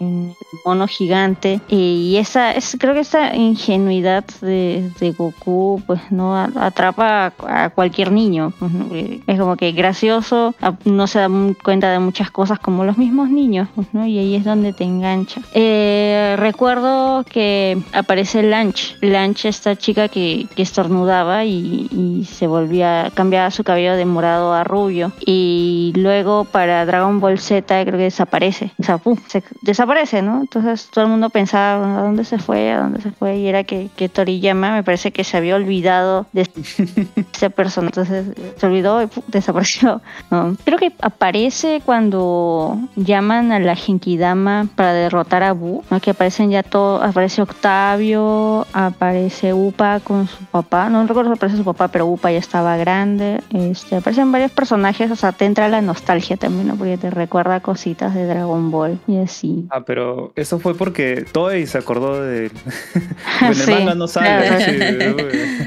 mono 0.64 0.86
gigante. 0.86 1.60
Y 1.68 2.16
esa, 2.16 2.52
es, 2.52 2.76
creo 2.78 2.92
que 2.94 3.00
esa 3.00 3.34
ingenuidad 3.34 4.24
de, 4.42 4.90
de 5.00 5.12
Goku, 5.12 5.82
pues 5.86 6.00
no 6.10 6.36
atrapa 6.36 7.32
a, 7.46 7.70
cualquier 7.70 8.12
niño. 8.12 8.52
pues. 8.58 8.70
Porque 8.72 9.22
Es 9.26 9.38
como 9.38 9.56
que 9.56 9.72
gracioso, 9.72 10.54
no 10.84 11.06
se 11.06 11.20
da 11.20 11.28
cuenta 11.62 11.90
de 11.90 11.98
muchas 11.98 12.30
cosas 12.30 12.58
como 12.58 12.84
los 12.84 12.98
mismos 12.98 13.30
niños, 13.30 13.68
pues. 13.74 13.88
Y 13.94 14.18
ahí 14.18 14.34
es 14.34 14.44
donde 14.44 14.72
te 14.72 14.84
engancha. 14.84 15.40
Eh, 15.54 16.36
recuerdo 16.70 17.24
que 17.24 17.82
aparece 17.92 18.42
Lunch. 18.42 18.96
Lunch, 19.00 19.46
esta 19.46 19.74
chica 19.74 20.08
que, 20.08 20.46
que 20.54 20.62
estornudaba 20.62 21.44
y, 21.44 21.88
y 21.90 22.24
se 22.26 22.46
volvía, 22.46 23.10
cambiaba 23.14 23.50
su 23.50 23.64
cabello 23.64 23.96
de 23.96 24.04
morado 24.04 24.52
a 24.52 24.62
rubio. 24.62 25.12
Y 25.26 25.92
luego 25.96 26.44
para 26.44 26.86
Dragon 26.86 27.18
Ball 27.18 27.40
Z 27.40 27.84
creo 27.84 27.96
que 27.96 28.04
desaparece. 28.04 28.70
O 28.78 28.84
sea, 28.84 28.98
pum, 28.98 29.16
se 29.26 29.42
desaparece, 29.62 30.22
¿no? 30.22 30.40
Entonces 30.42 30.88
todo 30.92 31.04
el 31.04 31.10
mundo 31.10 31.30
pensaba, 31.30 31.98
¿a 31.98 32.02
dónde 32.02 32.24
se 32.24 32.38
fue? 32.38 32.70
¿A 32.70 32.82
dónde 32.82 33.00
se 33.00 33.10
fue? 33.10 33.38
Y 33.38 33.48
era 33.48 33.64
que, 33.64 33.88
que 33.96 34.08
Toriyama 34.08 34.72
me 34.72 34.84
parece 34.84 35.10
que 35.10 35.24
se 35.24 35.36
había 35.36 35.56
olvidado 35.56 36.26
de 36.32 36.42
ese 37.34 37.50
personaje. 37.50 38.00
Entonces 38.00 38.26
se 38.56 38.66
olvidó 38.66 39.02
y 39.02 39.08
pum, 39.08 39.24
desapareció. 39.26 40.00
¿no? 40.30 40.56
Creo 40.64 40.78
que 40.78 40.92
aparece 41.02 41.82
cuando 41.84 42.78
llaman 42.94 43.50
a 43.50 43.58
la 43.58 43.74
Genkidama 43.74 44.68
para 44.76 44.92
derrotar 44.92 45.42
a 45.42 45.52
Buu, 45.52 45.82
¿no? 45.90 45.98
que 46.00 46.10
aparecen 46.10 46.50
ya 46.50 46.59
todos, 46.62 47.02
aparece 47.02 47.42
Octavio, 47.42 48.66
aparece 48.72 49.54
Upa 49.54 50.00
con 50.00 50.28
su 50.28 50.44
papá, 50.44 50.88
no 50.88 51.06
recuerdo 51.06 51.30
si 51.30 51.36
aparece 51.36 51.56
su 51.58 51.64
papá, 51.64 51.88
pero 51.88 52.06
Upa 52.06 52.30
ya 52.30 52.38
estaba 52.38 52.76
grande, 52.76 53.42
este, 53.52 53.96
aparecen 53.96 54.30
varios 54.32 54.50
personajes, 54.50 55.10
o 55.10 55.16
sea, 55.16 55.32
te 55.32 55.44
entra 55.44 55.68
la 55.68 55.80
nostalgia 55.80 56.36
también, 56.36 56.68
¿no? 56.68 56.76
porque 56.76 56.96
te 56.96 57.10
recuerda 57.10 57.60
cositas 57.60 58.14
de 58.14 58.26
Dragon 58.26 58.70
Ball 58.70 58.98
y 59.06 59.18
así. 59.18 59.66
Ah, 59.70 59.82
pero 59.84 60.32
eso 60.36 60.58
fue 60.58 60.74
porque 60.74 61.24
Toei 61.32 61.66
se 61.66 61.78
acordó 61.78 62.20
de... 62.22 62.46
en 63.40 63.46
el 63.48 63.54
Sí, 63.54 63.70
manga 63.70 63.94
no 63.94 64.06
sale. 64.08 64.46
claro. 64.46 65.16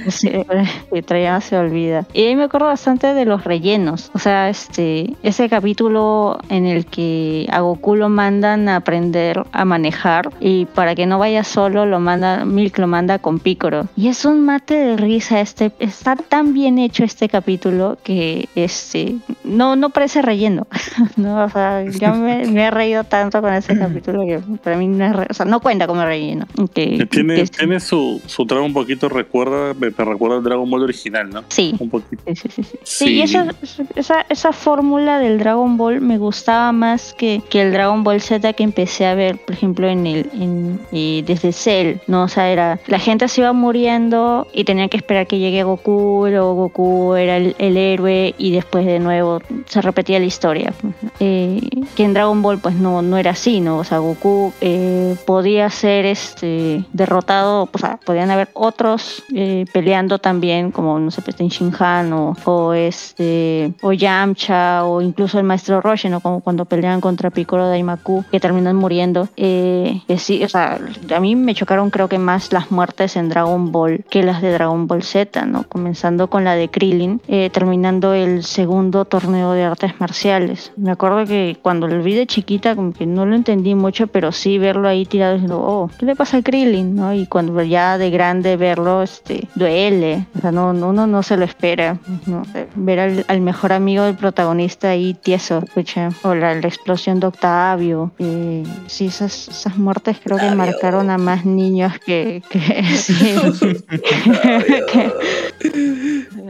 sí, 0.10 0.32
se 1.42 1.58
olvida. 1.58 2.06
Y 2.14 2.26
ahí 2.26 2.36
me 2.36 2.44
acuerdo 2.44 2.68
bastante 2.68 3.14
de 3.14 3.26
los 3.26 3.44
rellenos. 3.44 4.12
O 4.14 4.20
sea, 4.20 4.50
este, 4.50 5.14
ese 5.24 5.50
capítulo 5.50 6.40
en 6.50 6.66
el 6.66 6.86
que 6.86 7.48
a 7.52 7.62
Goku 7.62 7.96
lo 7.96 8.10
mandan 8.10 8.70
a 8.70 8.78
aprender 8.78 9.44
a 9.52 9.66
manejar 9.66 10.30
y 10.40 10.66
para 10.66 10.83
que 10.96 11.06
no 11.06 11.20
vaya 11.20 11.44
solo 11.44 11.86
lo 11.86 12.00
manda, 12.00 12.46
Milk 12.46 12.78
lo 12.80 12.88
manda 12.88 13.20
con 13.20 13.40
Picoro. 13.40 13.88
Y 13.96 14.08
es 14.10 14.26
un 14.26 14.46
mate 14.46 14.74
de 14.76 14.98
risa 14.98 15.40
este, 15.42 15.72
está 15.80 16.16
tan 16.16 16.54
bien 16.54 16.80
hecho 16.80 17.04
este 17.04 17.30
capítulo 17.30 17.98
que 18.04 18.48
este, 18.56 19.16
no, 19.44 19.76
no 19.76 19.90
parece 19.90 20.22
relleno. 20.22 20.68
no, 21.18 21.44
o 21.46 21.50
sea, 21.50 21.84
yo 21.86 22.14
me, 22.16 22.46
me 22.48 22.64
he 22.66 22.72
reído 22.72 23.04
tanto 23.04 23.42
con 23.42 23.54
ese 23.54 23.78
capítulo 23.78 24.22
que 24.26 24.40
para 24.64 24.78
mí 24.78 24.88
no 24.88 25.06
es, 25.06 25.16
re- 25.16 25.28
o 25.30 25.34
sea, 25.34 25.46
no 25.46 25.60
cuenta 25.60 25.88
como 25.88 26.04
relleno. 26.04 26.46
Que- 26.74 27.08
tiene, 27.10 27.36
que- 27.36 27.46
tiene 27.48 27.80
su, 27.80 28.22
su 28.26 28.46
trama 28.46 28.66
un 28.66 28.74
poquito, 28.74 29.10
recuerda, 29.10 29.74
me, 29.74 29.90
me 29.98 30.06
recuerda 30.06 30.38
al 30.38 30.44
Dragon 30.44 30.70
Ball 30.70 30.84
original, 30.84 31.30
¿no? 31.30 31.44
Sí. 31.50 31.76
Un 31.80 31.90
poquito. 31.90 32.22
Sí, 32.28 32.36
sí. 32.36 32.50
sí. 32.50 32.64
Sí. 32.64 32.80
Sí, 32.84 33.10
y 33.16 33.22
esa, 33.22 33.48
esa, 33.96 34.26
esa 34.30 34.52
fórmula 34.54 35.20
del 35.20 35.38
Dragon 35.40 35.78
Ball 35.78 36.02
me 36.02 36.18
gustaba 36.18 36.72
más 36.72 37.14
que, 37.14 37.42
que 37.50 37.62
el 37.62 37.72
Dragon 37.72 38.04
Ball 38.04 38.22
Z 38.22 38.54
que 38.54 38.64
empecé 38.64 39.06
a 39.06 39.16
ver, 39.16 39.38
por 39.38 39.54
ejemplo, 39.56 39.88
en 39.88 40.08
el 40.08 40.30
en, 40.34 40.73
eh, 40.92 41.24
desde 41.26 41.52
Cell, 41.52 41.98
¿no? 42.08 42.24
O 42.24 42.28
sea, 42.28 42.50
era 42.50 42.80
la 42.88 43.00
gente 43.00 43.28
se 43.28 43.42
iba 43.42 43.54
muriendo 43.54 44.48
y 44.54 44.64
tenían 44.64 44.90
que 44.90 44.98
esperar 44.98 45.28
que 45.28 45.40
llegue 45.40 45.64
Goku, 45.64 46.26
luego 46.30 46.56
Goku 46.56 47.16
era 47.16 47.38
el, 47.38 47.56
el 47.58 47.78
héroe 47.78 48.36
y 48.38 48.52
después 48.52 48.86
de 48.86 49.00
nuevo 49.00 49.42
se 49.66 49.82
repetía 49.82 50.20
la 50.20 50.26
historia. 50.26 50.74
Eh, 51.20 51.62
que 51.96 52.04
en 52.04 52.14
Dragon 52.14 52.42
Ball 52.42 52.60
pues 52.60 52.76
no, 52.76 53.02
no 53.02 53.18
era 53.18 53.32
así, 53.32 53.60
¿no? 53.60 53.78
O 53.78 53.84
sea, 53.84 54.00
Goku 54.00 54.54
eh, 54.62 55.16
podía 55.26 55.70
ser 55.70 56.06
este 56.06 56.84
derrotado, 56.94 57.70
o 57.72 57.78
sea, 57.78 58.00
podían 58.06 58.32
haber 58.32 58.50
otros 58.54 59.24
eh, 59.34 59.66
peleando 59.72 60.20
también, 60.20 60.72
como 60.72 61.00
no 61.00 61.12
sé, 61.12 61.22
pues 61.22 61.40
en 61.40 61.50
Shinhan 61.50 62.14
o, 62.14 62.36
o 62.46 62.74
este 62.74 63.74
o 63.82 63.94
Yamcha 63.94 64.86
o 64.86 65.02
incluso 65.02 65.38
el 65.38 65.44
maestro 65.46 65.82
Roshi, 65.82 66.10
¿no? 66.10 66.20
Como 66.20 66.42
cuando 66.42 66.66
pelean 66.66 67.02
contra 67.02 67.30
Piccolo 67.30 67.68
Daimaku, 67.68 68.24
que 68.32 68.40
terminan 68.40 68.76
muriendo. 68.76 69.28
Eh, 69.38 70.02
que 70.08 70.18
sí, 70.18 70.44
o 70.44 70.50
sea, 70.50 70.63
a 70.64 71.20
mí 71.20 71.36
me 71.36 71.54
chocaron 71.56 71.90
creo 71.90 72.08
que 72.08 72.18
más 72.18 72.52
las 72.54 72.72
muertes 72.72 73.16
en 73.16 73.30
Dragon 73.30 73.72
Ball 73.72 74.04
que 74.10 74.24
las 74.24 74.42
de 74.42 74.52
Dragon 74.52 74.88
Ball 74.88 75.04
Z, 75.04 75.46
¿no? 75.46 75.64
Comenzando 75.64 76.28
con 76.28 76.44
la 76.44 76.56
de 76.56 76.70
Krillin, 76.70 77.22
eh, 77.28 77.50
terminando 77.52 78.14
el 78.14 78.44
segundo 78.44 79.06
torneo 79.06 79.52
de 79.54 79.64
artes 79.64 80.00
marciales. 80.00 80.72
Me 80.78 80.92
acuerdo 80.92 81.26
que 81.26 81.58
cuando 81.62 81.88
lo 81.88 82.02
vi 82.04 82.14
de 82.16 82.28
chiquita, 82.28 82.76
como 82.76 82.94
que 82.94 83.06
no 83.06 83.26
lo 83.26 83.36
entendí 83.36 83.76
mucho, 83.76 84.08
pero 84.08 84.32
sí 84.32 84.58
verlo 84.58 84.88
ahí 84.88 85.06
tirado 85.06 85.34
diciendo, 85.34 85.60
oh, 85.62 85.90
¿qué 86.00 86.06
le 86.06 86.16
pasa 86.16 86.38
a 86.38 86.42
Krillin? 86.42 86.96
¿no? 86.96 87.14
Y 87.14 87.26
cuando 87.28 87.62
ya 87.64 87.98
de 87.98 88.10
grande 88.10 88.58
verlo, 88.58 89.02
este, 89.04 89.48
duele. 89.56 90.26
O 90.38 90.42
sea, 90.42 90.52
no- 90.52 90.72
uno 90.72 91.08
no 91.08 91.24
se 91.24 91.38
lo 91.38 91.46
espera. 91.46 91.98
¿no? 92.26 92.44
Ver 92.76 93.00
al, 93.00 93.26
al 93.28 93.42
mejor 93.42 93.74
amigo 93.74 94.04
del 94.04 94.16
protagonista 94.16 94.90
ahí 94.90 95.14
tieso, 95.14 95.60
escucha. 95.60 96.10
O 96.24 96.34
la, 96.36 96.54
la 96.56 96.68
explosión 96.68 97.20
de 97.20 97.28
Octavio. 97.28 98.12
Eh, 98.20 98.64
sí, 98.88 99.08
esas, 99.08 99.48
esas 99.48 99.78
muertes 99.78 100.18
creo 100.24 100.38
que 100.38 100.53
marcaron 100.54 101.10
a 101.10 101.18
más 101.18 101.46
niños 101.46 101.94
que... 102.06 102.42
que 102.50 102.84
sí. 102.98 103.36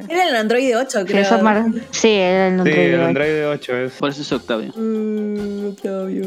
Era 0.10 0.30
el 0.30 0.36
Android 0.36 0.78
8, 0.78 1.06
Que 1.06 1.12
creo. 1.14 1.22
eso 1.24 1.40
mar- 1.42 1.66
Sí, 1.92 2.10
era 2.10 2.48
el 2.48 2.54
Sí, 2.54 2.58
nombre 2.58 2.94
el 2.94 3.02
Android 3.02 3.48
8 3.48 3.78
es. 3.78 3.92
Por 3.94 4.10
eso 4.10 4.22
es 4.22 4.32
Octavio. 4.32 4.72
Mm, 4.76 5.68
Octavio. 5.70 6.24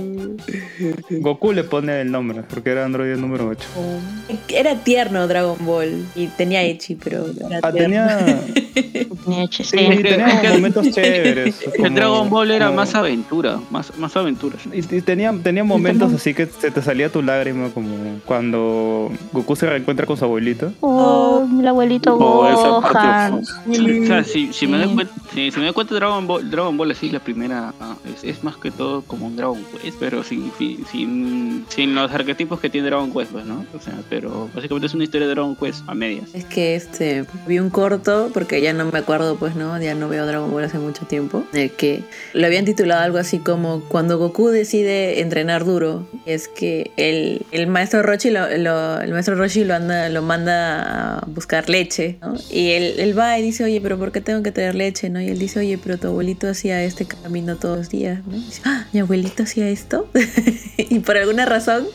Goku 1.11 1.53
le 1.53 1.64
pone 1.64 2.01
el 2.01 2.11
nombre, 2.11 2.43
porque 2.49 2.70
era 2.70 2.84
Android 2.84 3.16
número 3.16 3.49
8. 3.49 3.68
Era 4.49 4.74
tierno 4.76 5.26
Dragon 5.28 5.57
Ball. 5.61 6.05
Y 6.14 6.26
tenía 6.28 6.62
Echi, 6.62 6.95
pero 6.97 7.26
era 7.49 7.61
Ah, 7.62 7.72
tierno. 7.72 7.97
tenía, 8.74 9.07
Tenía 9.24 9.47
sí, 9.51 9.64
sí. 9.64 9.76
tenía 9.76 10.43
momentos 10.53 10.91
chéveres. 10.91 11.62
El 11.66 11.72
como- 11.82 11.91
Dragon 11.97 12.30
Ball 12.30 12.51
era 12.51 12.66
como- 12.66 12.76
más 12.76 12.95
aventura, 12.95 13.61
más, 13.70 13.97
más 13.99 14.16
aventuras. 14.16 14.61
Y, 14.72 14.78
y 14.97 15.01
tenía, 15.01 15.34
tenía 15.43 15.64
momentos 15.64 16.12
así 16.12 16.34
que 16.34 16.47
se 16.47 16.70
te 16.70 16.82
salía 16.82 17.09
tu 17.11 17.22
lágrima, 17.22 17.70
como 17.70 17.97
cuando 18.24 19.11
Goku 19.32 19.57
se 19.57 19.66
reencuentra 19.68 20.07
con 20.07 20.16
su 20.16 20.24
abuelito. 20.24 20.72
Oh, 20.80 21.47
el 21.61 21.66
abuelito 21.66 22.16
Oh, 22.18 22.76
Gohan. 22.81 23.35
O 23.35 24.07
sea, 24.07 24.24
si, 24.24 24.53
si 24.53 24.66
me 24.66 24.79
doy 24.79 24.89
Sí. 24.89 24.95
cuenta, 24.95 25.14
si, 25.35 25.51
si 25.51 25.59
me 25.59 25.64
doy 25.66 25.74
cuenta 25.74 25.95
Dragon 25.95 26.27
Ball, 26.27 26.51
Dragon 26.51 26.77
Ball 26.77 26.91
así 26.91 27.11
la 27.11 27.20
primera 27.20 27.72
ah, 27.81 27.97
es, 28.14 28.24
es 28.24 28.45
más 28.45 28.57
que 28.57 28.70
todo 28.70 29.03
como 29.03 29.27
un 29.27 29.37
Dragon 29.37 29.62
Quest, 29.83 29.97
pero 29.99 30.22
sin, 30.22 30.51
sin, 30.59 30.85
sin, 31.68 31.95
los 31.95 32.11
arquetipos 32.12 32.61
que 32.61 32.70
tiene 32.70 32.89
Dragon 32.89 33.12
Quest, 33.12 33.33
pues, 33.33 33.45
¿no? 33.45 33.64
O 33.74 33.81
sea, 33.81 33.95
pero 34.09 34.49
básicamente 34.55 34.87
es 34.87 34.95
una 34.95 35.05
historia 35.05 35.27
de 35.27 35.35
Dragon 35.35 35.57
Quest 35.57 35.83
a 35.89 35.95
medias. 35.95 36.31
Es 36.35 36.45
que 36.45 36.74
este 36.77 37.24
vi 37.47 37.59
un 37.59 37.70
corto, 37.70 38.31
porque 38.33 38.61
ya 38.61 38.72
no 38.72 38.85
me 38.91 38.99
acuerdo, 38.99 39.37
pues 39.37 39.55
no, 39.57 39.81
ya 39.81 39.95
no 39.95 40.09
veo 40.09 40.27
Dragon 40.27 40.51
Ball 40.51 40.64
hace 40.64 40.79
mucho 40.79 41.07
tiempo, 41.07 41.45
en 41.53 41.61
el 41.61 41.70
que 41.70 42.03
lo 42.33 42.47
habían 42.47 42.64
titulado 42.64 43.03
algo 43.03 43.18
así 43.18 43.39
como 43.39 43.81
cuando 43.89 44.18
Goku 44.18 44.49
decide 44.49 45.20
entrenar 45.20 45.64
duro. 45.64 46.07
Es 46.27 46.49
que 46.49 46.91
el, 46.97 47.45
el 47.53 47.66
maestro 47.66 48.03
Rochi 48.03 48.31
lo, 48.31 48.49
lo- 48.59 49.01
el 49.01 49.12
maestro 49.12 49.35
Roshi 49.35 49.64
lo 49.64 49.74
anda, 49.74 50.09
lo 50.09 50.22
manda 50.22 51.18
a 51.18 51.24
buscar 51.27 51.68
leche, 51.68 52.18
¿no? 52.20 52.35
Y 52.51 52.66
él, 52.71 53.19
va 53.19 53.39
y 53.39 53.43
dice, 53.43 53.64
oye, 53.64 53.81
pero 53.81 53.99
¿por 53.99 54.12
qué 54.12 54.21
tengo 54.21 54.43
que 54.43 54.53
traer 54.53 54.75
leche? 54.75 55.11
¿no? 55.11 55.21
Y 55.21 55.29
él 55.29 55.39
dice, 55.39 55.61
oye, 55.61 55.79
pero 55.79 55.99
tu 55.99 56.09
abuelito 56.09 56.49
hacía 56.49 56.83
este 56.83 57.07
camino 57.07 57.57
todos 57.57 57.79
los 57.79 57.89
días, 57.89 58.27
¿no? 58.27 58.37
Y 58.37 58.41
dice, 58.41 58.62
ah, 58.64 58.87
mi 58.93 59.01
abuelito 59.01 59.43
hacía 59.43 59.69
esto. 59.69 60.09
y 60.77 60.99
por 61.01 61.17
alguna 61.17 61.47
razón, 61.47 61.87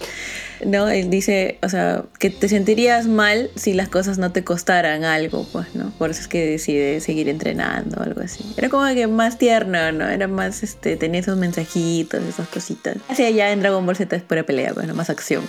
¿no? 0.65 0.87
Él 0.89 1.09
dice, 1.09 1.57
o 1.63 1.69
sea, 1.69 2.03
que 2.19 2.29
te 2.29 2.47
sentirías 2.49 3.07
mal 3.07 3.49
si 3.55 3.73
las 3.73 3.89
cosas 3.89 4.17
no 4.17 4.31
te 4.31 4.43
costaran 4.43 5.03
algo, 5.03 5.45
pues, 5.51 5.75
¿no? 5.75 5.91
Por 5.97 6.11
eso 6.11 6.21
es 6.21 6.27
que 6.27 6.45
decide 6.45 6.99
seguir 7.01 7.29
entrenando 7.29 7.97
o 7.99 8.03
algo 8.03 8.21
así. 8.21 8.43
Era 8.57 8.69
como 8.69 8.85
que 8.93 9.07
más 9.07 9.37
tierno, 9.37 9.91
¿no? 9.91 10.07
Era 10.07 10.27
más, 10.27 10.63
este, 10.63 10.97
tenía 10.97 11.19
esos 11.21 11.37
mensajitos, 11.37 12.21
esas 12.23 12.47
cositas. 12.47 12.97
Hacia 13.09 13.27
allá 13.27 13.51
en 13.51 13.61
Dragon 13.61 13.85
Ball 13.85 13.95
Z 13.95 14.15
es 14.15 14.23
pura 14.23 14.43
pelea, 14.43 14.73
pues, 14.73 14.87
¿no? 14.87 14.95
Más 14.95 15.09
acción. 15.09 15.43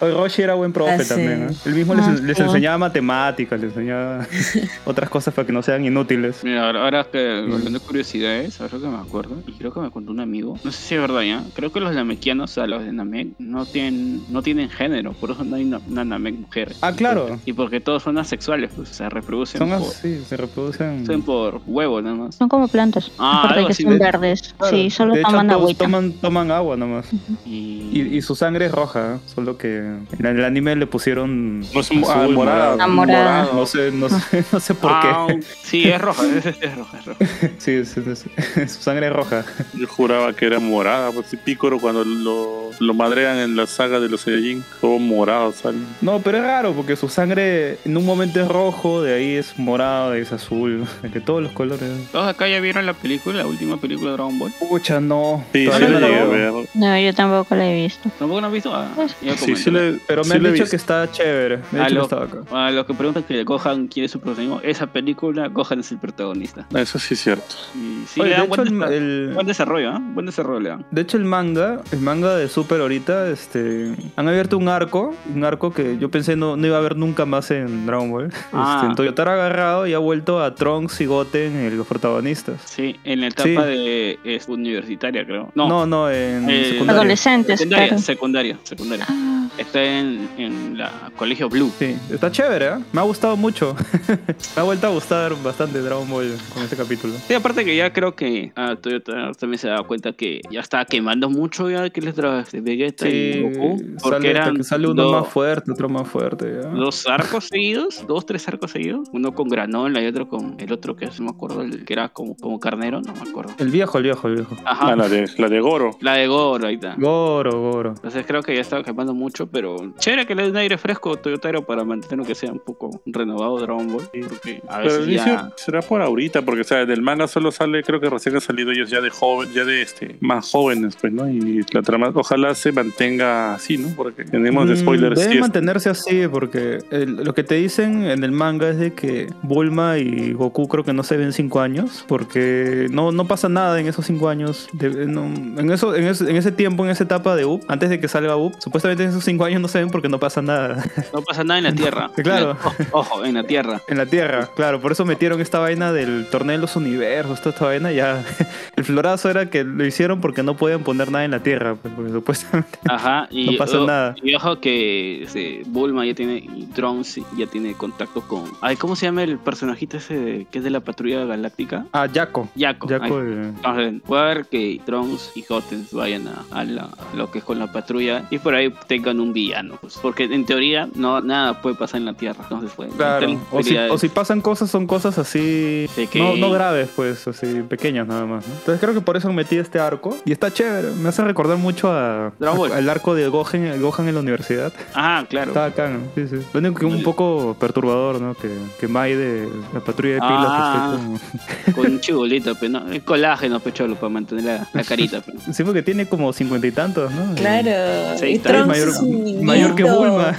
Hoy 0.00 0.12
Roshi 0.14 0.42
era 0.42 0.54
buen 0.54 0.72
profe 0.72 0.92
Ah, 0.92 1.04
también, 1.08 1.46
¿no? 1.46 1.52
Él 1.64 1.74
mismo 1.74 1.94
les, 1.94 2.06
Ah, 2.06 2.16
les 2.22 2.38
enseñaba 2.38 2.78
matemáticas, 2.78 3.60
les 3.60 3.70
enseñaba 3.70 4.26
otras 4.84 5.08
cosas 5.08 5.32
para 5.34 5.46
que 5.46 5.52
no 5.52 5.62
sean 5.62 5.84
inútiles. 5.84 6.42
Mira, 6.42 6.66
ahora, 6.66 6.82
ahora 6.82 7.06
que 7.10 7.18
hablando 7.18 7.78
de 7.78 7.80
curiosidades, 7.80 8.60
ahora 8.60 8.78
que 8.78 8.86
me 8.86 8.98
acuerdo, 8.98 9.42
y 9.46 9.52
creo 9.52 9.72
que 9.72 9.80
me 9.80 9.90
contó 9.90 10.12
un 10.12 10.20
amigo, 10.20 10.58
no 10.62 10.72
sé 10.72 10.82
si 10.82 10.94
es 10.94 11.00
verdad 11.00 11.22
ya, 11.22 11.42
creo 11.54 11.72
que 11.72 11.80
los 11.80 11.94
namekianos, 11.94 12.50
o 12.50 12.54
sea, 12.54 12.66
los 12.66 12.84
de 12.84 12.92
Namek, 12.92 13.28
no 13.38 13.66
tienen, 13.66 14.22
no 14.32 14.42
tienen 14.42 14.68
género, 14.70 15.12
por 15.12 15.30
eso 15.30 15.44
no 15.44 15.56
hay 15.56 15.64
una, 15.64 15.80
una 15.88 16.04
Namek 16.04 16.34
mujer. 16.40 16.74
Ah, 16.80 16.92
claro. 16.92 17.38
Y 17.44 17.52
porque 17.52 17.80
todos 17.80 18.02
son 18.02 18.18
asexuales, 18.18 18.70
pues, 18.74 18.88
se 18.88 19.08
reproducen 19.08 19.58
Son 19.58 19.68
por, 19.68 19.78
así, 19.78 20.22
se 20.28 20.36
reproducen. 20.36 21.06
son 21.06 21.22
por 21.22 21.60
huevo 21.66 22.00
nada 22.02 22.16
más. 22.16 22.34
Son 22.36 22.48
como 22.48 22.66
plantas. 22.68 23.10
Ah, 23.18 23.40
aparte 23.40 23.58
algo 23.58 23.66
que 23.68 23.72
así, 23.72 23.82
son 23.82 23.92
de- 23.92 23.98
verdes. 23.98 24.54
Claro, 24.58 24.76
Sí, 24.76 24.90
solo 24.90 25.14
de 25.14 25.22
toman 25.22 25.50
agüita. 25.50 25.84
Toman, 25.84 26.12
toman 26.14 26.50
agua 26.50 26.76
nomás. 26.76 27.06
Y, 27.44 27.90
Y, 27.92 28.16
y 28.16 28.22
su 28.22 28.34
sangre 28.34 28.66
es 28.66 28.72
roja, 28.72 29.18
solo 29.26 29.58
que 29.58 29.78
en 29.78 30.26
el 30.26 30.44
anime 30.44 30.74
le 30.76 30.86
pusieron 30.86 31.60
No 31.60 31.66
es 31.80 31.90
azul, 31.90 32.04
ah, 32.08 32.26
morado. 32.32 32.78
Ah, 32.80 32.86
morada. 32.88 33.48
No 33.52 33.66
sé, 33.66 33.90
no 33.92 34.08
sé, 34.08 34.44
no 34.52 34.60
sé 34.60 34.74
por 34.74 34.90
Ah, 34.92 35.26
qué. 35.28 35.40
sí, 35.62 35.88
es 35.88 36.00
roja, 36.00 36.22
es, 36.26 36.46
es 36.46 36.76
roja, 36.76 36.98
es 36.98 37.04
roja. 37.04 37.18
Sí, 37.58 37.84
sí, 37.84 38.00
sí, 38.02 38.16
sí. 38.16 38.30
su 38.68 38.82
sangre 38.82 39.08
es 39.08 39.12
roja. 39.12 39.44
Yo 39.74 39.86
juraba 39.86 40.32
que 40.32 40.46
era 40.46 40.58
morada, 40.58 41.10
pues 41.12 41.26
sí, 41.26 41.36
Picoro 41.36 41.78
cuando 41.78 42.04
lo, 42.04 42.70
lo 42.80 42.94
madrean 42.94 43.38
en 43.38 43.56
la 43.56 43.66
saga 43.66 44.00
de 44.00 44.08
los 44.08 44.21
Saiyajin, 44.24 44.64
todo 44.80 44.98
morado 44.98 45.52
sale. 45.52 45.78
No, 46.00 46.20
pero 46.20 46.38
es 46.38 46.44
raro 46.44 46.72
porque 46.72 46.96
su 46.96 47.08
sangre 47.08 47.78
en 47.84 47.96
un 47.96 48.04
momento 48.06 48.40
es 48.40 48.48
rojo, 48.48 49.02
de 49.02 49.14
ahí 49.14 49.34
es 49.36 49.58
morado, 49.58 50.10
de 50.10 50.16
ahí 50.16 50.22
es 50.22 50.32
azul, 50.32 50.84
de 51.02 51.20
todos 51.20 51.42
los 51.42 51.52
colores. 51.52 51.88
¿Todos 52.12 52.26
acá 52.28 52.48
ya 52.48 52.60
vieron 52.60 52.86
la 52.86 52.94
película, 52.94 53.38
la 53.38 53.46
última 53.46 53.76
película 53.78 54.10
de 54.10 54.16
Dragon 54.16 54.38
Ball? 54.38 54.52
Pucha, 54.58 55.00
no. 55.00 55.44
Sí, 55.52 55.64
sí 55.66 55.70
no 55.80 55.88
la 55.88 56.00
llegué 56.00 56.20
a 56.20 56.24
veo. 56.26 56.54
ver. 56.56 56.68
No, 56.74 56.98
yo 56.98 57.14
tampoco 57.14 57.54
la 57.54 57.70
he 57.70 57.82
visto. 57.82 58.10
¿Tampoco 58.18 58.40
no 58.40 58.46
han 58.48 58.52
visto? 58.52 58.74
Ah, 58.74 58.88
Pues, 58.94 59.14
Sí, 59.38 59.56
sí 59.56 59.70
le- 59.70 59.98
Pero 60.06 60.22
me 60.24 60.30
sí 60.30 60.36
han 60.46 60.52
dicho 60.52 60.66
que 60.66 60.76
está 60.76 61.10
chévere. 61.10 61.58
Me 61.72 61.80
han 61.80 61.84
A 61.86 61.88
dicho 61.88 61.88
que 61.88 61.94
lo, 61.94 62.02
estaba 62.02 62.24
acá. 62.24 62.66
a 62.66 62.70
los 62.70 62.86
que 62.86 62.94
preguntan 62.94 63.22
que 63.24 63.42
Gohan 63.44 63.88
quiere 63.88 64.08
su 64.08 64.20
protagonismo, 64.20 64.60
esa 64.62 64.86
película 64.86 65.48
Gohan 65.48 65.80
es 65.80 65.90
el 65.92 65.98
protagonista. 65.98 66.66
Eso 66.74 66.98
sí 66.98 67.14
es 67.14 67.20
cierto. 67.20 67.54
Y 67.74 68.06
sí, 68.06 68.20
Oye, 68.20 68.30
le 68.30 68.34
de 68.36 68.40
dan 68.40 68.46
hecho, 68.52 68.62
buen, 68.62 68.68
el, 68.68 68.74
desa- 68.80 68.92
el- 68.92 69.30
buen 69.34 69.46
desarrollo, 69.46 69.90
¿ah? 69.90 70.00
Buen 70.14 70.26
desarrollo 70.26 70.60
le 70.60 70.68
dan. 70.70 70.84
de 70.90 71.00
hecho, 71.02 71.16
el 71.16 71.24
manga, 71.24 71.80
el 71.92 72.00
manga 72.00 72.36
de 72.36 72.48
Super 72.48 72.80
ahorita, 72.80 73.28
este, 73.30 73.94
han 74.16 74.28
abierto 74.28 74.58
un 74.58 74.68
arco, 74.68 75.14
un 75.34 75.44
arco 75.44 75.72
que 75.72 75.96
yo 75.98 76.10
pensé 76.10 76.36
no, 76.36 76.56
no 76.56 76.66
iba 76.66 76.76
a 76.76 76.80
haber 76.80 76.96
nunca 76.96 77.24
más 77.26 77.50
en 77.50 77.86
Dragon 77.86 78.10
Ball. 78.10 78.32
Ah. 78.52 78.72
Este, 78.82 78.86
en 78.90 78.94
Toyotaro 78.96 79.30
ha 79.30 79.34
agarrado 79.34 79.86
y 79.86 79.94
ha 79.94 79.98
vuelto 79.98 80.42
a 80.42 80.54
Trunks 80.54 81.00
y 81.00 81.06
Goten, 81.06 81.76
los 81.76 81.86
protagonistas. 81.86 82.60
Sí, 82.64 82.96
en 83.04 83.20
la 83.20 83.28
etapa 83.28 83.42
Sí. 83.44 83.54
de 83.54 84.18
es 84.24 84.48
universitaria, 84.48 85.24
creo. 85.24 85.50
No, 85.54 85.68
No, 85.68 85.86
no, 85.86 86.10
en 86.10 86.48
Eh, 86.50 86.64
secundaria. 86.72 87.00
Adolescentes, 87.00 87.58
secundaria, 87.60 87.88
claro. 87.88 88.02
secundaria, 88.02 88.58
secundaria. 88.62 89.06
Ah, 89.08 89.28
Está 89.58 89.82
en, 89.84 90.30
en 90.38 90.78
la 90.78 90.90
colegio 91.14 91.46
Blue. 91.50 91.70
Sí, 91.78 91.94
está 92.10 92.30
chévere, 92.32 92.66
¿eh? 92.68 92.78
Me 92.90 93.00
ha 93.00 93.04
gustado 93.04 93.36
mucho. 93.36 93.76
Me 94.56 94.60
ha 94.60 94.62
vuelto 94.62 94.86
a 94.86 94.90
gustar 94.90 95.34
bastante 95.42 95.78
Dragon 95.80 96.08
Ball 96.08 96.32
con 96.54 96.62
este 96.62 96.74
capítulo. 96.74 97.12
Sí, 97.28 97.34
aparte 97.34 97.62
que 97.62 97.76
ya 97.76 97.92
creo 97.92 98.14
que 98.16 98.50
ah, 98.56 98.76
Toyota 98.80 99.30
también 99.38 99.58
se 99.58 99.68
da 99.68 99.82
cuenta 99.82 100.14
que 100.14 100.40
ya 100.50 100.60
está 100.60 100.86
quemando 100.86 101.28
mucho 101.28 101.68
ya 101.70 101.90
que 101.90 102.00
les 102.00 102.14
trae 102.14 102.44
Vegeta 102.62 103.06
y 103.08 103.32
Sí, 103.34 103.40
Goku. 103.42 103.76
Porque 104.02 104.16
sale, 104.16 104.28
hasta 104.30 104.42
eran 104.42 104.56
que 104.56 104.64
sale 104.64 104.88
uno 104.88 105.12
más 105.12 105.28
fuerte, 105.28 105.70
otro 105.72 105.88
más 105.88 106.08
fuerte. 106.08 106.60
¿ya? 106.62 106.68
dos 106.68 107.06
arcos 107.06 107.44
seguidos, 107.48 108.04
dos, 108.06 108.26
tres 108.26 108.46
arcos 108.48 108.70
seguidos. 108.72 109.08
Uno 109.12 109.34
con 109.34 109.48
granola 109.48 110.02
y 110.02 110.06
otro 110.06 110.28
con 110.28 110.56
el 110.58 110.72
otro 110.72 110.96
que 110.96 111.06
no 111.06 111.12
me 111.24 111.30
acuerdo, 111.30 111.62
el 111.62 111.84
que 111.84 111.92
era 111.92 112.08
como, 112.10 112.36
como 112.36 112.58
carnero, 112.60 113.00
no 113.00 113.12
me 113.14 113.28
acuerdo. 113.30 113.52
El 113.58 113.68
viejo, 113.70 113.98
el 113.98 114.04
viejo, 114.04 114.28
el 114.28 114.34
viejo. 114.36 114.56
Ajá, 114.64 114.88
Ah, 114.92 114.96
la 114.96 115.08
de, 115.08 115.28
la 115.38 115.48
de 115.48 115.60
Goro. 115.60 115.92
la 116.00 116.14
de 116.14 116.26
Goro, 116.26 116.66
ahí 116.66 116.74
está. 116.74 116.94
Goro, 116.98 117.60
Goro. 117.60 117.90
Entonces 117.90 118.24
creo 118.26 118.42
que 118.42 118.54
ya 118.54 118.60
estaba 118.60 118.82
quemando 118.82 119.14
mucho, 119.14 119.46
pero 119.46 119.76
chévere 119.98 120.26
que 120.26 120.34
le 120.34 120.44
den 120.44 120.56
aire 120.56 120.76
fresco 120.76 121.12
a 121.12 121.16
Toyotaro 121.16 121.64
para 121.64 121.84
mantener 121.84 122.26
que 122.26 122.34
sea 122.34 122.50
un 122.52 122.58
poco 122.60 122.90
renovado 123.06 123.58
Dragon 123.60 123.86
Ball. 123.92 124.08
Porque 124.28 124.62
a 124.68 124.78
Pero 124.78 124.84
veces 124.84 124.98
al 124.98 125.08
inicio 125.10 125.32
ya... 125.32 125.50
será 125.56 125.80
por 125.82 126.02
ahorita, 126.02 126.42
porque 126.42 126.62
o 126.62 126.64
sea, 126.64 126.84
del 126.84 127.00
manga 127.02 127.28
solo 127.28 127.50
sale, 127.52 127.82
creo 127.82 128.00
que 128.00 128.10
recién 128.10 128.34
han 128.34 128.40
salido 128.40 128.70
ellos 128.72 128.90
ya 128.90 129.00
de 129.00 129.10
joven, 129.10 129.50
ya 129.52 129.64
de 129.64 129.82
este, 129.82 130.16
más 130.20 130.50
jóvenes, 130.50 130.96
pues, 131.00 131.12
¿no? 131.12 131.28
Y 131.28 131.62
la 131.72 131.82
trama, 131.82 132.10
ojalá 132.14 132.54
se 132.54 132.72
mantenga 132.72 133.54
así, 133.54 133.78
¿no? 133.82 133.88
Porque 133.96 134.24
tenemos 134.24 134.66
Mm, 134.68 134.76
spoilers. 134.76 135.20
Debe 135.20 135.40
mantenerse 135.40 135.90
así 135.90 136.26
porque 136.28 136.78
el- 136.90 137.16
lo 137.16 137.34
que 137.34 137.44
te 137.44 137.56
dicen 137.56 138.04
en 138.04 138.24
el 138.24 138.32
manga 138.32 138.68
es 138.70 138.78
de 138.78 138.92
que 138.92 139.28
Bulma 139.42 139.98
y 139.98 140.32
Goku 140.32 140.68
creo 140.68 140.84
que 140.84 140.92
no 140.92 141.02
se 141.02 141.16
ven 141.16 141.32
cinco 141.32 141.60
años 141.60 142.04
porque 142.08 142.86
no, 142.90 143.12
no 143.12 143.26
pasa 143.26 143.48
nada 143.48 143.78
en 143.80 143.86
esos 143.88 144.06
cinco 144.06 144.28
años. 144.28 144.68
De- 144.72 145.06
no- 145.06 145.24
en, 145.24 145.70
eso, 145.70 145.94
en, 145.94 146.04
ese, 146.06 146.30
en 146.30 146.36
ese 146.36 146.52
tiempo, 146.52 146.84
en 146.84 146.90
esa 146.90 147.04
etapa 147.04 147.34
de 147.36 147.44
UP, 147.44 147.62
antes 147.68 147.90
de 147.90 148.00
que 148.00 148.08
salga 148.08 148.36
UP, 148.36 148.54
supuestamente 148.60 149.02
en 149.04 149.10
esos 149.10 149.24
cinco 149.24 149.44
años 149.44 149.60
no 149.60 149.68
se 149.68 149.78
ven 149.78 149.90
porque 149.90 150.08
no 150.08 150.18
pasa 150.18 150.42
nada 150.42 150.84
No 151.12 151.22
pasa 151.22 151.44
nada 151.44 151.58
en 151.58 151.64
la 151.64 151.72
Tierra. 151.74 152.10
Claro. 152.22 152.56
Ojo, 152.62 152.74
ojo, 152.92 153.24
en 153.24 153.34
la 153.34 153.44
Tierra. 153.44 153.80
en 153.88 153.98
la 153.98 154.06
Tierra. 154.06 154.48
Claro, 154.54 154.80
por 154.80 154.92
eso 154.92 155.04
metieron 155.04 155.40
esta 155.40 155.58
vaina 155.58 155.92
del 155.92 156.26
torneo 156.30 156.56
de 156.56 156.60
los 156.62 156.76
universos, 156.76 157.40
toda 157.40 157.50
esta 157.54 157.64
vaina 157.66 157.92
ya. 157.92 158.22
El 158.76 158.84
florazo 158.84 159.28
era 159.30 159.46
que 159.50 159.64
lo 159.64 159.84
hicieron 159.84 160.20
porque 160.20 160.42
no 160.42 160.56
podían 160.56 160.82
poner 160.82 161.10
nada 161.10 161.24
en 161.24 161.32
la 161.32 161.40
Tierra, 161.40 161.74
pues, 161.74 161.92
porque 161.94 162.12
supuestamente 162.12 162.78
Ajá, 162.88 163.26
y, 163.30 163.46
No 163.46 163.56
nada. 163.80 164.14
y 164.22 164.34
ojo 164.34 164.60
que 164.60 165.62
Bulma 165.66 166.04
ya 166.06 166.14
tiene, 166.14 166.36
y 166.38 166.66
Trunks 166.74 167.20
ya 167.36 167.46
tiene 167.46 167.74
contacto 167.74 168.20
con... 168.22 168.44
Ay, 168.60 168.76
¿cómo 168.76 168.96
se 168.96 169.06
llama 169.06 169.22
el 169.22 169.38
personajito 169.38 169.96
ese 169.96 170.14
de- 170.18 170.46
que 170.50 170.58
es 170.58 170.64
de 170.64 170.70
la 170.70 170.80
patrulla 170.80 171.24
galáctica? 171.24 171.86
Ah, 171.92 172.06
Jaco. 172.12 172.48
Yaco. 172.54 172.88
Jaco, 172.88 173.04
Ay, 173.04 173.10
eh, 173.26 173.52
Entonces, 173.56 174.02
puede 174.06 174.22
haber 174.22 174.46
que 174.46 174.80
Trunks 174.84 175.32
y 175.34 175.42
Goten 175.48 175.86
vayan 175.92 176.28
a, 176.28 176.44
a 176.50 176.64
la- 176.64 176.82
a 176.84 177.16
lo 177.16 177.30
que 177.30 177.38
es 177.38 177.44
con 177.44 177.58
la 177.58 177.70
patrulla 177.72 178.24
y 178.30 178.38
por 178.38 178.54
ahí 178.54 178.72
tengan 178.86 179.20
un 179.20 179.32
villano. 179.32 179.76
pues, 179.80 179.98
porque 180.00 180.24
en 180.24 180.44
teoría 180.46 180.88
no 180.94 181.20
nada 181.20 181.60
puede 181.60 181.76
pasar 181.76 181.98
en 182.00 182.06
la 182.06 182.14
Tierra. 182.14 182.40
Entonces, 182.42 182.72
pues, 182.76 182.92
Claro, 182.94 183.40
o 183.50 183.62
si, 183.62 183.76
o 183.76 183.98
si 183.98 184.08
pasan 184.08 184.40
cosas, 184.40 184.70
son 184.70 184.86
cosas 184.86 185.18
así. 185.18 185.86
Pequeñas. 185.96 186.38
No, 186.38 186.46
no 186.48 186.52
graves, 186.52 186.88
pues, 186.94 187.26
así, 187.28 187.62
pequeñas 187.68 188.06
nada 188.06 188.26
más. 188.26 188.46
¿no? 188.46 188.54
Entonces 188.54 188.80
creo 188.80 188.94
que 188.94 189.00
por 189.00 189.16
eso 189.16 189.28
han 189.28 189.34
metido 189.34 189.62
este 189.62 189.78
arco. 189.78 190.16
Y 190.24 190.32
está 190.32 190.52
chévere. 190.52 190.90
Me 190.92 191.08
hace 191.08 191.22
recordar 191.24 191.58
mucho 191.58 191.90
a, 191.92 192.26
a- 192.28 192.76
al 192.76 192.88
arco 192.88 193.14
de 193.14 193.28
Gohan, 193.28 193.61
el 193.66 193.80
Gohan 193.80 194.08
en 194.08 194.14
la 194.14 194.20
universidad. 194.20 194.72
Ah, 194.94 195.24
claro. 195.28 195.48
Está 195.50 195.66
acá, 195.66 195.88
¿no? 195.88 196.00
Sí, 196.14 196.26
sí. 196.28 196.44
Lo 196.52 196.60
único 196.60 196.74
que 196.80 196.86
es 196.86 196.92
un 196.92 197.02
poco 197.02 197.56
perturbador, 197.58 198.20
¿no? 198.20 198.34
Que, 198.34 198.50
que 198.80 198.88
Mai 198.88 199.14
de 199.14 199.48
la 199.72 199.80
patrulla 199.80 200.14
de 200.14 200.20
pilas 200.20 200.46
Ah. 200.48 200.94
esté 200.94 201.04
como. 201.06 201.20
Con 201.82 201.92
un 201.92 202.00
chibolito, 202.00 202.54
pero 202.54 202.72
no, 202.72 202.92
el 202.92 203.02
colágeno, 203.02 203.60
pecholo, 203.60 203.94
para 203.96 204.08
mantener 204.10 204.44
la, 204.44 204.68
la 204.72 204.84
carita. 204.84 205.20
pe. 205.20 205.32
Sí, 205.52 205.64
porque 205.64 205.82
tiene 205.82 206.06
como 206.06 206.32
cincuenta 206.32 206.66
y 206.66 206.72
tantos, 206.72 207.10
¿no? 207.12 207.34
Claro. 207.34 208.18
Sí, 208.18 208.40
Es 208.44 208.66
mayor, 208.66 208.88
mayor 209.42 209.74
que 209.74 209.84
Bulma. 209.84 210.34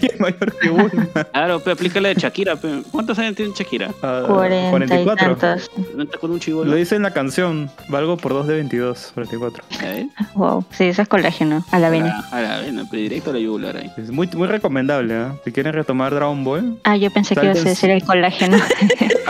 Es 0.00 0.20
mayor 0.20 0.56
que 0.58 0.68
Bulma. 0.70 1.06
Claro, 1.32 1.60
pero 1.60 1.72
aplícale 1.74 2.10
de 2.10 2.14
Shakira. 2.20 2.56
pe. 2.56 2.82
¿Cuántos 2.90 3.18
años 3.18 3.34
tiene 3.34 3.52
Shakira? 3.54 3.90
Ah, 4.02 4.24
Cuarenta 4.26 5.16
tantos. 5.16 5.70
¿No 5.94 6.02
está 6.04 6.18
con 6.18 6.30
un 6.32 6.40
Lo 6.46 6.74
dice 6.74 6.96
en 6.96 7.02
la 7.02 7.12
canción. 7.12 7.70
Valgo 7.88 8.16
por 8.16 8.32
2 8.32 8.46
de 8.46 8.54
22, 8.54 9.10
44. 9.14 9.64
¿Eh? 9.82 10.08
Wow. 10.34 10.64
Sí, 10.70 10.84
eso 10.84 11.02
es 11.02 11.08
colágeno. 11.08 11.64
A 11.70 11.78
la 11.78 11.90
vena. 11.90 12.24
A 12.30 12.40
la 12.40 12.58
vena, 12.58 12.67
pero 12.90 13.02
directo 13.02 13.30
a 13.30 13.32
la 13.34 13.38
yugular 13.40 13.76
ahí. 13.76 13.90
Es 13.96 14.10
muy, 14.10 14.26
muy 14.34 14.46
recomendable, 14.48 15.14
¿eh? 15.14 15.26
Si 15.44 15.52
quieren 15.52 15.72
retomar 15.72 16.14
Dragon 16.14 16.42
Ball. 16.44 16.78
Ah, 16.84 16.96
yo 16.96 17.10
pensé 17.10 17.34
que 17.34 17.44
ibas 17.44 17.58
a 17.64 17.68
decir 17.68 17.90
el 17.90 18.02
colágeno. 18.04 18.58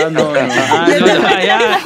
Ah, 0.01 0.11
no, 0.13 0.33
no. 0.33 0.39
Ah, 0.41 0.89
no, 1.01 1.07
no, 1.07 1.43
ya. 1.43 1.79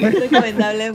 Es 0.00 0.20
recomendable. 0.20 0.92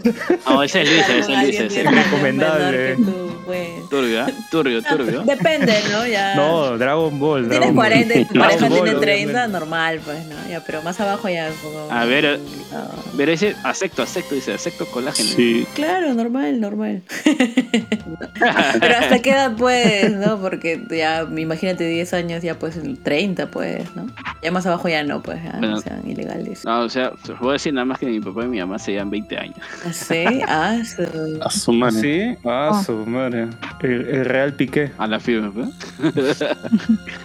No, 0.48 0.64
ese 0.64 0.82
es 0.84 0.90
Luis, 0.92 1.02
ese 1.10 1.20
es 1.20 1.28
Luis. 1.28 1.60
ese 1.60 1.82
es 1.82 1.92
recomendable. 1.92 2.98
pues. 3.46 3.90
Turbio, 3.90 4.28
¿eh? 4.28 4.34
turbio, 4.52 4.84
turbio. 4.84 5.24
Depende, 5.24 5.74
¿no? 5.92 6.06
Ya. 6.06 6.36
No, 6.36 6.78
Dragon 6.78 7.18
Ball. 7.20 7.48
Tienes 7.50 7.60
Dragon 7.60 7.76
Ball. 7.76 7.86
40 7.88 8.16
y 8.20 8.26
tu 8.26 8.34
pareja 8.40 8.68
Ball, 8.70 8.84
tiene 8.84 9.00
30, 9.00 9.24
obviamente. 9.32 9.60
normal, 9.60 10.00
pues, 10.06 10.26
¿no? 10.26 10.36
Ya, 10.50 10.64
pero 10.66 10.82
más 10.84 11.00
abajo 11.00 11.30
ya 11.30 11.48
un 11.50 11.56
poco. 11.56 11.88
A 11.92 12.06
ver, 12.06 12.38
complicado. 12.40 12.90
Pero 13.16 13.32
dice 13.32 13.56
acepto, 13.64 14.04
acepto, 14.04 14.36
dice 14.36 14.54
acepto 14.54 14.86
colágeno. 14.88 15.30
Sí, 15.30 15.66
Claro, 15.74 16.14
normal, 16.14 16.60
normal. 16.60 17.02
pero 18.80 18.98
hasta 18.98 19.20
qué 19.20 19.32
edad 19.32 19.54
pues, 19.58 20.12
¿no? 20.16 20.38
Porque 20.40 20.82
ya, 20.90 21.28
imagínate 21.36 21.86
10 21.88 22.14
años, 22.14 22.44
ya 22.44 22.58
pues 22.58 22.78
el 22.78 22.98
30, 23.00 23.48
pues, 23.48 23.84
¿no? 23.96 24.08
Ya 24.42 24.52
más 24.52 24.66
abajo 24.66 24.88
ya 24.90 25.04
no, 25.04 25.22
pues, 25.22 25.44
ya 25.44 25.52
Bueno. 25.52 25.72
no 25.76 25.82
sean 25.82 26.08
ilegales. 26.10 26.64
No, 26.66 26.82
o 26.82 26.90
sea, 26.90 27.10
os 27.10 27.40
voy 27.40 27.50
a 27.50 27.54
decir 27.54 27.74
nada 27.74 27.86
más 27.86 28.00
que 28.00 28.06
mi 28.06 28.20
papá 28.20 28.44
y 28.44 28.48
mi 28.48 28.60
mamá 28.60 28.80
se 28.80 28.92
llevan 28.92 29.10
20 29.10 29.38
años. 29.38 29.58
¿Sí? 29.92 30.24
Ah, 30.48 30.78
su- 30.86 31.40
a 31.42 31.50
su 31.50 31.74
madre. 31.74 32.02
Sí, 32.02 32.38
ah, 32.46 32.70
Oh. 32.74 32.84
su 32.84 32.94
madre. 33.06 33.48
El, 33.82 34.08
el 34.10 34.26
Real 34.26 34.54
Piqué. 34.54 34.92
A 34.98 35.08
la 35.08 35.20
firme, 35.20 35.52
pues. 35.52 36.44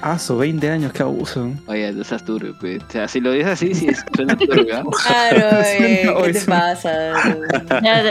Ah, 0.01 0.19
su 0.19 0.37
20 0.37 0.69
años, 0.69 0.93
qué 0.93 1.03
abuso. 1.03 1.51
Oye, 1.67 1.93
no 1.93 2.03
seas 2.05 2.25
turbio, 2.25 2.57
pues. 2.59 2.83
O 2.83 2.91
sea, 2.91 3.07
si 3.09 3.21
lo 3.21 3.31
dices 3.33 3.49
así, 3.53 3.75
sí 3.75 3.87
suena 4.17 4.37
turbio, 4.37 4.77
¿ah? 4.79 4.83
Claro, 5.07 5.61
eh, 5.65 6.13
¿qué 6.25 6.33
te 6.33 6.39
eso- 6.39 6.47
pasa? 6.51 6.91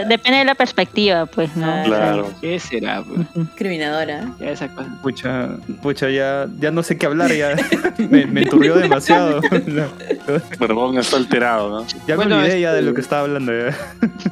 Depende 0.07 0.39
de 0.39 0.45
la 0.45 0.55
perspectiva, 0.55 1.25
pues, 1.25 1.55
¿no? 1.55 1.65
Ah, 1.71 1.83
Claro. 2.23 2.37
¿Qué 2.41 2.59
será, 2.59 3.03
pues? 3.03 3.27
Criminadora. 3.55 4.31
Ya 4.39 4.51
esa 4.51 4.67
cosa. 4.69 4.89
Pucha, 5.01 5.49
pucha, 5.81 6.09
ya, 6.09 6.47
ya 6.59 6.71
no 6.71 6.83
sé 6.83 6.97
qué 6.97 7.05
hablar, 7.05 7.31
ya 7.33 7.55
me, 8.09 8.25
me 8.25 8.41
enturbió 8.43 8.75
demasiado. 8.75 9.41
Perdón, 10.59 10.97
está 10.97 11.17
alterado, 11.17 11.69
¿no? 11.69 11.87
Ya 12.07 12.15
Bueno, 12.15 12.37
me 12.37 12.43
olvidé 12.43 12.61
ya 12.61 12.71
de 12.73 12.79
este- 12.79 12.89
lo 12.89 12.93
que 12.95 13.01
estaba 13.01 13.23
hablando. 13.23 13.51
Ya. 13.51 13.75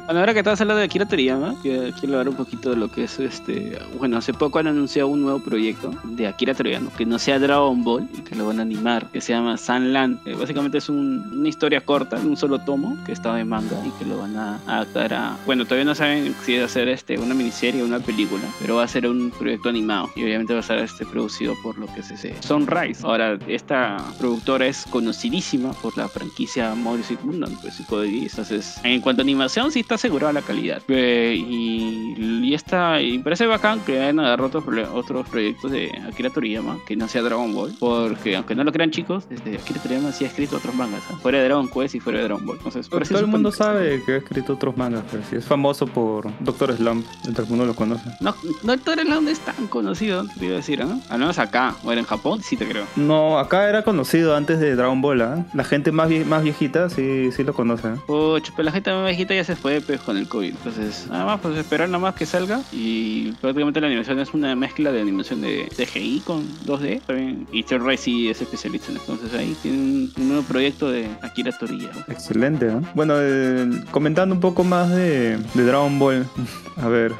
Bueno, 0.06 0.20
ahora 0.20 0.32
que 0.32 0.40
estabas 0.40 0.60
hablando 0.60 0.78
de 0.78 0.84
Akira 0.86 1.06
Toriyama, 1.06 1.54
quiero, 1.62 1.92
quiero 1.98 2.14
hablar 2.18 2.28
un 2.28 2.36
poquito 2.36 2.70
de 2.70 2.76
lo 2.76 2.90
que 2.90 3.04
es 3.04 3.18
este. 3.18 3.78
Bueno, 3.98 4.16
hace 4.18 4.32
poco 4.32 4.58
han 4.58 4.66
anunciado 4.66 5.08
un 5.08 5.22
nuevo 5.22 5.38
proyecto 5.40 5.92
de 6.04 6.26
Akira 6.26 6.54
Toriyama, 6.54 6.90
que 6.96 7.06
no 7.06 7.18
sea 7.18 7.38
Dragon 7.38 7.82
Ball 7.82 8.08
y 8.16 8.20
que 8.22 8.34
lo 8.34 8.46
van 8.46 8.58
a 8.58 8.62
animar, 8.62 9.06
que 9.12 9.20
se 9.20 9.32
llama 9.32 9.56
Sunland. 9.56 10.18
Eh, 10.26 10.34
básicamente 10.38 10.78
es 10.78 10.88
un- 10.88 11.30
una 11.32 11.48
historia 11.48 11.80
corta, 11.80 12.16
de 12.18 12.26
un 12.26 12.36
solo 12.36 12.58
tomo, 12.60 12.96
que 13.04 13.12
estaba 13.12 13.40
en 13.40 13.48
manga 13.48 13.76
y 13.86 13.90
que 13.98 14.04
lo 14.08 14.18
van 14.18 14.36
a 14.36 14.58
adaptar 14.66 15.14
a. 15.14 15.36
Bueno, 15.46 15.64
todavía 15.64 15.84
no 15.84 15.94
saben 15.94 16.34
si 16.44 16.58
va 16.58 16.64
a 16.64 16.68
ser 16.68 16.88
este, 16.88 17.18
una 17.18 17.34
miniserie 17.34 17.79
o 17.82 17.86
una 17.86 18.00
película, 18.00 18.42
pero 18.60 18.76
va 18.76 18.84
a 18.84 18.88
ser 18.88 19.06
un 19.06 19.30
proyecto 19.30 19.68
animado 19.68 20.10
y 20.16 20.24
obviamente 20.24 20.54
va 20.54 20.60
a 20.60 20.62
ser 20.62 20.78
este, 20.78 21.06
producido 21.06 21.54
por 21.62 21.78
lo 21.78 21.86
que 21.92 22.00
es 22.00 22.10
ese 22.10 22.34
Sunrise. 22.40 23.04
Ahora, 23.04 23.38
esta 23.46 23.98
productora 24.18 24.66
es 24.66 24.84
conocidísima 24.86 25.72
por 25.74 25.96
la 25.96 26.08
franquicia 26.08 26.74
Morrissey 26.74 27.16
Gundam, 27.22 27.56
pues 27.60 27.78
decir. 27.78 28.28
Entonces, 28.30 28.80
en 28.84 29.00
cuanto 29.00 29.22
a 29.22 29.24
animación, 29.24 29.72
sí 29.72 29.80
está 29.80 29.96
asegurada 29.96 30.32
la 30.32 30.42
calidad. 30.42 30.82
Eh, 30.88 31.34
y, 31.36 32.14
y 32.44 32.54
esta, 32.54 33.00
y 33.00 33.18
parece 33.18 33.46
bacán 33.46 33.80
que 33.80 34.00
hayan 34.00 34.20
agarrado 34.20 34.58
otros, 34.58 34.88
otros 34.92 35.28
proyectos 35.28 35.70
de 35.70 35.90
Akira 36.08 36.30
Toriyama, 36.30 36.78
que 36.86 36.96
no 36.96 37.08
sea 37.08 37.22
Dragon 37.22 37.52
Ball, 37.54 37.74
porque 37.78 38.36
aunque 38.36 38.54
no 38.54 38.64
lo 38.64 38.72
crean 38.72 38.90
chicos, 38.90 39.28
desde 39.28 39.56
Akira 39.56 39.80
Toriyama 39.82 40.12
sí 40.12 40.24
ha 40.24 40.28
escrito 40.28 40.56
otros 40.56 40.74
mangas, 40.74 41.02
¿ah? 41.10 41.18
fuera 41.20 41.38
de 41.38 41.44
Dragon 41.44 41.68
Quest 41.68 41.94
y 41.94 42.00
fuera 42.00 42.18
de 42.18 42.24
Dragon 42.24 42.46
Ball. 42.46 42.56
Entonces, 42.56 42.88
por 42.88 43.02
eso 43.02 43.14
Todo 43.14 43.24
el 43.24 43.30
mundo 43.30 43.52
sabe 43.52 44.02
que 44.04 44.12
ha 44.12 44.16
escrito 44.18 44.54
otros 44.54 44.76
mangas, 44.76 45.04
pero 45.10 45.22
sí, 45.28 45.36
es 45.36 45.44
famoso 45.44 45.86
por 45.86 46.30
Doctor 46.40 46.76
Slump, 46.76 47.04
el 47.26 47.46
mundo 47.46 47.69
lo 47.70 47.76
conoce. 47.76 48.04
No, 48.20 48.34
el 48.64 49.08
mundo 49.08 49.30
es 49.30 49.40
tan 49.40 49.66
conocido, 49.68 50.24
te 50.38 50.44
iba 50.46 50.54
a 50.54 50.56
decir, 50.58 50.84
¿no? 50.84 51.00
Al 51.08 51.18
menos 51.18 51.38
acá, 51.38 51.74
o 51.84 51.92
era 51.92 52.00
en 52.00 52.06
Japón, 52.06 52.40
sí 52.42 52.56
te 52.56 52.66
creo. 52.68 52.84
No, 52.96 53.38
acá 53.38 53.68
era 53.68 53.82
conocido 53.82 54.36
antes 54.36 54.58
de 54.60 54.74
Dragon 54.76 55.00
Ball, 55.00 55.22
¿ah? 55.22 55.44
La 55.54 55.64
gente 55.64 55.92
más, 55.92 56.08
vie- 56.08 56.24
más 56.24 56.42
viejita 56.42 56.88
sí, 56.90 57.30
sí 57.32 57.44
lo 57.44 57.54
conoce. 57.54 57.88
¿eh? 57.88 57.94
Pero 58.06 58.40
la 58.62 58.72
gente 58.72 58.92
más 58.92 59.06
viejita 59.06 59.34
ya 59.34 59.44
se 59.44 59.56
fue 59.56 59.80
pues, 59.80 60.00
con 60.00 60.16
el 60.16 60.28
COVID. 60.28 60.50
Entonces, 60.50 61.06
nada 61.10 61.24
más, 61.24 61.40
pues 61.40 61.56
esperar 61.56 61.88
nada 61.88 61.98
más 62.00 62.14
que 62.14 62.26
salga. 62.26 62.60
Y 62.72 63.32
prácticamente 63.40 63.80
la 63.80 63.86
animación 63.86 64.18
es 64.18 64.32
una 64.34 64.54
mezcla 64.56 64.92
de 64.92 65.00
animación 65.00 65.40
de 65.40 65.68
CGI 65.76 66.20
con 66.24 66.44
2D. 66.66 67.00
También. 67.06 67.46
Y 67.52 67.62
Third 67.62 67.82
Ray 67.82 67.96
sí 67.96 68.28
es 68.28 68.40
especialista. 68.40 68.92
Entonces 68.92 69.32
ahí 69.34 69.56
tienen 69.62 70.10
un 70.16 70.28
nuevo 70.28 70.42
proyecto 70.42 70.90
de 70.90 71.08
Akira 71.22 71.52
Toriyama. 71.52 72.04
Excelente, 72.08 72.66
¿no? 72.66 72.82
Bueno, 72.94 73.14
eh, 73.18 73.68
comentando 73.90 74.34
un 74.34 74.40
poco 74.40 74.64
más 74.64 74.90
de, 74.90 75.38
de 75.54 75.64
Dragon 75.64 75.98
Ball. 75.98 76.26
A 76.76 76.88
ver, 76.88 77.12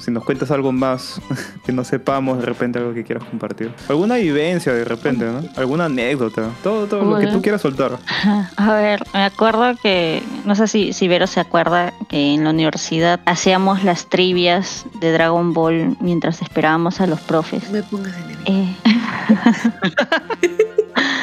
Si 0.00 0.10
nos 0.10 0.24
cuentas 0.24 0.50
algo 0.50 0.72
más 0.72 1.20
que 1.66 1.72
no 1.72 1.84
sepamos, 1.84 2.38
de 2.38 2.46
repente 2.46 2.78
algo 2.78 2.94
que 2.94 3.04
quieras 3.04 3.24
compartir. 3.24 3.72
Alguna 3.88 4.16
vivencia, 4.16 4.72
de 4.72 4.84
repente, 4.84 5.24
¿no? 5.24 5.42
Alguna 5.56 5.86
anécdota. 5.86 6.50
Todo, 6.62 6.86
todo 6.86 7.04
lo 7.04 7.18
que 7.18 7.26
tú 7.26 7.42
quieras 7.42 7.62
soltar. 7.62 7.98
A 8.56 8.72
ver, 8.74 9.02
me 9.12 9.24
acuerdo 9.24 9.74
que, 9.82 10.22
no 10.44 10.54
sé 10.54 10.68
si, 10.68 10.92
si 10.92 11.08
Vero 11.08 11.26
se 11.26 11.40
acuerda 11.40 11.92
que 12.08 12.34
en 12.34 12.44
la 12.44 12.50
universidad 12.50 13.20
hacíamos 13.26 13.84
las 13.84 14.06
trivias 14.06 14.86
de 15.00 15.12
Dragon 15.12 15.52
Ball 15.52 15.96
mientras 16.00 16.42
esperábamos 16.42 17.00
a 17.00 17.06
los 17.06 17.20
profes. 17.20 17.64
No 17.64 17.72
me 17.72 17.82
pongas 17.82 18.14
enemigo. 18.16 18.40
Eh, 18.46 18.76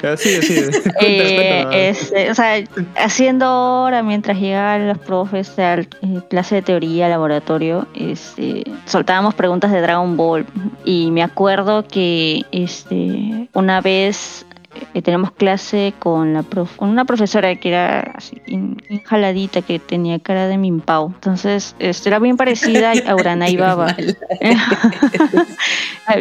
Así, 0.07 0.36
así. 0.36 0.56
Cuéntanos, 0.56 0.91
eh, 1.02 1.36
cuéntanos. 1.36 1.76
este, 1.76 2.32
o 2.32 2.36
sea, 2.36 2.64
haciendo 2.95 3.82
hora 3.84 4.03
mientras 4.03 4.40
llegaban 4.40 4.88
los 4.88 4.98
profes 4.98 5.48
sea, 5.48 5.80
eh, 5.80 5.88
clase 6.30 6.56
de 6.56 6.61
teoría, 6.61 7.10
laboratorio, 7.10 7.88
este, 7.95 8.64
soltábamos 8.86 9.34
preguntas 9.34 9.72
de 9.72 9.82
Dragon 9.82 10.18
Ball. 10.18 10.45
Y 10.86 11.11
me 11.11 11.23
acuerdo 11.23 11.86
que 11.88 12.44
este, 12.52 13.48
una 13.53 13.82
vez 13.82 14.45
eh, 14.93 15.02
tenemos 15.02 15.31
clase 15.31 15.93
con, 15.99 16.34
la 16.34 16.43
prof- 16.43 16.80
una 16.81 17.06
profesora 17.06 17.53
que 17.56 17.69
era 17.69 17.99
así, 18.15 18.41
in- 18.48 18.81
injaladita, 18.89 19.61
que 19.61 19.80
tenía 19.80 20.19
cara 20.19 20.48
de 20.48 20.57
mimpao. 20.57 21.07
Entonces, 21.14 21.76
este, 21.80 22.10
era 22.10 22.19
bien 22.19 22.38
parecida 22.38 22.93
a 23.07 23.15
Uranai 23.22 23.56
Baba. 23.57 23.95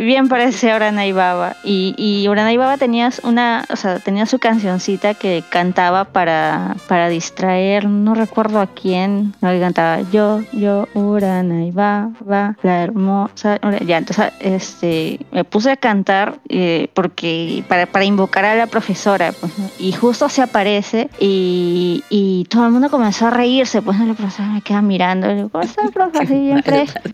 Bien 0.01 0.29
parecía 0.29 0.75
a 0.75 0.77
Uranai 0.77 1.13
Baba. 1.13 1.57
Y, 1.65 1.95
y 1.97 2.29
Uranai 2.29 2.57
Baba 2.57 2.77
tenía 2.77 3.11
una, 3.23 3.65
o 3.71 3.77
sea, 3.77 3.99
tenía 3.99 4.27
su 4.27 4.39
cancioncita 4.39 5.15
que 5.15 5.43
cantaba 5.51 6.05
para, 6.05 6.77
para 6.89 7.09
distraer, 7.09 7.87
no 7.87 8.15
recuerdo 8.15 8.61
a 8.61 8.67
quién, 8.67 9.35
no 9.41 9.51
que 9.51 9.61
cantaba 9.61 10.01
yo, 10.13 10.41
yo, 10.53 10.87
Uranai 10.95 11.71
Baba, 11.73 12.57
la 12.63 12.83
hermosa. 12.83 13.59
Ya, 13.87 13.99
entonces 13.99 14.33
este, 14.41 15.21
me 15.33 15.45
puse 15.45 15.71
a 15.73 15.77
cantar 15.77 16.39
eh, 16.49 16.89
porque 16.95 17.65
para, 17.69 17.87
para 17.87 18.05
invocar 18.05 18.40
a 18.45 18.55
la 18.55 18.67
profesora, 18.67 19.33
pues, 19.39 19.59
¿no? 19.59 19.69
y 19.79 19.93
justo 19.93 20.29
se 20.29 20.43
aparece 20.43 21.09
y, 21.19 22.03
y 22.11 22.45
todo 22.51 22.67
el 22.67 22.73
mundo 22.73 22.91
comenzó 22.91 23.27
a 23.27 23.31
reírse, 23.31 23.83
pues 23.83 23.99
¿no? 23.99 24.07
la 24.07 24.15
profesora 24.15 24.49
me 24.49 24.63
queda 24.63 24.83
mirando, 24.83 25.27
y 25.27 25.31
le 25.31 25.37
digo, 25.37 25.49
¿cómo 25.51 25.65
está, 25.65 25.83
profe? 25.93 26.19
Así 26.19 26.53
fresca. 26.65 27.01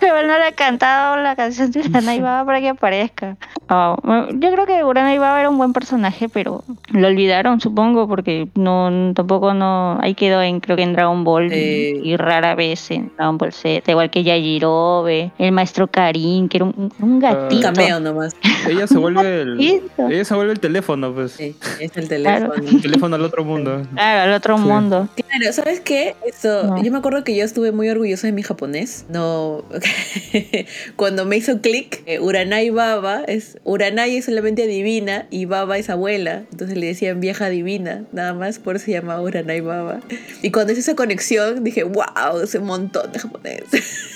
Pero 0.00 0.26
no 0.26 0.36
le 0.38 0.48
he 0.48 0.52
cantado 0.52 1.16
la 1.16 1.36
canción 1.36 1.70
de 1.70 1.80
Uranai 1.80 2.20
Baba 2.20 2.44
para 2.44 2.60
que 2.60 2.68
aparezca. 2.70 3.36
Ah, 3.68 3.96
bueno, 4.02 4.28
yo 4.32 4.50
creo 4.50 4.66
que 4.66 4.82
Uranai 4.82 5.16
Baba 5.18 5.38
era 5.40 5.48
un 5.48 5.58
buen 5.58 5.72
personaje, 5.72 6.28
pero 6.28 6.64
lo 6.90 7.06
olvidaron, 7.06 7.60
supongo, 7.60 8.08
porque 8.08 8.48
no 8.56 9.12
tampoco 9.14 9.54
no. 9.54 9.98
Ahí 10.02 10.14
quedó 10.14 10.42
en, 10.42 10.58
creo 10.58 10.76
que 10.76 10.82
en 10.82 10.92
Dragon 10.92 11.22
Ball 11.22 11.50
Sí. 11.50 12.00
y 12.02 12.16
rara 12.16 12.56
vez 12.56 12.90
en 12.90 13.12
Dragon 13.16 13.38
Ball 13.38 13.52
Z, 13.52 13.88
igual 13.90 14.10
que 14.10 14.24
Yajirobe, 14.24 15.30
el 15.38 15.52
maestro 15.52 15.86
Karin, 15.86 16.48
que 16.48 16.58
era 16.58 16.64
un, 16.64 16.74
un 16.76 16.92
Un 17.12 17.20
gatito. 17.20 17.62
cameo 17.72 18.00
nomás. 18.00 18.34
Ella 18.68 18.86
se 18.88 18.98
vuelve 18.98 19.42
el. 19.42 19.60
Ella 20.10 20.24
se 20.24 20.34
vuelve 20.34 20.45
el 20.52 20.60
teléfono, 20.60 21.14
pues. 21.14 21.32
Sí, 21.32 21.54
es 21.80 21.96
el 21.96 22.08
teléfono. 22.08 22.54
El 22.76 22.82
teléfono 22.82 23.16
al 23.16 23.22
otro 23.22 23.44
mundo. 23.44 23.82
Claro, 23.94 24.22
al 24.22 24.32
otro 24.34 24.56
Sí. 24.56 24.62
mundo. 24.64 25.08
Claro, 25.14 25.52
¿sabes 25.52 25.80
qué? 25.80 26.14
Eso, 26.26 26.64
No. 26.64 26.82
yo 26.82 26.90
me 26.92 26.98
acuerdo 26.98 27.24
que 27.24 27.34
yo 27.36 27.44
estuve 27.44 27.72
muy 27.72 27.88
orgullosa 27.88 28.26
de 28.26 28.32
mi 28.32 28.42
japonés. 28.42 29.04
No, 29.08 29.64
cuando 30.96 31.24
me 31.26 31.36
hizo 31.36 31.60
clic, 31.60 32.02
eh, 32.06 32.20
Uranai 32.20 32.70
Baba 32.70 33.22
es 33.26 33.58
Uranai 33.64 34.16
es 34.16 34.24
solamente 34.26 34.64
adivina 34.64 35.26
y 35.30 35.44
Baba 35.44 35.78
es 35.78 35.90
abuela, 35.90 36.44
entonces 36.50 36.76
le 36.76 36.86
decían 36.86 37.20
vieja 37.20 37.48
divina, 37.48 38.04
nada 38.12 38.34
más 38.34 38.58
por 38.58 38.76
eso 38.76 38.86
se 38.86 38.92
llamaba 38.92 39.20
Uranai 39.22 39.60
Baba. 39.60 40.00
Y 40.42 40.50
cuando 40.50 40.72
hice 40.72 40.80
esa 40.80 40.96
conexión 40.96 41.62
dije, 41.64 41.84
wow, 41.84 42.40
ese 42.42 42.58
montón 42.58 43.12
de 43.12 43.18
japonés. 43.18 43.62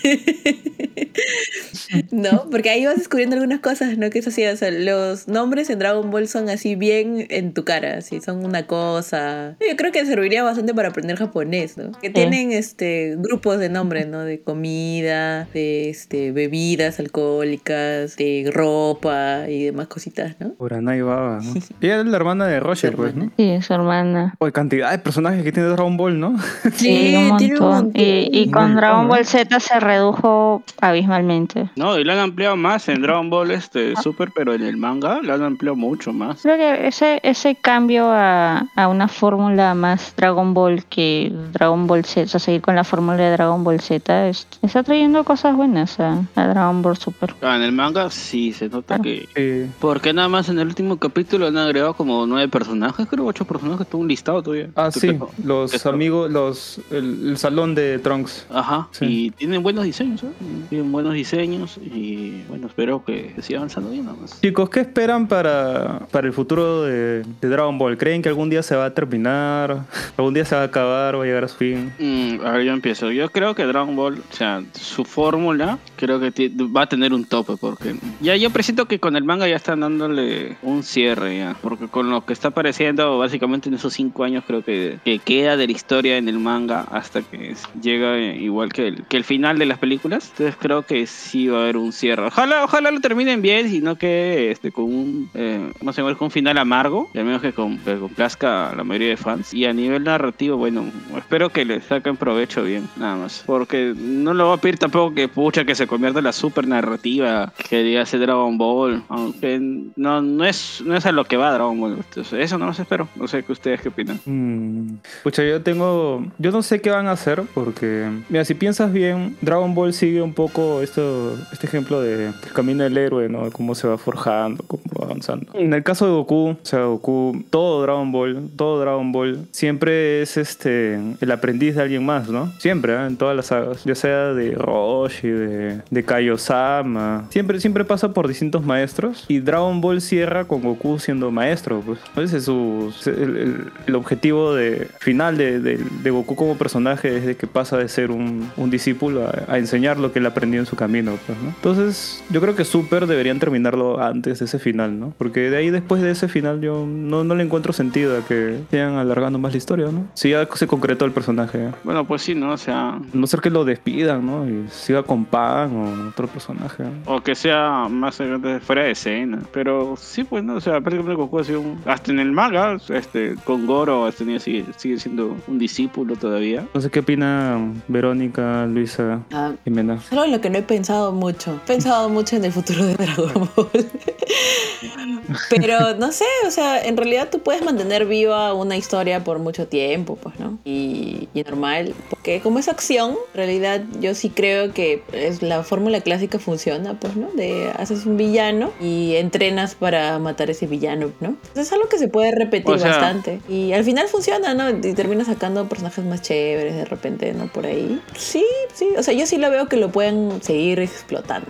no, 2.11 2.49
porque 2.51 2.71
ahí 2.71 2.87
vas 2.87 2.97
descubriendo 2.97 3.37
algunas 3.37 3.61
cosas, 3.61 3.97
¿no? 3.99 4.11
Que 4.11 4.19
es 4.21 4.27
así, 4.27 4.45
o 4.47 4.57
sea, 4.57 4.71
los 4.71 5.29
nombres 5.29 5.69
en 5.71 5.79
Dragon 5.79 6.11
Ball 6.11 6.20
son 6.29 6.49
así 6.49 6.75
bien 6.75 7.27
en 7.31 7.55
tu 7.55 7.65
cara, 7.65 7.99
así, 7.99 8.21
son 8.21 8.45
una 8.45 8.67
cosa. 8.67 9.57
Yo 9.61 9.77
creo 9.77 9.93
que 9.93 10.05
serviría 10.07 10.43
bastante 10.43 10.75
para 10.75 10.89
aprender 10.89 11.17
japonés, 11.17 11.77
¿no? 11.77 11.93
Que 12.01 12.11
tienen 12.11 12.53
este 12.53 13.17
grupos 13.19 13.59
de 13.59 13.69
nombres, 13.69 14.07
¿no? 14.07 14.21
De 14.21 14.41
comida, 14.41 15.45
de 15.53 15.91
este 15.91 16.33
bebidas 16.33 16.99
alcohólicas, 16.99 18.17
de 18.17 18.51
ropa 18.53 19.49
y 19.49 19.65
demás 19.65 19.89
cositas, 19.89 20.37
¿no? 20.41 20.53
Uranai 20.59 21.03
Baba, 21.03 21.41
¿no? 21.43 21.55
Ella 21.81 22.01
es 22.01 22.07
la 22.07 22.17
hermana 22.17 22.47
de 22.47 22.61
Roger, 22.61 22.95
pues, 22.95 23.15
¿no? 23.15 23.31
Sí, 23.37 23.61
su 23.63 23.75
hermana. 23.75 24.35
Oye, 24.39 24.53
cantidad 24.53 24.91
de 24.91 24.99
personajes 24.99 25.43
que 25.43 25.53
tiene 25.53 25.69
Dragon 25.69 25.97
Ball, 25.97 26.19
¿no? 26.19 26.37
Sí, 26.75 27.15
un 27.17 27.37
tiene 27.37 27.59
un 27.59 27.69
montón. 27.69 27.93
Y, 27.95 28.51
con 28.51 28.63
montón, 28.63 28.77
Dragon. 28.77 29.09
Ball 29.09 29.25
Z 29.25 29.61
se 29.61 29.81
redujo 29.81 30.63
abismalmente. 30.81 31.71
No, 31.77 31.99
y 31.99 32.05
lo 32.05 32.13
han 32.13 32.19
ampliado 32.19 32.57
más 32.57 32.89
en 32.89 33.03
Dragon 33.03 33.29
Ball 33.31 33.51
este 33.51 33.95
Super, 33.97 34.31
pero 34.35 34.55
en 34.55 34.63
el 34.63 34.77
manga 34.77 35.21
lo 35.23 35.35
han 35.35 35.43
ampliado 35.43 35.77
mucho 35.77 36.10
más. 36.13 36.43
Creo 36.43 36.57
que 36.57 36.87
ese, 36.89 37.21
ese 37.23 37.55
cambio 37.57 38.09
a, 38.11 38.67
a 38.77 38.89
una 38.89 39.09
fórmula 39.09 39.75
más 39.75 40.15
Dragon 40.17 40.55
Ball 40.55 40.85
que 40.85 41.33
Dragon 41.53 41.87
Ball 41.87 42.05
Z, 42.05 42.25
o 42.25 42.29
sea, 42.29 42.41
seguir 42.41 42.61
con 42.61 42.75
la 42.77 42.85
fórmula 42.85 43.17
de 43.17 43.31
Dragon 43.33 43.63
Ball 43.65 43.81
Z, 43.81 44.29
es- 44.29 44.47
está 44.63 44.83
trayendo 44.83 45.25
cosas 45.25 45.55
buenas 45.57 45.99
a, 46.01 46.23
a 46.37 46.47
Dragon 46.47 46.83
Ball 46.83 46.97
Super. 46.97 47.35
Ah, 47.43 47.57
en 47.57 47.63
el 47.63 47.73
manga 47.73 48.11
sí 48.11 48.53
se 48.53 48.69
nota 48.69 48.99
que. 49.01 49.29
Sí. 49.35 49.71
Porque 49.81 50.13
nada 50.13 50.29
más 50.29 50.49
en 50.49 50.59
el 50.59 50.67
último 50.69 50.97
capítulo 50.99 51.47
han 51.47 51.57
agregado 51.57 51.95
como 51.95 52.27
nueve 52.27 52.49
personajes, 52.49 53.07
creo 53.07 53.27
ocho 53.27 53.45
personajes, 53.45 53.87
todo 53.87 54.01
un 54.01 54.09
listado 54.09 54.43
todavía. 54.43 54.69
Ah, 54.77 54.91
sí, 54.91 55.19
los 55.45 55.73
esto- 55.75 55.89
amigos, 55.91 56.31
los 56.31 56.81
el, 56.91 57.31
el 57.31 57.39
salón 57.39 57.75
de 57.75 57.99
Trunks. 57.99 58.47
Ajá, 58.51 58.89
Sí. 58.93 59.07
y 59.27 59.31
tienen 59.31 59.63
buenos 59.63 59.85
diseños, 59.85 60.23
¿eh? 60.23 60.31
Tienen 60.69 60.91
buenos 60.93 61.15
diseños 61.15 61.79
y 61.79 62.43
bueno, 62.49 62.67
espero 62.67 63.05
que 63.05 63.35
siga 63.41 63.59
avanzando 63.61 63.91
bien 63.91 64.05
nada 64.07 64.17
más. 64.21 64.41
Chicos, 64.41 64.69
¿qué 64.71 64.81
esperan 64.81 65.27
para, 65.29 66.00
para 66.11 66.27
el 66.27 66.33
futuro 66.33 66.83
de, 66.83 67.25
de 67.41 67.49
Dragon 67.49 67.77
Ball? 67.79 67.97
¿Creen 67.99 68.23
que 68.23 68.29
algún 68.29 68.51
día 68.51 68.63
se 68.63 68.77
va 68.77 68.87
a 68.87 68.95
terminar? 68.95 69.85
¿Algún 70.17 70.35
día 70.35 70.45
se 70.45 70.55
va 70.55 70.63
a 70.63 70.65
acabar? 70.65 71.19
¿Va 71.19 71.23
a 71.23 71.27
llegar 71.27 71.45
a 71.45 71.49
su 71.49 71.57
fin? 71.57 71.93
Mm, 71.99 72.45
a 72.45 72.53
ver, 72.53 72.65
yo 72.65 72.73
empiezo. 72.73 73.11
Yo 73.11 73.31
creo 73.31 73.55
que 73.55 73.65
Dragon 73.65 73.95
Ball, 73.95 74.23
o 74.31 74.35
sea, 74.35 74.63
su 74.73 75.05
fórmula, 75.05 75.79
creo 75.97 76.21
que 76.21 76.51
va 76.75 76.83
a 76.83 76.89
tener 76.89 77.13
un 77.13 77.25
tope, 77.25 77.55
porque 77.61 77.95
ya 78.21 78.37
yo 78.37 78.51
presiento 78.51 78.87
que 78.87 78.99
con 78.99 79.17
el 79.17 79.25
manga 79.25 79.49
ya 79.49 79.57
están 79.57 79.81
dándole 79.81 80.57
un 80.63 80.83
cierre, 80.83 81.39
ya, 81.39 81.57
porque 81.61 81.89
con 81.89 82.11
lo 82.11 82.25
que 82.25 82.33
está 82.33 82.49
apareciendo, 82.49 83.19
básicamente 83.19 83.69
en 83.69 83.75
esos 83.75 83.93
cinco 83.93 84.25
años, 84.25 84.45
creo 84.47 84.65
que, 84.65 84.99
que 85.05 85.19
queda 85.19 85.57
de 85.57 85.67
la 85.67 85.73
historia 85.73 86.17
en 86.17 86.29
el 86.29 86.39
manga 86.39 86.87
hasta 86.91 87.23
que 87.23 87.55
llega 87.81 88.19
igual 88.19 88.73
que 88.73 88.89
el, 88.89 89.05
que 89.05 89.17
el 89.17 89.25
final 89.25 89.59
de 89.59 89.67
las 89.67 89.79
películas. 89.79 90.31
Entonces 90.31 90.57
creo 90.59 90.83
que 90.83 91.07
sí 91.07 91.49
va 91.49 91.59
a 91.59 91.63
haber 91.63 91.77
un 91.77 91.93
cierre. 91.93 92.27
Ojalá, 92.27 92.65
ojalá 92.65 92.91
lo 92.91 93.01
terminen 93.01 93.43
bien, 93.43 93.69
sino 93.69 93.97
que 93.97 94.51
este, 94.51 94.73
con 94.73 94.85
un, 94.85 95.31
eh, 95.35 95.73
¿cómo 95.91 95.95
se 95.95 96.03
llama? 96.03 96.17
Con 96.17 96.27
un 96.27 96.31
final 96.31 96.59
amargo, 96.59 97.11
y 97.15 97.19
al 97.19 97.25
menos 97.25 97.43
que, 97.43 97.53
con- 97.53 97.79
que 97.79 97.97
complazca 97.97 98.71
a 98.71 98.75
la 98.77 98.85
mayoría 98.85 99.09
de 99.11 99.17
fans. 99.17 99.53
Y 99.55 99.65
a 99.65 99.73
nivel 99.73 100.05
narrativo, 100.05 100.57
bueno, 100.57 100.85
espero 101.17 101.51
que 101.51 101.65
le 101.65 101.81
saquen 101.81 102.17
provecho 102.17 102.63
bien, 102.63 102.89
nada 102.97 103.17
más. 103.17 103.43
Porque 103.47 103.95
no 103.97 104.35
lo 104.35 104.47
voy 104.49 104.57
a 104.59 104.61
pedir 104.61 104.79
tampoco 104.79 105.15
que 105.15 105.29
pucha 105.29 105.65
que 105.65 105.75
se 105.75 105.87
convierta 105.87 106.19
en 106.21 106.25
la 106.27 106.33
super 106.33 106.67
narrativa 106.67 107.53
que 107.69 107.83
diga 107.83 108.03
ese 108.03 108.19
Dragon 108.19 108.57
Ball. 108.59 109.03
Aunque 109.09 109.59
no, 109.97 110.23
no, 110.23 110.45
es, 110.45 110.83
no 110.85 110.97
es 110.97 111.07
a 111.07 111.13
lo 111.13 111.25
que 111.25 111.37
va 111.37 111.53
Dragon 111.53 111.79
Ball. 111.81 111.95
Entonces, 111.97 112.33
eso 112.45 112.59
no 112.59 112.67
lo 112.67 112.75
sé, 112.75 112.83
espero. 112.83 113.09
No 113.17 113.27
sé 113.29 113.43
qué 113.43 113.53
ustedes 113.53 113.81
qué 113.81 113.89
opinan. 113.89 114.21
Mm, 114.25 114.95
Pucha, 115.23 115.43
yo 115.45 115.61
tengo. 115.63 116.25
Yo 116.39 116.51
no 116.51 116.63
sé 116.63 116.81
qué 116.81 116.91
van 116.91 117.07
a 117.07 117.13
hacer 117.13 117.43
porque. 117.55 118.09
Mira, 118.29 118.45
si 118.45 118.55
piensas 118.55 118.93
bien, 118.93 119.37
Dragon 119.41 119.75
Ball 119.75 119.93
sigue 119.93 120.23
un 120.23 120.35
poco 120.35 120.81
esto, 120.83 121.37
este 121.53 121.67
ejemplo 121.67 122.01
de 122.01 122.27
el 122.29 122.53
camino 122.55 122.85
del 122.85 122.97
héroe, 122.97 123.29
¿no? 123.29 123.45
De 123.45 123.51
cómo 123.51 123.75
se 123.75 123.89
va 123.89 123.99
forjando, 123.99 124.65
cómo 124.67 124.83
va 125.01 125.07
avanzando. 125.07 125.53
En 125.55 125.73
el 125.81 125.85
caso 125.85 126.07
de 126.07 126.13
Goku, 126.13 126.51
o 126.51 126.57
sea, 126.63 126.85
Goku, 126.85 127.45
todo 127.51 127.83
Dragon 127.83 128.13
Ball, 128.13 128.49
todo 128.57 128.81
Dragon 128.81 129.13
Ball, 129.13 129.39
siempre 129.51 130.23
es 130.23 130.37
este 130.37 130.99
el 131.21 131.31
aprendiz 131.33 131.75
de 131.77 131.83
alguien 131.83 132.05
más, 132.05 132.29
¿no? 132.29 132.53
Siempre, 132.59 132.95
¿eh? 132.95 133.07
en 133.07 133.17
todas 133.17 133.35
las 133.37 133.47
sagas. 133.47 133.83
Ya 133.85 133.95
sea 133.95 134.33
de 134.35 134.53
Roshi, 134.53 135.29
de, 135.29 135.81
de 135.91 136.03
Kaiosama. 136.05 137.27
Siempre, 137.31 137.61
siempre 137.61 137.85
pasa 137.85 138.13
por 138.13 138.29
distintos 138.29 138.65
maestros. 138.65 139.25
Y 139.29 139.41
Dragon 139.41 139.81
Ball 139.81 140.01
cierra 140.01 140.45
con 140.45 140.63
Goku 140.63 140.99
siendo 140.99 141.31
maestro, 141.31 141.83
pues. 141.85 141.99
Ese 142.17 142.39
es 142.39 142.45
su, 142.45 142.93
el, 143.07 143.71
el- 143.87 143.95
objetivo 143.95 144.55
de, 144.55 144.89
final 144.99 145.37
de, 145.37 145.61
de- 145.61 145.79
de 146.03 146.11
Goku 146.11 146.35
como 146.37 146.57
personaje 146.57 147.17
es 147.17 147.27
de 147.27 147.37
que 147.37 147.47
pasa 147.47 147.77
de 147.77 147.89
ser 147.89 148.11
un, 148.11 148.51
un 148.57 148.71
discípulo 148.71 149.27
a, 149.27 149.53
a 149.53 149.59
enseñar 149.59 149.99
lo 149.99 150.13
que 150.13 150.19
él 150.21 150.27
aprendió 150.27 150.61
en 150.61 150.67
su 150.67 150.77
camino, 150.77 151.13
pues, 151.27 151.39
¿no? 151.43 151.49
Entonces, 151.51 152.23
yo 152.31 152.41
creo 152.41 152.55
que 152.57 152.65
Super 152.65 153.07
deberían 153.07 153.39
terminarlo 153.39 154.01
antes 154.01 154.39
de 154.39 154.45
ese 154.45 154.59
final, 154.59 154.99
¿no? 154.99 155.13
Porque 155.19 155.51
de 155.51 155.57
ahí 155.61 155.71
después 155.71 156.03
de 156.03 156.11
ese 156.11 156.29
final 156.29 156.61
yo 156.61 156.85
no, 156.87 157.25
no 157.25 157.35
le 157.35 157.45
encuentro 157.45 157.73
sentido 157.73 158.19
a 158.19 158.23
que 158.27 158.61
sigan 158.71 158.95
alargando 158.97 159.39
más 159.39 159.53
la 159.53 159.59
historia, 159.59 159.87
¿no? 159.91 160.07
Si 160.15 160.31
ya 160.31 160.49
se 160.55 160.67
concretó 160.67 161.05
el 161.05 161.13
personaje. 161.13 161.67
¿eh? 161.67 161.71
Bueno, 161.85 162.07
pues 162.07 162.23
sí, 162.23 162.35
¿no? 162.35 162.53
O 162.53 162.57
sea, 162.57 162.99
No 163.13 163.27
ser 163.27 163.41
que 163.41 163.51
lo 163.51 163.65
despidan, 163.65 164.27
¿no? 164.27 164.49
Y 164.49 164.67
siga 164.71 165.03
con 165.03 165.25
Pan 165.25 165.75
o 165.77 166.09
otro 166.09 166.27
personaje. 166.29 166.83
¿no? 166.85 166.91
O 167.15 167.21
que 167.23 167.35
sea 167.35 167.87
más 167.89 168.21
fuera 168.63 168.83
de 168.83 168.91
escena. 168.93 169.41
Pero 169.53 169.95
sí, 169.97 170.25
pues, 170.25 170.43
¿no? 170.45 170.55
O 170.55 170.61
sea, 170.61 170.81
prácticamente 170.81 171.15
Goku 171.15 171.39
ha 171.39 171.45
sido 171.45 171.61
un... 171.61 171.81
Hasta 171.85 172.11
en 172.11 172.21
el 172.21 172.33
manga, 172.33 172.77
este, 172.89 173.37
con 173.45 173.67
Goro 173.67 174.09
este 174.09 174.25
niño 174.25 174.41
sigue, 174.41 174.65
sigue 174.77 174.99
siendo 174.99 175.37
un 175.47 175.59
discípulo 175.59 176.17
todavía. 176.17 176.67
No 176.75 176.81
sé 176.81 176.91
qué 176.91 177.01
opina 177.01 177.59
Verónica, 177.89 178.67
Luisa, 178.67 179.21
Ah, 179.33 179.53
Jimena. 179.65 179.95
Es 179.95 180.13
algo 180.13 180.25
en 180.25 180.33
lo 180.33 180.41
que 180.41 180.51
no 180.51 180.59
he 180.59 180.63
pensado 180.63 181.13
mucho. 181.13 181.55
He 181.65 181.67
pensado 181.67 182.09
mucho 182.09 182.37
en 182.37 182.45
el 182.45 182.53
futuro 182.53 182.85
de 182.85 182.95
Dragon 182.95 183.49
Ball. 183.57 183.69
Pero 185.51 185.95
no 185.97 186.13
sé, 186.13 186.25
o 186.47 186.51
sea, 186.51 186.81
en 186.83 186.97
realidad 186.97 187.29
tú 187.31 187.41
puedes 187.41 187.63
mantener 187.63 188.07
viva 188.07 188.55
una 188.55 188.77
historia 188.77 189.25
por 189.25 189.39
mucho 189.41 189.67
tiempo, 189.67 190.17
pues, 190.17 190.39
¿no? 190.39 190.59
Y, 190.65 191.29
y 191.35 191.43
normal. 191.43 191.95
Porque 192.09 192.41
como 192.41 192.59
es 192.61 192.69
acción, 192.69 193.11
en 193.33 193.37
realidad 193.37 193.83
yo 194.01 194.15
sí 194.15 194.31
creo 194.31 194.73
que 194.73 195.03
es 195.13 195.43
la 195.43 195.63
fórmula 195.65 196.01
clásica 196.01 196.39
funciona, 196.39 196.99
pues, 196.99 197.17
¿no? 197.17 197.31
De 197.33 197.71
haces 197.77 198.07
un 198.07 198.17
villano 198.17 198.73
y 198.81 199.17
entrenas 199.17 199.75
para 199.75 200.19
matar 200.19 200.51
ese 200.51 200.67
villano, 200.67 201.11
¿no? 201.21 201.29
Entonces 201.31 201.67
es 201.67 201.73
algo 201.73 201.89
que 201.89 201.99
se 201.99 202.09
puede 202.09 202.31
repetir 202.33 202.75
O 202.75 202.79
sea- 202.79 202.91
bastante. 202.91 203.41
Y 203.49 203.73
al 203.73 203.85
final 203.85 204.07
funciona, 204.09 204.55
¿no? 204.55 204.71
Y 204.71 204.95
terminas 204.95 205.27
sacando 205.27 205.69
personajes 205.69 206.05
más 206.05 206.23
chéveres 206.23 206.77
de 206.77 206.85
repente, 206.85 207.33
¿no? 207.35 207.47
Por 207.53 207.67
ahí. 207.67 208.01
Sí, 208.17 208.45
sí. 208.75 208.89
O 208.97 209.03
sea, 209.03 209.15
yo 209.15 209.27
sí 209.27 209.37
lo 209.37 209.51
veo 209.51 209.69
que 209.69 209.77
lo 209.77 209.91
pueden 209.91 210.43
seguir 210.43 210.79
explotando. 210.81 211.49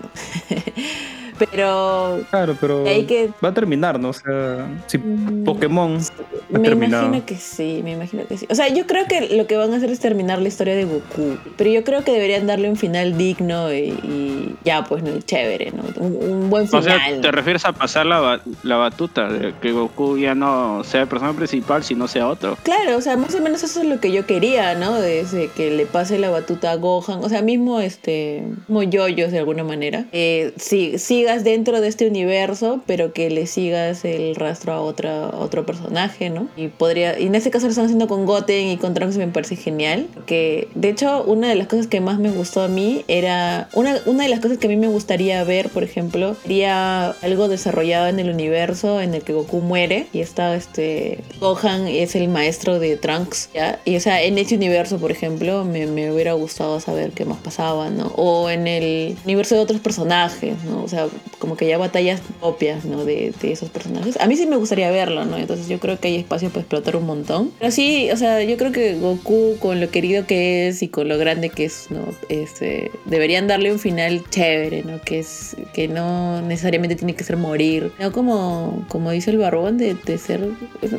Pero 1.51 2.21
Claro, 2.31 2.57
pero 2.61 2.87
Hay 2.87 3.05
que- 3.07 3.31
va 3.43 3.49
a 3.49 3.55
terminar, 3.55 3.99
¿no? 3.99 4.11
O 4.11 4.13
sea, 4.13 4.67
si 4.87 4.99
Mm, 4.99 5.45
Pokémon 5.45 5.99
ha 5.99 6.59
me 6.59 6.61
terminado. 6.69 7.07
imagino 7.07 7.27
que 7.27 7.37
sí, 7.37 7.81
me 7.83 7.93
imagino 7.93 8.25
que 8.27 8.37
sí. 8.37 8.47
O 8.51 8.55
sea, 8.55 8.69
yo 8.69 8.87
creo 8.87 9.07
que 9.07 9.35
lo 9.37 9.47
que 9.47 9.57
van 9.57 9.73
a 9.73 9.77
hacer 9.77 9.91
es 9.91 10.01
terminar 10.01 10.41
la 10.41 10.49
historia 10.49 10.75
de 10.77 10.85
Goku. 10.85 11.37
Pero 11.57 11.71
yo 11.71 11.83
creo 11.85 12.05
que 12.05 12.13
deberían 12.13 12.47
darle 12.47 12.69
un 12.69 12.77
final 12.77 13.17
digno 13.17 13.73
y, 13.73 13.77
y 14.05 14.57
ya, 14.65 14.85
pues, 14.85 15.03
¿no? 15.03 15.19
Chévere, 15.21 15.73
¿no? 15.73 15.83
Un, 16.05 16.17
un 16.31 16.51
buen 16.51 16.65
O 16.65 16.67
final. 16.67 16.83
sea, 16.85 17.21
te 17.21 17.33
refieres 17.33 17.65
a 17.65 17.73
pasar 17.73 18.07
la, 18.07 18.41
la 18.63 18.77
batuta, 18.77 19.29
de 19.29 19.55
que 19.61 19.73
Goku 19.73 20.19
ya 20.19 20.35
no 20.35 20.85
sea 20.85 21.03
el 21.03 21.09
personaje 21.09 21.37
principal, 21.37 21.83
sino 21.83 22.07
sea 22.09 22.29
otro. 22.29 22.57
Claro, 22.63 22.97
o 22.97 23.01
sea, 23.01 23.17
más 23.17 23.35
o 23.35 23.41
menos 23.41 23.63
eso 23.63 23.81
es 23.81 23.87
lo 23.87 24.01
que 24.01 24.13
yo 24.13 24.27
quería, 24.27 24.75
¿no? 24.75 24.95
Desde 25.01 25.49
que 25.49 25.71
le 25.71 25.87
pase 25.87 26.19
la 26.19 26.31
batuta 26.31 26.73
a 26.73 26.77
Gohan, 26.77 27.23
o 27.25 27.29
sea, 27.29 27.43
mismo 27.43 27.81
este, 27.81 28.43
como 28.67 28.83
yoyos 28.83 29.33
de 29.33 29.39
alguna 29.39 29.65
manera. 29.65 30.05
Eh, 30.13 30.53
sí, 30.57 30.99
dentro 31.39 31.81
de 31.81 31.89
este 31.89 32.07
universo, 32.07 32.81
pero 32.87 33.13
que 33.13 33.31
le 33.31 33.47
sigas 33.47 34.05
el 34.05 34.35
rastro 34.35 34.73
a 34.73 34.81
otra, 34.81 35.29
otro 35.29 35.65
personaje, 35.65 36.31
¿no? 36.31 36.49
Y 36.57 36.69
podría, 36.69 37.19
y 37.19 37.27
en 37.27 37.35
este 37.35 37.51
caso 37.51 37.67
lo 37.67 37.71
están 37.71 37.87
haciendo 37.87 38.09
con 38.09 38.27
Goten 38.27 38.69
y 38.69 38.77
con 38.77 38.95
Trunks 38.95 39.17
me 39.17 39.29
parece 39.29 39.57
genial. 39.57 40.09
Que 40.27 40.69
de 40.75 40.91
hecho, 40.91 41.25
una 41.25 41.49
de 41.49 41.55
las 41.55 41.67
cosas 41.67 41.87
que 41.87 42.01
más 42.01 42.19
me 42.19 42.31
gustó 42.31 42.63
a 42.63 42.69
mí 42.69 43.05
era, 43.09 43.69
una, 43.75 43.97
una 44.07 44.25
de 44.25 44.29
las 44.29 44.41
cosas 44.41 44.59
que 44.59 44.67
a 44.67 44.71
mí 44.71 44.77
me 44.77 44.89
gustaría 44.89 45.43
ver, 45.45 45.71
por 45.71 45.83
ejemplo, 45.83 46.37
sería 46.43 47.11
algo 47.23 47.49
desarrollado 47.49 48.09
en 48.09 48.19
el 48.19 48.31
universo 48.31 49.01
en 49.01 49.15
el 49.15 49.23
que 49.23 49.33
Goku 49.33 49.61
muere 49.61 50.07
y 50.13 50.21
está 50.21 50.55
este 50.55 51.19
Gohan 51.41 51.87
es 51.87 52.15
el 52.15 52.29
maestro 52.29 52.79
de 52.79 52.97
Trunks, 52.97 53.51
¿ya? 53.55 53.81
Y 53.85 53.97
o 53.97 54.01
sea, 54.01 54.23
en 54.23 54.39
ese 54.39 54.57
universo, 54.57 54.99
por 54.99 55.11
ejemplo, 55.11 55.65
me, 55.65 55.87
me 55.87 56.13
hubiera 56.13 56.33
gustado 56.35 56.81
saber 56.81 57.13
qué 57.13 57.25
más 57.25 57.39
pasaba, 57.39 57.91
¿no? 57.91 58.09
O 58.17 58.51
en 58.51 58.67
el 58.67 59.17
universo 59.25 59.55
de 59.55 59.61
otros 59.61 59.81
personajes, 59.81 60.63
¿no? 60.65 60.83
O 60.83 60.89
sea, 60.89 61.07
como 61.39 61.57
que 61.57 61.67
ya 61.67 61.79
batallas 61.79 62.21
propias, 62.41 62.85
¿no? 62.85 63.05
De, 63.05 63.33
de 63.41 63.53
esos 63.53 63.71
personajes. 63.71 64.19
A 64.21 64.27
mí 64.27 64.37
sí 64.37 64.47
me 64.47 64.57
gustaría 64.57 64.91
verlo, 64.91 65.25
¿no? 65.25 65.37
Entonces 65.37 65.69
yo 65.69 65.81
creo 65.81 65.99
que 65.99 66.09
hay 66.09 66.17
espacio 66.17 66.49
para 66.51 66.61
explotar 66.61 66.97
un 66.97 67.07
montón. 67.07 67.51
Pero 67.59 67.71
sí, 67.71 68.11
o 68.13 68.17
sea, 68.17 68.43
yo 68.43 68.57
creo 68.57 68.73
que 68.73 68.95
Goku, 68.95 69.57
con 69.59 69.81
lo 69.81 69.91
querido 69.91 70.27
que 70.27 70.69
es 70.69 70.83
y 70.83 70.89
con 70.89 71.09
lo 71.09 71.19
grande 71.19 71.51
que 71.51 71.65
es, 71.65 71.87
¿no? 71.91 72.05
Este, 72.29 72.91
deberían 73.07 73.47
darle 73.47 73.73
un 73.73 73.79
final 73.79 74.23
chévere, 74.31 74.83
¿no? 74.83 75.01
Que 75.01 75.21
es 75.21 75.57
que 75.73 75.89
no 75.89 76.43
necesariamente 76.43 76.97
tiene 76.97 77.15
que 77.15 77.25
ser 77.25 77.37
morir. 77.37 77.93
No 77.99 78.13
como, 78.13 78.85
como 78.89 79.11
dice 79.11 79.31
el 79.31 79.39
barbón, 79.39 79.79
de, 79.79 79.95
de 79.95 80.19
ser... 80.19 80.49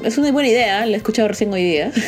Es 0.04 0.18
una 0.18 0.32
buena 0.32 0.50
idea, 0.50 0.86
la 0.86 0.94
he 0.94 0.98
escuchado 0.98 1.28
recién 1.28 1.52
hoy 1.54 1.64
día. 1.64 1.92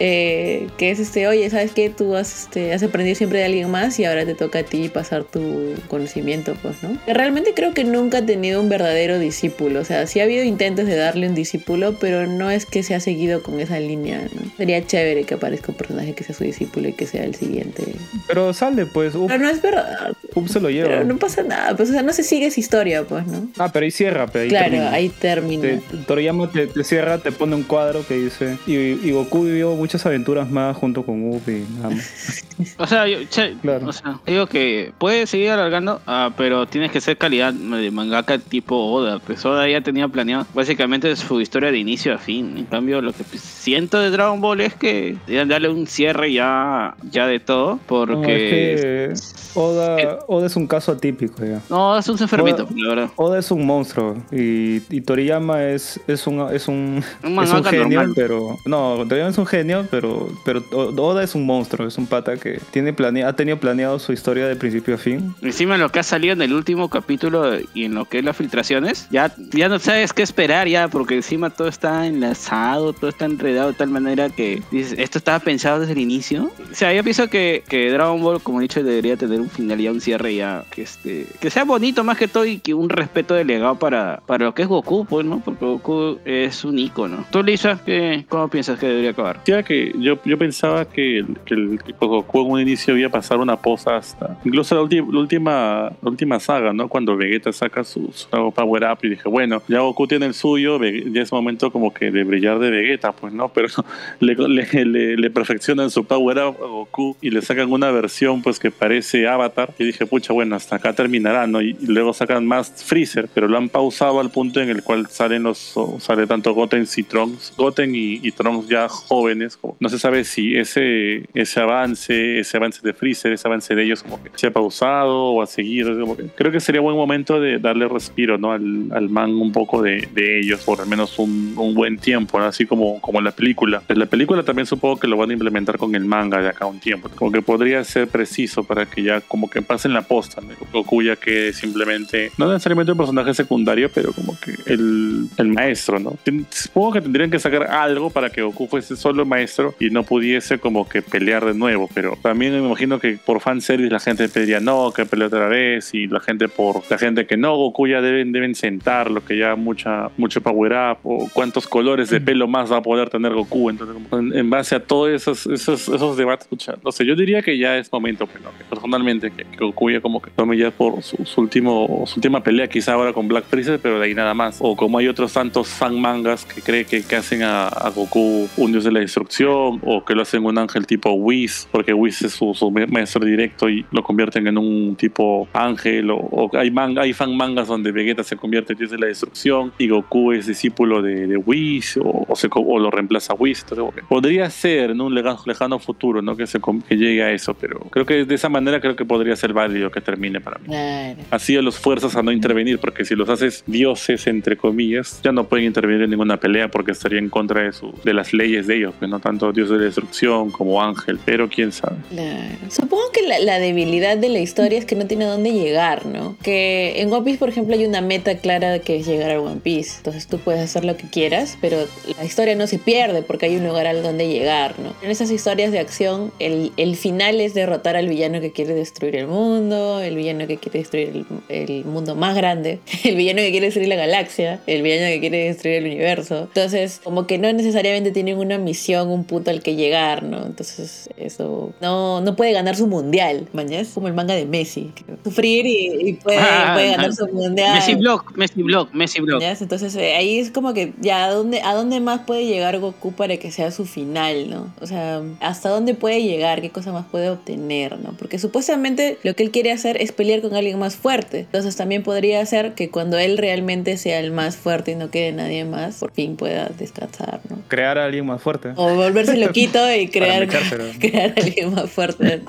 Eh, 0.00 0.68
que 0.76 0.90
es 0.90 0.98
este, 0.98 1.26
oye, 1.26 1.48
¿sabes 1.50 1.72
qué? 1.72 1.90
Tú 1.90 2.14
has, 2.14 2.44
este, 2.44 2.72
has 2.72 2.82
aprendido 2.82 3.16
siempre 3.16 3.40
de 3.40 3.46
alguien 3.46 3.70
más 3.70 3.98
y 3.98 4.04
ahora 4.04 4.24
te 4.24 4.34
toca 4.34 4.60
a 4.60 4.62
ti 4.62 4.88
pasar 4.88 5.24
tu 5.24 5.74
conocimiento, 5.88 6.56
pues, 6.62 6.67
¿no? 6.82 6.96
Realmente 7.06 7.52
creo 7.54 7.74
que 7.74 7.84
nunca 7.84 8.18
ha 8.18 8.26
tenido 8.26 8.60
un 8.60 8.68
verdadero 8.68 9.18
discípulo. 9.18 9.80
O 9.80 9.84
sea, 9.84 10.06
sí 10.06 10.20
ha 10.20 10.24
habido 10.24 10.44
intentos 10.44 10.86
de 10.86 10.96
darle 10.96 11.28
un 11.28 11.34
discípulo, 11.34 11.96
pero 11.98 12.26
no 12.26 12.50
es 12.50 12.66
que 12.66 12.82
se 12.82 12.94
ha 12.94 13.00
seguido 13.00 13.42
con 13.42 13.60
esa 13.60 13.78
línea, 13.80 14.20
¿no? 14.34 14.42
Sería 14.56 14.84
chévere 14.86 15.24
que 15.24 15.34
aparezca 15.34 15.72
un 15.72 15.78
personaje 15.78 16.14
que 16.14 16.24
sea 16.24 16.34
su 16.34 16.44
discípulo 16.44 16.88
y 16.88 16.92
que 16.92 17.06
sea 17.06 17.24
el 17.24 17.34
siguiente. 17.34 17.84
Pero 18.26 18.52
sale, 18.52 18.86
pues. 18.86 19.14
Up, 19.14 19.26
Pero 19.28 19.42
no 19.44 19.48
es 19.50 19.60
verdad. 19.62 20.12
Up 20.34 20.48
se 20.48 20.60
lo 20.60 20.70
lleva. 20.70 20.88
Pero 20.88 21.04
no 21.04 21.16
pasa 21.18 21.42
nada, 21.42 21.76
pues, 21.76 21.90
o 21.90 21.92
sea, 21.92 22.02
no 22.02 22.12
se 22.12 22.22
sigue 22.22 22.46
esa 22.46 22.60
historia, 22.60 23.04
pues, 23.04 23.26
¿no? 23.26 23.48
Ah, 23.58 23.70
pero 23.72 23.84
ahí 23.84 23.90
cierra, 23.90 24.26
pero 24.26 24.44
ahí 24.44 24.48
claro, 24.50 24.70
termina. 24.70 24.90
ahí 24.92 25.08
termina. 25.08 25.62
Te- 25.62 25.80
Toriyama 26.06 26.50
te, 26.50 26.66
te 26.66 26.84
cierra, 26.84 27.18
te 27.18 27.32
pone 27.32 27.54
un 27.56 27.62
cuadro 27.64 28.06
que 28.06 28.14
dice. 28.14 28.56
Y, 28.66 28.74
y 28.76 29.10
Goku 29.12 29.44
vivió 29.44 29.74
muchas 29.74 30.04
aventuras 30.06 30.50
más 30.50 30.76
junto 30.76 31.04
con 31.04 31.22
Up 31.32 31.42
y 31.48 31.64
nada 31.76 31.90
más. 31.90 32.44
O 32.76 32.88
sea, 32.88 33.06
yo, 33.06 33.18
che, 33.30 33.54
Claro. 33.62 33.86
o 33.86 33.92
sea, 33.92 34.18
digo 34.26 34.48
que 34.48 34.90
puedes 34.98 35.30
seguir 35.30 35.50
alargando, 35.50 36.00
ah, 36.08 36.32
pero 36.36 36.47
tienes 36.66 36.90
que 36.90 37.00
ser 37.00 37.16
calidad 37.16 37.52
de 37.52 37.90
mangaka 37.90 38.38
tipo 38.38 38.76
Oda. 38.76 39.18
Pues 39.18 39.44
Oda 39.44 39.68
ya 39.68 39.80
tenía 39.80 40.08
planeado 40.08 40.46
básicamente 40.54 41.14
su 41.16 41.40
historia 41.40 41.70
de 41.70 41.78
inicio 41.78 42.14
a 42.14 42.18
fin. 42.18 42.56
En 42.56 42.64
cambio, 42.66 43.00
lo 43.02 43.12
que 43.12 43.24
pues, 43.24 43.40
siento 43.42 43.98
de 43.98 44.10
Dragon 44.10 44.40
Ball 44.40 44.60
es 44.60 44.74
que 44.74 45.16
deben 45.26 45.48
darle 45.48 45.68
un 45.68 45.86
cierre 45.86 46.32
ya, 46.32 46.94
ya 47.10 47.26
de 47.26 47.40
todo, 47.40 47.72
No, 47.74 47.80
porque... 47.86 49.04
es 49.12 49.32
que 49.32 49.38
Oda, 49.58 50.18
Oda 50.28 50.46
es 50.46 50.56
un 50.56 50.66
caso 50.66 50.92
atípico 50.92 51.44
ya. 51.44 51.60
No, 51.68 51.98
es 51.98 52.08
un 52.08 52.20
enfermito, 52.20 52.64
Oda- 52.64 52.72
la 52.76 52.88
verdad. 52.88 53.10
Oda 53.16 53.38
es 53.38 53.50
un 53.50 53.66
monstruo 53.66 54.16
y, 54.30 54.76
y 54.94 55.00
Toriyama 55.00 55.64
es, 55.64 56.00
es 56.06 56.26
un 56.26 56.46
es 56.52 56.68
un, 56.68 57.02
Un 57.22 57.24
es 57.24 57.24
un 57.24 57.34
mangaka 57.34 57.70
genio, 57.70 57.98
normal. 57.98 58.12
pero 58.14 58.56
no, 58.66 59.04
Toriyama 59.08 59.30
es 59.30 59.38
un 59.38 59.46
genio, 59.46 59.86
pero 59.90 60.28
pero 60.44 60.62
Oda 60.72 61.22
es 61.24 61.34
un 61.34 61.44
monstruo, 61.46 61.88
es 61.88 61.98
un 61.98 62.06
pata 62.06 62.36
que 62.36 62.60
tiene 62.70 62.92
plane, 62.92 63.24
ha 63.24 63.32
tenido 63.34 63.58
planeado 63.58 63.98
su 63.98 64.12
historia 64.12 64.46
de 64.46 64.54
principio 64.56 64.94
a 64.94 64.98
fin. 64.98 65.34
Encima 65.42 65.76
lo 65.76 65.88
que 65.90 65.98
ha 65.98 66.02
salido 66.02 66.36
el 66.42 66.52
último 66.52 66.88
capítulo 66.88 67.58
y 67.74 67.84
en 67.84 67.94
lo 67.94 68.04
que 68.04 68.18
es 68.18 68.24
las 68.24 68.36
filtraciones, 68.36 69.08
ya, 69.10 69.32
ya 69.52 69.68
no 69.68 69.78
sabes 69.78 70.12
qué 70.12 70.22
esperar 70.22 70.68
ya, 70.68 70.88
porque 70.88 71.14
encima 71.14 71.50
todo 71.50 71.68
está 71.68 72.06
enlazado, 72.06 72.92
todo 72.92 73.10
está 73.10 73.24
enredado 73.24 73.68
de 73.68 73.74
tal 73.74 73.90
manera 73.90 74.30
que 74.30 74.62
dices, 74.70 74.98
esto 74.98 75.18
estaba 75.18 75.38
pensado 75.40 75.80
desde 75.80 75.92
el 75.92 76.00
inicio. 76.00 76.50
O 76.70 76.74
sea, 76.74 76.92
yo 76.92 77.02
pienso 77.02 77.28
que, 77.28 77.62
que 77.68 77.90
Dragon 77.90 78.20
Ball, 78.20 78.40
como 78.42 78.60
he 78.60 78.62
dicho, 78.62 78.82
debería 78.82 79.16
tener 79.16 79.40
un 79.40 79.50
final 79.50 79.78
ya, 79.78 79.92
un 79.92 80.00
cierre 80.00 80.34
ya, 80.34 80.64
que 80.70 80.82
este, 80.82 81.26
que 81.40 81.50
sea 81.50 81.64
bonito 81.64 82.04
más 82.04 82.18
que 82.18 82.28
todo 82.28 82.44
y 82.44 82.58
que 82.58 82.74
un 82.74 82.88
respeto 82.88 83.34
delegado 83.34 83.78
para, 83.78 84.20
para 84.26 84.46
lo 84.46 84.54
que 84.54 84.62
es 84.62 84.68
Goku, 84.68 85.06
pues, 85.06 85.24
¿no? 85.24 85.40
Porque 85.40 85.64
Goku 85.64 86.18
es 86.24 86.64
un 86.64 86.78
ícono. 86.78 87.24
Tú, 87.30 87.42
Lisa, 87.42 87.80
¿qué, 87.84 88.24
¿cómo 88.28 88.48
piensas 88.48 88.78
que 88.78 88.86
debería 88.86 89.10
acabar? 89.10 89.38
Decía 89.38 89.62
que 89.62 89.92
yo, 89.98 90.22
yo 90.24 90.38
pensaba 90.38 90.84
que, 90.84 91.24
que, 91.44 91.78
que 91.84 91.92
Goku 91.98 92.40
en 92.42 92.50
un 92.50 92.60
inicio 92.60 92.96
iba 92.96 93.08
a 93.08 93.12
pasar 93.12 93.38
una 93.38 93.56
posa 93.56 93.96
hasta. 93.96 94.38
Incluso 94.44 94.74
la 94.74 94.82
última, 94.82 95.90
la 96.02 96.10
última 96.10 96.27
saga, 96.38 96.72
¿no? 96.72 96.88
Cuando 96.88 97.16
Vegeta 97.16 97.52
saca 97.52 97.82
su, 97.84 98.10
su 98.12 98.28
nuevo 98.30 98.50
Power 98.50 98.84
Up 98.84 98.98
y 99.02 99.08
dije, 99.10 99.28
bueno, 99.28 99.62
ya 99.68 99.80
Goku 99.80 100.06
tiene 100.06 100.26
el 100.26 100.34
suyo, 100.34 100.78
ya 100.82 101.22
es 101.22 101.32
momento 101.32 101.70
como 101.72 101.92
que 101.92 102.10
de 102.10 102.24
brillar 102.24 102.58
de 102.58 102.70
Vegeta, 102.70 103.12
pues 103.12 103.32
no, 103.32 103.48
pero 103.48 103.68
le, 104.20 104.34
le, 104.34 104.84
le- 104.84 105.16
le 105.16 105.30
perfeccionan 105.30 105.90
su 105.90 106.04
Power 106.04 106.36
Up 106.38 106.56
a 106.62 106.66
Goku 106.66 107.16
y 107.20 107.30
le 107.30 107.42
sacan 107.42 107.72
una 107.72 107.90
versión 107.90 108.42
pues 108.42 108.58
que 108.58 108.70
parece 108.70 109.26
Avatar. 109.26 109.72
Y 109.78 109.84
dije, 109.84 110.06
pucha, 110.06 110.32
bueno, 110.32 110.56
hasta 110.56 110.76
acá 110.76 110.92
terminará, 110.92 111.46
¿no? 111.46 111.62
Y, 111.62 111.76
luego 111.86 112.12
sacan 112.12 112.46
más 112.46 112.84
Freezer, 112.84 113.28
pero 113.32 113.48
lo 113.48 113.56
han 113.56 113.68
pausado 113.68 114.20
al 114.20 114.30
punto 114.30 114.60
en 114.60 114.68
el 114.68 114.82
cual 114.82 115.06
salen 115.08 115.44
los, 115.44 115.74
sale 116.00 116.26
tanto 116.26 116.52
Goten 116.54 116.86
y 116.96 117.02
Trunks, 117.02 117.54
Goten 117.56 117.94
y, 117.94 118.20
y 118.22 118.32
Trunks 118.32 118.68
ya 118.68 118.88
jóvenes. 118.88 119.58
no 119.80 119.88
se 119.88 119.98
sabe 119.98 120.24
si 120.24 120.56
ese, 120.56 121.24
ese 121.34 121.60
avance, 121.60 122.38
ese 122.40 122.56
avance 122.56 122.80
de 122.82 122.92
Freezer, 122.92 123.32
ese 123.32 123.46
avance 123.48 123.74
de 123.74 123.84
ellos 123.84 124.02
como 124.02 124.22
que 124.22 124.30
se 124.34 124.46
ha 124.48 124.50
pausado 124.52 125.16
o 125.32 125.42
a 125.42 125.46
seguir. 125.46 125.86
Creo 126.34 126.52
que 126.52 126.60
sería 126.60 126.80
buen 126.80 126.96
momento 126.96 127.40
de 127.40 127.58
darle 127.58 127.88
respiro, 127.88 128.38
¿no? 128.38 128.52
Al, 128.52 128.88
al 128.92 129.08
man 129.08 129.30
un 129.30 129.52
poco 129.52 129.82
de, 129.82 130.08
de 130.12 130.40
ellos, 130.40 130.60
por 130.64 130.80
al 130.80 130.88
menos 130.88 131.18
un, 131.18 131.54
un 131.56 131.74
buen 131.74 131.98
tiempo, 131.98 132.38
¿no? 132.38 132.46
Así 132.46 132.66
como, 132.66 133.00
como 133.00 133.18
en 133.18 133.24
la 133.24 133.32
película. 133.32 133.82
En 133.88 133.98
la 133.98 134.06
película 134.06 134.42
también 134.42 134.66
supongo 134.66 134.98
que 134.98 135.06
lo 135.06 135.16
van 135.16 135.30
a 135.30 135.32
implementar 135.32 135.78
con 135.78 135.94
el 135.94 136.04
manga 136.04 136.40
de 136.40 136.48
acá 136.48 136.66
un 136.66 136.80
tiempo. 136.80 137.08
Como 137.14 137.32
que 137.32 137.42
podría 137.42 137.82
ser 137.84 138.08
preciso 138.08 138.64
para 138.64 138.86
que 138.86 139.02
ya 139.02 139.20
como 139.20 139.48
que 139.48 139.62
pasen 139.62 139.92
la 139.92 140.02
posta, 140.02 140.40
¿no? 140.40 140.48
Goku 140.72 141.02
ya 141.02 141.16
que 141.16 141.52
simplemente, 141.52 142.30
no 142.38 142.50
necesariamente 142.50 142.92
un 142.92 142.98
personaje 142.98 143.34
secundario, 143.34 143.90
pero 143.92 144.12
como 144.12 144.36
que 144.38 144.54
el, 144.72 145.28
el 145.36 145.48
maestro, 145.48 145.98
¿no? 145.98 146.16
Supongo 146.50 146.92
que 146.92 147.00
tendrían 147.00 147.30
que 147.30 147.38
sacar 147.38 147.64
algo 147.64 148.10
para 148.10 148.30
que 148.30 148.42
Goku 148.42 148.66
fuese 148.66 148.96
solo 148.96 149.24
maestro 149.24 149.74
y 149.78 149.90
no 149.90 150.02
pudiese 150.02 150.58
como 150.58 150.88
que 150.88 151.02
pelear 151.02 151.44
de 151.44 151.54
nuevo, 151.54 151.88
pero 151.94 152.18
también 152.22 152.52
me 152.52 152.66
imagino 152.66 152.98
que 152.98 153.18
por 153.24 153.40
fanservice 153.40 153.90
la 153.90 154.00
gente 154.00 154.28
pediría 154.28 154.60
no, 154.60 154.92
que 154.92 155.06
pelee 155.06 155.26
otra 155.26 155.48
vez 155.48 155.94
y 155.94 156.07
la 156.10 156.20
gente 156.20 156.48
por 156.48 156.82
la 156.90 156.98
gente 156.98 157.26
que 157.26 157.36
no, 157.36 157.56
Goku 157.56 157.86
ya 157.86 158.00
deben, 158.00 158.32
deben 158.32 158.54
sentar 158.54 159.10
lo 159.10 159.24
que 159.24 159.36
ya 159.36 159.56
mucha, 159.56 160.10
mucho 160.16 160.40
power 160.40 160.72
up 160.72 160.98
o 161.02 161.28
cuántos 161.32 161.66
colores 161.66 162.10
de 162.10 162.20
pelo 162.20 162.48
más 162.48 162.70
va 162.70 162.78
a 162.78 162.82
poder 162.82 163.10
tener 163.10 163.32
Goku, 163.32 163.70
entonces 163.70 163.96
en, 164.12 164.36
en 164.36 164.50
base 164.50 164.74
a 164.74 164.80
todos 164.80 165.10
esos, 165.10 165.46
esos, 165.46 165.88
esos 165.88 166.16
debates, 166.16 166.46
pucha, 166.46 166.74
no 166.84 166.92
sé, 166.92 167.04
yo 167.04 167.14
diría 167.14 167.42
que 167.42 167.58
ya 167.58 167.76
es 167.76 167.92
momento, 167.92 168.26
pues, 168.26 168.42
¿no? 168.42 168.50
Que 168.56 168.64
personalmente, 168.64 169.30
que, 169.30 169.44
que 169.44 169.56
Goku 169.58 169.90
ya 169.90 170.00
como 170.00 170.20
que 170.22 170.30
tome 170.30 170.56
ya 170.56 170.70
por 170.70 171.02
su, 171.02 171.24
su 171.24 171.40
último, 171.40 172.04
su 172.06 172.16
última 172.16 172.42
pelea, 172.42 172.68
quizá 172.68 172.94
ahora 172.94 173.12
con 173.12 173.28
Black 173.28 173.44
Freezer, 173.44 173.78
pero 173.80 173.98
de 173.98 174.06
ahí 174.06 174.14
nada 174.14 174.34
más. 174.34 174.58
O 174.60 174.76
como 174.76 174.98
hay 174.98 175.08
otros 175.08 175.32
tantos 175.32 175.68
fan 175.68 176.00
mangas 176.00 176.44
que 176.44 176.60
cree 176.62 176.84
que, 176.84 177.02
que 177.02 177.16
hacen 177.16 177.42
a, 177.42 177.68
a 177.68 177.90
Goku 177.90 178.48
un 178.56 178.72
dios 178.72 178.84
de 178.84 178.92
la 178.92 179.00
destrucción, 179.00 179.80
o 179.84 180.04
que 180.04 180.14
lo 180.14 180.22
hacen 180.22 180.44
un 180.44 180.58
ángel 180.58 180.86
tipo 180.86 181.12
Whis, 181.12 181.68
porque 181.70 181.92
Whis 181.92 182.22
es 182.22 182.32
su, 182.32 182.54
su 182.54 182.70
maestro 182.70 183.24
directo 183.24 183.68
y 183.68 183.84
lo 183.90 184.02
convierten 184.02 184.46
en 184.46 184.58
un 184.58 184.96
tipo 184.96 185.48
ángel, 185.52 185.97
o, 186.10 186.16
o 186.16 186.50
hay, 186.56 186.70
manga, 186.70 187.02
hay 187.02 187.12
fan 187.12 187.36
mangas 187.36 187.68
donde 187.68 187.92
Vegeta 187.92 188.22
se 188.24 188.36
convierte 188.36 188.72
en 188.72 188.78
dios 188.78 188.90
de 188.90 188.98
la 188.98 189.06
destrucción 189.06 189.72
y 189.78 189.88
Goku 189.88 190.32
es 190.32 190.46
discípulo 190.46 191.02
de, 191.02 191.26
de 191.26 191.36
Whis, 191.36 191.96
o, 191.98 192.24
o, 192.28 192.36
se 192.36 192.48
o 192.52 192.78
lo 192.78 192.90
reemplaza 192.90 193.34
Whis. 193.34 193.64
Entonces, 193.68 194.04
podría 194.08 194.48
ser 194.50 194.90
en 194.90 195.00
un 195.00 195.14
lega- 195.14 195.36
lejano 195.46 195.78
futuro 195.78 196.22
¿no? 196.22 196.36
que, 196.36 196.46
se, 196.46 196.60
que 196.88 196.96
llegue 196.96 197.22
a 197.22 197.32
eso, 197.32 197.54
pero 197.54 197.80
creo 197.90 198.04
que 198.06 198.24
de 198.24 198.34
esa 198.34 198.48
manera 198.48 198.80
creo 198.80 198.96
que 198.96 199.04
podría 199.04 199.36
ser 199.36 199.52
válido 199.52 199.90
que 199.90 200.00
termine 200.00 200.40
para 200.40 200.58
mí. 200.58 200.66
Claro. 200.66 201.18
Así 201.30 201.56
a 201.56 201.62
los 201.62 201.78
fuerzas 201.78 202.14
a 202.16 202.22
no 202.22 202.32
intervenir, 202.32 202.78
porque 202.78 203.04
si 203.04 203.14
los 203.14 203.28
haces 203.28 203.64
dioses, 203.66 204.26
entre 204.26 204.56
comillas, 204.56 205.20
ya 205.22 205.32
no 205.32 205.44
pueden 205.48 205.66
intervenir 205.66 206.02
en 206.02 206.10
ninguna 206.10 206.36
pelea 206.38 206.68
porque 206.70 206.92
estaría 206.92 207.18
en 207.18 207.28
contra 207.28 207.62
de, 207.62 207.72
su, 207.72 207.92
de 208.04 208.12
las 208.14 208.32
leyes 208.32 208.66
de 208.66 208.76
ellos, 208.76 208.94
pues 208.98 209.10
no 209.10 209.20
tanto 209.20 209.52
dios 209.52 209.70
de 209.70 209.78
la 209.78 209.84
destrucción 209.84 210.50
como 210.50 210.82
ángel, 210.82 211.18
pero 211.24 211.48
quién 211.48 211.72
sabe. 211.72 211.96
Claro. 212.10 212.54
Supongo 212.68 213.04
que 213.12 213.22
la, 213.26 213.38
la 213.38 213.58
debilidad 213.58 214.18
de 214.18 214.28
la 214.28 214.40
historia 214.40 214.78
es 214.78 214.84
que 214.84 214.94
no 214.94 215.06
tiene 215.06 215.24
dónde 215.24 215.52
llegar, 215.52 215.87
¿no? 216.06 216.36
Que 216.42 217.00
en 217.00 217.12
One 217.12 217.24
Piece, 217.24 217.38
por 217.38 217.48
ejemplo, 217.48 217.74
hay 217.74 217.84
una 217.84 218.00
meta 218.00 218.38
clara 218.38 218.78
que 218.78 218.96
es 218.96 219.06
llegar 219.06 219.30
a 219.30 219.40
One 219.40 219.60
Piece. 219.62 219.98
Entonces 219.98 220.26
tú 220.26 220.38
puedes 220.38 220.60
hacer 220.60 220.84
lo 220.84 220.96
que 220.96 221.08
quieras, 221.08 221.56
pero 221.60 221.78
la 222.16 222.24
historia 222.24 222.54
no 222.54 222.66
se 222.66 222.78
pierde 222.78 223.22
porque 223.22 223.46
hay 223.46 223.56
un 223.56 223.66
lugar 223.66 223.86
al 223.86 224.02
donde 224.02 224.28
llegar, 224.28 224.78
¿no? 224.78 224.94
En 225.02 225.10
esas 225.10 225.30
historias 225.30 225.72
de 225.72 225.78
acción, 225.78 226.32
el, 226.38 226.72
el 226.76 226.96
final 226.96 227.40
es 227.40 227.54
derrotar 227.54 227.96
al 227.96 228.08
villano 228.08 228.40
que 228.40 228.52
quiere 228.52 228.74
destruir 228.74 229.16
el 229.16 229.26
mundo, 229.26 230.00
el 230.00 230.16
villano 230.16 230.46
que 230.46 230.58
quiere 230.58 230.80
destruir 230.80 231.24
el, 231.48 231.68
el 231.68 231.84
mundo 231.84 232.14
más 232.14 232.36
grande, 232.36 232.80
el 233.04 233.16
villano 233.16 233.40
que 233.40 233.50
quiere 233.50 233.66
destruir 233.66 233.88
la 233.88 233.96
galaxia, 233.96 234.60
el 234.66 234.82
villano 234.82 235.06
que 235.06 235.20
quiere 235.20 235.44
destruir 235.44 235.76
el 235.76 235.86
universo. 235.86 236.42
Entonces, 236.42 237.00
como 237.02 237.26
que 237.26 237.38
no 237.38 237.52
necesariamente 237.52 238.10
tienen 238.10 238.38
una 238.38 238.58
misión, 238.58 239.08
un 239.08 239.24
punto 239.24 239.50
al 239.50 239.62
que 239.62 239.76
llegar, 239.76 240.22
¿no? 240.22 240.44
Entonces, 240.44 241.08
eso 241.16 241.72
no, 241.80 242.20
no 242.20 242.36
puede 242.36 242.52
ganar 242.52 242.76
su 242.76 242.86
mundial, 242.86 243.48
mañana 243.52 243.78
como 243.94 244.08
el 244.08 244.14
manga 244.14 244.34
de 244.34 244.46
Messi. 244.46 244.92
Sufrir 245.24 245.66
y, 245.66 245.77
y 245.78 246.12
puede, 246.14 246.38
Ah, 246.38 246.72
puede 246.74 246.88
ah, 246.88 246.96
ganar 246.96 247.14
su 247.14 247.26
mundial. 247.28 247.74
Messi 247.74 247.94
Block, 247.94 248.36
Messi 248.36 248.62
Block, 248.62 248.92
Messi 248.92 249.20
Block. 249.20 249.40
¿Ya? 249.40 249.52
Entonces 249.52 249.94
eh, 249.96 250.16
ahí 250.16 250.38
es 250.38 250.50
como 250.50 250.74
que 250.74 250.92
ya 251.00 251.24
¿a 251.24 251.30
dónde, 251.30 251.60
a 251.62 251.74
dónde 251.74 252.00
más 252.00 252.20
puede 252.20 252.46
llegar 252.46 252.78
Goku 252.78 253.12
para 253.12 253.36
que 253.36 253.50
sea 253.50 253.70
su 253.70 253.86
final, 253.86 254.50
¿no? 254.50 254.72
O 254.80 254.86
sea, 254.86 255.22
hasta 255.40 255.68
dónde 255.68 255.94
puede 255.94 256.22
llegar, 256.22 256.60
qué 256.60 256.70
cosa 256.70 256.92
más 256.92 257.06
puede 257.06 257.30
obtener, 257.30 257.98
¿no? 257.98 258.12
Porque 258.18 258.38
supuestamente 258.38 259.18
lo 259.22 259.34
que 259.34 259.42
él 259.42 259.50
quiere 259.50 259.72
hacer 259.72 260.00
es 260.00 260.12
pelear 260.12 260.40
con 260.40 260.54
alguien 260.54 260.78
más 260.78 260.96
fuerte. 260.96 261.40
Entonces 261.40 261.76
también 261.76 262.02
podría 262.02 262.44
ser 262.46 262.74
que 262.74 262.90
cuando 262.90 263.18
él 263.18 263.38
realmente 263.38 263.96
sea 263.96 264.20
el 264.20 264.30
más 264.32 264.56
fuerte 264.56 264.92
y 264.92 264.94
no 264.94 265.10
quede 265.10 265.32
nadie 265.32 265.64
más, 265.64 265.96
por 265.96 266.12
fin 266.12 266.36
pueda 266.36 266.68
descansar, 266.78 267.40
¿no? 267.48 267.58
Crear 267.68 267.98
a 267.98 268.04
alguien 268.04 268.26
más 268.26 268.42
fuerte. 268.42 268.72
O 268.76 268.94
volverse 268.94 269.36
loquito 269.38 269.78
y 269.94 270.08
crear, 270.08 270.48
crear 270.98 271.34
a 271.36 271.40
alguien 271.42 271.74
más 271.74 271.90
fuerte. 271.90 272.42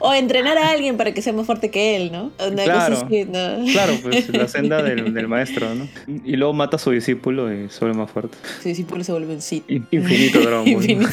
O 0.00 0.12
entrenar 0.12 0.58
a 0.58 0.70
alguien 0.70 0.96
para 0.96 1.12
que 1.12 1.22
sea 1.22 1.32
más 1.32 1.46
fuerte 1.46 1.70
que 1.70 1.96
él, 1.96 2.12
¿no? 2.12 2.32
Una 2.64 2.74
Claro. 2.74 2.94
cosa 2.94 3.06
así, 3.06 3.24
¿no? 3.24 3.72
Claro, 3.72 3.92
pues 4.02 4.28
la 4.30 4.48
senda 4.54 4.82
del, 4.82 5.12
del 5.14 5.28
maestro, 5.28 5.66
¿no? 5.74 5.86
Y 6.24 6.36
luego 6.36 6.52
mata 6.52 6.76
a 6.76 6.78
su 6.78 6.90
discípulo 6.90 7.52
y 7.52 7.68
se 7.68 7.80
vuelve 7.80 7.98
más 7.98 8.10
fuerte. 8.10 8.36
Su 8.62 8.68
discípulo 8.68 9.04
se 9.04 9.12
vuelve 9.12 9.34
un 9.34 9.40
Sith. 9.42 9.64
In- 9.70 9.86
Infinito 9.90 10.40
Dragon 10.40 10.64
Ball. 10.72 10.90
Infinito 10.90 11.08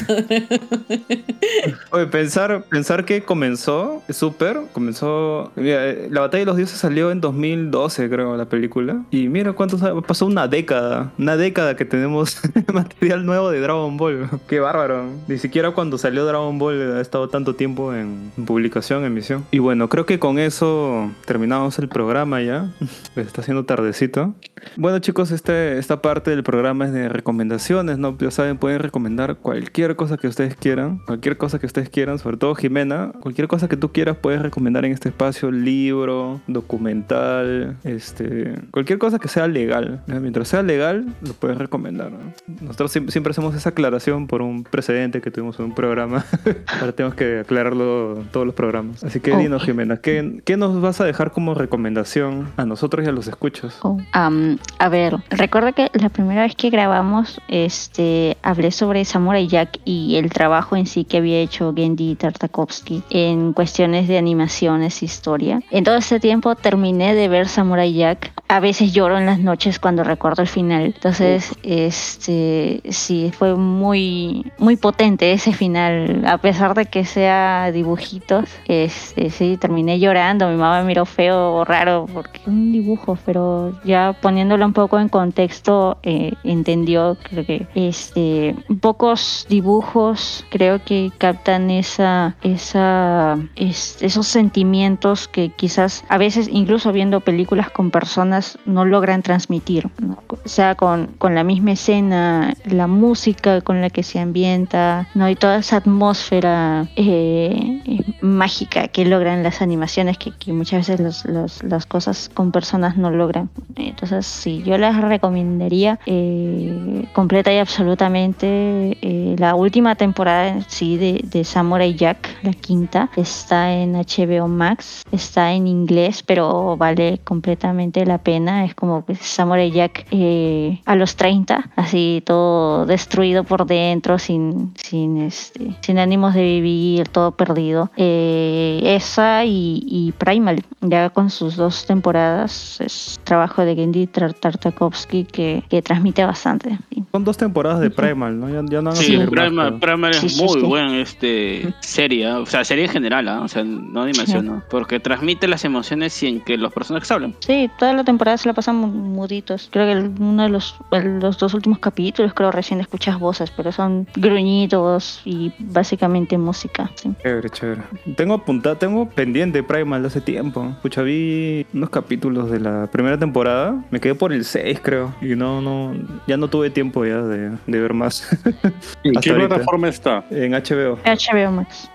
Oye, 1.91 2.05
pensar, 2.07 2.63
pensar 2.69 3.05
que 3.05 3.21
comenzó, 3.23 4.01
Super, 4.09 4.61
comenzó... 4.73 5.51
mira, 5.55 5.87
eh, 5.89 6.07
la 6.09 6.21
Batalla 6.21 6.39
de 6.41 6.45
los 6.45 6.57
Dioses 6.57 6.77
salió 6.77 7.11
en 7.11 7.21
2012, 7.21 8.09
creo, 8.09 8.37
la 8.37 8.45
película. 8.45 9.03
Y 9.11 9.27
mira 9.27 9.53
cuánto 9.53 9.77
sa- 9.77 9.93
pasó 10.01 10.25
una 10.25 10.47
década. 10.47 11.11
Una 11.17 11.37
década 11.37 11.75
que 11.75 11.85
tenemos 11.85 12.39
material 12.73 13.25
nuevo 13.25 13.49
de 13.51 13.59
Dragon 13.59 13.97
Ball. 13.97 14.29
Qué 14.47 14.59
bárbaro. 14.59 15.05
Ni 15.27 15.37
siquiera 15.37 15.71
cuando 15.71 15.97
salió 15.97 16.25
Dragon 16.25 16.57
Ball 16.57 16.97
ha 16.97 17.01
estado 17.01 17.29
tanto 17.29 17.55
tiempo 17.55 17.93
en, 17.93 18.31
en 18.37 18.45
publicación, 18.45 19.03
emisión. 19.05 19.45
Y 19.51 19.59
bueno, 19.59 19.89
creo 19.89 20.05
que 20.05 20.19
con 20.19 20.39
eso 20.39 21.11
terminamos 21.25 21.40
terminamos 21.41 21.79
el 21.79 21.89
programa 21.89 22.39
ya. 22.43 22.69
Está 23.15 23.41
haciendo 23.41 23.65
tardecito. 23.65 24.35
Bueno, 24.75 24.99
chicos, 24.99 25.31
este, 25.31 25.77
esta 25.77 26.01
parte 26.01 26.31
del 26.31 26.43
programa 26.43 26.85
es 26.85 26.93
de 26.93 27.09
recomendaciones, 27.09 27.97
¿no? 27.97 28.17
Ya 28.17 28.31
saben, 28.31 28.57
pueden 28.57 28.79
recomendar 28.79 29.35
cualquier 29.37 29.95
cosa 29.95 30.17
que 30.17 30.27
ustedes 30.27 30.55
quieran. 30.55 30.99
Cualquier 31.05 31.37
cosa 31.37 31.59
que 31.59 31.65
ustedes 31.65 31.89
quieran, 31.89 32.19
sobre 32.19 32.37
todo 32.37 32.55
Jimena. 32.55 33.11
Cualquier 33.21 33.47
cosa 33.47 33.67
que 33.67 33.77
tú 33.77 33.91
quieras 33.91 34.17
puedes 34.21 34.41
recomendar 34.41 34.85
en 34.85 34.91
este 34.91 35.09
espacio. 35.09 35.51
Libro, 35.51 36.41
documental, 36.47 37.77
este... 37.83 38.55
Cualquier 38.71 38.99
cosa 38.99 39.19
que 39.19 39.27
sea 39.27 39.47
legal. 39.47 40.01
Mientras 40.07 40.47
sea 40.47 40.63
legal, 40.63 41.05
lo 41.21 41.33
puedes 41.33 41.57
recomendar. 41.57 42.11
¿no? 42.11 42.19
Nosotros 42.61 42.91
siempre, 42.91 43.11
siempre 43.11 43.31
hacemos 43.31 43.55
esa 43.55 43.69
aclaración 43.69 44.27
por 44.27 44.41
un 44.41 44.63
precedente 44.63 45.21
que 45.21 45.31
tuvimos 45.31 45.57
en 45.59 45.65
un 45.65 45.75
programa. 45.75 46.25
Ahora 46.79 46.91
tenemos 46.91 47.15
que 47.15 47.39
aclararlo 47.39 48.17
en 48.17 48.25
todos 48.27 48.45
los 48.45 48.55
programas. 48.55 49.03
Así 49.03 49.19
que 49.19 49.31
Oh. 49.31 49.37
dinos, 49.37 49.63
Jimena, 49.63 49.97
¿qué, 49.97 50.41
¿qué 50.43 50.57
nos 50.57 50.81
vas 50.81 50.99
a 50.99 51.05
dejar 51.05 51.31
como 51.31 51.53
recomendación 51.53 52.49
a 52.57 52.65
nosotros 52.65 53.05
y 53.05 53.09
a 53.09 53.11
los 53.13 53.27
escuchos? 53.27 53.77
Oh, 53.81 53.97
am, 54.11 54.50
a 54.79 54.89
ver, 54.89 55.17
recuerda 55.29 55.71
que 55.71 55.89
la 55.93 56.09
primera 56.09 56.41
vez 56.41 56.55
que 56.55 56.69
grabamos, 56.69 57.39
este, 57.47 58.37
hablé 58.41 58.71
sobre 58.71 59.05
Samurai 59.05 59.47
Jack 59.47 59.79
y 59.85 60.15
el 60.15 60.29
trabajo 60.31 60.75
en 60.75 60.85
sí 60.85 61.05
que 61.05 61.17
había 61.17 61.39
hecho 61.39 61.73
Gendy 61.75 62.15
Tartakovsky 62.15 63.03
en 63.09 63.53
cuestiones 63.53 64.07
de 64.07 64.17
animaciones, 64.17 65.03
historia. 65.03 65.61
En 65.71 65.83
todo 65.83 65.95
este 65.95 66.19
tiempo 66.19 66.55
terminé 66.55 67.15
de 67.15 67.27
ver 67.27 67.47
Samurai 67.47 67.93
Jack. 67.93 68.31
A 68.47 68.59
veces 68.59 68.93
lloro 68.93 69.17
en 69.17 69.25
las 69.25 69.39
noches 69.39 69.79
cuando 69.79 70.03
recuerdo 70.03 70.41
el 70.41 70.47
final. 70.47 70.85
Entonces, 70.85 71.53
este, 71.63 72.81
sí, 72.89 73.31
fue 73.37 73.55
muy, 73.55 74.51
muy 74.57 74.75
potente 74.75 75.31
ese 75.31 75.53
final, 75.53 76.23
a 76.25 76.37
pesar 76.37 76.73
de 76.73 76.85
que 76.85 77.05
sea 77.05 77.71
dibujitos. 77.71 78.49
Este, 78.67 79.29
sí, 79.29 79.57
terminé 79.57 79.99
llorando. 79.99 80.49
Mi 80.49 80.57
mamá 80.57 80.81
me 80.81 80.87
miró 80.87 81.05
feo 81.05 81.53
o 81.53 81.65
raro 81.65 82.07
porque 82.13 82.41
un 82.45 82.71
dibujo, 82.71 83.17
pero 83.25 83.79
ya 83.83 84.15
poniéndolo 84.41 84.65
un 84.65 84.73
poco 84.73 84.99
en 84.99 85.07
contexto, 85.07 85.97
eh, 86.01 86.33
entendió 86.43 87.15
creo 87.21 87.45
que 87.45 87.67
este, 87.75 88.55
pocos 88.81 89.45
dibujos 89.47 90.43
creo 90.49 90.83
que 90.83 91.11
captan 91.19 91.69
esa, 91.69 92.35
esa, 92.41 93.37
es- 93.55 94.01
esos 94.01 94.25
sentimientos 94.27 95.27
que 95.27 95.49
quizás 95.49 96.03
a 96.09 96.17
veces 96.17 96.49
incluso 96.51 96.91
viendo 96.91 97.19
películas 97.19 97.69
con 97.69 97.91
personas 97.91 98.57
no 98.65 98.83
logran 98.83 99.21
transmitir, 99.21 99.89
o 100.27 100.37
sea, 100.45 100.73
con, 100.73 101.07
con 101.19 101.35
la 101.35 101.43
misma 101.43 101.73
escena, 101.73 102.55
la 102.65 102.87
música 102.87 103.61
con 103.61 103.79
la 103.79 103.91
que 103.91 104.01
se 104.01 104.19
ambienta, 104.19 105.07
¿no? 105.13 105.29
y 105.29 105.35
toda 105.35 105.57
esa 105.57 105.77
atmósfera 105.77 106.87
eh, 106.95 108.01
mágica 108.21 108.87
que 108.87 109.05
logran 109.05 109.43
las 109.43 109.61
animaciones 109.61 110.17
que, 110.17 110.31
muchas 110.51 110.87
veces 110.87 110.99
los- 111.27 111.61
las 111.63 111.85
cosas 111.85 112.29
con 112.33 112.51
personas 112.51 112.97
no 112.97 113.11
logran. 113.11 113.49
Entonces, 113.75 114.30
sí, 114.31 114.63
yo 114.65 114.77
las 114.77 114.99
recomendaría 115.01 115.99
eh, 116.05 117.05
completa 117.13 117.53
y 117.53 117.57
absolutamente 117.57 118.97
eh, 119.01 119.35
la 119.37 119.55
última 119.55 119.95
temporada 119.95 120.61
sí 120.67 120.97
de, 120.97 121.21
de 121.23 121.43
Samurai 121.43 121.93
Jack, 121.93 122.39
la 122.43 122.53
quinta, 122.53 123.09
está 123.15 123.73
en 123.73 123.93
HBO 123.93 124.47
Max, 124.47 125.03
está 125.11 125.53
en 125.53 125.67
inglés, 125.67 126.23
pero 126.23 126.77
vale 126.77 127.19
completamente 127.23 128.05
la 128.05 128.17
pena. 128.17 128.65
Es 128.65 128.75
como 128.75 129.05
que 129.05 129.15
Samurai 129.15 129.71
Jack 129.71 130.07
eh, 130.11 130.81
a 130.85 130.95
los 130.95 131.15
30, 131.15 131.71
así 131.75 132.23
todo 132.25 132.85
destruido 132.85 133.43
por 133.43 133.65
dentro, 133.65 134.19
sin, 134.19 134.73
sin, 134.75 135.17
este, 135.17 135.75
sin 135.81 135.99
ánimos 135.99 136.33
de 136.33 136.43
vivir, 136.43 137.07
todo 137.09 137.31
perdido. 137.31 137.91
Eh, 137.97 138.81
esa 138.83 139.45
y, 139.45 139.83
y 139.87 140.11
Primal, 140.13 140.63
ya 140.81 141.09
con 141.09 141.29
sus 141.29 141.55
dos 141.55 141.85
temporadas, 141.85 142.79
es 142.81 143.19
trabajo 143.23 143.63
de 143.63 143.75
Gendy 143.75 144.07
Tartakovsky 144.29 145.25
que, 145.25 145.81
transmite 145.81 146.25
bastante. 146.25 146.77
Son 147.13 147.25
dos 147.25 147.35
temporadas 147.35 147.81
de 147.81 147.89
Primal, 147.89 148.39
¿no? 148.39 148.47
Ya, 148.49 148.61
ya 148.69 148.81
no 148.81 148.93
Sí, 148.95 149.17
más, 149.17 149.29
Primal, 149.29 149.67
pero- 149.67 149.79
Primal 149.79 150.13
Sí, 150.13 150.27
es 150.27 150.37
muy 150.41 150.61
sí. 150.61 150.65
buen 150.65 150.91
este, 150.95 151.73
serie, 151.81 152.25
¿ah? 152.25 152.39
o 152.39 152.45
sea, 152.45 152.63
serie 152.63 152.85
en 152.85 152.89
general, 152.91 153.27
¿ah? 153.27 153.41
o 153.41 153.49
sea, 153.49 153.65
no 153.65 154.03
animación, 154.03 154.45
¿no? 154.45 154.63
porque 154.69 155.01
transmite 155.01 155.49
las 155.49 155.65
emociones 155.65 156.13
sin 156.13 156.39
que 156.39 156.57
los 156.57 156.71
personajes 156.71 157.11
hablen. 157.11 157.35
Sí, 157.39 157.69
toda 157.77 157.91
la 157.91 158.05
temporada 158.05 158.37
se 158.37 158.47
la 158.47 158.53
pasan 158.53 158.77
mu- 158.77 158.87
muditos. 158.87 159.67
Creo 159.73 159.87
que 159.87 159.91
el- 159.91 160.11
uno 160.21 160.43
de 160.43 160.49
los, 160.49 160.75
el- 160.91 161.19
los 161.19 161.37
dos 161.37 161.53
últimos 161.53 161.79
capítulos, 161.79 162.33
creo 162.33 162.49
recién 162.49 162.79
escuchas 162.79 163.19
voces, 163.19 163.51
pero 163.51 163.73
son 163.73 164.07
gruñidos 164.15 165.21
y 165.25 165.51
básicamente 165.59 166.37
música. 166.37 166.89
sí. 166.95 167.11
Chévere, 167.23 167.49
chévere. 167.49 167.81
Tengo 168.15 168.35
apuntado, 168.35 168.77
tengo 168.77 169.09
pendiente 169.09 169.63
Primal 169.63 170.01
de 170.01 170.07
hace 170.07 170.21
tiempo. 170.21 170.65
Escucha, 170.77 171.01
vi 171.01 171.65
unos 171.73 171.89
capítulos 171.89 172.49
de 172.49 172.61
la 172.61 172.87
primera 172.89 173.17
temporada. 173.17 173.83
Me 173.91 173.99
quedé 173.99 174.15
por 174.15 174.31
el 174.31 174.45
6, 174.45 174.79
creo. 174.81 175.13
Y 175.21 175.35
no, 175.35 175.59
no, 175.61 175.93
ya 176.25 176.37
no 176.37 176.47
tuve 176.47 176.69
tiempo 176.69 177.00
ya 177.05 177.21
de, 177.21 177.51
de 177.67 177.79
ver 177.79 177.93
más. 177.93 178.27
¿En 179.03 179.15
qué 179.15 179.31
ahorita. 179.31 179.47
plataforma 179.49 179.89
está? 179.89 180.23
en 180.31 180.51
HBO. 180.53 180.97
HBO 181.03 181.51
Max. 181.51 181.89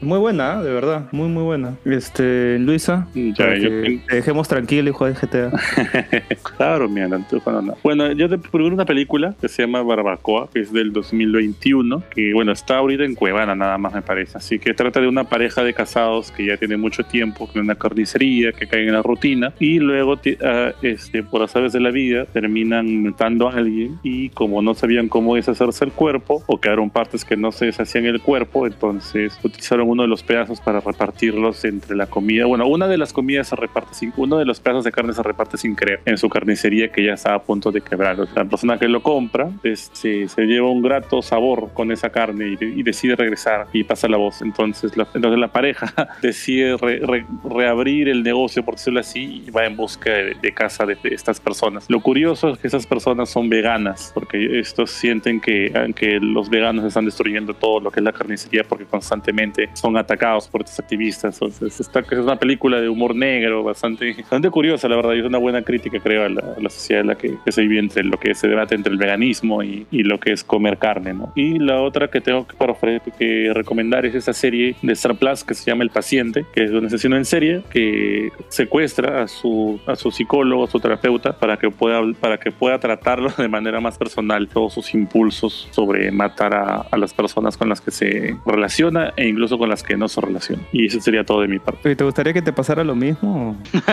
Muy 0.00 0.18
buena, 0.18 0.62
de 0.62 0.72
verdad. 0.72 1.06
Muy, 1.12 1.28
muy 1.28 1.42
buena. 1.42 1.74
Este, 1.84 2.58
Luisa. 2.58 3.06
Ya, 3.14 3.34
para 3.36 3.58
yo 3.58 3.68
que 3.68 4.00
te 4.08 4.16
dejemos 4.16 4.48
tranquilo, 4.48 4.90
hijo 4.90 5.06
de 5.06 5.14
GTA. 5.14 5.50
Claro, 6.56 6.88
mira, 6.88 7.08
no 7.08 7.24
jugando 7.28 7.62
nada. 7.62 7.78
Bueno, 7.82 8.12
yo 8.12 8.28
te 8.28 8.38
probé 8.38 8.66
una 8.66 8.84
película 8.84 9.34
que 9.40 9.48
se 9.48 9.62
llama 9.62 9.82
Barbacoa, 9.82 10.48
que 10.52 10.60
es 10.60 10.72
del 10.72 10.92
2021, 10.92 12.02
que 12.10 12.32
bueno, 12.32 12.52
está 12.52 12.78
ahorita 12.78 13.04
en 13.04 13.14
Cuevana 13.14 13.54
nada 13.54 13.78
más 13.78 13.92
me 13.94 14.02
parece. 14.02 14.38
Así 14.38 14.58
que 14.58 14.74
trata 14.74 15.00
de 15.00 15.08
una 15.08 15.24
pareja 15.24 15.62
de 15.62 15.74
casados 15.74 16.30
que 16.32 16.46
ya 16.46 16.56
tiene 16.56 16.76
mucho 16.76 17.04
tiempo 17.04 17.48
en 17.54 17.62
una 17.62 17.74
carnicería, 17.74 18.52
que 18.52 18.66
caen 18.66 18.88
en 18.88 18.94
la 18.94 19.02
rutina 19.02 19.52
y 19.58 19.78
luego 19.78 20.18
ah, 20.42 20.72
este, 20.82 21.22
por 21.22 21.42
azares 21.42 21.72
de 21.72 21.80
la 21.80 21.90
vida 21.90 22.26
terminan 22.26 23.02
matando 23.02 23.48
a 23.48 23.52
alguien 23.52 23.98
y 24.02 24.30
como 24.30 24.47
no 24.62 24.74
sabían 24.74 25.08
cómo 25.08 25.34
deshacerse 25.36 25.84
el 25.84 25.92
cuerpo 25.92 26.42
o 26.46 26.58
quedaron 26.60 26.90
partes 26.90 27.24
que 27.24 27.36
no 27.36 27.52
se 27.52 27.66
deshacían 27.66 28.06
el 28.06 28.20
cuerpo, 28.20 28.66
entonces 28.66 29.38
utilizaron 29.42 29.88
uno 29.88 30.02
de 30.02 30.08
los 30.08 30.22
pedazos 30.22 30.60
para 30.60 30.80
repartirlos 30.80 31.64
entre 31.64 31.96
la 31.96 32.06
comida. 32.06 32.46
Bueno, 32.46 32.66
una 32.66 32.88
de 32.88 32.98
las 32.98 33.12
comidas 33.12 33.48
se 33.48 33.56
reparte 33.56 33.94
sin, 33.94 34.12
uno 34.16 34.38
de 34.38 34.44
los 34.44 34.60
pedazos 34.60 34.84
de 34.84 34.92
carne 34.92 35.12
se 35.12 35.22
reparte 35.22 35.56
sin 35.58 35.76
querer 35.76 36.00
en 36.04 36.18
su 36.18 36.28
carnicería 36.28 36.90
que 36.90 37.04
ya 37.04 37.14
está 37.14 37.34
a 37.34 37.42
punto 37.42 37.70
de 37.70 37.80
quebrar. 37.80 38.16
La 38.34 38.44
persona 38.44 38.78
que 38.78 38.88
lo 38.88 39.02
compra 39.02 39.50
este, 39.62 40.28
se 40.28 40.42
lleva 40.46 40.70
un 40.70 40.82
grato 40.82 41.22
sabor 41.22 41.70
con 41.74 41.92
esa 41.92 42.10
carne 42.10 42.48
y, 42.48 42.56
de- 42.56 42.66
y 42.76 42.82
decide 42.82 43.16
regresar 43.16 43.66
y 43.72 43.84
pasa 43.84 44.08
la 44.08 44.16
voz. 44.16 44.42
Entonces 44.42 44.96
la, 44.96 45.06
entonces 45.14 45.38
la 45.38 45.48
pareja 45.48 45.92
decide 46.22 46.76
re- 46.76 47.00
re- 47.00 47.26
reabrir 47.44 48.08
el 48.08 48.22
negocio, 48.22 48.64
por 48.64 48.74
decirlo 48.76 49.00
así, 49.00 49.44
y 49.46 49.50
va 49.50 49.66
en 49.66 49.76
busca 49.76 50.10
de, 50.10 50.34
de 50.40 50.52
casa 50.54 50.86
de, 50.86 50.94
de 50.96 51.10
estas 51.14 51.40
personas. 51.40 51.86
Lo 51.88 52.00
curioso 52.00 52.50
es 52.50 52.58
que 52.58 52.66
esas 52.68 52.86
personas 52.86 53.28
son 53.30 53.48
veganas, 53.48 54.10
porque 54.14 54.37
estos 54.46 54.90
sienten 54.90 55.40
que, 55.40 55.72
que 55.94 56.18
los 56.20 56.48
veganos 56.48 56.84
están 56.84 57.04
destruyendo 57.04 57.54
todo 57.54 57.80
lo 57.80 57.90
que 57.90 58.00
es 58.00 58.04
la 58.04 58.12
carnicería 58.12 58.64
porque 58.64 58.84
constantemente 58.84 59.70
son 59.74 59.96
atacados 59.96 60.48
por 60.48 60.62
estos 60.62 60.78
activistas. 60.80 61.36
Entonces, 61.36 61.80
esta 61.80 62.00
es 62.00 62.18
una 62.18 62.36
película 62.36 62.80
de 62.80 62.88
humor 62.88 63.14
negro 63.14 63.62
bastante, 63.62 64.14
bastante 64.14 64.50
curiosa, 64.50 64.88
la 64.88 64.96
verdad, 64.96 65.14
y 65.14 65.20
es 65.20 65.24
una 65.24 65.38
buena 65.38 65.62
crítica, 65.62 65.98
creo, 66.00 66.24
a 66.24 66.28
la, 66.28 66.40
a 66.56 66.60
la 66.60 66.70
sociedad 66.70 67.02
en 67.02 67.08
la 67.08 67.14
que, 67.16 67.34
que 67.44 67.52
se 67.52 67.62
vive 67.62 67.78
entre 67.78 68.04
lo 68.04 68.18
que 68.18 68.34
se 68.34 68.48
debate 68.48 68.74
entre 68.74 68.92
el 68.92 68.98
veganismo 68.98 69.62
y, 69.62 69.86
y 69.90 70.02
lo 70.02 70.18
que 70.18 70.32
es 70.32 70.44
comer 70.44 70.78
carne, 70.78 71.14
¿no? 71.14 71.32
Y 71.34 71.58
la 71.58 71.80
otra 71.80 72.08
que 72.08 72.20
tengo 72.20 72.46
que, 72.46 72.56
para 72.56 72.72
ofrecer, 72.72 73.12
que 73.18 73.52
recomendar 73.54 74.06
es 74.06 74.14
esa 74.14 74.32
serie 74.32 74.76
de 74.82 74.92
Star 74.92 75.16
Plus 75.16 75.44
que 75.44 75.54
se 75.54 75.70
llama 75.70 75.84
El 75.84 75.90
Paciente, 75.90 76.44
que 76.52 76.64
es 76.64 76.70
un 76.70 76.86
asesino 76.86 77.16
en 77.16 77.24
serie 77.24 77.62
que 77.70 78.30
secuestra 78.48 79.22
a 79.22 79.28
su, 79.28 79.80
a 79.86 79.96
su 79.96 80.10
psicólogo, 80.10 80.64
a 80.64 80.70
su 80.70 80.80
terapeuta, 80.80 81.32
para 81.38 81.56
que 81.56 81.70
pueda, 81.70 82.00
para 82.20 82.38
que 82.38 82.50
pueda 82.50 82.78
tratarlo 82.78 83.30
de 83.38 83.48
manera 83.48 83.80
más 83.80 83.98
personal, 83.98 84.27
todos 84.48 84.74
sus 84.74 84.94
impulsos 84.94 85.68
sobre 85.70 86.10
matar 86.12 86.54
a, 86.54 86.86
a 86.90 86.96
las 86.96 87.12
personas 87.14 87.56
con 87.56 87.68
las 87.68 87.80
que 87.80 87.90
se 87.90 88.36
relaciona 88.46 89.12
e 89.16 89.26
incluso 89.28 89.58
con 89.58 89.68
las 89.68 89.82
que 89.82 89.96
no 89.96 90.08
se 90.08 90.20
relaciona. 90.20 90.62
Y 90.72 90.86
eso 90.86 91.00
sería 91.00 91.24
todo 91.24 91.40
de 91.40 91.48
mi 91.48 91.58
parte. 91.58 91.94
¿Te 91.96 92.04
gustaría 92.04 92.32
que 92.32 92.42
te 92.42 92.52
pasara 92.52 92.84
lo 92.84 92.94
mismo? 92.94 93.56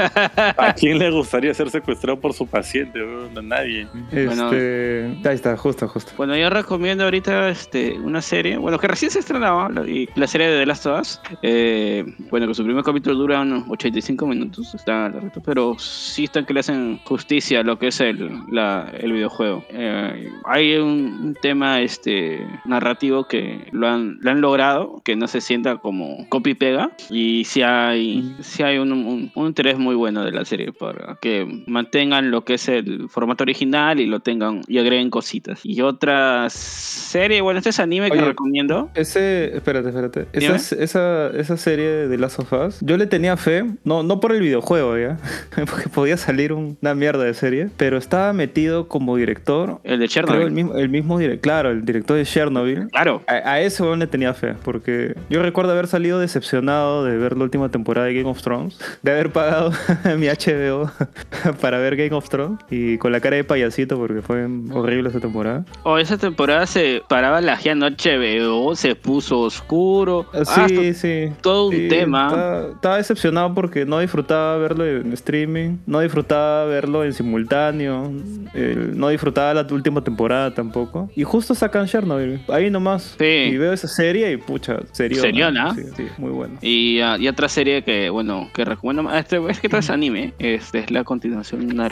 ¿A 0.57 0.74
quién 0.74 0.99
le 0.99 1.10
gustaría 1.12 1.53
ser 1.53 1.70
secuestrado 1.70 2.20
por 2.20 2.34
su 2.34 2.45
paciente? 2.48 2.99
A 3.36 3.41
nadie. 3.41 3.88
Bueno. 4.12 4.52
Este, 4.52 5.28
ahí 5.30 5.36
está, 5.36 5.56
justo, 5.57 5.88
justo. 5.88 6.12
Bueno, 6.18 6.36
yo 6.36 6.49
recomiendo 6.49 7.03
ahorita 7.06 7.49
este, 7.49 7.94
una 7.94 8.22
serie, 8.22 8.57
bueno, 8.57 8.78
que 8.80 8.88
recién 8.88 9.12
se 9.12 9.20
estrenaba, 9.20 9.70
la, 9.70 9.88
y 9.88 10.10
la 10.16 10.28
serie 10.28 10.48
de 10.48 10.60
The 10.60 10.66
Last 10.66 10.86
of 10.86 11.02
Us. 11.02 11.22
Eh, 11.41 12.03
bueno, 12.30 12.48
que 12.48 12.53
su 12.53 12.64
primer 12.64 12.84
capítulo 12.84 13.16
dura 13.16 13.41
unos 13.41 13.64
85 13.70 14.26
minutos, 14.28 14.74
está 14.76 15.10
largo, 15.10 15.32
pero 15.44 15.78
sí 15.80 16.26
están 16.26 16.45
que 16.45 16.53
le 16.53 16.60
hacen 16.60 16.99
justicia 17.06 17.60
a 17.60 17.64
lo 17.64 17.78
que 17.80 17.88
es 17.88 17.99
el, 18.02 18.30
la- 18.52 18.91
el 18.99 19.12
videojuego. 19.14 19.66
Eh, 19.70 20.24
eh, 20.27 20.31
hay 20.45 20.76
un, 20.77 21.35
tema 21.41 21.81
este 21.81 22.45
narrativo 22.65 23.27
que 23.27 23.68
lo 23.72 23.88
han, 23.88 24.18
lo 24.22 24.31
han 24.31 24.41
logrado, 24.41 25.02
que 25.03 25.15
no 25.15 25.27
se 25.27 25.41
sienta 25.41 25.77
como 25.77 26.27
copy 26.30 26.53
pega 26.53 26.91
y 27.10 27.43
sí 27.45 27.61
hay, 27.61 28.35
sí 28.41 28.64
hay 28.64 28.77
un, 28.77 28.91
un- 28.93 29.31
un 29.35 29.47
interés 29.47 29.77
muy 29.77 29.95
bueno 29.95 30.23
de 30.23 30.31
la 30.31 30.45
serie 30.45 30.72
para 30.72 31.18
que 31.22 31.64
mantengan 31.68 32.31
lo 32.31 32.43
que 32.45 32.56
es 32.56 32.68
el 32.69 33.10
formato 33.10 33.43
original 33.43 33.99
y 33.99 34.06
lo 34.06 34.19
tengan 34.19 34.61
y 34.68 34.77
agreguen 34.80 35.10
cositas. 35.10 35.60
Y 35.64 35.81
otra 35.81 36.49
serie, 36.49 37.41
bueno, 37.41 37.57
este 37.60 37.69
es 37.69 37.80
anime 37.80 38.07
que 38.10 38.18
Oye, 38.18 38.26
recomiendo. 38.26 38.89
Ese, 38.95 39.56
espérate, 39.56 39.89
espérate. 39.89 40.27
Esa, 40.34 40.76
esa, 40.76 41.27
esa 41.30 41.57
serie 41.57 42.07
de 42.07 42.18
Last 42.18 42.39
of 42.39 42.52
Us, 42.53 42.77
yo 42.81 42.97
le 42.97 43.07
tenía 43.07 43.38
fe, 43.38 43.65
no, 43.84 44.03
no 44.03 44.19
por 44.19 44.31
el 44.34 44.41
videojuego, 44.41 44.97
¿ya? 44.97 45.18
Porque 45.69 45.89
podía 45.89 46.18
salir 46.18 46.53
un- 46.53 46.77
una 46.81 46.95
mierda 46.95 47.23
de 47.23 47.34
serie, 47.34 47.69
pero 47.77 47.97
estaba 47.97 48.31
metido 48.34 48.88
como 48.88 49.15
director. 49.18 49.80
El 49.84 49.99
de 49.99 50.07
Chernobyl. 50.15 50.41
el 50.47 50.51
mismo, 50.51 50.75
el 50.75 50.89
mismo 50.89 51.19
claro, 51.41 51.71
el 51.71 51.85
director 51.85 52.17
de 52.17 52.25
Chernobyl. 52.25 52.87
Claro. 52.89 53.21
A, 53.27 53.33
a 53.33 53.61
ese 53.61 53.83
weón 53.83 53.99
le 53.99 54.07
tenía 54.07 54.33
fe, 54.33 54.53
porque 54.63 55.15
yo 55.29 55.41
recuerdo 55.41 55.71
haber 55.71 55.87
salido 55.87 56.19
decepcionado 56.19 57.03
de 57.03 57.17
ver 57.17 57.37
la 57.37 57.43
última 57.43 57.69
temporada 57.69 58.07
de 58.07 58.13
Game 58.15 58.29
of 58.29 58.41
Thrones, 58.41 58.77
de 59.01 59.11
haber 59.11 59.31
pagado 59.31 59.71
mi 60.17 60.27
HBO 60.27 60.91
para 61.61 61.79
ver 61.79 61.95
Game 61.95 62.13
of 62.15 62.29
Thrones 62.29 62.59
y 62.69 62.97
con 62.97 63.11
la 63.11 63.19
cara 63.19 63.35
de 63.35 63.43
payasito 63.43 63.97
porque 63.97 64.21
fue 64.21 64.47
horrible 64.71 65.09
esa 65.09 65.19
temporada. 65.19 65.65
O 65.83 65.97
esa 65.97 66.17
temporada 66.17 66.65
se 66.65 67.01
paraba 67.07 67.41
la 67.41 67.59
noche 67.75 68.17
HBO, 68.17 68.75
se 68.75 68.95
puso 68.95 69.39
oscuro. 69.41 70.25
Ah, 70.33 70.39
hasta 70.41 70.67
Sí, 70.67 70.93
sí. 70.93 71.29
todo 71.41 71.67
un 71.69 71.87
tema. 71.87 72.27
Estaba, 72.27 72.67
estaba 72.71 72.97
decepcionado 72.97 73.53
porque 73.53 73.85
no 73.85 73.99
disfrutaba 73.99 74.57
verlo 74.57 74.85
en 74.85 75.13
streaming, 75.13 75.77
no 75.85 75.99
disfrutaba 75.99 76.65
verlo 76.65 77.03
en 77.03 77.13
simultáneo, 77.13 78.11
eh, 78.53 78.91
no 78.93 79.09
disfrutaba 79.09 79.53
la 79.53 79.67
última 79.71 79.94
temporada 80.03 80.53
tampoco. 80.53 81.09
Y 81.15 81.23
justo 81.23 81.55
sacan 81.55 81.88
Chernobyl, 81.88 82.39
ahí 82.49 82.69
nomás. 82.69 83.15
Sí. 83.17 83.26
Y 83.26 83.57
veo 83.57 83.73
esa 83.73 83.88
serie 83.88 84.31
y 84.31 84.38
pucha, 84.38 84.77
seriona. 84.91 85.22
Seriona. 85.22 85.76
Sí, 85.76 85.81
sí, 85.95 86.07
muy 86.17 86.31
bueno. 86.31 86.57
Y, 86.61 86.99
ah, 86.99 87.17
y 87.19 87.27
otra 87.27 87.47
serie 87.49 87.84
que, 87.84 88.09
bueno, 88.09 88.49
que 88.53 88.65
recomiendo, 88.65 89.11
este, 89.13 89.39
es 89.49 89.59
que 89.59 89.69
todo 89.69 89.80
es 89.80 89.89
anime, 89.89 90.34
este 90.39 90.80
es 90.80 90.91
la 90.91 91.03
continuación 91.03 91.67
de 91.67 91.73
una- 91.73 91.89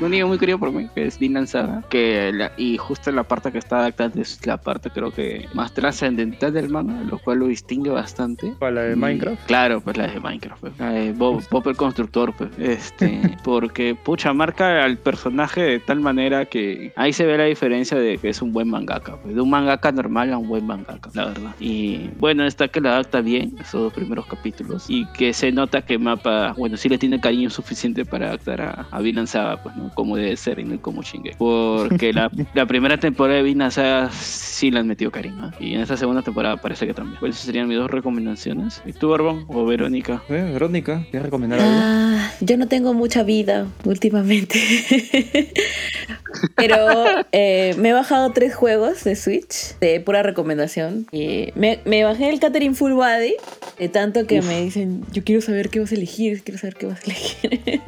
un 0.00 0.06
anime 0.06 0.24
muy 0.26 0.38
querido 0.38 0.58
por 0.58 0.72
mí, 0.72 0.88
que 0.94 1.06
es 1.06 1.18
Vinland 1.18 1.46
Saga, 1.48 1.82
que 1.88 2.30
la- 2.32 2.52
y 2.56 2.76
justo 2.78 3.10
la 3.12 3.22
parte 3.24 3.52
que 3.52 3.58
está 3.58 3.78
adaptada 3.80 4.12
es 4.20 4.44
la 4.46 4.56
parte 4.58 4.90
creo 4.90 5.10
que 5.10 5.46
más 5.54 5.72
trascendental 5.74 6.52
del 6.52 6.68
manga, 6.68 7.02
lo 7.08 7.18
cual 7.18 7.38
lo 7.38 7.46
distingue 7.46 7.90
bastante. 7.90 8.52
¿Para 8.58 8.72
la 8.72 8.80
de 8.82 8.92
Y- 8.94 8.96
Minecraft? 8.96 9.46
Claro, 9.46 9.80
pues 9.80 9.96
la 9.96 10.06
de 10.06 10.20
Minecraft, 10.20 10.60
pues. 10.60 10.72
La 10.78 10.90
de 10.90 11.12
Bob, 11.12 11.42
Bob 11.50 11.68
el 11.68 11.76
Constructor, 11.76 12.32
pues. 12.36 12.50
Este, 12.58 13.20
porque, 13.44 13.94
pucha, 13.94 14.32
marca 14.32 14.84
al 14.84 14.98
personaje 14.98 15.60
de 15.62 15.78
tal 15.80 16.00
manera 16.00 16.44
que 16.46 16.92
ahí 16.96 17.12
se 17.12 17.26
ve 17.26 17.31
la 17.36 17.44
diferencia 17.44 17.96
de 17.96 18.18
que 18.18 18.28
es 18.28 18.42
un 18.42 18.52
buen 18.52 18.68
mangaka, 18.68 19.16
pues. 19.16 19.34
De 19.34 19.40
un 19.40 19.50
mangaka 19.50 19.92
normal 19.92 20.32
a 20.32 20.38
un 20.38 20.48
buen 20.48 20.66
mangaka, 20.66 21.10
la 21.14 21.26
verdad. 21.26 21.54
Y 21.60 22.10
bueno, 22.18 22.44
está 22.44 22.68
que 22.68 22.80
la 22.80 22.90
adapta 22.90 23.20
bien, 23.20 23.54
esos 23.60 23.82
dos 23.82 23.92
primeros 23.92 24.26
capítulos. 24.26 24.84
Y 24.88 25.06
que 25.12 25.32
se 25.32 25.52
nota 25.52 25.82
que 25.82 25.98
Mapa, 25.98 26.54
bueno, 26.56 26.76
sí 26.76 26.88
le 26.88 26.98
tiene 26.98 27.20
cariño 27.20 27.50
suficiente 27.50 28.04
para 28.04 28.28
adaptar 28.28 28.60
a, 28.60 28.86
a 28.90 29.00
Vinland 29.00 29.28
Saga, 29.28 29.62
pues, 29.62 29.76
¿no? 29.76 29.90
Como 29.94 30.16
debe 30.16 30.36
ser 30.36 30.58
y 30.58 30.64
no 30.64 30.80
como 30.80 31.02
chingue. 31.02 31.34
Porque 31.38 32.12
la, 32.12 32.30
la 32.54 32.66
primera 32.66 32.98
temporada 32.98 33.38
de 33.38 33.44
Vinland 33.44 33.72
Saga 33.72 34.10
sí 34.10 34.70
le 34.70 34.80
han 34.80 34.86
metido 34.86 35.10
cariño. 35.10 35.48
¿eh? 35.48 35.64
Y 35.64 35.74
en 35.74 35.80
esta 35.80 35.96
segunda 35.96 36.22
temporada 36.22 36.56
parece 36.56 36.86
que 36.86 36.94
también. 36.94 37.18
Pues 37.20 37.34
esas 37.34 37.46
serían 37.46 37.68
mis 37.68 37.78
dos 37.78 37.90
recomendaciones. 37.90 38.82
¿Y 38.84 38.92
tú, 38.92 39.08
Barbón 39.08 39.44
o 39.48 39.64
Verónica? 39.64 40.22
Eh, 40.28 40.50
Verónica, 40.52 41.04
¿quieres 41.10 41.24
recomendar 41.24 41.60
algo? 41.60 41.72
Ah, 41.74 42.30
yo 42.40 42.56
no 42.56 42.68
tengo 42.68 42.94
mucha 42.94 43.22
vida 43.22 43.66
últimamente. 43.84 44.60
Pero 46.56 46.76
eh, 47.30 47.74
me 47.78 47.90
he 47.90 47.92
bajado 47.92 48.32
tres 48.32 48.54
juegos 48.54 49.04
de 49.04 49.16
Switch 49.16 49.78
de 49.80 50.00
pura 50.00 50.22
recomendación. 50.22 51.06
Y 51.12 51.52
me, 51.54 51.80
me 51.84 52.04
bajé 52.04 52.28
el 52.30 52.40
Catering 52.40 52.74
Full 52.74 52.92
Body. 52.92 53.34
De 53.78 53.88
tanto 53.88 54.26
que 54.26 54.42
me 54.42 54.62
dicen, 54.62 55.04
yo 55.12 55.24
quiero 55.24 55.40
saber 55.40 55.68
qué 55.68 55.80
vas 55.80 55.92
a 55.92 55.94
elegir, 55.94 56.42
quiero 56.42 56.58
saber 56.58 56.74
qué 56.76 56.86
vas 56.86 57.00
a 57.00 57.04
elegir. 57.04 57.80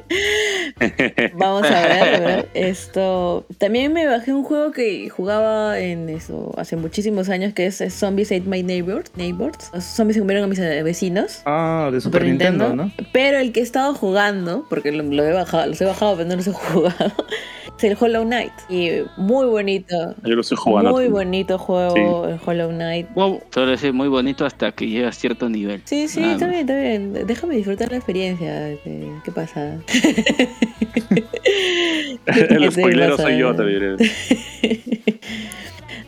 Vamos 1.35 1.65
a 1.65 1.87
ver, 1.87 2.15
a 2.15 2.21
ver. 2.21 2.49
Esto. 2.55 3.47
También 3.59 3.93
me 3.93 4.07
bajé 4.07 4.33
un 4.33 4.45
juego 4.45 4.73
que 4.73 5.09
jugaba 5.09 5.79
en 5.79 6.09
eso 6.09 6.53
hace 6.57 6.77
muchísimos 6.77 7.29
años, 7.29 7.53
que 7.53 7.67
es 7.67 7.83
Zombies 7.93 8.33
Ate 8.33 8.43
My 8.43 8.63
Neighbors. 8.63 9.11
Neighbors. 9.17 9.71
Los 9.73 9.85
zombies 9.85 10.15
se 10.15 10.21
comieron 10.21 10.45
a 10.45 10.47
mis 10.47 10.59
eh, 10.59 10.83
vecinos. 10.83 11.43
Ah, 11.45 11.91
de 11.93 12.01
Super, 12.01 12.25
Nintendo, 12.25 12.75
¿no? 12.75 12.93
Pero 13.13 13.39
el 13.39 13.53
que 13.53 13.61
he 13.61 13.63
estado 13.63 13.95
jugando, 13.95 14.67
porque 14.69 14.93
lo, 14.93 15.03
lo 15.03 15.25
he 15.25 15.33
bajado, 15.33 15.67
los 15.67 15.81
he 15.81 15.85
bajado, 15.85 16.17
pero 16.17 16.29
no 16.29 16.37
los 16.37 16.47
he 16.47 16.53
jugado, 16.53 17.13
es 17.79 17.85
el 17.85 17.97
Hollow 17.99 18.25
Knight. 18.25 18.53
Y 18.69 19.03
muy 19.17 19.47
bonito. 19.47 20.15
Yo 20.25 20.35
lo 20.35 20.41
estoy 20.41 20.57
jugando. 20.59 20.91
Muy 20.91 21.09
bonito 21.09 21.59
juego, 21.59 22.27
el 22.29 22.39
Hollow 22.45 22.71
Knight. 22.71 23.09
Wow, 23.15 23.43
solo 23.53 23.71
decir 23.73 23.93
muy 23.93 24.09
bonito 24.09 24.47
hasta 24.47 24.73
que 24.73 24.87
llega 24.89 25.09
a 25.09 25.13
cierto 25.13 25.49
nivel. 25.49 25.83
Sí, 25.85 26.09
sí, 26.09 26.21
Nada 26.21 26.33
está 26.35 26.47
más. 26.47 26.53
bien, 26.55 26.61
está 26.69 26.81
bien. 26.81 27.27
Déjame 27.27 27.57
disfrutar 27.57 27.91
la 27.91 27.97
experiencia. 27.97 28.77
¿Qué, 28.85 29.11
qué 29.25 29.33
pasa? 29.33 29.79
El 32.27 32.73
spoilero 32.73 33.17
soy 33.17 33.39
yo, 33.39 33.55
te 33.55 33.67
diré. 33.67 33.97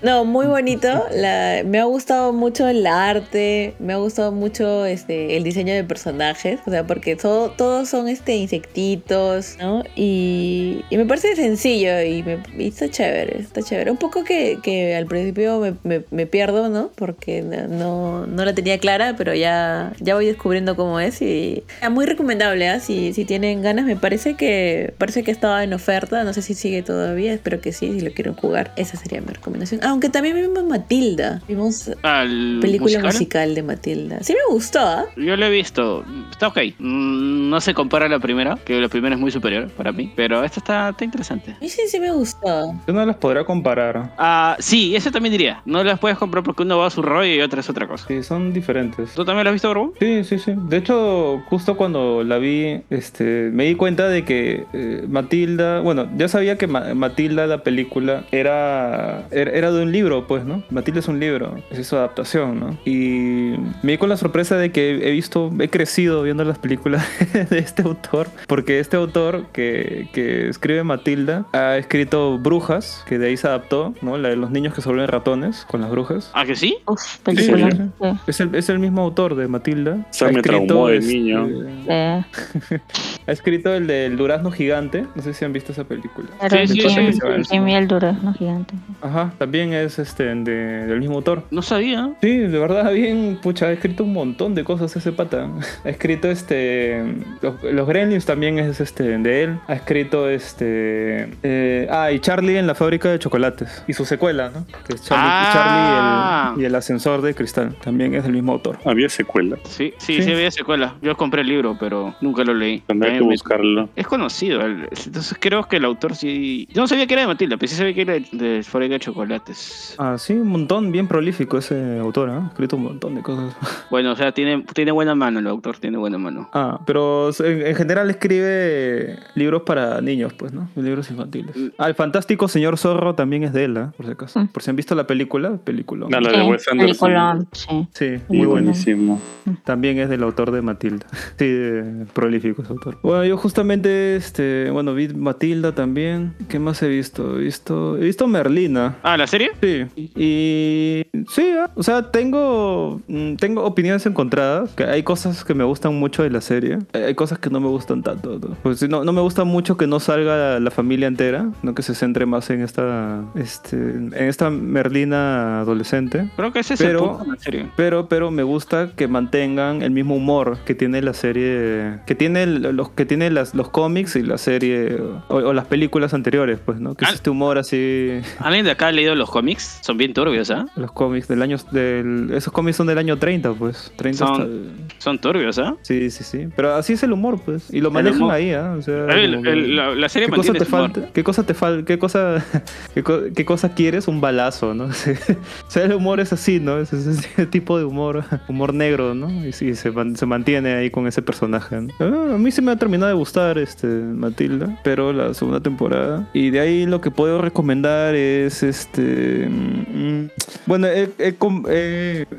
No, 0.06 0.24
muy 0.24 0.46
bonito. 0.46 0.86
La- 1.10 1.62
me 1.64 1.80
ha 1.80 1.84
gustado 1.84 2.32
mucho 2.32 2.68
el 2.68 2.86
arte, 2.86 3.74
me 3.80 3.92
ha 3.92 3.96
gustado 3.96 4.30
mucho 4.30 4.84
este, 4.86 5.36
el 5.36 5.42
diseño 5.42 5.74
de 5.74 5.82
personajes, 5.82 6.60
o 6.64 6.70
sea, 6.70 6.86
porque 6.86 7.16
todo- 7.16 7.50
todos 7.50 7.88
son 7.88 8.06
este, 8.06 8.36
insectitos, 8.36 9.56
¿no? 9.60 9.82
Y, 9.96 10.84
y 10.90 10.96
me 10.96 11.06
parece 11.06 11.34
sencillo 11.34 12.00
y, 12.02 12.22
me, 12.22 12.38
y 12.56 12.68
está 12.68 12.88
chévere, 12.88 13.40
está 13.40 13.62
chévere. 13.64 13.90
Un 13.90 13.96
poco 13.96 14.22
que, 14.22 14.58
que 14.62 14.94
al 14.94 15.06
principio 15.06 15.58
me, 15.58 15.74
me- 15.82 16.04
me 16.12 16.26
pierdo, 16.26 16.68
¿no? 16.68 16.92
Porque 16.94 17.42
no, 17.42 18.26
no, 18.28 18.44
la 18.44 18.54
tenía 18.54 18.78
clara, 18.78 19.14
pero 19.18 19.34
ya, 19.34 19.92
ya 19.98 20.14
voy 20.14 20.26
descubriendo 20.26 20.76
cómo 20.76 21.00
es 21.00 21.20
y 21.20 21.64
es 21.82 21.90
muy 21.90 22.06
recomendable, 22.06 22.68
¿ah? 22.68 22.78
Si, 22.78 23.12
si 23.12 23.24
tienen 23.24 23.60
ganas, 23.60 23.84
me 23.84 23.96
parece 23.96 24.34
que 24.34 24.94
parece 24.98 25.24
que 25.24 25.32
estaba 25.32 25.64
en 25.64 25.72
oferta, 25.72 26.22
no 26.22 26.32
sé 26.32 26.42
si 26.42 26.54
sigue 26.54 26.82
todavía, 26.82 27.32
espero 27.32 27.60
que 27.60 27.72
sí, 27.72 27.98
si 27.98 28.00
lo 28.06 28.12
quieren 28.12 28.34
jugar. 28.34 28.70
Esa 28.76 28.96
sería 28.96 29.20
mi 29.20 29.32
recomendación. 29.32 29.80
Aunque 29.96 30.10
también 30.10 30.36
vimos 30.36 30.62
Matilda, 30.62 31.40
vimos 31.48 31.90
Al 32.02 32.58
película 32.60 32.98
musical, 32.98 33.12
musical, 33.14 33.54
de 33.54 33.62
Matilda. 33.62 34.18
Sí 34.22 34.34
me 34.34 34.52
gustó, 34.54 34.78
¿ah? 34.80 35.06
Yo 35.16 35.36
lo 35.38 35.46
he 35.46 35.50
visto, 35.50 36.04
está 36.30 36.48
ok. 36.48 36.58
Mm, 36.78 37.48
No 37.48 37.62
se 37.62 37.72
compara 37.72 38.04
a 38.04 38.08
la 38.10 38.18
primera, 38.18 38.58
que 38.62 38.78
la 38.78 38.90
primera 38.90 39.14
es 39.14 39.20
muy 39.20 39.30
superior 39.30 39.70
para 39.70 39.92
mí, 39.92 40.12
pero 40.14 40.44
esta 40.44 40.60
está, 40.60 40.90
está 40.90 41.02
interesante. 41.06 41.52
A 41.52 41.58
mí 41.60 41.68
sí, 41.70 41.80
sí 41.88 41.98
me 41.98 42.10
gustó. 42.12 42.74
Yo 42.86 42.92
no 42.92 43.06
las 43.06 43.16
podrá 43.16 43.44
comparar. 43.46 44.12
Ah, 44.18 44.56
sí, 44.58 44.94
eso 44.94 45.10
también 45.10 45.32
diría. 45.32 45.62
No 45.64 45.82
las 45.82 45.98
puedes 45.98 46.18
comprar 46.18 46.44
porque 46.44 46.62
uno 46.64 46.76
va 46.76 46.88
a 46.88 46.90
su 46.90 47.00
rollo 47.00 47.34
y 47.34 47.40
otra 47.40 47.60
es 47.60 47.70
otra 47.70 47.88
cosa. 47.88 48.04
Sí, 48.06 48.22
son 48.22 48.52
diferentes. 48.52 49.14
¿Tú 49.14 49.24
también 49.24 49.44
lo 49.44 49.48
has 49.50 49.54
visto, 49.54 49.68
Barbón? 49.68 49.92
Sí, 49.98 50.24
sí, 50.24 50.38
sí. 50.38 50.52
De 50.68 50.76
hecho, 50.76 51.42
justo 51.48 51.74
cuando 51.78 52.22
la 52.22 52.36
vi, 52.36 52.82
este, 52.90 53.48
me 53.50 53.64
di 53.64 53.74
cuenta 53.76 54.08
de 54.10 54.26
que 54.26 54.64
eh, 54.74 55.06
Matilda, 55.08 55.80
bueno, 55.80 56.06
ya 56.18 56.28
sabía 56.28 56.58
que 56.58 56.66
Ma- 56.66 56.92
Matilda, 56.92 57.46
la 57.46 57.62
película, 57.62 58.24
era, 58.30 59.26
era, 59.30 59.50
era 59.52 59.72
de 59.72 59.82
un 59.82 59.85
libro, 59.92 60.26
pues, 60.26 60.44
¿no? 60.44 60.62
Matilda 60.70 61.00
es 61.00 61.08
un 61.08 61.20
libro, 61.20 61.54
es 61.70 61.86
su 61.86 61.96
adaptación, 61.96 62.60
¿no? 62.60 62.78
Y 62.84 63.54
me 63.82 63.92
di 63.92 63.98
con 63.98 64.08
la 64.08 64.16
sorpresa 64.16 64.56
de 64.56 64.70
que 64.72 65.08
he 65.08 65.10
visto, 65.12 65.50
he 65.58 65.68
crecido 65.68 66.22
viendo 66.22 66.44
las 66.44 66.58
películas 66.58 67.06
de 67.50 67.58
este 67.58 67.82
autor, 67.82 68.28
porque 68.46 68.80
este 68.80 68.96
autor 68.96 69.46
que, 69.52 70.08
que 70.12 70.48
escribe 70.48 70.82
Matilda 70.84 71.46
ha 71.52 71.76
escrito 71.76 72.38
Brujas, 72.38 73.04
que 73.08 73.18
de 73.18 73.28
ahí 73.28 73.36
se 73.36 73.46
adaptó, 73.46 73.94
¿no? 74.02 74.16
La 74.18 74.28
de 74.28 74.36
los 74.36 74.50
niños 74.50 74.74
que 74.74 74.80
se 74.80 74.88
vuelven 74.88 75.08
ratones 75.08 75.64
con 75.68 75.80
las 75.80 75.90
brujas. 75.90 76.30
¿Ah, 76.34 76.44
que 76.44 76.54
sí? 76.56 76.78
Uf, 76.86 77.18
película. 77.18 77.70
sí. 77.70 77.76
Sí. 78.00 78.08
Es 78.26 78.40
el, 78.40 78.54
es 78.54 78.68
el 78.68 78.78
mismo 78.78 79.02
autor 79.02 79.34
de 79.34 79.48
Matilda. 79.48 79.94
O 79.94 80.06
sea, 80.12 80.28
me 80.30 80.42
traumó 80.42 80.88
de 80.88 81.00
niño. 81.00 81.48
Eh, 81.88 82.24
Ha 83.26 83.32
escrito 83.32 83.74
el 83.74 83.88
del 83.88 84.16
Durazno 84.16 84.52
Gigante. 84.52 85.04
No 85.16 85.22
sé 85.22 85.34
si 85.34 85.44
han 85.44 85.52
visto 85.52 85.72
esa 85.72 85.82
película. 85.84 86.28
claro, 86.38 86.66
Sí, 86.66 86.80
sí, 86.80 86.88
sí, 86.88 87.44
sí. 87.44 87.56
El 87.56 87.88
durazno 87.88 88.32
gigante. 88.34 88.74
Ajá, 89.02 89.32
también 89.38 89.65
es 89.72 89.98
este 89.98 90.24
de- 90.34 90.86
del 90.86 91.00
mismo 91.00 91.16
autor. 91.16 91.44
No 91.50 91.62
sabía. 91.62 92.10
Sí, 92.20 92.36
de 92.38 92.58
verdad, 92.58 92.92
bien, 92.92 93.38
pucha, 93.42 93.66
ha 93.66 93.72
escrito 93.72 94.04
un 94.04 94.12
montón 94.12 94.54
de 94.54 94.64
cosas 94.64 94.94
ese 94.96 95.12
pata. 95.12 95.48
Ha 95.84 95.88
escrito 95.88 96.28
este. 96.30 97.02
Los, 97.42 97.62
los 97.62 97.88
Gremlins 97.88 98.24
también 98.26 98.58
es 98.58 98.80
este 98.80 99.18
de 99.18 99.42
él. 99.44 99.58
Ha 99.68 99.74
escrito 99.74 100.28
este. 100.28 101.28
eh, 101.42 101.88
ah, 101.90 102.10
y 102.12 102.18
Charlie 102.20 102.58
en 102.58 102.66
la 102.66 102.74
fábrica 102.74 103.10
de 103.10 103.18
chocolates. 103.18 103.84
Y 103.86 103.92
su 103.92 104.04
secuela, 104.04 104.50
¿no? 104.54 104.66
Que 104.86 104.94
es 104.94 105.02
Charlie, 105.02 105.24
Ah. 105.28 105.50
Charlie 105.52 106.56
y, 106.56 106.58
el, 106.58 106.62
y 106.62 106.66
el 106.66 106.74
ascensor 106.74 107.22
de 107.22 107.34
cristal. 107.34 107.74
También 107.82 108.14
es 108.14 108.22
del 108.24 108.32
mismo 108.32 108.52
autor. 108.52 108.78
Había 108.84 109.08
secuela. 109.08 109.56
Sí, 109.64 109.92
sí, 109.98 110.16
Sí. 110.16 110.22
sí, 110.22 110.32
había 110.32 110.50
secuela. 110.50 110.94
Yo 111.02 111.16
compré 111.16 111.42
el 111.42 111.48
libro, 111.48 111.76
pero 111.78 112.14
nunca 112.20 112.44
lo 112.44 112.54
leí. 112.54 112.80
Tendré 112.86 113.12
que 113.14 113.20
buscarlo. 113.20 113.88
Es 113.96 114.06
conocido, 114.06 114.60
el- 114.62 114.88
entonces 115.06 115.36
creo 115.40 115.64
que 115.68 115.76
el 115.76 115.84
autor 115.84 116.14
sí... 116.14 116.66
Yo 116.72 116.80
no 116.82 116.86
sabía 116.88 117.06
que 117.06 117.14
era 117.14 117.22
de 117.22 117.28
Matilda, 117.28 117.56
pero 117.56 117.68
sí 117.68 117.76
sabía 117.76 117.94
que 117.94 118.02
era 118.02 118.12
de, 118.14 118.26
de 118.32 118.62
Fábrica 118.62 118.94
de 118.94 119.00
Chocolates. 119.00 119.55
Ah, 119.98 120.16
sí, 120.18 120.34
un 120.34 120.48
montón, 120.48 120.92
bien 120.92 121.08
prolífico 121.08 121.56
ese 121.56 121.98
autor, 121.98 122.28
¿ah? 122.28 122.42
Ha 122.44 122.48
escrito 122.48 122.76
un 122.76 122.82
montón 122.82 123.14
de 123.14 123.22
cosas. 123.22 123.56
Bueno, 123.90 124.12
o 124.12 124.16
sea, 124.16 124.32
tiene, 124.32 124.64
tiene 124.74 124.90
buena 124.92 125.14
mano 125.14 125.38
el 125.38 125.46
autor, 125.46 125.78
tiene 125.78 125.96
buena 125.96 126.18
mano. 126.18 126.50
Ah, 126.52 126.80
pero 126.86 127.30
en, 127.38 127.66
en 127.68 127.74
general 127.76 128.10
escribe 128.10 129.16
libros 129.36 129.62
para 129.62 130.00
niños, 130.00 130.32
pues, 130.34 130.52
¿no? 130.52 130.68
Libros 130.74 131.08
infantiles. 131.10 131.54
Ah, 131.78 131.86
el 131.88 131.94
fantástico 131.94 132.48
señor 132.48 132.76
Zorro 132.78 133.14
también 133.14 133.44
es 133.44 133.52
de 133.52 133.64
él, 133.64 133.76
¿ah? 133.76 133.92
por 133.96 134.06
si 134.06 134.12
acaso. 134.12 134.40
Mm. 134.40 134.48
Por 134.48 134.62
si 134.62 134.70
han 134.70 134.76
visto 134.76 134.94
la 134.96 135.06
película, 135.06 135.56
película. 135.58 136.06
No, 136.10 136.20
la 136.20 136.30
de 136.30 136.36
Sí, 136.44 136.50
Wes 136.50 136.68
Anderson. 136.68 137.48
sí. 137.52 137.88
Sí, 137.92 138.16
Muy 138.28 138.46
buenísimo. 138.46 139.20
También 139.64 139.98
es 139.98 140.08
del 140.08 140.22
autor 140.24 140.50
de 140.50 140.62
Matilda. 140.62 141.06
Sí, 141.38 141.46
de- 141.46 142.06
prolífico 142.12 142.62
ese 142.62 142.72
autor. 142.72 142.98
Bueno, 143.02 143.24
yo 143.24 143.36
justamente, 143.36 144.16
este, 144.16 144.70
bueno, 144.70 144.94
vi 144.94 145.08
Matilda 145.08 145.72
también. 145.72 146.34
¿Qué 146.48 146.58
más 146.58 146.82
he 146.82 146.88
visto? 146.88 147.36
He 147.38 147.42
visto, 147.42 147.96
he 147.96 148.00
visto 148.00 148.26
Merlina. 148.26 148.96
Ah, 149.02 149.16
¿la 149.16 149.26
serie? 149.26 149.45
Sí, 149.60 149.86
y 150.14 151.02
sí, 151.28 151.50
¿ah? 151.58 151.70
o 151.74 151.82
sea, 151.82 152.10
tengo, 152.10 153.00
mm, 153.08 153.34
tengo 153.36 153.64
opiniones 153.64 154.04
encontradas. 154.06 154.70
Que 154.74 154.84
hay 154.84 155.02
cosas 155.02 155.44
que 155.44 155.54
me 155.54 155.64
gustan 155.64 155.94
mucho 155.94 156.22
de 156.22 156.30
la 156.30 156.40
serie, 156.40 156.78
hay 156.92 157.06
hay 157.06 157.14
cosas 157.14 157.38
que 157.38 157.50
no 157.50 157.60
me 157.60 157.68
gustan 157.68 158.02
tanto. 158.02 158.38
¿no? 158.38 158.56
Pues 158.62 158.86
no, 158.88 159.04
no 159.04 159.12
me 159.12 159.20
gusta 159.20 159.44
mucho 159.44 159.76
que 159.76 159.86
no 159.86 160.00
salga 160.00 160.58
la 160.60 160.70
familia 160.70 161.06
entera, 161.08 161.50
no 161.62 161.74
que 161.74 161.82
se 161.82 161.94
centre 161.94 162.26
más 162.26 162.50
en 162.50 162.62
esta, 162.62 163.22
este, 163.36 163.76
en 163.76 164.12
esta 164.14 164.50
Merlina 164.50 165.60
adolescente. 165.60 166.28
Creo 166.36 166.52
que 166.52 166.60
ese 166.60 166.74
es 166.74 166.80
Pero- 166.80 166.98
el 166.98 167.08
punto 167.10 167.24
de 167.24 167.30
la 167.30 167.36
serie. 167.38 167.66
Pero, 167.76 168.08
pero 168.08 168.30
me 168.30 168.42
gusta 168.42 168.90
que 168.96 169.08
mantengan 169.08 169.82
el 169.82 169.90
mismo 169.92 170.16
humor 170.16 170.58
que 170.64 170.74
tiene 170.74 171.00
la 171.02 171.14
serie, 171.14 171.98
que 172.06 172.14
tiene 172.14 172.46
los 172.46 172.90
que 172.90 173.06
tiene 173.06 173.30
las, 173.30 173.54
los 173.54 173.68
cómics 173.70 174.16
y 174.16 174.22
la 174.22 174.38
serie 174.38 174.98
o, 175.28 175.34
o 175.36 175.52
las 175.52 175.66
películas 175.66 176.12
anteriores, 176.14 176.58
pues, 176.64 176.80
¿no? 176.80 176.94
Que 176.94 177.04
es 177.04 177.14
este 177.14 177.30
humor 177.30 177.58
así, 177.58 178.20
¿Alguien 178.38 178.64
de 178.64 178.72
acá 178.72 178.88
ha 178.88 178.92
leído 178.92 179.14
los 179.14 179.30
cómics? 179.40 179.80
Son 179.82 179.98
bien 179.98 180.14
turbios, 180.14 180.50
¿ah? 180.50 180.64
los 180.76 180.90
cómics 180.92 181.28
del 181.28 181.42
año, 181.42 181.58
del, 181.70 182.30
esos 182.32 182.50
cómics 182.52 182.76
son 182.78 182.86
del 182.86 182.96
año 182.96 183.18
30, 183.18 183.52
pues, 183.52 183.92
30 183.96 184.18
Son- 184.18 184.30
hasta- 184.40 184.94
Son 184.98 185.18
turbios, 185.18 185.58
¿ah? 185.58 185.76
Sí, 185.82 186.08
sí, 186.10 186.24
sí. 186.24 186.48
Pero 186.56 186.74
así 186.74 186.94
es 186.94 187.02
el 187.02 187.12
humor, 187.12 187.38
pues. 187.44 187.70
Y 187.72 187.80
lo 187.82 187.90
manejan 187.90 188.30
ahí, 188.30 188.52
¿ah? 188.52 188.74
O 188.78 188.82
sea, 188.82 189.04
El- 189.08 189.46
el- 189.46 189.76
la, 189.76 189.94
la 189.94 190.08
serie 190.08 190.28
¿Qué 190.28 190.34
cosa 190.36 190.52
mantiene 190.52 190.58
te 190.58 190.64
ese 190.64 190.74
humor. 190.74 190.90
falta? 190.92 191.12
¿Qué 191.12 191.22
cosa 191.24 191.42
te 191.44 191.52
falta? 191.54 191.84
¿Qué 191.84 191.98
cosa, 191.98 192.44
qué, 192.94 193.02
co- 193.02 193.22
qué 193.34 193.44
cosa 193.44 193.74
quieres? 193.74 194.08
Un 194.08 194.20
balazo, 194.22 194.72
¿no? 194.74 194.86
O 195.66 195.70
sea, 195.70 195.84
el 195.84 195.92
humor 195.92 196.20
es 196.20 196.32
así, 196.32 196.58
¿no? 196.60 196.78
Es 196.78 196.92
ese, 196.94 197.46
tipo 197.50 197.76
de 197.78 197.84
humor, 197.84 198.24
humor 198.48 198.72
negro, 198.72 199.14
¿no? 199.14 199.28
Y 199.46 199.52
sí, 199.52 199.74
se, 199.74 199.90
man- 199.90 200.16
se 200.16 200.24
mantiene 200.24 200.72
ahí 200.74 200.90
con 200.90 201.06
ese 201.06 201.20
personaje. 201.20 201.78
¿no? 201.80 201.92
Ah, 202.00 202.34
a 202.34 202.38
mí 202.38 202.50
sí 202.50 202.62
me 202.62 202.72
ha 202.72 202.76
terminado 202.76 203.08
de 203.08 203.14
gustar 203.14 203.58
este 203.58 203.86
Matilda, 203.86 204.78
pero 204.82 205.12
la 205.12 205.34
segunda 205.34 205.60
temporada. 205.60 206.26
Y 206.32 206.50
de 206.50 206.60
ahí 206.60 206.86
lo 206.86 207.00
que 207.00 207.10
puedo 207.10 207.42
recomendar 207.42 208.14
es 208.14 208.62
este. 208.62 209.25
Mm, 209.48 210.26
bueno, 210.66 210.88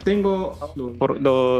tengo 0.03 0.57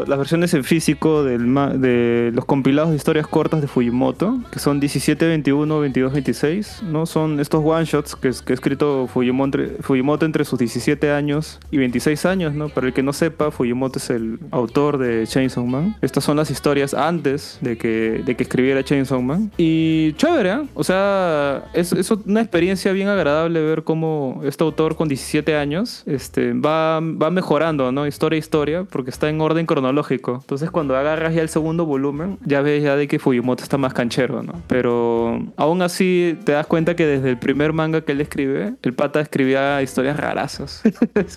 las 0.06 0.18
versiones 0.18 0.54
en 0.54 0.64
físico 0.64 1.24
de 1.24 2.32
los 2.34 2.46
compilados 2.46 2.92
de 2.92 2.98
historias 2.98 3.28
cortas 3.28 3.62
de 3.62 3.68
Fujimoto, 3.68 4.40
que 4.52 4.60
son 4.60 4.80
17, 4.80 5.26
21, 5.26 5.80
22, 5.80 6.14
26, 6.14 6.84
¿no? 6.84 7.06
Son 7.06 7.40
estos 7.40 7.64
one 7.64 7.86
shots 7.86 8.16
que, 8.16 8.32
que 8.46 8.54
ha 8.54 8.56
escrito 8.56 9.08
Fujimoto 9.08 10.26
entre, 10.26 10.46
sus 10.46 10.60
17 10.60 11.12
años 11.12 11.60
y 11.72 11.78
26 11.78 12.26
años, 12.26 12.54
¿no? 12.54 12.70
Para 12.70 12.88
el 12.88 12.94
que 12.94 13.04
no 13.04 13.14
sepa, 13.14 13.52
Fujimoto 13.52 14.00
es 14.00 14.10
el 14.10 14.40
autor 14.52 14.98
de 14.98 15.26
Chainsaw 15.26 15.66
Man. 15.66 15.96
Estas 16.02 16.24
son 16.24 16.38
las 16.38 16.52
historias 16.52 16.94
antes 16.94 17.58
de 17.62 17.78
que, 17.78 18.22
de 18.26 18.36
que 18.36 18.44
escribiera 18.44 18.84
Chainsaw 18.84 19.22
Man. 19.22 19.52
Y 19.58 20.14
chévere, 20.14 20.52
¿eh? 20.52 20.68
O 20.74 20.84
sea, 20.84 21.66
es, 21.74 21.94
una 22.26 22.42
experiencia 22.42 22.92
bien 22.92 23.08
agradable 23.08 23.62
ver 23.62 23.84
cómo 23.84 24.42
este 24.44 24.64
autor 24.64 24.96
con 24.96 25.08
17 25.08 25.17
años 25.58 26.04
este, 26.06 26.54
va, 26.54 27.00
va 27.00 27.32
mejorando, 27.32 27.92
¿no? 27.92 28.08
Historia 28.08 28.38
a 28.38 28.40
historia, 28.40 28.84
porque 28.84 29.10
está 29.10 29.30
en 29.30 29.42
orden 29.42 29.66
cronológico. 29.66 30.40
Entonces, 30.42 30.72
cuando 30.72 30.96
agarras 30.96 31.34
ya 31.34 31.42
el 31.42 31.50
segundo 31.50 31.86
volumen, 31.86 32.38
ya 32.46 32.62
ves 32.62 32.84
ya 32.84 32.96
de 32.96 33.08
que 33.08 33.20
Fujimoto 33.20 33.64
está 33.64 33.78
más 33.78 33.94
canchero, 33.94 34.44
¿no? 34.44 34.62
Pero 34.68 35.42
aún 35.56 35.82
así 35.82 36.38
te 36.44 36.54
das 36.54 36.68
cuenta 36.68 36.96
que 36.96 37.06
desde 37.06 37.30
el 37.30 37.38
primer 37.38 37.74
manga 37.74 38.02
que 38.02 38.12
él 38.14 38.22
escribe, 38.22 38.74
el 38.82 38.94
pata 38.94 39.20
escribía 39.22 39.82
historias 39.82 40.18
rarazas. 40.18 40.84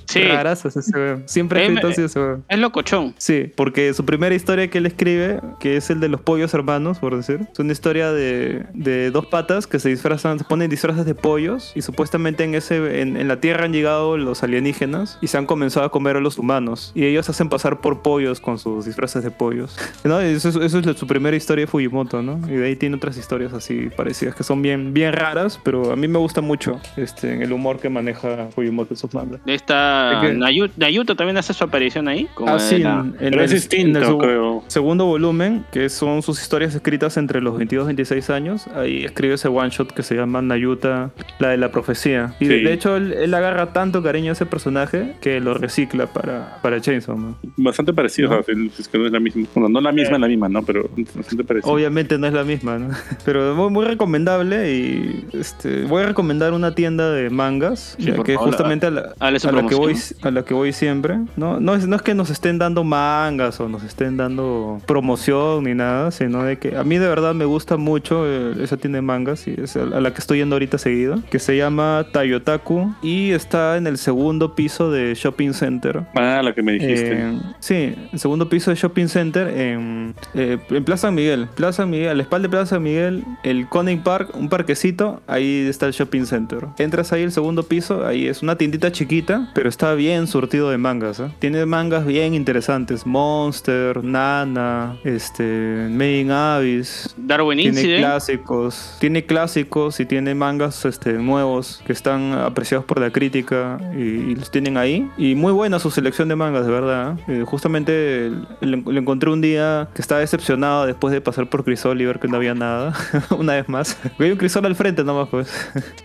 Sí. 0.06 0.22
rarazas 0.22 0.76
ese. 0.76 1.22
Siempre 1.26 1.60
Eh, 1.60 1.66
escrito 1.66 1.88
así 1.88 2.02
ese 2.02 2.18
weón. 2.18 2.44
Es 2.48 2.58
locochón. 2.58 3.14
Sí, 3.18 3.52
porque 3.56 3.92
su 3.94 4.04
primera 4.04 4.34
historia 4.34 4.68
que 4.68 4.78
él 4.78 4.86
escribe, 4.86 5.40
que 5.58 5.76
es 5.76 5.90
el 5.90 6.00
de 6.00 6.08
los 6.08 6.20
pollos 6.20 6.52
hermanos, 6.54 6.98
por 6.98 7.16
decir, 7.16 7.40
es 7.52 7.58
una 7.58 7.72
historia 7.72 8.12
de, 8.12 8.66
de 8.74 9.10
dos 9.10 9.26
patas 9.26 9.66
que 9.66 9.78
se 9.78 9.88
disfrazan, 9.88 10.38
se 10.38 10.44
ponen 10.44 10.70
disfraces 10.70 11.04
de 11.04 11.14
pollos 11.14 11.72
y 11.74 11.82
supuestamente 11.82 12.44
en 12.44 12.54
ese 12.54 13.00
en, 13.00 13.16
en 13.16 13.28
la 13.28 13.40
Tierra 13.40 13.68
han 13.70 13.74
llegado 13.74 14.16
los 14.16 14.42
alienígenas 14.42 15.18
y 15.20 15.28
se 15.28 15.38
han 15.38 15.46
comenzado 15.46 15.86
a 15.86 15.90
comer 15.90 16.16
a 16.16 16.20
los 16.20 16.38
humanos 16.38 16.92
y 16.94 17.04
ellos 17.04 17.28
hacen 17.28 17.48
pasar 17.48 17.80
por 17.80 18.02
pollos 18.02 18.40
con 18.40 18.58
sus 18.58 18.84
disfraces 18.84 19.22
de 19.22 19.30
pollos. 19.30 19.76
¿No? 20.04 20.20
Eso, 20.20 20.48
es- 20.48 20.56
eso 20.56 20.78
es 20.80 20.98
su 20.98 21.06
primera 21.06 21.36
historia 21.36 21.64
de 21.64 21.66
Fujimoto, 21.70 22.22
¿no? 22.22 22.40
Y 22.48 22.56
de 22.56 22.66
ahí 22.66 22.76
tiene 22.76 22.96
otras 22.96 23.16
historias 23.16 23.52
así 23.52 23.88
parecidas 23.96 24.34
que 24.34 24.42
son 24.42 24.60
bien, 24.62 24.92
bien 24.92 25.12
raras, 25.12 25.58
pero 25.62 25.92
a 25.92 25.96
mí 25.96 26.08
me 26.08 26.18
gusta 26.18 26.40
mucho 26.40 26.80
este, 26.96 27.42
el 27.42 27.52
humor 27.52 27.78
que 27.78 27.88
maneja 27.88 28.48
Fujimoto 28.54 28.94
en 28.94 28.96
sus 28.98 29.14
mangas. 29.14 29.40
Esta. 29.46 30.20
Nayu- 30.22 30.70
Nayuto 30.76 31.14
también 31.16 31.36
hace 31.36 31.54
su 31.54 31.64
aparición 31.64 32.08
ahí. 32.08 32.26
como 32.34 32.54
Ah, 32.54 32.58
sí, 32.58 32.78
la- 32.78 33.00
en, 33.00 33.14
Pero 33.18 33.44
es 33.44 33.50
el- 33.52 33.56
distinto, 33.58 33.98
en 33.98 34.04
el 34.04 34.10
seg- 34.10 34.20
creo. 34.20 34.64
segundo 34.66 35.04
volumen, 35.06 35.64
que 35.72 35.88
son 35.88 36.22
sus 36.22 36.40
historias 36.40 36.74
escritas 36.74 37.16
entre 37.16 37.40
los 37.40 37.56
22 37.56 37.84
y 37.84 37.86
26 37.88 38.30
años, 38.30 38.66
ahí 38.74 39.04
escribe 39.04 39.34
ese 39.34 39.48
one 39.48 39.70
shot 39.70 39.92
que 39.92 40.02
se 40.02 40.14
llama 40.14 40.42
Nayuta, 40.42 41.10
la 41.38 41.48
de 41.48 41.56
la 41.56 41.70
profecía. 41.70 42.34
Y 42.40 42.46
Sí. 42.46 42.60
de 42.62 42.72
hecho, 42.72 42.96
él, 42.96 43.12
él 43.12 43.32
agarra 43.34 43.59
tanto 43.66 44.02
cariño 44.02 44.30
a 44.30 44.32
ese 44.32 44.46
personaje 44.46 45.16
que 45.20 45.40
lo 45.40 45.54
recicla 45.54 46.06
para, 46.06 46.58
para 46.62 46.80
Chainsaw 46.80 47.16
Man. 47.16 47.36
Bastante 47.56 47.92
parecido, 47.92 48.30
¿No? 48.30 48.38
o 48.40 48.42
sea, 48.42 48.54
es 48.78 48.88
que 48.88 48.98
no 48.98 49.06
es 49.06 49.12
la 49.12 49.20
misma. 49.20 49.46
Bueno, 49.54 49.68
no 49.68 49.80
la 49.80 49.92
misma, 49.92 50.18
la 50.18 50.26
misma, 50.26 50.48
¿no? 50.48 50.62
Pero 50.62 50.88
bastante 51.14 51.44
parecido. 51.44 51.72
Obviamente 51.72 52.18
no 52.18 52.26
es 52.26 52.32
la 52.32 52.44
misma, 52.44 52.78
¿no? 52.78 52.88
Pero 53.24 53.54
muy, 53.54 53.70
muy 53.70 53.84
recomendable 53.84 54.72
y 54.72 55.26
este, 55.32 55.84
voy 55.84 56.02
a 56.02 56.06
recomendar 56.06 56.52
una 56.52 56.74
tienda 56.74 57.10
de 57.10 57.30
mangas, 57.30 57.96
Sí, 57.98 58.06
que 58.24 58.34
favor, 58.34 58.50
justamente 58.50 58.86
a 58.86 58.90
la, 58.90 59.14
a 59.18 59.30
la 59.30 59.66
que 59.66 59.74
voy 59.74 59.94
a 60.22 60.30
la 60.30 60.44
que 60.44 60.54
voy 60.54 60.72
siempre. 60.72 61.18
No, 61.36 61.60
no, 61.60 61.74
es, 61.74 61.86
no 61.86 61.96
es 61.96 62.02
que 62.02 62.14
nos 62.14 62.30
estén 62.30 62.58
dando 62.58 62.84
mangas 62.84 63.60
o 63.60 63.68
nos 63.68 63.84
estén 63.84 64.16
dando 64.16 64.80
promoción 64.86 65.64
ni 65.64 65.74
nada, 65.74 66.10
sino 66.10 66.42
de 66.42 66.58
que 66.58 66.76
a 66.76 66.84
mí 66.84 66.98
de 66.98 67.08
verdad 67.08 67.34
me 67.34 67.44
gusta 67.44 67.76
mucho 67.76 68.26
eh, 68.26 68.54
esa 68.62 68.76
tienda 68.76 68.96
de 68.96 69.02
mangas 69.02 69.46
y 69.46 69.54
es 69.60 69.76
a 69.76 70.00
a 70.00 70.00
la 70.00 70.12
que 70.12 70.20
estoy 70.20 70.38
yendo 70.38 70.56
ahorita 70.56 70.78
seguido, 70.78 71.22
que 71.30 71.38
se 71.38 71.56
llama 71.56 72.06
Tayotaku 72.12 72.94
y 73.02 73.32
está 73.40 73.76
en 73.76 73.86
el 73.86 73.98
segundo 73.98 74.54
piso 74.54 74.90
de 74.90 75.14
Shopping 75.14 75.52
Center. 75.52 76.02
Ah, 76.14 76.40
la 76.42 76.54
que 76.54 76.62
me 76.62 76.72
dijiste. 76.72 77.12
Eh, 77.12 77.38
sí, 77.58 77.94
el 78.12 78.18
segundo 78.18 78.48
piso 78.48 78.70
de 78.70 78.76
Shopping 78.76 79.08
Center 79.08 79.48
en, 79.48 80.14
eh, 80.34 80.58
en 80.68 80.84
Plaza 80.84 81.00
San 81.08 81.14
Miguel. 81.14 81.48
Plaza 81.54 81.86
Miguel, 81.86 82.08
a 82.10 82.14
la 82.14 82.22
espalda 82.22 82.48
de 82.48 82.50
Plaza 82.50 82.66
San 82.76 82.82
Miguel, 82.82 83.24
el 83.42 83.66
Conning 83.68 84.02
Park, 84.02 84.30
un 84.34 84.48
parquecito, 84.50 85.22
ahí 85.26 85.66
está 85.68 85.86
el 85.86 85.92
Shopping 85.92 86.26
Center. 86.26 86.66
Entras 86.78 87.12
ahí 87.12 87.22
el 87.22 87.32
segundo 87.32 87.62
piso, 87.62 88.06
ahí 88.06 88.26
es 88.26 88.42
una 88.42 88.56
tiendita 88.56 88.92
chiquita, 88.92 89.50
pero 89.54 89.68
está 89.68 89.94
bien 89.94 90.26
surtido 90.26 90.68
de 90.70 90.76
mangas. 90.76 91.20
¿eh? 91.20 91.30
Tiene 91.38 91.64
mangas 91.64 92.04
bien 92.04 92.34
interesantes. 92.34 93.06
Monster, 93.06 94.04
Nana, 94.04 94.96
este, 95.04 95.88
Main 95.90 96.30
Abyss. 96.30 97.14
Darwin 97.16 97.58
Tiene 97.58 97.80
Incident. 97.80 98.04
clásicos, 98.04 98.96
tiene 99.00 99.24
clásicos 99.24 100.00
y 100.00 100.04
tiene 100.06 100.34
mangas 100.34 100.84
este, 100.84 101.14
nuevos 101.14 101.82
que 101.86 101.92
están 101.94 102.32
apreciados 102.32 102.84
por 102.84 103.00
la 103.00 103.10
crítica 103.10 103.29
y, 103.38 103.98
y 104.00 104.34
los 104.34 104.50
tienen 104.50 104.76
ahí. 104.76 105.08
Y 105.16 105.34
muy 105.34 105.52
buena 105.52 105.78
su 105.78 105.90
selección 105.90 106.28
de 106.28 106.36
mangas, 106.36 106.66
de 106.66 106.72
verdad. 106.72 107.18
Eh, 107.28 107.44
justamente 107.46 108.30
le, 108.60 108.76
le 108.78 109.00
encontré 109.00 109.30
un 109.30 109.40
día 109.40 109.88
que 109.94 110.02
estaba 110.02 110.20
decepcionado 110.20 110.86
después 110.86 111.12
de 111.12 111.20
pasar 111.20 111.48
por 111.48 111.64
Crisol 111.64 112.00
y 112.00 112.04
ver 112.06 112.18
que 112.18 112.28
no 112.28 112.36
había 112.36 112.54
nada. 112.54 112.92
Una 113.38 113.54
vez 113.54 113.68
más. 113.68 113.96
Hay 114.18 114.30
un 114.30 114.36
Crisol 114.38 114.66
al 114.66 114.74
frente 114.74 115.04
nomás, 115.04 115.28
pues. 115.28 115.50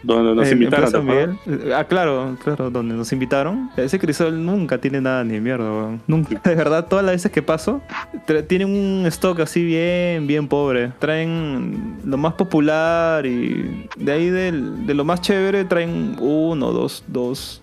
Donde 0.04 0.36
nos 0.36 0.52
invitaron. 0.52 1.06
Miguel. 1.06 1.36
Ah, 1.76 1.84
claro, 1.86 2.38
claro, 2.44 2.70
donde 2.70 2.96
nos 2.96 3.12
invitaron. 3.12 3.70
Ese 3.78 4.00
crisol 4.00 4.46
nunca 4.46 4.78
tiene 4.80 5.02
nada 5.02 5.24
ni 5.24 5.40
mierda, 5.40 5.70
weón. 5.72 6.02
Nunca. 6.08 6.40
De 6.44 6.56
verdad, 6.56 6.88
todas 6.88 7.04
las 7.06 7.16
veces 7.16 7.32
que 7.32 7.42
paso, 7.42 7.82
tienen 8.48 8.70
un 8.70 9.06
stock 9.08 9.40
así 9.40 9.64
bien, 9.64 10.28
bien 10.28 10.48
pobre. 10.48 10.92
Traen 11.00 11.98
lo 12.06 12.18
más 12.18 12.34
popular 12.34 13.26
y 13.26 13.88
de 13.98 14.12
ahí 14.12 14.30
del- 14.30 14.86
de 14.86 14.94
lo 14.94 15.04
más 15.06 15.22
chévere 15.22 15.66
traen 15.66 16.16
uno, 16.20 16.72
dos, 16.72 17.04
dos, 17.16 17.62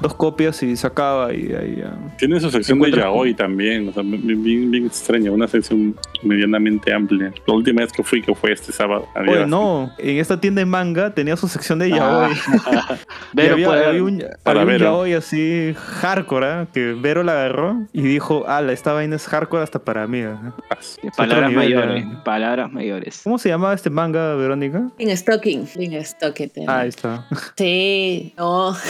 dos 0.00 0.14
copias 0.14 0.62
y 0.62 0.76
se 0.76 0.86
acaba 0.86 1.32
y 1.34 1.52
ahí 1.52 1.76
ya. 1.78 1.96
Tiene 2.18 2.38
su 2.38 2.50
sección 2.50 2.78
de 2.80 2.90
yaoi 2.92 3.34
también, 3.34 3.88
o 3.88 3.92
sea, 3.92 4.02
bien, 4.04 4.42
bien, 4.42 4.70
bien 4.70 4.86
extraña, 4.86 5.30
una 5.32 5.48
sección 5.48 5.96
medianamente 6.22 6.92
amplia. 6.92 7.32
La 7.46 7.54
última 7.54 7.80
vez 7.82 7.92
que 7.92 8.02
fui, 8.04 8.20
que 8.22 8.34
fue 8.34 8.52
este 8.52 8.70
sábado. 8.72 9.06
había 9.14 9.32
Oye, 9.32 9.46
no, 9.46 9.90
en 9.98 10.18
esta 10.18 10.38
tienda 10.40 10.60
de 10.60 10.66
manga 10.66 11.14
tenía 11.14 11.36
su 11.36 11.48
sección 11.48 11.78
de 11.78 11.90
yaoi. 11.90 12.32
Y 13.32 13.36
Vero 13.36 13.52
había, 13.54 13.66
puede- 13.66 13.86
había 13.86 14.04
un, 14.04 14.24
para 14.42 14.60
había 14.62 14.74
un 14.74 14.78
Vero. 14.80 14.84
yaoi 14.96 15.14
así 15.14 15.74
hardcore, 16.00 16.46
¿ah? 16.46 16.66
que 16.72 16.92
Vero 16.92 17.22
la 17.22 17.32
agarró 17.32 17.86
y 17.92 18.02
dijo, 18.02 18.46
ala, 18.46 18.72
esta 18.72 18.92
vaina 18.92 19.16
es 19.16 19.26
hardcore 19.26 19.62
hasta 19.62 19.78
para 19.78 20.06
mí. 20.06 20.20
¿ah?". 20.22 20.54
Palabras 21.16 21.52
mayores. 21.52 22.04
Palabras 22.24 22.70
mayores. 22.72 23.20
¿Cómo 23.24 23.38
se 23.38 23.48
llamaba 23.48 23.72
este 23.74 23.88
manga, 23.90 24.34
Verónica? 24.34 24.90
En 24.98 25.16
stocking. 25.16 25.66
En 25.76 26.04
stocking. 26.04 26.50
Ah, 26.68 26.80
ahí 26.80 26.88
está. 26.90 27.26
Sí, 27.56 28.34
no. 28.36 28.74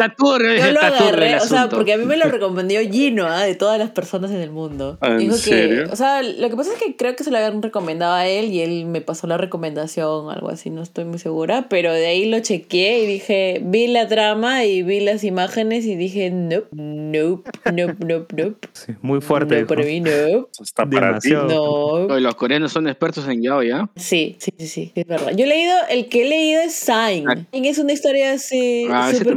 Está 0.00 0.14
turbio, 0.14 0.54
Yo 0.54 0.70
lo 0.70 0.80
agarré, 0.80 1.36
o 1.38 1.40
sea, 1.40 1.68
porque 1.68 1.94
a 1.94 1.96
mí 1.96 2.04
me 2.04 2.16
lo 2.16 2.26
recomendó 2.26 2.76
Gino, 2.88 3.26
¿ah? 3.26 3.42
de 3.42 3.56
todas 3.56 3.80
las 3.80 3.90
personas 3.90 4.30
en 4.30 4.36
el 4.40 4.50
mundo. 4.52 4.96
Ah, 5.00 5.08
¿en 5.08 5.18
Dijo 5.18 5.34
serio? 5.34 5.86
que, 5.86 5.90
o 5.90 5.96
sea, 5.96 6.22
lo 6.22 6.48
que 6.48 6.54
pasa 6.54 6.72
es 6.72 6.78
que 6.80 6.94
creo 6.94 7.16
que 7.16 7.24
se 7.24 7.32
lo 7.32 7.36
habían 7.38 7.60
recomendado 7.60 8.14
a 8.14 8.28
él 8.28 8.52
y 8.52 8.60
él 8.60 8.86
me 8.86 9.00
pasó 9.00 9.26
la 9.26 9.38
recomendación, 9.38 10.30
algo 10.30 10.50
así, 10.50 10.70
no 10.70 10.82
estoy 10.82 11.04
muy 11.04 11.18
segura, 11.18 11.66
pero 11.68 11.92
de 11.92 12.06
ahí 12.06 12.26
lo 12.30 12.38
chequeé 12.38 13.02
y 13.02 13.06
dije, 13.06 13.60
vi 13.64 13.88
la 13.88 14.06
trama 14.06 14.64
y 14.64 14.84
vi 14.84 15.00
las 15.00 15.24
imágenes 15.24 15.84
y 15.84 15.96
dije, 15.96 16.30
nope, 16.30 16.68
nope, 16.70 17.50
nope, 17.72 17.96
nope, 18.06 18.34
nope. 18.40 18.68
Sí, 18.74 18.92
muy 19.02 19.20
fuerte. 19.20 19.62
No, 19.62 19.66
para 19.66 19.82
mí 19.82 19.98
no. 19.98 20.48
Está 20.62 20.86
para 20.88 21.18
ti. 21.18 21.30
No. 21.32 21.64
Oye, 22.06 22.20
los 22.20 22.36
coreanos 22.36 22.70
son 22.70 22.86
expertos 22.86 23.26
en 23.26 23.42
Yao, 23.42 23.64
¿ya? 23.64 23.90
Sí, 23.96 24.36
sí, 24.38 24.52
sí, 24.58 24.68
sí, 24.68 24.92
es 24.94 25.06
verdad. 25.08 25.32
Yo 25.34 25.44
he 25.44 25.48
leído, 25.48 25.74
el 25.90 26.08
que 26.08 26.24
he 26.24 26.28
leído 26.28 26.60
es 26.62 26.74
Sign. 26.74 27.28
Ah. 27.28 27.34
Sign 27.50 27.64
es 27.64 27.78
una 27.78 27.92
historia 27.92 28.30
así, 28.34 28.86
Ah, 28.88 29.08
ese 29.10 29.24
super 29.24 29.34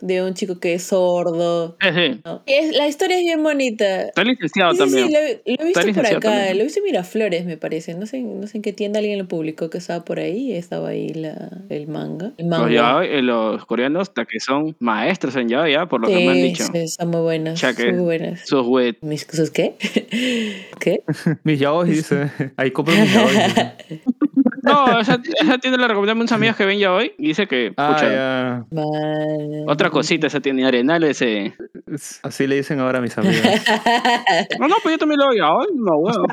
de 0.00 0.22
un 0.22 0.34
chico 0.34 0.58
que 0.60 0.74
es 0.74 0.84
sordo. 0.84 1.76
Sí, 1.80 1.88
sí. 1.94 2.20
¿no? 2.24 2.42
Y 2.46 2.52
es, 2.52 2.76
la 2.76 2.86
historia 2.88 3.16
es 3.18 3.22
bien 3.24 3.42
bonita. 3.42 4.02
Está 4.08 4.24
licenciado 4.24 4.72
Sí, 4.72 4.78
también. 4.78 5.06
sí, 5.08 5.12
lo, 5.12 5.18
he- 5.20 5.42
lo 5.56 5.62
he 5.62 5.66
visto 5.66 5.80
por 5.94 6.06
acá, 6.06 6.20
también. 6.20 6.56
lo 6.56 6.60
he 6.60 6.64
visto 6.64 6.80
en 6.80 6.84
Miraflores, 6.84 7.44
me 7.44 7.56
parece. 7.56 7.94
No 7.94 8.06
sé, 8.06 8.20
no 8.20 8.46
sé 8.46 8.58
en 8.58 8.62
qué 8.62 8.72
tienda 8.72 8.98
alguien 9.00 9.18
lo 9.18 9.28
publicó 9.28 9.70
que 9.70 9.78
estaba 9.78 10.04
por 10.04 10.18
ahí 10.18 10.52
estaba 10.52 10.88
ahí 10.90 11.08
la, 11.14 11.50
el 11.68 11.86
manga. 11.88 12.32
El 12.38 12.48
Los, 12.48 12.58
manga. 12.60 12.72
yaoi, 12.72 13.06
eh, 13.08 13.22
los 13.22 13.64
coreanos 13.66 14.08
hasta 14.08 14.24
que 14.24 14.40
son 14.40 14.76
maestros 14.78 15.36
en 15.36 15.48
Yao, 15.48 15.66
ya, 15.66 15.86
por 15.86 16.00
lo 16.00 16.08
que 16.08 16.14
me 16.16 16.28
han 16.28 16.34
dicho. 16.42 16.64
sí, 16.64 16.78
están 16.78 17.08
muy 17.08 17.20
buenas. 17.20 17.60
Ya 17.60 17.74
que- 17.74 17.92
Muy 17.92 18.02
buenas. 18.04 18.40
Sus 18.46 18.66
wet. 18.66 18.96
¿Mis 19.02 19.24
cosas 19.24 19.50
qué? 19.50 19.74
¿Qué? 20.80 21.02
Mis 21.44 21.58
yaoi, 21.60 21.90
dice. 21.90 22.30
Ahí 22.56 22.70
compro 22.70 22.94
mis 22.94 23.12
yaoi. 23.12 24.00
No, 24.62 25.00
esa, 25.00 25.20
esa 25.40 25.58
tienda 25.58 25.78
la 25.78 25.88
recomendé 25.88 26.12
a 26.12 26.14
unos 26.14 26.32
amigos 26.32 26.56
que 26.56 26.64
ven 26.66 26.78
ya 26.78 26.92
hoy. 26.92 27.12
Y 27.18 27.28
dice 27.28 27.46
que, 27.46 27.72
Ah, 27.76 27.94
pucha, 27.94 28.10
ya. 28.12 28.64
Vale. 28.70 29.64
otra 29.66 29.90
cosita 29.90 30.26
esa 30.26 30.40
tienda 30.40 30.68
Arenales. 30.68 31.22
Eh. 31.22 31.54
Es- 31.92 32.20
Así 32.22 32.46
le 32.46 32.56
dicen 32.56 32.80
ahora 32.80 32.98
a 32.98 33.02
mis 33.02 33.16
amigas. 33.16 33.40
No, 34.58 34.68
no, 34.68 34.76
pues 34.82 34.94
yo 34.94 34.98
también 34.98 35.18
lo 35.20 35.28
veo 35.30 35.38
ya 35.38 35.52
hoy. 35.52 35.66
No, 35.74 35.98
bueno. 35.98 36.24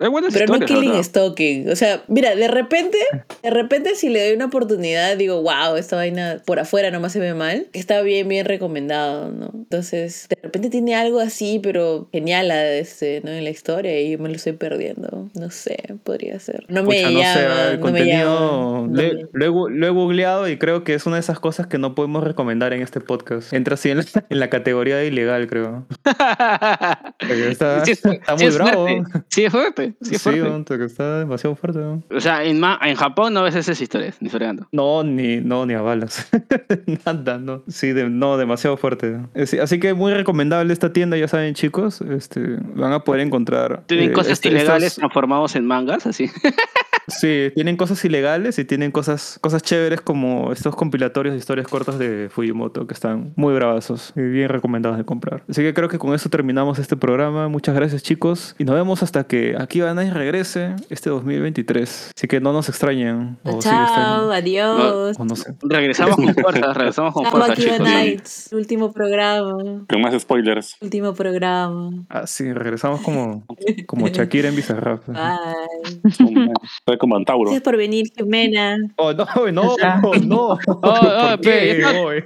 Es 0.00 0.08
buenas 0.08 0.32
Pero 0.34 0.58
no 0.58 0.66
killing 0.66 1.02
stalking. 1.04 1.70
O 1.70 1.76
sea, 1.76 2.02
mira, 2.08 2.34
de 2.34 2.48
repente, 2.48 2.98
de 3.42 3.50
repente 3.50 3.94
si 3.94 4.08
le 4.08 4.24
doy 4.26 4.34
una 4.36 4.46
oportunidad, 4.46 5.16
digo, 5.16 5.42
wow, 5.42 5.76
esta 5.76 5.96
vaina 5.96 6.38
por 6.44 6.58
afuera 6.58 6.90
nomás 6.90 7.12
se 7.12 7.20
ve 7.20 7.34
mal. 7.34 7.68
Está 7.72 8.00
bien, 8.02 8.28
bien 8.28 8.44
recomendado, 8.46 9.30
¿no? 9.30 9.50
Entonces, 9.54 10.26
de 10.28 10.36
repente 10.42 10.70
tiene 10.70 10.94
algo 10.96 11.20
así, 11.20 11.60
pero 11.62 12.08
genial 12.12 12.50
este, 12.50 13.20
¿no? 13.24 13.30
en 13.30 13.44
la 13.44 13.50
historia 13.50 14.00
y 14.00 14.12
yo 14.12 14.18
me 14.18 14.28
lo 14.28 14.34
estoy 14.36 14.52
perdiendo. 14.52 15.28
No 15.34 15.50
sé, 15.50 15.76
podría 16.02 16.38
ser. 16.40 16.64
No 16.68 16.82
me 16.82 16.96
Pucha, 16.96 17.10
no 17.10 17.18
llama, 17.20 17.43
el 17.52 17.76
no 17.76 17.80
contenido. 17.80 18.86
No 18.86 18.88
me- 18.92 19.12
lo, 19.32 19.44
he, 19.44 19.50
gu- 19.50 19.70
lo 19.70 19.86
he 19.86 19.90
googleado 19.90 20.48
y 20.48 20.56
creo 20.58 20.84
que 20.84 20.94
es 20.94 21.06
una 21.06 21.16
de 21.16 21.20
esas 21.20 21.38
cosas 21.40 21.66
que 21.66 21.78
no 21.78 21.94
podemos 21.94 22.22
recomendar 22.24 22.72
en 22.72 22.82
este 22.82 23.00
podcast. 23.00 23.52
Entra 23.52 23.74
así 23.74 23.90
en 23.90 23.98
la, 23.98 24.04
en 24.28 24.40
la 24.40 24.48
categoría 24.50 24.96
de 24.96 25.06
ilegal, 25.06 25.46
creo. 25.46 25.86
Está, 27.18 27.84
Sí 27.84 27.92
es, 27.92 28.04
está 28.04 28.36
sí 28.38 28.44
muy 28.44 28.46
es 28.46 28.54
bravo. 28.58 28.86
fuerte. 28.86 29.20
Sí 29.28 29.44
es 29.44 29.52
fuerte. 29.52 29.94
Sí 30.00 30.08
Sí, 30.10 30.14
es 30.16 30.22
fuerte. 30.22 30.64
porque 30.66 30.84
está 30.84 31.18
demasiado 31.20 31.56
fuerte. 31.56 31.78
weón. 31.78 32.04
O 32.14 32.20
sea, 32.20 32.44
en, 32.44 32.60
ma- 32.60 32.78
en 32.82 32.94
Japón 32.96 33.32
no 33.34 33.42
ves 33.42 33.54
esas 33.54 33.80
historias, 33.80 34.16
ni 34.20 34.28
fregando. 34.28 34.66
No, 34.72 35.02
ni, 35.02 35.38
no, 35.38 35.66
ni 35.66 35.74
a 35.74 35.80
balas. 35.80 36.28
Nada, 37.06 37.38
no. 37.38 37.62
Sí, 37.68 37.92
de- 37.92 38.08
no, 38.10 38.36
demasiado 38.36 38.76
fuerte. 38.76 39.18
Es- 39.34 39.54
Así 39.54 39.80
que 39.80 39.94
muy 39.94 40.12
recomendable 40.12 40.72
esta 40.72 40.92
tienda, 40.92 41.16
ya 41.16 41.28
saben, 41.28 41.54
chicos. 41.54 42.00
Este, 42.02 42.40
van 42.74 42.92
a 42.92 43.00
poder 43.00 43.20
encontrar. 43.22 43.82
Tienen 43.86 44.10
eh, 44.10 44.12
cosas 44.12 44.32
este- 44.32 44.48
ilegales 44.48 44.84
estos- 44.88 44.98
transformados 45.00 45.56
en 45.56 45.66
mangas, 45.66 46.06
así. 46.06 46.30
Sí, 47.08 47.50
tienen 47.54 47.76
cosas 47.76 48.04
ilegales 48.04 48.58
y 48.58 48.64
tienen 48.64 48.90
cosas, 48.90 49.38
cosas 49.40 49.62
chéveres 49.62 50.00
como 50.00 50.52
estos 50.52 50.74
compilatorios 50.76 51.34
de 51.34 51.38
historias 51.38 51.68
cortas 51.68 51.98
de 51.98 52.28
Fujimoto 52.30 52.86
que 52.86 52.94
están 52.94 53.32
muy 53.36 53.54
bravazos 53.54 54.12
y 54.16 54.22
bien 54.22 54.48
recomendados 54.48 54.98
de 54.98 55.04
comprar. 55.04 55.44
Así 55.48 55.62
que 55.62 55.74
creo 55.74 55.88
que 55.88 55.98
con 55.98 56.14
eso 56.14 56.28
terminamos 56.28 56.78
este 56.78 56.96
programa. 56.96 57.48
Muchas 57.48 57.74
gracias 57.74 58.02
chicos 58.02 58.54
y 58.58 58.64
nos 58.64 58.74
vemos 58.74 59.02
hasta 59.02 59.24
que 59.24 59.56
aquí 59.58 59.80
Banai 59.80 60.10
regrese 60.10 60.74
este 60.90 61.10
2023. 61.10 62.12
Así 62.16 62.26
que 62.26 62.40
no 62.40 62.52
nos 62.52 62.68
extrañen. 62.68 63.38
O 63.44 63.60
Chao, 63.60 64.30
adiós. 64.30 65.16
o 65.18 65.24
no 65.24 65.36
sé. 65.36 65.54
Regresamos 65.62 66.16
con 66.16 66.34
fuerza, 66.34 66.72
regresamos 66.72 67.12
con 67.12 67.24
Estamos 67.24 67.46
fuerza, 67.46 67.52
aquí 67.52 67.70
chicos. 67.70 67.80
Nights. 67.80 68.48
Último 68.52 68.92
programa. 68.92 69.84
Con 69.88 70.00
más 70.00 70.20
spoilers. 70.20 70.76
Último 70.80 71.14
programa. 71.14 71.90
Ah, 72.08 72.26
sí, 72.26 72.52
regresamos 72.52 73.00
como, 73.00 73.44
como 73.86 74.08
Shakira 74.08 74.48
en 74.48 74.56
Bizarrap. 74.56 75.06
Bye. 75.06 76.93
Como 76.98 77.16
Antauro. 77.16 77.44
Gracias 77.50 77.62
por 77.62 77.76
venir, 77.76 78.06
Jimena. 78.16 78.76
Oh, 78.96 79.12
no, 79.12 79.26
no, 79.52 79.76
no, 79.76 80.12
no. 80.24 80.58
Oh, 80.66 80.80
oh, 80.82 81.30
¿Por 81.30 81.40
qué? 81.40 81.50
pe, 81.50 81.80
ya- 81.80 82.00
Oh, 82.00 82.12
eh. 82.12 82.24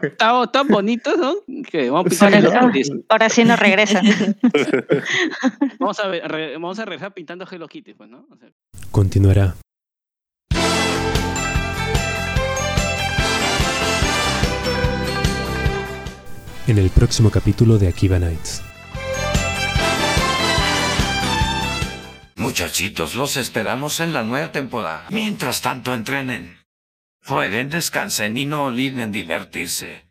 Tan 0.52 0.68
bonitos, 0.68 1.16
¿no? 1.18 1.34
Que 1.70 1.90
vamos 1.90 2.06
a 2.06 2.08
pintar 2.10 2.34
Ahora, 2.34 2.38
Hello 2.48 2.60
ahora- 2.60 2.72
Kitty. 2.72 3.04
ahora 3.08 3.28
sí 3.28 3.44
nos 3.44 3.58
regresa. 3.58 4.02
Vamos 5.78 5.98
a, 6.00 6.08
ver- 6.08 6.28
re- 6.28 6.52
vamos 6.54 6.78
a 6.78 6.84
regresar 6.84 7.12
pintando 7.14 7.46
Hello 7.50 7.68
Kitty, 7.68 7.94
pues, 7.94 8.08
¿no? 8.10 8.26
O 8.30 8.36
sea, 8.36 8.48
Continuará. 8.90 9.54
En 16.66 16.76
el 16.78 16.90
próximo 16.90 17.30
capítulo 17.30 17.78
de 17.78 17.88
Akiba 17.88 18.18
Nights. 18.18 18.62
Muchachitos, 22.38 23.16
los 23.16 23.36
esperamos 23.36 24.00
en 24.00 24.12
la 24.12 24.22
nueva 24.22 24.52
temporada. 24.52 25.06
Mientras 25.10 25.60
tanto, 25.60 25.92
entrenen. 25.92 26.56
Jueguen, 27.24 27.68
descansen 27.68 28.36
y 28.36 28.46
no 28.46 28.64
olviden 28.64 29.12
divertirse. 29.12 30.07